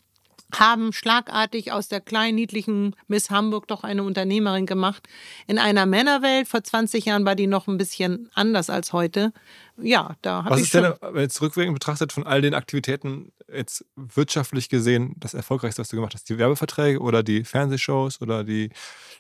haben 0.53 0.93
schlagartig 0.93 1.72
aus 1.72 1.89
der 1.89 1.99
kleinen, 1.99 2.36
niedlichen 2.36 2.95
Miss 3.07 3.30
Hamburg 3.30 3.68
doch 3.68 3.84
eine 3.84 4.03
Unternehmerin 4.03 4.65
gemacht. 4.65 5.07
In 5.45 5.59
einer 5.59 5.86
Männerwelt 5.86 6.47
vor 6.47 6.63
20 6.63 7.05
Jahren 7.05 7.26
war 7.26 7.36
die 7.36 7.47
noch 7.47 7.68
ein 7.68 7.78
bisschen 7.78 8.30
anders 8.34 8.70
als 8.70 8.93
heute. 8.93 9.34
Ja, 9.80 10.16
da 10.22 10.44
habe 10.44 10.48
ich 10.48 10.52
Was 10.52 10.62
ist 10.62 10.74
denn, 10.74 10.94
wenn 11.02 11.22
jetzt 11.22 11.42
rückwirkend 11.42 11.76
betrachtet, 11.76 12.12
von 12.12 12.26
all 12.26 12.42
den 12.42 12.54
Aktivitäten 12.54 13.32
jetzt 13.54 13.86
wirtschaftlich 13.96 14.70
gesehen 14.70 15.14
das 15.18 15.34
Erfolgreichste, 15.34 15.82
was 15.82 15.90
du 15.90 15.96
gemacht 15.96 16.14
hast? 16.14 16.30
Die 16.30 16.38
Werbeverträge 16.38 17.00
oder 17.00 17.24
die 17.24 17.44
Fernsehshows 17.44 18.22
oder 18.22 18.44
die, 18.44 18.70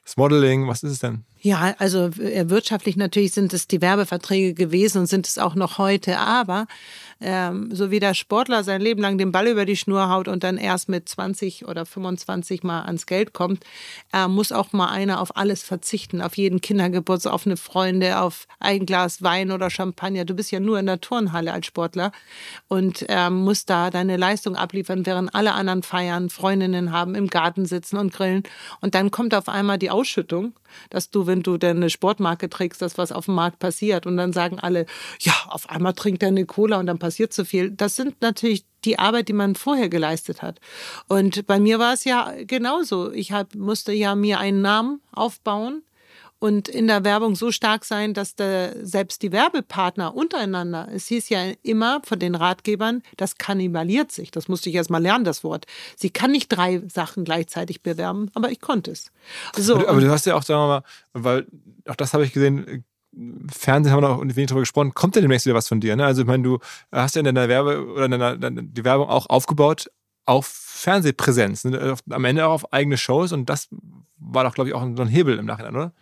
das 0.03 0.17
Modeling? 0.17 0.67
Was 0.67 0.83
ist 0.83 0.91
es 0.91 0.99
denn? 0.99 1.23
Ja, 1.39 1.75
also 1.77 2.07
äh, 2.19 2.49
wirtschaftlich 2.49 2.97
natürlich 2.97 3.31
sind 3.31 3.53
es 3.53 3.67
die 3.67 3.81
Werbeverträge 3.81 4.53
gewesen 4.53 4.99
und 4.99 5.05
sind 5.05 5.27
es 5.27 5.37
auch 5.37 5.55
noch 5.55 5.77
heute. 5.77 6.17
Aber 6.17 6.65
ähm, 7.21 7.69
so 7.73 7.91
wie 7.91 7.99
der 7.99 8.13
Sportler 8.15 8.63
sein 8.63 8.81
Leben 8.81 9.01
lang 9.01 9.17
den 9.17 9.31
Ball 9.31 9.47
über 9.47 9.65
die 9.65 9.75
Schnur 9.75 10.09
haut 10.09 10.27
und 10.27 10.43
dann 10.43 10.57
erst 10.57 10.89
mit 10.89 11.07
20 11.07 11.67
oder 11.67 11.85
25 11.85 12.63
mal 12.63 12.83
ans 12.83 13.05
Geld 13.05 13.33
kommt, 13.33 13.63
äh, 14.13 14.27
muss 14.27 14.51
auch 14.51 14.73
mal 14.73 14.89
einer 14.89 15.21
auf 15.21 15.37
alles 15.37 15.63
verzichten, 15.63 16.21
auf 16.21 16.37
jeden 16.37 16.61
Kindergeburtstag, 16.61 17.33
auf 17.33 17.45
eine 17.45 17.57
Freunde, 17.57 18.19
auf 18.19 18.47
ein 18.59 18.85
Glas 18.85 19.21
Wein 19.21 19.51
oder 19.51 19.69
Champagner. 19.69 20.25
Du 20.25 20.33
bist 20.33 20.46
ja 20.51 20.59
nur 20.59 20.79
in 20.79 20.85
der 20.85 21.01
Turnhalle 21.01 21.53
als 21.53 21.65
Sportler 21.65 22.11
und 22.67 23.05
ähm, 23.09 23.43
musst 23.43 23.69
da 23.69 23.89
deine 23.89 24.17
Leistung 24.17 24.55
abliefern, 24.55 25.05
während 25.05 25.33
alle 25.35 25.53
anderen 25.53 25.83
feiern, 25.83 26.29
Freundinnen 26.29 26.91
haben, 26.91 27.15
im 27.15 27.27
Garten 27.27 27.65
sitzen 27.65 27.97
und 27.97 28.13
grillen. 28.13 28.43
Und 28.81 28.95
dann 28.95 29.11
kommt 29.11 29.33
auf 29.33 29.49
einmal 29.49 29.77
die 29.77 29.89
Ausschüttung, 29.89 30.53
dass 30.89 31.09
du, 31.09 31.27
wenn 31.27 31.43
du 31.43 31.57
deine 31.57 31.89
Sportmarke 31.89 32.49
trägst, 32.49 32.81
das 32.81 32.97
was 32.97 33.11
auf 33.11 33.25
dem 33.25 33.35
Markt 33.35 33.59
passiert. 33.59 34.05
Und 34.05 34.17
dann 34.17 34.33
sagen 34.33 34.59
alle, 34.59 34.85
ja, 35.19 35.33
auf 35.49 35.69
einmal 35.69 35.93
trinkt 35.93 36.23
er 36.23 36.29
eine 36.29 36.45
Cola 36.45 36.77
und 36.79 36.85
dann 36.85 36.99
passiert 36.99 37.33
so 37.33 37.45
viel. 37.45 37.71
Das 37.71 37.95
sind 37.95 38.21
natürlich 38.21 38.65
die 38.85 38.99
Arbeit, 38.99 39.27
die 39.27 39.33
man 39.33 39.55
vorher 39.55 39.89
geleistet 39.89 40.41
hat. 40.41 40.59
Und 41.07 41.47
bei 41.47 41.59
mir 41.59 41.79
war 41.79 41.93
es 41.93 42.03
ja 42.03 42.33
genauso. 42.45 43.11
Ich 43.11 43.31
hab, 43.31 43.55
musste 43.55 43.91
ja 43.91 44.15
mir 44.15 44.39
einen 44.39 44.61
Namen 44.61 45.01
aufbauen 45.11 45.83
und 46.39 46.67
in 46.67 46.87
der 46.87 47.03
Werbung 47.03 47.35
so 47.35 47.51
stark 47.51 47.83
sein, 47.83 48.13
dass 48.13 48.35
der, 48.35 48.85
selbst 48.85 49.23
die 49.23 49.31
Werbepartner 49.31 50.15
untereinander, 50.15 50.87
es 50.93 51.07
hieß 51.07 51.29
ja 51.29 51.39
immer 51.63 52.01
von 52.03 52.19
den 52.19 52.35
Ratgebern, 52.35 53.01
das 53.17 53.37
kannibaliert 53.37 54.11
sich. 54.11 54.29
Das 54.29 54.47
musste 54.47 54.69
ich 54.69 54.75
erst 54.75 54.89
mal 54.89 55.01
lernen, 55.01 55.25
das 55.25 55.43
Wort. 55.43 55.65
Sie 55.95 56.11
kann 56.11 56.31
nicht 56.31 56.49
drei 56.49 56.83
Sachen 56.87 57.23
gleichzeitig 57.23 57.81
bewerben, 57.81 58.29
aber 58.35 58.51
ich 58.51 58.61
konnte 58.61 58.91
es. 58.91 59.11
So, 59.55 59.75
aber, 59.75 59.89
aber 59.89 60.01
du 60.01 60.11
hast 60.11 60.25
ja 60.27 60.35
auch, 60.35 60.43
sagen 60.43 60.61
wir 60.61 60.67
mal, 60.67 60.83
weil 61.13 61.47
auch 61.87 61.95
das 61.95 62.13
habe 62.13 62.23
ich 62.23 62.33
gesehen, 62.33 62.85
Fernsehen 63.51 63.93
haben 63.93 64.03
wir 64.03 64.09
noch 64.09 64.21
wenig 64.21 64.47
drüber 64.47 64.61
gesprochen, 64.61 64.93
kommt 64.93 65.15
ja 65.15 65.21
demnächst 65.21 65.47
wieder 65.47 65.55
was 65.55 65.67
von 65.67 65.79
dir. 65.79 65.95
Ne? 65.95 66.05
Also 66.05 66.21
ich 66.21 66.27
meine, 66.27 66.43
du 66.43 66.59
hast 66.91 67.15
ja 67.15 67.19
in 67.19 67.25
deiner 67.25 67.47
Werbe 67.47 67.83
oder 67.93 68.05
in 68.05 68.11
deiner, 68.11 68.51
die 68.51 68.83
Werbung 68.83 69.09
auch 69.09 69.27
aufgebaut 69.27 69.89
auf 70.25 70.45
Fernsehpräsenz, 70.45 71.63
ne? 71.63 71.95
am 72.09 72.25
Ende 72.25 72.45
auch 72.45 72.51
auf 72.51 72.73
eigene 72.73 72.97
Shows 72.97 73.31
und 73.31 73.49
das 73.49 73.69
war 74.19 74.43
doch, 74.43 74.53
glaube 74.53 74.69
ich, 74.69 74.75
auch 74.75 74.81
so 74.95 75.01
ein 75.01 75.07
Hebel 75.07 75.39
im 75.39 75.45
Nachhinein, 75.45 75.75
oder? 75.75 75.93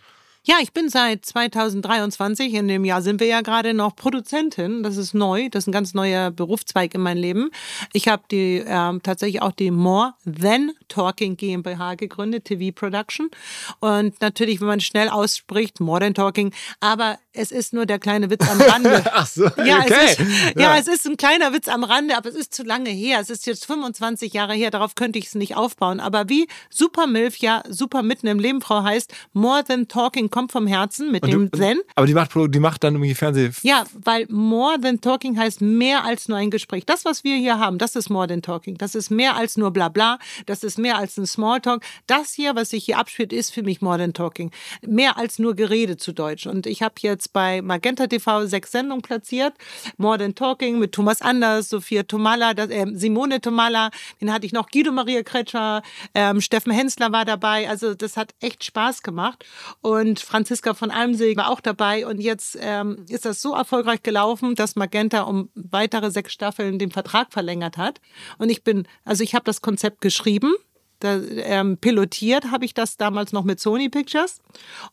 Ja, 0.48 0.58
ich 0.62 0.74
bin 0.74 0.90
seit 0.90 1.26
2023, 1.26 2.54
in 2.54 2.68
dem 2.68 2.86
Jahr 2.86 3.02
sind 3.02 3.20
wir 3.20 3.26
ja 3.26 3.42
gerade 3.42 3.74
noch 3.74 3.96
Produzentin. 3.96 4.84
Das 4.84 4.96
ist 4.96 5.16
neu, 5.16 5.50
das 5.50 5.64
ist 5.64 5.68
ein 5.68 5.72
ganz 5.72 5.96
neuer 5.96 6.30
Berufszweig 6.30 6.94
in 6.94 7.02
meinem 7.02 7.18
Leben. 7.18 7.50
Ich 7.94 8.08
habe 8.08 8.22
die 8.30 8.64
ähm, 8.64 9.02
tatsächlich 9.02 9.42
auch 9.42 9.54
die 9.54 9.72
More 9.72 10.14
Than 10.24 10.74
Talking 10.88 11.36
GmbH 11.36 11.96
gegründet, 11.96 12.46
TV 12.46 12.72
Production. 12.76 13.32
Und 13.80 14.22
natürlich, 14.22 14.62
wenn 14.62 14.68
man 14.68 14.82
schnell 14.82 15.10
ausspricht, 15.10 15.80
More 15.80 16.02
Than 16.02 16.14
Talking, 16.14 16.54
aber 16.80 17.18
es 17.36 17.52
ist 17.52 17.74
nur 17.74 17.86
der 17.86 18.00
kleine 18.00 18.30
Witz 18.30 18.48
am 18.50 18.62
Rande. 18.62 19.04
Ach 19.14 19.28
so, 19.28 19.46
ja, 19.64 19.80
okay. 19.80 19.94
es 20.06 20.20
ist, 20.20 20.56
ja. 20.56 20.62
Ja. 20.62 20.78
es 20.78 20.88
ist 20.88 21.06
ein 21.06 21.18
kleiner 21.18 21.54
Witz 21.54 21.68
am 21.68 21.84
Rande, 21.84 22.18
aber 22.18 22.30
es 22.30 22.36
ist 22.36 22.54
zu 22.54 22.64
lange 22.64 22.90
her. 22.90 23.20
Es 23.20 23.30
ist 23.30 23.46
jetzt 23.46 23.66
25 23.66 24.34
Jahre 24.34 24.54
her, 24.54 24.72
darauf 24.72 24.96
könnte 24.96 25.20
ich 25.20 25.28
es 25.28 25.36
nicht 25.36 25.56
aufbauen. 25.56 26.00
Aber 26.00 26.30
wie 26.30 26.48
Super 26.70 27.08
Milf 27.08 27.38
ja 27.38 27.64
super 27.70 28.04
mitten 28.04 28.28
im 28.28 28.40
Leben, 28.40 28.62
Frau 28.62 28.84
heißt, 28.84 29.14
More 29.34 29.64
Than 29.64 29.88
Talking 29.88 30.30
kommt 30.30 30.52
vom 30.52 30.68
Herzen 30.68 31.12
mit 31.12 31.26
dem 31.26 31.52
du, 31.52 31.58
Zen. 31.58 31.80
Aber 31.96 32.08
die 32.08 32.14
macht, 32.14 32.32
die 32.36 32.60
macht 32.60 32.84
dann 32.84 32.96
irgendwie 32.96 33.16
Fernseh. 33.16 33.52
Ja, 33.64 33.86
weil 33.94 34.26
more 34.30 34.80
than 34.80 35.02
talking 35.02 35.38
heißt 35.38 35.62
mehr 35.62 36.04
als 36.04 36.28
nur 36.28 36.38
ein 36.38 36.52
Gespräch. 36.52 36.86
Das, 36.86 37.06
was 37.06 37.24
wir 37.24 37.36
hier 37.36 37.60
haben, 37.60 37.78
das 37.78 37.96
ist 37.96 38.10
more 38.10 38.28
than 38.28 38.42
talking. 38.42 38.78
Das 38.78 38.96
ist 38.96 39.10
mehr 39.10 39.36
als 39.36 39.58
nur 39.58 39.72
bla 39.72 39.90
bla. 39.90 40.20
Das 40.46 40.64
ist 40.64 40.78
mehr 40.78 40.98
als 40.98 41.18
ein 41.18 41.26
Smalltalk. 41.26 41.84
Das 42.08 42.34
hier, 42.34 42.56
was 42.56 42.70
sich 42.70 42.86
hier 42.86 42.98
abspielt, 42.98 43.34
ist 43.34 43.54
für 43.54 43.64
mich 43.64 43.82
more 43.82 43.98
than 43.98 44.14
talking. 44.14 44.52
Mehr 44.86 45.18
als 45.18 45.40
nur 45.40 45.56
Gerede 45.56 45.98
zu 45.98 46.14
Deutsch. 46.14 46.46
Und 46.46 46.68
ich 46.68 46.82
habe 46.82 46.96
jetzt 47.00 47.25
bei 47.28 47.62
Magenta 47.62 48.08
TV 48.08 48.46
sechs 48.48 48.72
Sendungen 48.72 49.02
platziert. 49.02 49.54
More 49.98 50.18
than 50.18 50.36
talking 50.36 50.80
mit 50.80 50.92
Thomas 50.92 51.22
Anders, 51.22 51.70
Sophia 51.70 52.04
Tomala, 52.04 52.54
das, 52.54 52.70
äh, 52.70 52.86
Simone 52.94 53.42
Tomala, 53.42 53.92
den 54.22 54.32
hatte 54.32 54.46
ich 54.46 54.54
noch, 54.54 54.70
Guido 54.70 54.92
Maria 54.92 55.24
Kretscher, 55.24 55.82
ähm, 56.14 56.42
Steffen 56.42 56.72
Hensler 56.72 57.12
war 57.12 57.26
dabei. 57.26 57.70
Also 57.70 57.94
das 57.94 58.18
hat 58.18 58.34
echt 58.40 58.64
Spaß 58.64 59.04
gemacht. 59.04 59.46
Und 59.82 60.20
Franziska 60.20 60.74
von 60.74 60.92
Almsee 60.92 61.36
war 61.38 61.50
auch 61.50 61.62
dabei. 61.62 62.06
Und 62.08 62.20
jetzt 62.20 62.58
ähm, 62.60 63.06
ist 63.10 63.26
das 63.26 63.42
so 63.42 63.54
erfolgreich 63.54 64.04
gelaufen, 64.04 64.56
dass 64.56 64.76
Magenta 64.76 65.22
um 65.22 65.50
weitere 65.56 66.12
sechs 66.12 66.34
Staffeln 66.34 66.80
den 66.80 66.92
Vertrag 66.92 67.32
verlängert 67.32 67.78
hat. 67.78 68.02
Und 68.38 68.50
ich 68.50 68.64
bin, 68.64 68.88
also 69.04 69.24
ich 69.24 69.36
habe 69.36 69.46
das 69.46 69.62
Konzept 69.62 70.02
geschrieben. 70.02 70.54
Da, 71.00 71.20
ähm, 71.22 71.78
pilotiert 71.78 72.52
habe 72.52 72.66
ich 72.66 72.74
das 72.74 72.98
damals 72.98 73.34
noch 73.34 73.44
mit 73.44 73.60
Sony 73.60 73.90
Pictures 73.90 74.40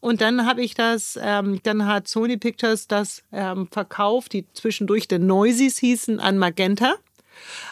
und 0.00 0.20
dann 0.20 0.46
habe 0.46 0.62
ich 0.62 0.74
das, 0.74 1.18
ähm, 1.22 1.60
dann 1.62 1.86
hat 1.86 2.08
Sony 2.08 2.36
Pictures 2.36 2.88
das 2.88 3.22
ähm, 3.32 3.68
verkauft, 3.70 4.32
die 4.32 4.46
zwischendurch 4.52 5.06
der 5.06 5.20
Noisies 5.20 5.78
hießen, 5.78 6.18
an 6.18 6.38
Magenta. 6.38 6.94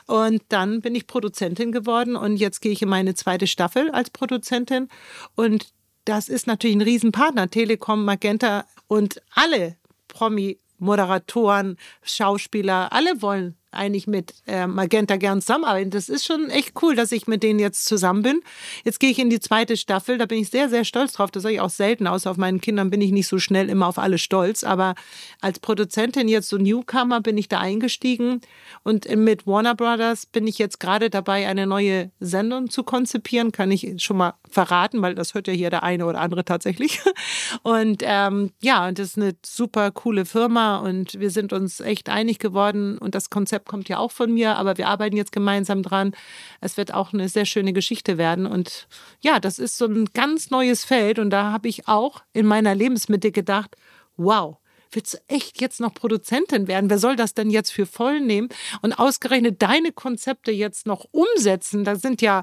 Und 0.07 0.43
dann 0.48 0.81
bin 0.81 0.94
ich 0.94 1.07
Produzentin 1.07 1.73
geworden 1.73 2.16
und 2.16 2.36
jetzt 2.36 2.61
gehe 2.61 2.73
ich 2.73 2.82
in 2.82 2.89
meine 2.89 3.15
zweite 3.15 3.47
Staffel 3.47 3.90
als 3.90 4.11
Produzentin. 4.11 4.89
Und 5.35 5.73
das 6.05 6.28
ist 6.28 6.47
natürlich 6.47 6.77
ein 6.77 6.82
Riesenpartner. 6.82 7.51
Telekom, 7.51 8.05
Magenta 8.05 8.65
und 8.89 9.23
alle 9.35 9.77
Promi-Moderatoren, 10.09 11.77
Schauspieler, 12.02 12.93
alle 12.93 13.23
wollen 13.23 13.57
eigentlich 13.73 14.07
mit 14.07 14.35
äh, 14.47 14.67
Magenta 14.67 15.17
gern 15.17 15.41
zusammenarbeiten. 15.41 15.91
Das 15.91 16.09
ist 16.09 16.25
schon 16.25 16.51
echt 16.51 16.73
cool, 16.83 16.95
dass 16.95 17.13
ich 17.13 17.27
mit 17.27 17.43
denen 17.43 17.59
jetzt 17.59 17.85
zusammen 17.85 18.23
bin. 18.23 18.41
Jetzt 18.85 19.01
gehe 19.01 19.11
ich 19.11 19.19
in 19.19 19.31
die 19.31 19.41
zweite 19.41 19.77
Staffel, 19.77 20.19
da 20.19 20.27
bin 20.27 20.39
ich 20.39 20.51
sehr, 20.51 20.69
sehr 20.69 20.85
stolz 20.85 21.13
drauf. 21.13 21.31
Das 21.31 21.43
sage 21.43 21.55
ich 21.55 21.61
auch 21.61 21.71
selten, 21.71 22.07
außer 22.07 22.31
auf 22.31 22.37
meinen 22.37 22.61
Kindern 22.61 22.91
bin 22.91 23.01
ich 23.01 23.13
nicht 23.13 23.29
so 23.29 23.39
schnell 23.39 23.69
immer 23.69 23.87
auf 23.87 23.99
alle 23.99 24.19
stolz. 24.19 24.65
Aber 24.65 24.95
als 25.41 25.59
Produzentin 25.59 26.29
jetzt 26.29 26.49
so 26.49 26.57
Newcomer 26.57 27.21
bin 27.21 27.39
ich 27.39 27.49
da 27.49 27.61
eingestiegen 27.61 28.41
und 28.83 29.09
mit 29.17 29.47
Warner 29.47 29.75
Brothers 29.75 30.27
bin 30.27 30.47
ich 30.47 30.59
jetzt 30.59 30.81
gerade 30.81 31.11
dabei, 31.11 31.47
eine 31.47 31.67
neue 31.67 32.11
Sendung 32.21 32.71
zu 32.71 32.83
konzipieren. 32.83 33.53
Kann 33.53 33.71
ich 33.71 34.03
schon 34.03 34.17
mal 34.17 34.35
verraten, 34.49 35.03
weil 35.03 35.15
das 35.15 35.35
hört 35.35 35.47
ja 35.47 35.53
hier 35.53 35.71
der 35.71 35.83
eine 35.83 36.07
oder 36.07 36.21
andere 36.21 36.45
tatsächlich. 36.45 37.01
Und 37.63 38.03
ähm, 38.05 38.53
ja, 38.63 38.89
und 38.89 38.99
das 38.99 39.09
ist 39.09 39.17
eine 39.17 39.35
super 39.45 39.91
coole 39.91 40.25
Firma 40.25 40.79
und 40.79 41.19
wir 41.19 41.31
sind 41.31 41.53
uns 41.53 41.81
echt 41.81 42.09
einig 42.09 42.39
geworden 42.39 42.99
und 42.99 43.15
das 43.15 43.31
Konzept 43.31 43.60
kommt 43.66 43.89
ja 43.89 43.99
auch 43.99 44.11
von 44.11 44.32
mir, 44.32 44.57
aber 44.57 44.78
wir 44.78 44.89
arbeiten 44.89 45.16
jetzt 45.16 45.32
gemeinsam 45.32 45.82
dran. 45.82 46.12
Es 46.61 46.77
wird 46.77 46.93
auch 46.95 47.12
eine 47.12 47.28
sehr 47.28 47.45
schöne 47.45 47.73
Geschichte 47.73 48.19
werden 48.19 48.47
und 48.47 48.89
ja, 49.20 49.41
das 49.41 49.59
ist 49.59 49.78
so 49.78 49.87
ein 49.87 50.07
ganz 50.15 50.51
neues 50.51 50.85
Feld 50.85 51.19
und 51.19 51.31
da 51.31 51.53
habe 51.53 51.69
ich 51.69 51.89
auch 51.89 52.23
in 52.32 52.47
meiner 52.47 52.74
Lebensmitte 52.74 53.32
gedacht, 53.32 53.77
wow, 54.16 54.59
willst 54.93 55.15
du 55.15 55.19
echt 55.28 55.61
jetzt 55.61 55.81
noch 55.81 55.95
Produzentin 55.95 56.69
werden? 56.69 56.91
Wer 56.91 56.99
soll 56.99 57.16
das 57.16 57.35
denn 57.35 57.51
jetzt 57.51 57.70
für 57.70 57.87
voll 57.87 58.20
nehmen? 58.20 58.49
Und 58.82 58.95
ausgerechnet 58.95 59.62
deine 59.62 59.93
Konzepte 59.93 60.51
jetzt 60.51 60.87
noch 60.87 61.07
umsetzen, 61.12 61.85
da 61.85 61.97
sind 61.97 62.23
ja 62.23 62.43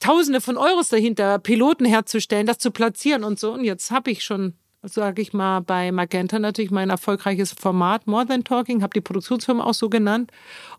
Tausende 0.00 0.40
von 0.40 0.56
Euros 0.56 0.88
dahinter, 0.88 1.38
Piloten 1.38 1.84
herzustellen, 1.84 2.46
das 2.46 2.56
zu 2.56 2.70
platzieren 2.70 3.22
und 3.22 3.38
so. 3.38 3.52
Und 3.52 3.64
jetzt 3.64 3.90
habe 3.90 4.10
ich 4.10 4.24
schon, 4.24 4.54
sage 4.82 5.20
ich 5.20 5.32
mal, 5.32 5.60
bei 5.60 5.92
Magenta 5.92 6.38
natürlich 6.38 6.70
mein 6.70 6.90
erfolgreiches 6.90 7.52
Format 7.52 8.06
More 8.06 8.26
Than 8.26 8.44
Talking, 8.44 8.82
habe 8.82 8.92
die 8.94 9.00
Produktionsfirma 9.00 9.64
auch 9.64 9.74
so 9.74 9.88
genannt 9.88 10.30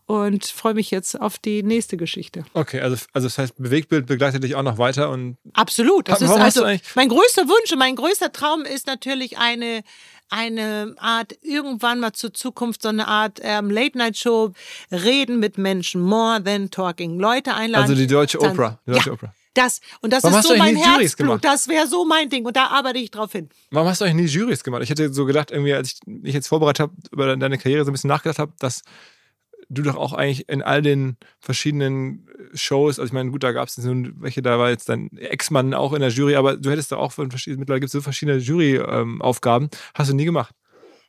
und 0.07 0.45
freue 0.45 0.73
mich 0.73 0.91
jetzt 0.91 1.19
auf 1.19 1.37
die 1.37 1.63
nächste 1.63 1.97
Geschichte. 1.97 2.43
Okay, 2.53 2.81
also, 2.81 2.97
also 3.13 3.27
das 3.27 3.37
heißt, 3.37 3.57
Bewegtbild 3.57 4.07
begleitet 4.07 4.43
dich 4.43 4.55
auch 4.55 4.63
noch 4.63 4.77
weiter 4.77 5.09
und 5.09 5.37
Absolut. 5.53 6.09
Das 6.09 6.21
Warum 6.21 6.37
ist 6.37 6.41
also 6.41 6.63
eigentlich- 6.63 6.95
mein 6.95 7.09
größter 7.09 7.47
Wunsch 7.47 7.71
und 7.71 7.79
mein 7.79 7.95
größter 7.95 8.31
Traum 8.31 8.63
ist 8.63 8.87
natürlich 8.87 9.37
eine 9.37 9.83
eine 10.33 10.95
Art 10.97 11.35
irgendwann 11.41 11.99
mal 11.99 12.13
zur 12.13 12.33
Zukunft 12.33 12.83
so 12.83 12.87
eine 12.87 13.07
Art 13.09 13.39
ähm, 13.41 13.69
Late 13.69 13.97
Night 13.97 14.17
Show 14.17 14.53
reden 14.89 15.39
mit 15.39 15.57
Menschen 15.57 16.01
more 16.01 16.41
than 16.41 16.71
talking 16.71 17.19
Leute 17.19 17.53
einladen 17.53 17.83
also 17.83 17.95
die 17.95 18.07
deutsche 18.07 18.39
Oprah. 18.39 18.79
Die 18.87 18.91
deutsche 18.91 19.09
ja. 19.09 19.13
Oprah. 19.13 19.33
Das, 19.53 19.81
und 20.01 20.13
das 20.13 20.23
Warum 20.23 20.39
ist 20.39 20.47
so 20.47 20.55
mein 20.55 20.75
Herzblut. 20.75 21.43
Das 21.43 21.67
wäre 21.67 21.87
so 21.87 22.05
mein 22.05 22.29
Ding. 22.29 22.45
Und 22.45 22.55
da 22.55 22.67
arbeite 22.67 22.99
ich 22.99 23.11
drauf 23.11 23.33
hin. 23.33 23.49
Warum 23.69 23.87
hast 23.87 24.01
du 24.01 24.05
eigentlich 24.05 24.31
nie 24.33 24.39
Jurys 24.39 24.63
gemacht? 24.63 24.81
Ich 24.83 24.89
hätte 24.89 25.13
so 25.13 25.25
gedacht, 25.25 25.51
irgendwie, 25.51 25.73
als 25.73 25.93
ich 25.93 25.99
mich 26.05 26.33
jetzt 26.33 26.47
vorbereitet 26.47 26.79
habe, 26.79 26.93
über 27.11 27.35
deine 27.35 27.57
Karriere 27.57 27.83
so 27.83 27.91
ein 27.91 27.93
bisschen 27.93 28.07
nachgedacht 28.07 28.39
habe, 28.39 28.53
dass 28.59 28.83
du 29.69 29.81
doch 29.81 29.95
auch 29.95 30.13
eigentlich 30.13 30.49
in 30.49 30.61
all 30.61 30.81
den 30.81 31.17
verschiedenen 31.39 32.27
Shows, 32.53 32.99
also 32.99 33.07
ich 33.07 33.13
meine, 33.13 33.31
gut, 33.31 33.43
da 33.43 33.51
gab 33.53 33.69
es 33.69 33.77
nun 33.77 34.13
welche, 34.19 34.41
da 34.41 34.59
war 34.59 34.69
jetzt 34.69 34.89
dein 34.89 35.09
Ex-Mann 35.17 35.73
auch 35.73 35.93
in 35.93 36.01
der 36.01 36.09
Jury, 36.09 36.35
aber 36.35 36.57
du 36.57 36.69
hättest 36.69 36.91
da 36.91 36.97
auch 36.97 37.13
von 37.13 37.29
verschiedenen, 37.29 37.61
mittlerweile 37.61 37.79
gibt 37.79 37.87
es 37.87 37.93
so 37.93 38.01
verschiedene 38.01 38.37
Jury-Aufgaben, 38.37 39.69
hast 39.93 40.11
du 40.11 40.15
nie 40.15 40.25
gemacht. 40.25 40.53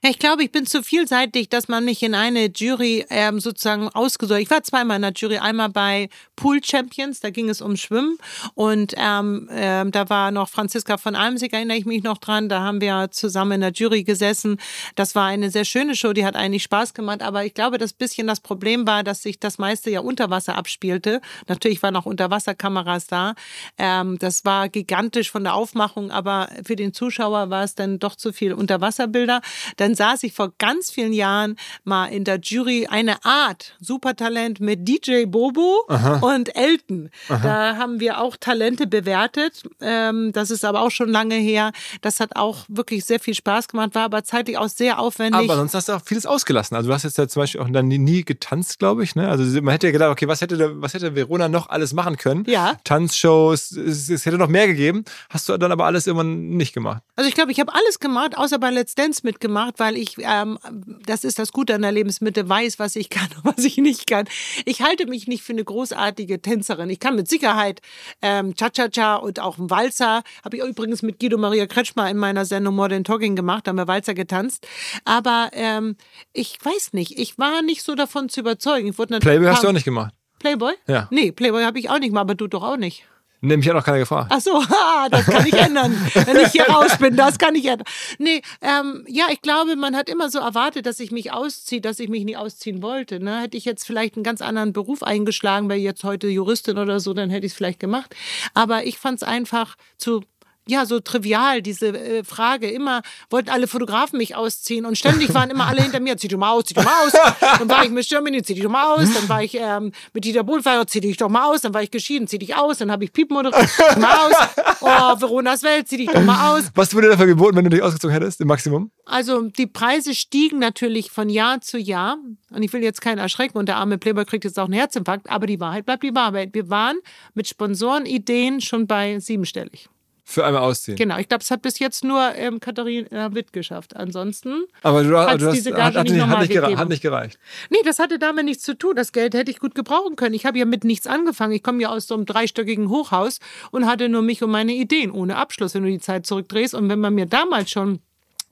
Ja, 0.04 0.10
ich 0.10 0.18
glaube, 0.18 0.42
ich 0.42 0.50
bin 0.50 0.66
zu 0.66 0.82
vielseitig, 0.82 1.48
dass 1.48 1.68
man 1.68 1.84
mich 1.84 2.02
in 2.02 2.16
eine 2.16 2.46
Jury 2.46 3.06
ähm, 3.08 3.38
sozusagen 3.38 3.88
ausgesucht. 3.88 4.40
Ich 4.40 4.50
war 4.50 4.64
zweimal 4.64 4.96
in 4.96 5.02
der 5.02 5.12
Jury, 5.12 5.38
einmal 5.38 5.68
bei 5.68 6.08
Pool 6.34 6.58
Champions, 6.60 7.20
da 7.20 7.30
ging 7.30 7.48
es 7.48 7.60
um 7.60 7.76
Schwimmen 7.76 8.18
und 8.54 8.94
ähm, 8.96 9.48
ähm, 9.52 9.92
da 9.92 10.08
war 10.10 10.32
noch 10.32 10.48
Franziska 10.48 10.96
von 10.96 11.14
Almsig, 11.14 11.52
erinnere 11.52 11.76
ich 11.76 11.86
mich 11.86 12.02
noch 12.02 12.18
dran. 12.18 12.48
Da 12.48 12.62
haben 12.62 12.80
wir 12.80 13.12
zusammen 13.12 13.52
in 13.52 13.60
der 13.60 13.70
Jury 13.70 14.02
gesessen. 14.02 14.58
Das 14.96 15.14
war 15.14 15.26
eine 15.26 15.50
sehr 15.52 15.64
schöne 15.64 15.94
Show, 15.94 16.12
die 16.12 16.24
hat 16.24 16.34
eigentlich 16.34 16.64
Spaß 16.64 16.94
gemacht, 16.94 17.22
aber 17.22 17.44
ich 17.44 17.54
glaube, 17.54 17.78
das 17.78 17.92
bisschen 17.92 18.26
das 18.26 18.40
Problem 18.40 18.88
war, 18.88 19.04
dass 19.04 19.22
sich 19.22 19.38
das 19.38 19.58
meiste 19.58 19.88
ja 19.88 20.00
unter 20.00 20.30
Wasser 20.30 20.56
abspielte. 20.56 21.20
Natürlich 21.46 21.80
waren 21.80 21.94
auch 21.94 22.06
Unterwasserkameras 22.06 23.06
da. 23.06 23.36
Ähm, 23.78 24.18
das 24.18 24.44
war 24.44 24.68
gigantisch 24.68 25.30
von 25.30 25.44
der 25.44 25.54
Aufmachung, 25.54 26.10
aber 26.10 26.48
für 26.64 26.74
den 26.74 26.92
Zuschauer 26.92 27.50
war 27.50 27.62
es 27.62 27.76
dann 27.76 28.00
doch 28.00 28.16
zu 28.16 28.32
viel 28.32 28.52
Unterwasserbilder. 28.52 29.42
Dann 29.76 29.91
saß 29.94 30.22
ich 30.24 30.32
vor 30.32 30.52
ganz 30.58 30.90
vielen 30.90 31.12
Jahren 31.12 31.56
mal 31.84 32.06
in 32.06 32.24
der 32.24 32.38
Jury 32.40 32.86
eine 32.88 33.24
Art 33.24 33.76
Supertalent 33.80 34.60
mit 34.60 34.88
DJ 34.88 35.24
Bobo 35.26 35.86
und 36.20 36.54
Elton. 36.56 37.10
Da 37.28 37.76
haben 37.76 38.00
wir 38.00 38.20
auch 38.20 38.36
Talente 38.36 38.86
bewertet. 38.86 39.62
Ähm, 39.80 40.32
das 40.32 40.50
ist 40.50 40.64
aber 40.64 40.82
auch 40.82 40.90
schon 40.90 41.08
lange 41.08 41.34
her. 41.36 41.72
Das 42.00 42.20
hat 42.20 42.36
auch 42.36 42.64
wirklich 42.68 43.04
sehr 43.04 43.20
viel 43.20 43.34
Spaß 43.34 43.68
gemacht, 43.68 43.94
war 43.94 44.04
aber 44.04 44.24
zeitlich 44.24 44.58
auch 44.58 44.68
sehr 44.68 44.98
aufwendig. 44.98 45.40
Aber 45.40 45.56
sonst 45.56 45.74
hast 45.74 45.88
du 45.88 45.92
auch 45.94 46.02
vieles 46.04 46.26
ausgelassen. 46.26 46.76
Also 46.76 46.88
du 46.88 46.94
hast 46.94 47.04
jetzt 47.04 47.18
ja 47.18 47.28
zum 47.28 47.42
Beispiel 47.42 47.60
auch 47.60 47.68
dann 47.70 47.88
nie, 47.88 48.24
getanzt, 48.24 48.78
glaube 48.78 49.04
ich. 49.04 49.14
Ne? 49.14 49.28
Also 49.28 49.44
man 49.62 49.72
hätte 49.72 49.86
ja 49.86 49.92
gedacht, 49.92 50.10
okay, 50.10 50.28
was 50.28 50.40
hätte, 50.40 50.80
was 50.80 50.94
hätte 50.94 51.14
Verona 51.14 51.48
noch 51.48 51.68
alles 51.68 51.92
machen 51.92 52.16
können? 52.16 52.44
Ja. 52.46 52.76
Tanzshows, 52.84 53.72
es, 53.72 54.08
es 54.08 54.26
hätte 54.26 54.38
noch 54.38 54.48
mehr 54.48 54.66
gegeben. 54.66 55.04
Hast 55.30 55.48
du 55.48 55.56
dann 55.56 55.72
aber 55.72 55.86
alles 55.86 56.06
immer 56.06 56.24
nicht 56.24 56.72
gemacht. 56.72 57.02
Also 57.16 57.28
ich 57.28 57.34
glaube, 57.34 57.52
ich 57.52 57.60
habe 57.60 57.72
alles 57.74 58.00
gemacht, 58.00 58.36
außer 58.36 58.58
bei 58.58 58.70
Let's 58.70 58.94
Dance 58.94 59.20
mitgemacht, 59.24 59.78
weil 59.82 59.96
ich, 59.96 60.14
ähm, 60.20 60.60
das 61.04 61.24
ist 61.24 61.40
das 61.40 61.50
Gute 61.50 61.74
an 61.74 61.82
der 61.82 61.90
Lebensmitte, 61.90 62.48
weiß, 62.48 62.78
was 62.78 62.94
ich 62.94 63.10
kann 63.10 63.28
und 63.42 63.56
was 63.56 63.64
ich 63.64 63.78
nicht 63.78 64.06
kann. 64.06 64.26
Ich 64.64 64.80
halte 64.80 65.06
mich 65.06 65.26
nicht 65.26 65.42
für 65.42 65.52
eine 65.52 65.64
großartige 65.64 66.40
Tänzerin. 66.40 66.88
Ich 66.88 67.00
kann 67.00 67.16
mit 67.16 67.26
Sicherheit 67.26 67.80
ähm, 68.22 68.54
Cha-Cha-Cha 68.54 69.16
und 69.16 69.40
auch 69.40 69.58
einen 69.58 69.70
Walzer. 69.70 70.22
Habe 70.44 70.56
ich 70.56 70.62
übrigens 70.62 71.02
mit 71.02 71.18
Guido 71.18 71.36
Maria 71.36 71.66
Kretschmer 71.66 72.08
in 72.08 72.16
meiner 72.16 72.44
Sendung 72.44 72.76
More 72.76 72.90
Than 72.90 73.02
Talking 73.02 73.34
gemacht, 73.34 73.66
da 73.66 73.70
haben 73.70 73.76
wir 73.76 73.88
Walzer 73.88 74.14
getanzt. 74.14 74.68
Aber 75.04 75.50
ähm, 75.52 75.96
ich 76.32 76.58
weiß 76.62 76.92
nicht, 76.92 77.18
ich 77.18 77.36
war 77.38 77.62
nicht 77.62 77.82
so 77.82 77.96
davon 77.96 78.28
zu 78.28 78.38
überzeugen. 78.38 78.88
Ich 78.88 78.98
wurde 78.98 79.18
Playboy 79.18 79.48
hast 79.48 79.64
du 79.64 79.68
auch 79.68 79.72
nicht 79.72 79.84
gemacht. 79.84 80.14
Playboy? 80.38 80.74
Ja. 80.86 81.08
Nee, 81.10 81.32
Playboy 81.32 81.64
habe 81.64 81.80
ich 81.80 81.90
auch 81.90 81.98
nicht 81.98 82.12
mal, 82.12 82.20
aber 82.20 82.36
du 82.36 82.46
doch 82.46 82.62
auch 82.62 82.76
nicht. 82.76 83.04
Nee, 83.44 83.56
mich 83.56 83.68
hat 83.68 83.74
auch 83.74 83.82
keiner 83.82 83.98
gefragt. 83.98 84.28
Ach 84.32 84.40
so, 84.40 84.54
ha, 84.54 85.08
das 85.10 85.26
kann 85.26 85.44
ich 85.44 85.52
ändern, 85.52 85.92
wenn 86.14 86.36
ich 86.36 86.52
hier 86.52 86.64
raus 86.68 86.96
bin. 86.96 87.16
Das 87.16 87.38
kann 87.38 87.56
ich 87.56 87.66
ändern. 87.66 87.86
Nee, 88.18 88.40
ähm, 88.60 89.04
ja, 89.08 89.24
ich 89.32 89.42
glaube, 89.42 89.74
man 89.74 89.96
hat 89.96 90.08
immer 90.08 90.30
so 90.30 90.38
erwartet, 90.38 90.86
dass 90.86 91.00
ich 91.00 91.10
mich 91.10 91.32
ausziehe, 91.32 91.80
dass 91.80 91.98
ich 91.98 92.08
mich 92.08 92.24
nie 92.24 92.36
ausziehen 92.36 92.82
wollte. 92.82 93.18
Ne? 93.18 93.40
Hätte 93.40 93.56
ich 93.56 93.64
jetzt 93.64 93.84
vielleicht 93.84 94.14
einen 94.14 94.22
ganz 94.22 94.42
anderen 94.42 94.72
Beruf 94.72 95.02
eingeschlagen, 95.02 95.68
wäre 95.68 95.80
jetzt 95.80 96.04
heute 96.04 96.28
Juristin 96.28 96.78
oder 96.78 97.00
so, 97.00 97.14
dann 97.14 97.30
hätte 97.30 97.44
ich 97.44 97.52
es 97.52 97.56
vielleicht 97.56 97.80
gemacht. 97.80 98.14
Aber 98.54 98.86
ich 98.86 98.98
fand 98.98 99.16
es 99.16 99.22
einfach 99.24 99.76
zu 99.98 100.22
ja, 100.68 100.86
so 100.86 101.00
trivial, 101.00 101.60
diese 101.60 101.88
äh, 101.88 102.24
Frage. 102.24 102.70
Immer 102.70 103.02
wollten 103.30 103.50
alle 103.50 103.66
Fotografen 103.66 104.18
mich 104.18 104.36
ausziehen 104.36 104.86
und 104.86 104.96
ständig 104.96 105.34
waren 105.34 105.50
immer 105.50 105.66
alle 105.66 105.82
hinter 105.82 105.98
mir, 105.98 106.16
zieh 106.16 106.28
dich 106.28 106.38
mal 106.38 106.50
aus, 106.50 106.64
zieh 106.64 106.74
dich 106.74 106.84
mal 106.84 107.06
aus. 107.06 107.12
Dann 107.58 107.68
war 107.68 107.84
ich 107.84 107.90
mit 107.90 108.08
Germany, 108.08 108.42
zieh 108.42 108.54
dich 108.54 108.62
doch 108.62 108.70
mal 108.70 108.94
aus. 108.94 109.12
Dann 109.12 109.28
war 109.28 109.42
ich 109.42 109.56
ähm, 109.58 109.92
mit 110.12 110.24
Dieter 110.24 110.44
Bohlfeier, 110.44 110.86
zieh 110.86 111.00
dich 111.00 111.16
doch 111.16 111.28
mal 111.28 111.46
aus. 111.46 111.62
Dann 111.62 111.74
war 111.74 111.82
ich 111.82 111.90
geschieden, 111.90 112.28
zieh 112.28 112.38
dich 112.38 112.54
aus. 112.54 112.78
Dann 112.78 112.92
habe 112.92 113.04
ich 113.04 113.12
Piep 113.12 113.30
moderiert, 113.30 113.68
zieh 113.68 113.82
dich 113.88 113.96
mal 113.96 114.14
aus. 114.14 114.32
Oh, 114.80 115.20
Veronas 115.20 115.62
Welt, 115.62 115.88
zieh 115.88 115.96
dich 115.96 116.10
doch 116.10 116.22
mal 116.22 116.52
aus. 116.56 116.70
Was 116.74 116.94
wurde 116.94 117.08
dafür 117.08 117.26
geboten, 117.26 117.56
wenn 117.56 117.64
du 117.64 117.70
dich 117.70 117.82
ausgezogen 117.82 118.12
hättest, 118.12 118.40
im 118.40 118.48
Maximum? 118.48 118.90
Also 119.04 119.42
die 119.42 119.66
Preise 119.66 120.14
stiegen 120.14 120.58
natürlich 120.58 121.10
von 121.10 121.28
Jahr 121.28 121.60
zu 121.60 121.78
Jahr. 121.78 122.18
Und 122.50 122.62
ich 122.62 122.72
will 122.72 122.82
jetzt 122.82 123.00
keinen 123.00 123.18
erschrecken 123.18 123.58
und 123.58 123.66
der 123.66 123.76
arme 123.76 123.98
Playboy 123.98 124.24
kriegt 124.24 124.44
jetzt 124.44 124.58
auch 124.58 124.64
einen 124.64 124.74
Herzinfarkt. 124.74 125.28
Aber 125.28 125.46
die 125.46 125.60
Wahrheit 125.60 125.86
bleibt 125.86 126.02
die 126.02 126.14
Wahrheit. 126.14 126.50
Wir 126.52 126.70
waren 126.70 126.98
mit 127.34 127.48
Sponsorenideen 127.48 128.60
schon 128.60 128.86
bei 128.86 129.18
siebenstellig. 129.18 129.88
Für 130.32 130.46
einmal 130.46 130.62
ausziehen. 130.62 130.96
Genau, 130.96 131.18
ich 131.18 131.28
glaube, 131.28 131.42
es 131.42 131.50
hat 131.50 131.60
bis 131.60 131.78
jetzt 131.78 132.04
nur 132.04 132.34
ähm, 132.36 132.58
Katharina 132.58 133.34
Witt 133.34 133.52
geschafft. 133.52 133.94
Ansonsten, 133.94 134.64
Aber 134.82 135.02
du, 135.02 135.10
du 135.10 135.18
hast, 135.18 135.52
diese 135.52 135.72
hat, 135.72 135.76
Gage 135.76 135.98
hat, 135.98 136.04
nicht 136.04 136.14
nicht, 136.14 136.26
hat, 136.26 136.38
nicht 136.40 136.52
gegeben? 136.52 136.78
hat 136.78 136.88
nicht 136.88 137.02
gereicht. 137.02 137.38
nee, 137.68 137.76
das 137.84 137.98
hatte 137.98 138.18
damit 138.18 138.46
nichts 138.46 138.62
zu 138.62 138.74
tun. 138.78 138.96
Das 138.96 139.12
Geld 139.12 139.34
hätte 139.34 139.50
ich 139.50 139.58
gut 139.58 139.74
gebrauchen 139.74 140.16
können. 140.16 140.34
Ich 140.34 140.46
habe 140.46 140.58
ja 140.58 140.64
mit 140.64 140.84
nichts 140.84 141.06
angefangen. 141.06 141.52
Ich 141.52 141.62
komme 141.62 141.82
ja 141.82 141.90
aus 141.90 142.06
so 142.06 142.14
einem 142.14 142.24
dreistöckigen 142.24 142.88
Hochhaus 142.88 143.40
und 143.72 143.84
hatte 143.84 144.08
nur 144.08 144.22
mich 144.22 144.42
und 144.42 144.50
meine 144.50 144.72
Ideen 144.72 145.10
ohne 145.10 145.36
Abschluss, 145.36 145.74
wenn 145.74 145.82
du 145.82 145.90
die 145.90 146.00
Zeit 146.00 146.24
zurückdrehst. 146.24 146.72
Und 146.72 146.88
wenn 146.88 146.98
man 146.98 147.14
mir 147.14 147.26
damals 147.26 147.70
schon 147.70 147.98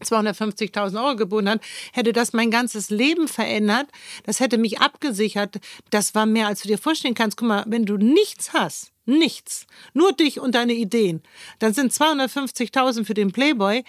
250.000 0.05 1.03
Euro 1.03 1.17
geboten 1.17 1.49
hat, 1.49 1.61
hätte 1.93 2.13
das 2.13 2.35
mein 2.35 2.51
ganzes 2.51 2.91
Leben 2.91 3.27
verändert. 3.27 3.87
Das 4.25 4.41
hätte 4.41 4.59
mich 4.59 4.81
abgesichert. 4.81 5.61
Das 5.91 6.15
war 6.15 6.27
mehr, 6.27 6.47
als 6.47 6.63
du 6.63 6.69
dir 6.69 6.79
vorstellen 6.79 7.15
kannst. 7.15 7.37
Guck 7.37 7.49
mal, 7.49 7.65
wenn 7.67 7.85
du 7.87 7.97
nichts 7.97 8.53
hast, 8.53 8.93
nichts, 9.19 9.67
nur 9.95 10.13
dich 10.13 10.41
und 10.41 10.55
deine 10.55 10.73
Ideen, 10.73 11.23
dann 11.59 11.75
sind 11.75 11.93
250.000 11.93 13.05
für 13.05 13.15
den 13.15 13.33
Playboy 13.33 13.85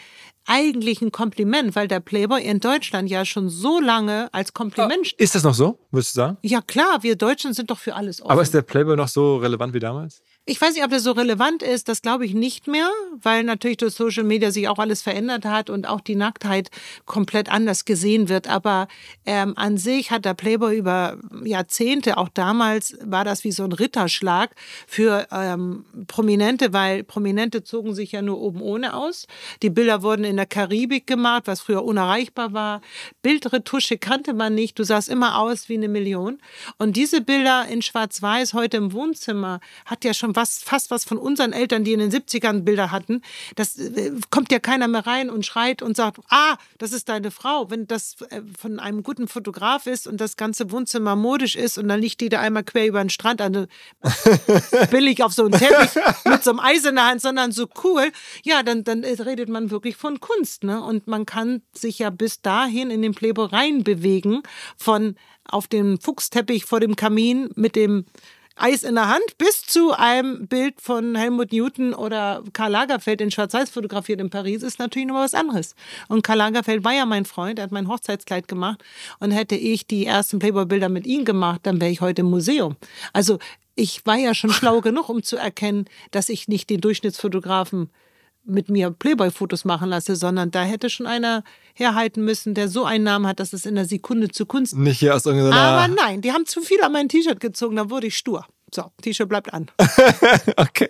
eigentlich 0.46 1.02
ein 1.02 1.12
Kompliment, 1.12 1.76
weil 1.76 1.88
der 1.88 2.00
Playboy 2.00 2.42
in 2.44 2.60
Deutschland 2.60 3.10
ja 3.10 3.26
schon 3.26 3.50
so 3.50 3.80
lange 3.80 4.30
als 4.34 4.54
Kompliment. 4.54 5.14
Ist 5.14 5.36
das 5.36 5.44
noch 5.44 5.54
so, 5.54 5.80
würdest 5.92 6.16
du 6.16 6.18
sagen? 6.18 6.38
Ja 6.42 6.62
klar, 6.62 7.04
wir 7.04 7.16
Deutschen 7.16 7.54
sind 7.54 7.70
doch 7.70 7.78
für 7.78 7.96
alles 7.96 8.22
offen. 8.22 8.32
Aber 8.32 8.42
ist 8.42 8.54
der 8.54 8.64
Playboy 8.64 8.96
noch 8.96 9.08
so 9.08 9.38
relevant 9.38 9.74
wie 9.74 9.80
damals? 9.80 10.22
Ich 10.48 10.60
weiß 10.60 10.74
nicht, 10.74 10.84
ob 10.84 10.90
das 10.90 11.04
so 11.04 11.12
relevant 11.12 11.62
ist, 11.62 11.88
das 11.88 12.02
glaube 12.02 12.26
ich 12.26 12.34
nicht 12.34 12.66
mehr, 12.66 12.90
weil 13.22 13.44
natürlich 13.44 13.78
durch 13.78 13.94
Social 13.94 14.24
Media 14.24 14.50
sich 14.50 14.68
auch 14.68 14.80
alles 14.80 15.04
verändert 15.04 15.46
hat 15.46 15.70
und 15.70 15.88
auch 15.88 16.02
die 16.02 16.16
Nacktheit 16.16 16.72
komplett 17.06 17.52
anders 17.52 17.86
gesehen 17.86 18.28
wird. 18.28 18.48
Aber 18.48 18.88
ähm, 19.28 19.54
an 19.56 19.78
sich 19.78 20.10
hat 20.10 20.26
der 20.26 20.34
Playboy 20.34 20.76
über 20.76 21.20
Jahrzehnte, 21.44 22.18
auch 22.18 22.28
damals 22.28 22.98
war 23.04 23.24
das 23.24 23.44
wie 23.44 23.52
so 23.52 23.64
ein 23.64 23.72
Ritterschlag 23.72 24.50
für 24.88 25.28
ähm, 25.32 25.86
Prominente, 26.08 26.74
weil 26.74 27.04
Prominente 27.04 27.64
zogen 27.64 27.94
sich 27.94 28.14
ja 28.14 28.24
nur 28.24 28.42
oben 28.42 28.64
ohne 28.64 28.96
aus. 28.96 29.28
Die 29.62 29.70
Bilder 29.70 30.02
wurden 30.02 30.24
in 30.24 30.38
der 30.38 30.48
Karibik 30.48 31.06
gemacht, 31.06 31.44
was 31.46 31.62
früher 31.62 31.86
unerreichbar 31.86 32.52
war. 32.52 32.82
Bildretusche 33.22 34.00
kannte 34.00 34.34
man 34.34 34.56
nicht, 34.56 34.80
du 34.80 34.84
sahst 34.86 35.08
immer 35.08 35.38
aus 35.38 35.70
wie 35.70 35.76
eine 35.76 35.88
Million. 35.88 36.40
Und 36.80 36.98
diese 36.98 37.22
Bilder 37.22 37.68
in 37.68 37.84
Schwarz-Weiß 37.84 38.56
heute 38.56 38.78
im 38.78 38.92
Wohnzimmer 38.92 39.60
hat 39.86 40.04
ja 40.04 40.16
schon 40.16 40.32
was, 40.36 40.41
fast 40.46 40.92
was 40.92 41.06
von 41.06 41.18
unseren 41.18 41.54
Eltern, 41.54 41.84
die 41.84 41.94
in 41.94 42.00
den 42.00 42.12
70ern 42.12 42.62
Bilder 42.62 42.92
hatten. 42.92 43.22
Das 43.56 43.78
äh, 43.78 44.12
kommt 44.30 44.52
ja 44.52 44.60
keiner 44.60 44.88
mehr 44.88 45.06
rein 45.06 45.30
und 45.30 45.46
schreit 45.46 45.82
und 45.82 45.96
sagt, 45.96 46.20
ah, 46.30 46.58
das 46.78 46.92
ist 46.92 47.10
deine 47.10 47.32
Frau. 47.32 47.70
Wenn 47.70 47.88
das 47.88 48.16
äh, 48.30 48.42
von 48.60 48.80
einem 48.80 49.04
guten 49.04 49.28
Fotograf 49.28 49.88
ist 49.88 50.08
und 50.08 50.20
das 50.20 50.38
ganze 50.38 50.72
Wohnzimmer 50.72 51.16
modisch 51.16 51.56
ist 51.56 51.78
und 51.78 51.88
dann 51.88 52.02
liegt 52.02 52.22
die 52.22 52.30
da 52.30 52.40
einmal 52.40 52.64
quer 52.64 52.88
über 52.88 53.04
den 53.04 53.10
Strand, 53.10 53.42
also 53.42 53.66
billig 54.92 55.24
auf 55.24 55.34
so 55.34 55.46
einem 55.46 55.60
Teppich 55.60 56.02
mit 56.26 56.44
so 56.44 56.52
einem 56.52 56.60
Eis 56.60 56.86
in 56.86 56.96
der 56.96 57.08
Hand, 57.08 57.22
sondern 57.22 57.52
so 57.52 57.68
cool, 57.84 58.12
ja, 58.44 58.64
dann, 58.64 58.84
dann 58.84 59.04
redet 59.04 59.50
man 59.50 59.72
wirklich 59.72 59.96
von 59.96 60.20
Kunst. 60.20 60.64
Ne? 60.64 60.82
Und 60.82 61.08
man 61.08 61.26
kann 61.26 61.62
sich 61.74 62.00
ja 62.00 62.10
bis 62.10 62.42
dahin 62.42 62.90
in 62.90 63.02
den 63.02 63.14
Playboy 63.14 63.48
reinbewegen, 63.48 64.44
von 64.78 65.16
auf 65.46 65.68
dem 65.68 66.00
Fuchsteppich 66.00 66.66
vor 66.66 66.80
dem 66.80 66.96
Kamin 66.96 67.50
mit 67.56 67.76
dem 67.76 68.06
Eis 68.62 68.84
in 68.84 68.94
der 68.94 69.08
Hand 69.08 69.38
bis 69.40 69.66
zu 69.66 69.92
einem 69.92 70.48
Bild 70.48 70.80
von 70.80 71.16
Helmut 71.16 71.52
Newton 71.52 71.96
oder 71.96 72.44
Karl 72.54 72.72
Lagerfeld 72.72 73.20
in 73.20 73.32
Schwarz-Weiß 73.32 73.72
fotografiert 73.72 74.22
in 74.22 74.30
Paris 74.30 74.62
ist 74.62 74.78
natürlich 74.78 75.08
noch 75.08 75.16
was 75.16 75.34
anderes. 75.34 75.76
Und 76.08 76.22
Karl 76.22 76.38
Lagerfeld 76.38 76.84
war 76.84 76.94
ja 76.94 77.06
mein 77.06 77.26
Freund, 77.26 77.58
er 77.58 77.64
hat 77.64 77.72
mein 77.72 77.88
Hochzeitskleid 77.88 78.48
gemacht 78.48 78.84
und 79.20 79.32
hätte 79.32 79.56
ich 79.56 79.88
die 79.88 80.06
ersten 80.06 80.38
Playboy-Bilder 80.38 80.90
mit 80.90 81.08
ihm 81.08 81.26
gemacht, 81.26 81.62
dann 81.64 81.82
wäre 81.82 81.90
ich 81.90 82.02
heute 82.02 82.22
im 82.22 82.30
Museum. 82.30 82.76
Also 83.14 83.40
ich 83.76 84.06
war 84.06 84.18
ja 84.18 84.36
schon 84.36 84.52
schlau 84.52 84.80
genug, 84.82 85.10
um 85.10 85.24
zu 85.24 85.38
erkennen, 85.38 85.86
dass 86.12 86.30
ich 86.30 86.48
nicht 86.48 86.70
den 86.70 86.82
Durchschnittsfotografen 86.82 87.90
mit 88.44 88.70
mir 88.70 88.92
Playboy-Fotos 88.92 89.66
machen 89.66 89.90
lasse, 89.90 90.16
sondern 90.16 90.52
da 90.52 90.64
hätte 90.64 90.90
schon 90.90 91.06
einer 91.06 91.44
herhalten 91.74 92.24
müssen, 92.24 92.54
der 92.54 92.68
so 92.68 92.86
einen 92.86 93.04
Namen 93.04 93.28
hat, 93.28 93.40
dass 93.40 93.54
es 93.54 93.66
in 93.66 93.76
der 93.76 93.86
Sekunde 93.86 94.30
zu 94.30 94.46
Kunst 94.46 94.76
Nicht 94.76 95.00
hier 95.00 95.16
aus 95.16 95.26
irgendeiner. 95.26 95.56
aber 95.56 95.94
nein, 95.94 96.22
die 96.22 96.32
haben 96.32 96.46
zu 96.46 96.62
viel 96.62 96.82
an 96.82 96.92
mein 96.92 97.10
T-Shirt 97.10 97.40
gezogen, 97.40 97.76
da 97.76 97.90
wurde 97.90 98.08
ich 98.08 98.18
stur. 98.18 98.46
So, 98.74 98.90
T-Shirt 99.02 99.28
bleibt 99.28 99.54
an. 99.54 99.68
okay, 100.56 100.88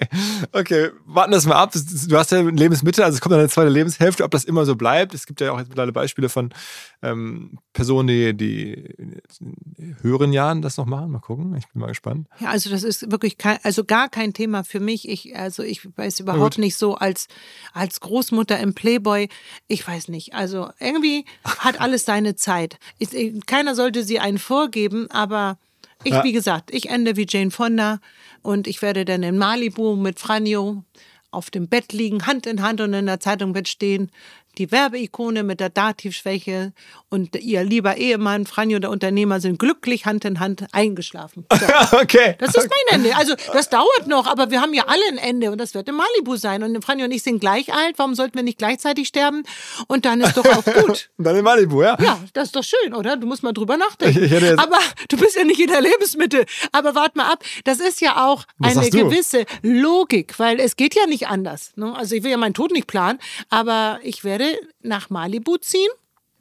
okay, 0.52 0.92
warten 1.06 1.32
wir 1.32 1.38
das 1.38 1.48
mal 1.48 1.56
ab. 1.56 1.72
Du 1.74 2.16
hast 2.16 2.32
ja 2.32 2.42
Lebensmittel, 2.42 3.04
also 3.04 3.16
es 3.16 3.22
kommt 3.22 3.34
eine 3.34 3.50
zweite 3.50 3.70
Lebenshälfte, 3.70 4.24
ob 4.24 4.30
das 4.30 4.44
immer 4.44 4.66
so 4.66 4.76
bleibt. 4.76 5.16
Es 5.16 5.26
gibt 5.26 5.42
ja 5.42 5.52
auch 5.52 5.58
jetzt 5.58 5.70
mittlerweile 5.70 5.92
Beispiele 5.92 6.30
von 6.30 6.54
ähm, 7.02 7.58
Personen, 7.74 8.08
die, 8.08 8.38
die 8.38 8.74
in 9.80 9.98
höheren 10.02 10.32
Jahren 10.32 10.62
das 10.62 10.78
noch 10.78 10.86
machen. 10.86 11.10
Mal 11.10 11.20
gucken, 11.20 11.56
ich 11.56 11.68
bin 11.70 11.82
mal 11.82 11.88
gespannt. 11.88 12.28
Ja, 12.40 12.50
also 12.50 12.70
das 12.70 12.84
ist 12.84 13.10
wirklich 13.12 13.40
kein, 13.40 13.58
also 13.64 13.84
gar 13.84 14.10
kein 14.10 14.34
Thema 14.34 14.64
für 14.64 14.80
mich. 14.80 15.10
Ich, 15.10 15.36
also 15.36 15.64
ich 15.64 15.88
weiß 15.98 16.20
überhaupt 16.20 16.60
nicht 16.60 16.78
so 16.78 16.94
als, 16.94 17.28
als 17.74 18.00
Großmutter 18.00 18.60
im 18.60 18.76
Playboy. 18.76 19.28
Ich 19.68 19.88
weiß 19.88 20.10
nicht. 20.10 20.36
Also 20.36 20.70
irgendwie 20.80 21.26
hat 21.44 21.82
alles 21.82 22.06
seine 22.06 22.36
Zeit. 22.36 22.78
Ich, 23.00 23.10
keiner 23.48 23.74
sollte 23.74 24.04
sie 24.04 24.20
einen 24.20 24.38
vorgeben, 24.38 25.10
aber 25.10 25.58
ich, 26.04 26.14
ja. 26.14 26.24
wie 26.24 26.32
gesagt, 26.32 26.74
ich 26.74 26.90
ende 26.90 27.16
wie 27.18 27.26
Jane 27.28 27.52
Fonda 27.52 28.00
und 28.42 28.68
ich 28.68 28.82
werde 28.82 29.06
dann 29.06 29.24
in 29.24 29.38
Malibu 29.38 29.96
mit 29.96 30.20
Franjo 30.20 30.84
auf 31.32 31.50
dem 31.50 31.68
Bett 31.68 31.94
liegen, 31.94 32.26
Hand 32.28 32.46
in 32.46 32.62
Hand 32.62 32.82
und 32.82 32.94
in 32.94 33.06
der 33.06 33.20
Zeitung 33.20 33.56
wird 33.56 33.70
stehen, 33.70 34.12
die 34.58 34.72
Werbeikone 34.72 35.44
mit 35.44 35.60
der 35.60 35.70
Dativschwäche 35.70 36.74
und 37.10 37.36
ihr 37.36 37.64
lieber 37.64 37.98
Ehemann, 37.98 38.46
Franjo, 38.46 38.80
der 38.80 38.90
Unternehmer, 38.90 39.40
sind 39.40 39.60
glücklich 39.60 40.06
Hand 40.06 40.26
in 40.26 40.40
Hand 40.40 40.66
eingeschlafen. 40.72 41.46
So. 41.52 41.98
okay. 41.98 42.36
Das 42.40 42.56
ist 42.56 42.70
mein 42.70 43.00
Ende. 43.00 43.16
Also 43.16 43.36
das 43.54 43.70
dauert 43.70 44.08
noch, 44.08 44.28
aber 44.28 44.52
wir 44.52 44.62
haben 44.62 44.74
ja 44.74 44.86
alle 44.88 45.02
ein 45.10 45.18
Ende 45.18 45.52
und 45.52 45.60
das 45.60 45.74
wird 45.74 45.88
in 45.90 45.96
Malibu 45.96 46.36
sein. 46.36 46.64
Und 46.64 46.84
Franjo 46.84 47.06
und 47.06 47.12
ich 47.12 47.24
sind 47.24 47.40
gleich 47.40 47.74
alt. 47.74 47.98
Warum 47.98 48.16
sollten 48.16 48.36
wir 48.36 48.44
nicht 48.44 48.58
gleichzeitig 48.58 49.08
sterben? 49.08 49.44
Und 49.88 50.06
dann 50.06 50.22
ist 50.22 50.38
doch 50.38 50.46
auch 50.46 50.66
gut. 50.66 51.10
dann 51.18 51.36
in 51.36 51.44
Malibu, 51.44 51.82
ja. 51.82 51.98
Ja, 52.02 52.20
das 52.34 52.46
ist 52.46 52.56
doch 52.56 52.64
schön, 52.64 52.94
oder? 52.94 53.18
Du 53.18 53.28
musst 53.28 53.44
mal 53.44 53.54
drüber 53.54 53.78
nachdenken. 53.78 54.60
aber 54.60 54.80
du 55.10 55.18
bist 55.18 55.36
ja 55.36 55.44
nicht 55.44 55.60
in 55.60 55.68
der 55.68 55.82
Lebensmittel. 55.82 56.46
Aber 56.72 56.96
wart 56.96 57.16
mal 57.16 57.32
ab. 57.32 57.44
Das 57.64 57.80
ist 57.80 58.02
ja 58.02 58.26
auch 58.28 58.46
Was 58.58 58.78
eine 58.78 58.90
gewisse 58.90 59.46
Logik, 59.62 60.38
weil 60.40 60.60
es 60.60 60.76
geht 60.76 60.96
ja 60.96 61.06
nicht 61.08 61.28
anders. 61.28 61.72
Ne? 61.76 61.96
Also 61.96 62.16
ich 62.16 62.24
will 62.24 62.32
ja 62.32 62.38
meinen 62.38 62.54
Tod 62.54 62.72
nicht 62.72 62.88
planen, 62.88 63.20
aber 63.50 64.00
ich 64.04 64.24
werde 64.24 64.41
werde 64.42 64.60
nach 64.82 65.10
Malibu 65.10 65.58
ziehen 65.58 65.90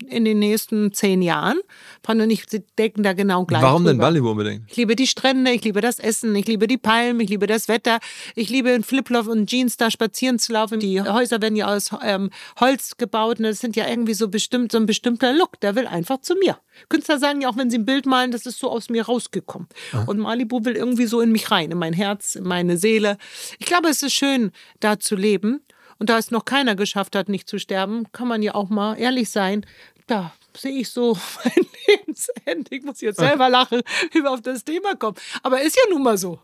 in 0.06 0.24
den 0.24 0.38
nächsten 0.38 0.92
zehn 0.92 1.22
Jahren. 1.22 1.58
Pan 2.02 2.20
und 2.20 2.30
ich 2.30 2.44
decken 2.78 3.02
da 3.02 3.12
genau 3.12 3.44
gleich. 3.44 3.62
Warum 3.62 3.82
drüber. 3.82 3.90
denn 3.90 3.98
Malibu 3.98 4.30
unbedingt? 4.30 4.70
Ich 4.70 4.76
liebe 4.76 4.96
die 4.96 5.06
Strände, 5.06 5.50
ich 5.50 5.62
liebe 5.64 5.80
das 5.80 5.98
Essen, 5.98 6.34
ich 6.34 6.46
liebe 6.46 6.66
die 6.66 6.78
Palmen, 6.78 7.20
ich 7.20 7.28
liebe 7.28 7.46
das 7.46 7.68
Wetter. 7.68 7.98
Ich 8.34 8.48
liebe 8.48 8.70
in 8.70 8.82
Flipflop 8.82 9.26
und 9.26 9.48
Jeans 9.48 9.76
da 9.76 9.90
spazieren 9.90 10.38
zu 10.38 10.52
laufen. 10.52 10.80
Die 10.80 11.00
Häuser 11.00 11.42
werden 11.42 11.56
ja 11.56 11.66
aus 11.66 11.90
ähm, 12.02 12.30
Holz 12.58 12.96
gebaut 12.96 13.38
und 13.38 13.44
das 13.44 13.58
sind 13.58 13.76
ja 13.76 13.88
irgendwie 13.88 14.14
so 14.14 14.28
bestimmt 14.28 14.72
so 14.72 14.78
ein 14.78 14.86
bestimmter 14.86 15.32
Look. 15.32 15.60
Der 15.60 15.76
will 15.76 15.86
einfach 15.86 16.20
zu 16.20 16.34
mir. 16.34 16.58
Künstler 16.88 17.18
sagen 17.18 17.42
ja 17.42 17.50
auch, 17.50 17.56
wenn 17.56 17.70
sie 17.70 17.78
ein 17.78 17.84
Bild 17.84 18.06
malen, 18.06 18.30
das 18.30 18.46
ist 18.46 18.58
so 18.58 18.70
aus 18.70 18.88
mir 18.88 19.04
rausgekommen. 19.04 19.68
Ah. 19.92 20.04
Und 20.06 20.18
Malibu 20.18 20.64
will 20.64 20.76
irgendwie 20.76 21.06
so 21.06 21.20
in 21.20 21.30
mich 21.30 21.50
rein, 21.50 21.70
in 21.70 21.78
mein 21.78 21.92
Herz, 21.92 22.36
in 22.36 22.44
meine 22.44 22.78
Seele. 22.78 23.18
Ich 23.58 23.66
glaube, 23.66 23.88
es 23.88 24.02
ist 24.02 24.14
schön, 24.14 24.52
da 24.80 24.98
zu 24.98 25.14
leben. 25.14 25.60
Und 26.00 26.08
da 26.08 26.18
es 26.18 26.30
noch 26.30 26.46
keiner 26.46 26.74
geschafft 26.74 27.14
hat, 27.14 27.28
nicht 27.28 27.46
zu 27.46 27.58
sterben, 27.58 28.10
kann 28.12 28.26
man 28.26 28.42
ja 28.42 28.54
auch 28.54 28.70
mal 28.70 28.98
ehrlich 28.98 29.30
sein. 29.30 29.66
Da 30.06 30.32
sehe 30.56 30.72
ich 30.72 30.90
so 30.90 31.16
mein 31.44 31.66
Lebensende. 31.86 32.74
Ich 32.74 32.82
muss 32.82 33.00
jetzt 33.02 33.20
selber 33.20 33.48
lachen, 33.48 33.82
wie 34.12 34.22
wir 34.22 34.30
auf 34.32 34.40
das 34.40 34.64
Thema 34.64 34.96
kommen. 34.96 35.16
Aber 35.42 35.60
ist 35.60 35.76
ja 35.76 35.82
nun 35.92 36.02
mal 36.02 36.18
so. 36.18 36.40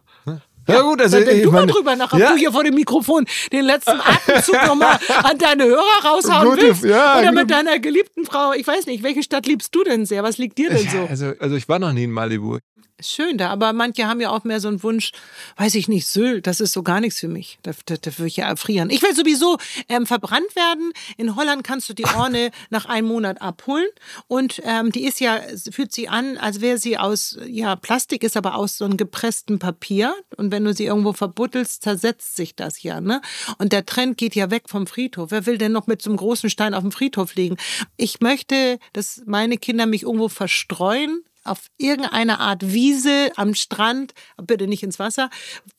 Ja, 0.68 0.82
gut, 0.82 1.00
also 1.00 1.20
denk 1.20 1.44
du 1.44 1.52
mal 1.52 1.64
drüber 1.64 1.94
nach, 1.94 2.12
ob 2.12 2.18
ja. 2.18 2.32
du 2.32 2.36
hier 2.36 2.50
vor 2.50 2.64
dem 2.64 2.74
Mikrofon 2.74 3.24
den 3.52 3.64
letzten 3.64 4.00
Atemzug 4.00 4.66
nochmal 4.66 4.98
an 5.22 5.38
deine 5.38 5.64
Hörer 5.64 6.04
raushauen 6.04 6.50
Gute, 6.50 6.62
willst. 6.62 6.84
Ja, 6.84 7.20
Oder 7.20 7.30
mit 7.30 7.48
deiner 7.52 7.78
geliebten 7.78 8.24
Frau. 8.24 8.52
Ich 8.52 8.66
weiß 8.66 8.86
nicht, 8.86 9.04
welche 9.04 9.22
Stadt 9.22 9.46
liebst 9.46 9.72
du 9.74 9.84
denn 9.84 10.06
sehr? 10.06 10.24
Was 10.24 10.38
liegt 10.38 10.58
dir 10.58 10.70
denn 10.70 10.88
so? 10.88 11.06
Also, 11.08 11.34
also 11.38 11.54
ich 11.54 11.68
war 11.68 11.78
noch 11.78 11.92
nie 11.92 12.04
in 12.04 12.10
Malibu 12.10 12.58
schön 13.00 13.38
da, 13.38 13.50
aber 13.50 13.72
manche 13.72 14.06
haben 14.06 14.20
ja 14.20 14.30
auch 14.30 14.44
mehr 14.44 14.60
so 14.60 14.68
einen 14.68 14.82
Wunsch, 14.82 15.12
weiß 15.56 15.74
ich 15.74 15.88
nicht, 15.88 16.06
Sylt, 16.06 16.46
das 16.46 16.60
ist 16.60 16.72
so 16.72 16.82
gar 16.82 17.00
nichts 17.00 17.20
für 17.20 17.28
mich. 17.28 17.58
Da, 17.62 17.72
da, 17.84 17.96
da 17.96 18.18
würde 18.18 18.28
ich 18.28 18.36
ja 18.36 18.48
erfrieren. 18.48 18.90
Ich 18.90 19.02
will 19.02 19.14
sowieso 19.14 19.58
ähm, 19.88 20.06
verbrannt 20.06 20.54
werden. 20.54 20.92
In 21.16 21.36
Holland 21.36 21.64
kannst 21.64 21.88
du 21.88 21.94
die 21.94 22.06
Orne 22.06 22.50
nach 22.70 22.86
einem 22.86 23.08
Monat 23.08 23.42
abholen 23.42 23.88
und 24.28 24.60
ähm, 24.64 24.92
die 24.92 25.04
ist 25.04 25.20
ja, 25.20 25.40
fühlt 25.70 25.92
sie 25.92 26.08
an, 26.08 26.36
als 26.38 26.60
wäre 26.60 26.78
sie 26.78 26.98
aus, 26.98 27.38
ja, 27.46 27.76
Plastik 27.76 28.22
ist 28.22 28.36
aber 28.36 28.54
aus 28.54 28.78
so 28.78 28.84
einem 28.84 28.96
gepresstem 28.96 29.58
Papier 29.58 30.14
und 30.36 30.50
wenn 30.50 30.64
du 30.64 30.72
sie 30.72 30.86
irgendwo 30.86 31.12
verbuttelst, 31.12 31.82
zersetzt 31.82 32.36
sich 32.36 32.54
das 32.54 32.82
ja, 32.82 33.00
ne? 33.00 33.20
Und 33.58 33.72
der 33.72 33.86
Trend 33.86 34.16
geht 34.16 34.34
ja 34.34 34.50
weg 34.50 34.64
vom 34.68 34.86
Friedhof. 34.86 35.30
Wer 35.30 35.46
will 35.46 35.58
denn 35.58 35.72
noch 35.72 35.86
mit 35.86 36.02
so 36.02 36.10
einem 36.10 36.16
großen 36.16 36.50
Stein 36.50 36.74
auf 36.74 36.82
dem 36.82 36.92
Friedhof 36.92 37.34
liegen? 37.34 37.56
Ich 37.96 38.20
möchte, 38.20 38.78
dass 38.92 39.22
meine 39.26 39.58
Kinder 39.58 39.86
mich 39.86 40.02
irgendwo 40.02 40.28
verstreuen, 40.28 41.22
auf 41.46 41.66
irgendeine 41.76 42.40
Art 42.40 42.72
Wiese 42.72 43.30
am 43.36 43.54
Strand, 43.54 44.14
bitte 44.42 44.66
nicht 44.66 44.82
ins 44.82 44.98
Wasser, 44.98 45.30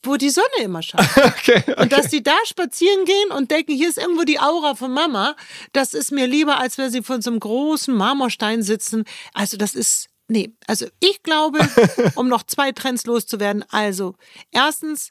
wo 0.02 0.16
die 0.16 0.30
Sonne 0.30 0.46
immer 0.62 0.82
scheint. 0.82 1.08
okay, 1.16 1.62
okay. 1.66 1.74
Und 1.80 1.92
dass 1.92 2.10
sie 2.10 2.22
da 2.22 2.36
spazieren 2.44 3.04
gehen 3.04 3.30
und 3.36 3.50
denken, 3.50 3.72
hier 3.72 3.88
ist 3.88 3.98
irgendwo 3.98 4.24
die 4.24 4.40
Aura 4.40 4.74
von 4.74 4.92
Mama, 4.92 5.36
das 5.72 5.94
ist 5.94 6.12
mir 6.12 6.26
lieber, 6.26 6.58
als 6.58 6.78
wenn 6.78 6.90
sie 6.90 7.02
von 7.02 7.22
so 7.22 7.30
einem 7.30 7.40
großen 7.40 7.94
Marmorstein 7.94 8.62
sitzen. 8.62 9.04
Also 9.34 9.56
das 9.56 9.74
ist 9.74 10.08
Nee, 10.30 10.52
also 10.66 10.86
ich 11.00 11.22
glaube, 11.22 11.58
um 12.14 12.28
noch 12.28 12.42
zwei 12.42 12.72
Trends 12.72 13.06
loszuwerden. 13.06 13.64
Also, 13.70 14.14
erstens, 14.50 15.10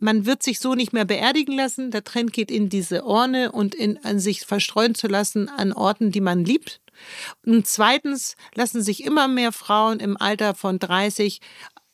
man 0.00 0.26
wird 0.26 0.42
sich 0.42 0.58
so 0.58 0.74
nicht 0.74 0.92
mehr 0.92 1.04
beerdigen 1.04 1.54
lassen. 1.54 1.90
Der 1.90 2.02
Trend 2.02 2.32
geht 2.32 2.50
in 2.50 2.70
diese 2.70 3.04
Orne 3.04 3.52
und 3.52 3.74
in, 3.74 4.02
an 4.04 4.18
sich 4.18 4.40
verstreuen 4.46 4.94
zu 4.94 5.06
lassen 5.06 5.50
an 5.50 5.72
Orten, 5.72 6.10
die 6.12 6.22
man 6.22 6.44
liebt. 6.44 6.80
Und 7.44 7.66
zweitens 7.66 8.36
lassen 8.54 8.82
sich 8.82 9.04
immer 9.04 9.28
mehr 9.28 9.52
Frauen 9.52 10.00
im 10.00 10.16
Alter 10.16 10.54
von 10.54 10.78
30 10.78 11.40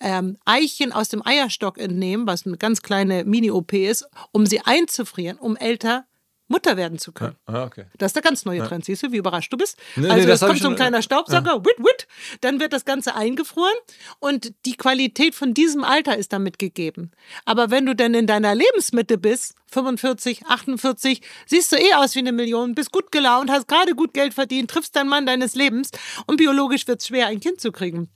ähm, 0.00 0.38
Eichen 0.44 0.92
aus 0.92 1.08
dem 1.08 1.24
Eierstock 1.24 1.78
entnehmen, 1.78 2.26
was 2.26 2.46
eine 2.46 2.56
ganz 2.56 2.82
kleine 2.82 3.24
Mini-OP 3.24 3.72
ist, 3.74 4.08
um 4.32 4.46
sie 4.46 4.60
einzufrieren, 4.60 5.38
um 5.38 5.56
älter 5.56 6.06
Mutter 6.50 6.76
werden 6.76 6.98
zu 6.98 7.12
können. 7.12 7.36
Ah, 7.46 7.64
okay. 7.64 7.84
Das 7.96 8.08
ist 8.08 8.16
der 8.16 8.22
ganz 8.22 8.44
neue 8.44 8.66
Trend, 8.66 8.84
siehst 8.84 9.04
du, 9.04 9.12
wie 9.12 9.18
überrascht 9.18 9.52
du 9.52 9.56
bist. 9.56 9.78
Nee, 9.94 10.08
also 10.08 10.26
nee, 10.26 10.32
es 10.32 10.40
kommt 10.40 10.58
so 10.58 10.68
ein 10.68 10.74
kleiner 10.74 11.00
Staubsauger, 11.00 11.54
ja. 11.54 11.64
wit, 11.64 11.78
wit, 11.78 12.08
dann 12.40 12.58
wird 12.58 12.72
das 12.72 12.84
Ganze 12.84 13.14
eingefroren 13.14 13.72
und 14.18 14.52
die 14.66 14.76
Qualität 14.76 15.36
von 15.36 15.54
diesem 15.54 15.84
Alter 15.84 16.16
ist 16.16 16.32
damit 16.32 16.58
gegeben. 16.58 17.12
Aber 17.44 17.70
wenn 17.70 17.86
du 17.86 17.94
dann 17.94 18.14
in 18.14 18.26
deiner 18.26 18.54
Lebensmitte 18.56 19.16
bist, 19.16 19.54
45, 19.68 20.46
48, 20.46 21.22
siehst 21.46 21.70
du 21.70 21.76
eh 21.76 21.94
aus 21.94 22.16
wie 22.16 22.20
eine 22.20 22.32
Million, 22.32 22.74
bist 22.74 22.90
gut 22.90 23.12
gelaunt, 23.12 23.48
hast 23.48 23.68
gerade 23.68 23.94
gut 23.94 24.12
Geld 24.12 24.34
verdient, 24.34 24.70
triffst 24.70 24.96
deinen 24.96 25.08
Mann 25.08 25.26
deines 25.26 25.54
Lebens 25.54 25.90
und 26.26 26.36
biologisch 26.36 26.88
wird 26.88 27.00
es 27.00 27.06
schwer, 27.06 27.28
ein 27.28 27.38
Kind 27.38 27.60
zu 27.60 27.70
kriegen. 27.70 28.10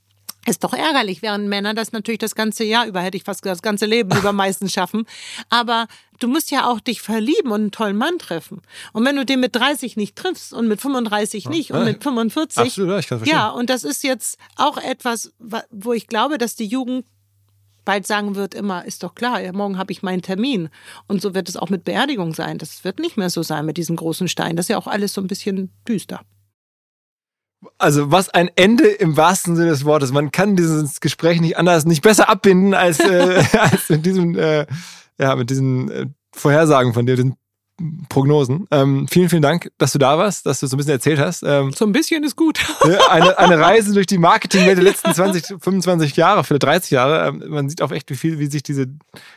Ist 0.46 0.62
doch 0.62 0.74
ärgerlich, 0.74 1.22
während 1.22 1.48
Männer 1.48 1.72
das 1.72 1.92
natürlich 1.92 2.18
das 2.18 2.34
ganze 2.34 2.64
Jahr 2.64 2.86
über, 2.86 3.00
hätte 3.00 3.16
ich 3.16 3.24
fast 3.24 3.42
gesagt, 3.42 3.56
das 3.56 3.62
ganze 3.62 3.86
Leben 3.86 4.16
über 4.16 4.32
meistens 4.32 4.72
schaffen. 4.72 5.06
Aber 5.48 5.86
du 6.20 6.28
musst 6.28 6.50
ja 6.50 6.70
auch 6.70 6.80
dich 6.80 7.00
verlieben 7.00 7.50
und 7.50 7.60
einen 7.60 7.70
tollen 7.70 7.96
Mann 7.96 8.18
treffen. 8.18 8.60
Und 8.92 9.04
wenn 9.04 9.16
du 9.16 9.24
den 9.24 9.40
mit 9.40 9.56
30 9.56 9.96
nicht 9.96 10.16
triffst 10.16 10.52
und 10.52 10.68
mit 10.68 10.80
35 10.80 11.48
nicht 11.48 11.70
und 11.70 11.84
mit 11.84 12.02
45. 12.02 12.58
Absolut, 12.58 13.00
ich 13.00 13.08
kann 13.08 13.18
verstehen. 13.18 13.38
Ja, 13.38 13.48
und 13.48 13.70
das 13.70 13.84
ist 13.84 14.04
jetzt 14.04 14.38
auch 14.56 14.76
etwas, 14.76 15.32
wo 15.70 15.92
ich 15.92 16.08
glaube, 16.08 16.36
dass 16.36 16.56
die 16.56 16.66
Jugend 16.66 17.06
bald 17.86 18.06
sagen 18.06 18.34
wird 18.34 18.54
immer, 18.54 18.84
ist 18.84 19.02
doch 19.02 19.14
klar, 19.14 19.40
ja, 19.40 19.52
morgen 19.52 19.78
habe 19.78 19.92
ich 19.92 20.02
meinen 20.02 20.22
Termin. 20.22 20.70
Und 21.06 21.20
so 21.20 21.34
wird 21.34 21.48
es 21.48 21.56
auch 21.56 21.68
mit 21.68 21.84
Beerdigung 21.84 22.34
sein. 22.34 22.58
Das 22.58 22.84
wird 22.84 22.98
nicht 22.98 23.16
mehr 23.16 23.30
so 23.30 23.42
sein 23.42 23.66
mit 23.66 23.76
diesem 23.76 23.96
großen 23.96 24.28
Stein. 24.28 24.56
Das 24.56 24.64
ist 24.64 24.70
ja 24.70 24.78
auch 24.78 24.86
alles 24.86 25.12
so 25.14 25.20
ein 25.20 25.26
bisschen 25.26 25.70
düster 25.86 26.20
also 27.78 28.10
was 28.10 28.30
ein 28.30 28.50
Ende 28.56 28.88
im 28.88 29.16
wahrsten 29.16 29.56
Sinne 29.56 29.70
des 29.70 29.84
Wortes. 29.84 30.12
Man 30.12 30.32
kann 30.32 30.56
dieses 30.56 31.00
Gespräch 31.00 31.40
nicht 31.40 31.56
anders, 31.56 31.84
nicht 31.84 32.02
besser 32.02 32.28
abbinden 32.28 32.74
als, 32.74 33.00
äh, 33.00 33.42
als 33.58 33.88
mit 33.88 34.06
diesem, 34.06 34.38
äh, 34.38 34.66
ja, 35.18 35.36
mit 35.36 35.50
diesen 35.50 35.90
äh, 35.90 36.06
Vorhersagen 36.32 36.94
von 36.94 37.06
dir, 37.06 37.16
den 37.16 37.36
Prognosen. 38.08 38.68
Ähm, 38.70 39.08
vielen, 39.08 39.28
vielen 39.28 39.42
Dank, 39.42 39.70
dass 39.78 39.92
du 39.92 39.98
da 39.98 40.16
warst, 40.16 40.46
dass 40.46 40.60
du 40.60 40.68
so 40.68 40.76
ein 40.76 40.78
bisschen 40.78 40.92
erzählt 40.92 41.18
hast. 41.18 41.42
Ähm, 41.42 41.72
so 41.72 41.84
ein 41.84 41.90
bisschen 41.90 42.22
ist 42.22 42.36
gut. 42.36 42.60
eine, 43.10 43.36
eine 43.36 43.58
Reise 43.58 43.92
durch 43.92 44.06
die 44.06 44.18
Marketingwelt 44.18 44.76
der 44.76 44.84
letzten 44.84 45.12
20, 45.14 45.60
25 45.60 46.14
Jahre, 46.14 46.44
vielleicht 46.44 46.62
30 46.62 46.90
Jahre. 46.92 47.28
Ähm, 47.28 47.42
man 47.48 47.68
sieht 47.68 47.82
auch 47.82 47.90
echt, 47.90 48.10
wie 48.10 48.16
viel, 48.16 48.38
wie 48.38 48.46
sich 48.46 48.62
diese 48.62 48.86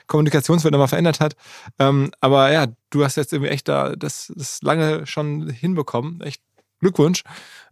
Kommunikationswelt 0.06 0.72
nochmal 0.72 0.88
verändert 0.88 1.20
hat. 1.20 1.36
Ähm, 1.80 2.12
aber 2.20 2.52
ja, 2.52 2.68
du 2.92 3.04
hast 3.04 3.18
jetzt 3.18 3.34
irgendwie 3.34 3.52
echt 3.52 3.68
da 3.68 3.96
das, 3.96 4.32
das 4.36 4.62
lange 4.62 5.08
schon 5.08 5.50
hinbekommen. 5.50 6.22
Echt 6.22 6.42
Glückwunsch. 6.80 7.24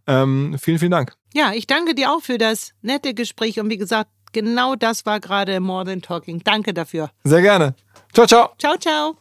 Ähm, 0.06 0.56
vielen, 0.60 0.78
vielen 0.78 0.90
Dank. 0.90 1.14
Ja, 1.34 1.52
ich 1.52 1.66
danke 1.66 1.94
dir 1.94 2.12
auch 2.12 2.22
für 2.22 2.38
das 2.38 2.72
nette 2.82 3.14
Gespräch 3.14 3.58
und 3.60 3.70
wie 3.70 3.78
gesagt, 3.78 4.10
genau 4.32 4.76
das 4.76 5.06
war 5.06 5.20
gerade 5.20 5.60
More 5.60 5.84
Than 5.84 6.02
Talking. 6.02 6.42
Danke 6.44 6.72
dafür. 6.72 7.10
Sehr 7.24 7.42
gerne. 7.42 7.74
Ciao, 8.12 8.26
ciao. 8.26 8.50
Ciao, 8.58 8.76
ciao. 8.76 9.16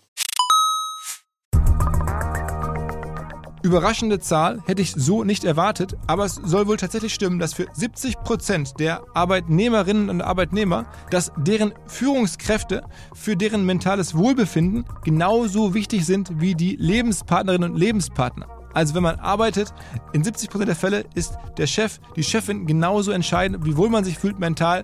Überraschende 3.65 4.19
Zahl 4.19 4.61
hätte 4.67 4.83
ich 4.83 4.91
so 4.91 5.23
nicht 5.23 5.43
erwartet, 5.43 5.97
aber 6.05 6.25
es 6.25 6.35
soll 6.35 6.67
wohl 6.67 6.77
tatsächlich 6.77 7.15
stimmen, 7.15 7.39
dass 7.39 7.55
für 7.55 7.65
70 7.73 8.17
Prozent 8.17 8.79
der 8.79 9.01
Arbeitnehmerinnen 9.15 10.11
und 10.11 10.21
Arbeitnehmer, 10.21 10.85
dass 11.09 11.31
deren 11.35 11.73
Führungskräfte 11.87 12.83
für 13.15 13.35
deren 13.35 13.65
mentales 13.65 14.15
Wohlbefinden 14.15 14.85
genauso 15.03 15.73
wichtig 15.73 16.05
sind 16.05 16.39
wie 16.39 16.53
die 16.53 16.75
Lebenspartnerinnen 16.75 17.71
und 17.71 17.79
Lebenspartner. 17.79 18.47
Also 18.75 18.93
wenn 18.93 19.03
man 19.03 19.19
arbeitet, 19.21 19.73
in 20.11 20.21
70% 20.21 20.65
der 20.65 20.75
Fälle 20.75 21.05
ist 21.15 21.37
der 21.57 21.65
Chef, 21.65 21.99
die 22.17 22.23
Chefin 22.23 22.67
genauso 22.67 23.11
entscheidend, 23.11 23.65
wie 23.65 23.77
wohl 23.77 23.89
man 23.89 24.03
sich 24.03 24.19
fühlt 24.19 24.37
mental, 24.37 24.83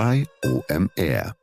bei 0.00 0.24
OMR. 0.42 1.39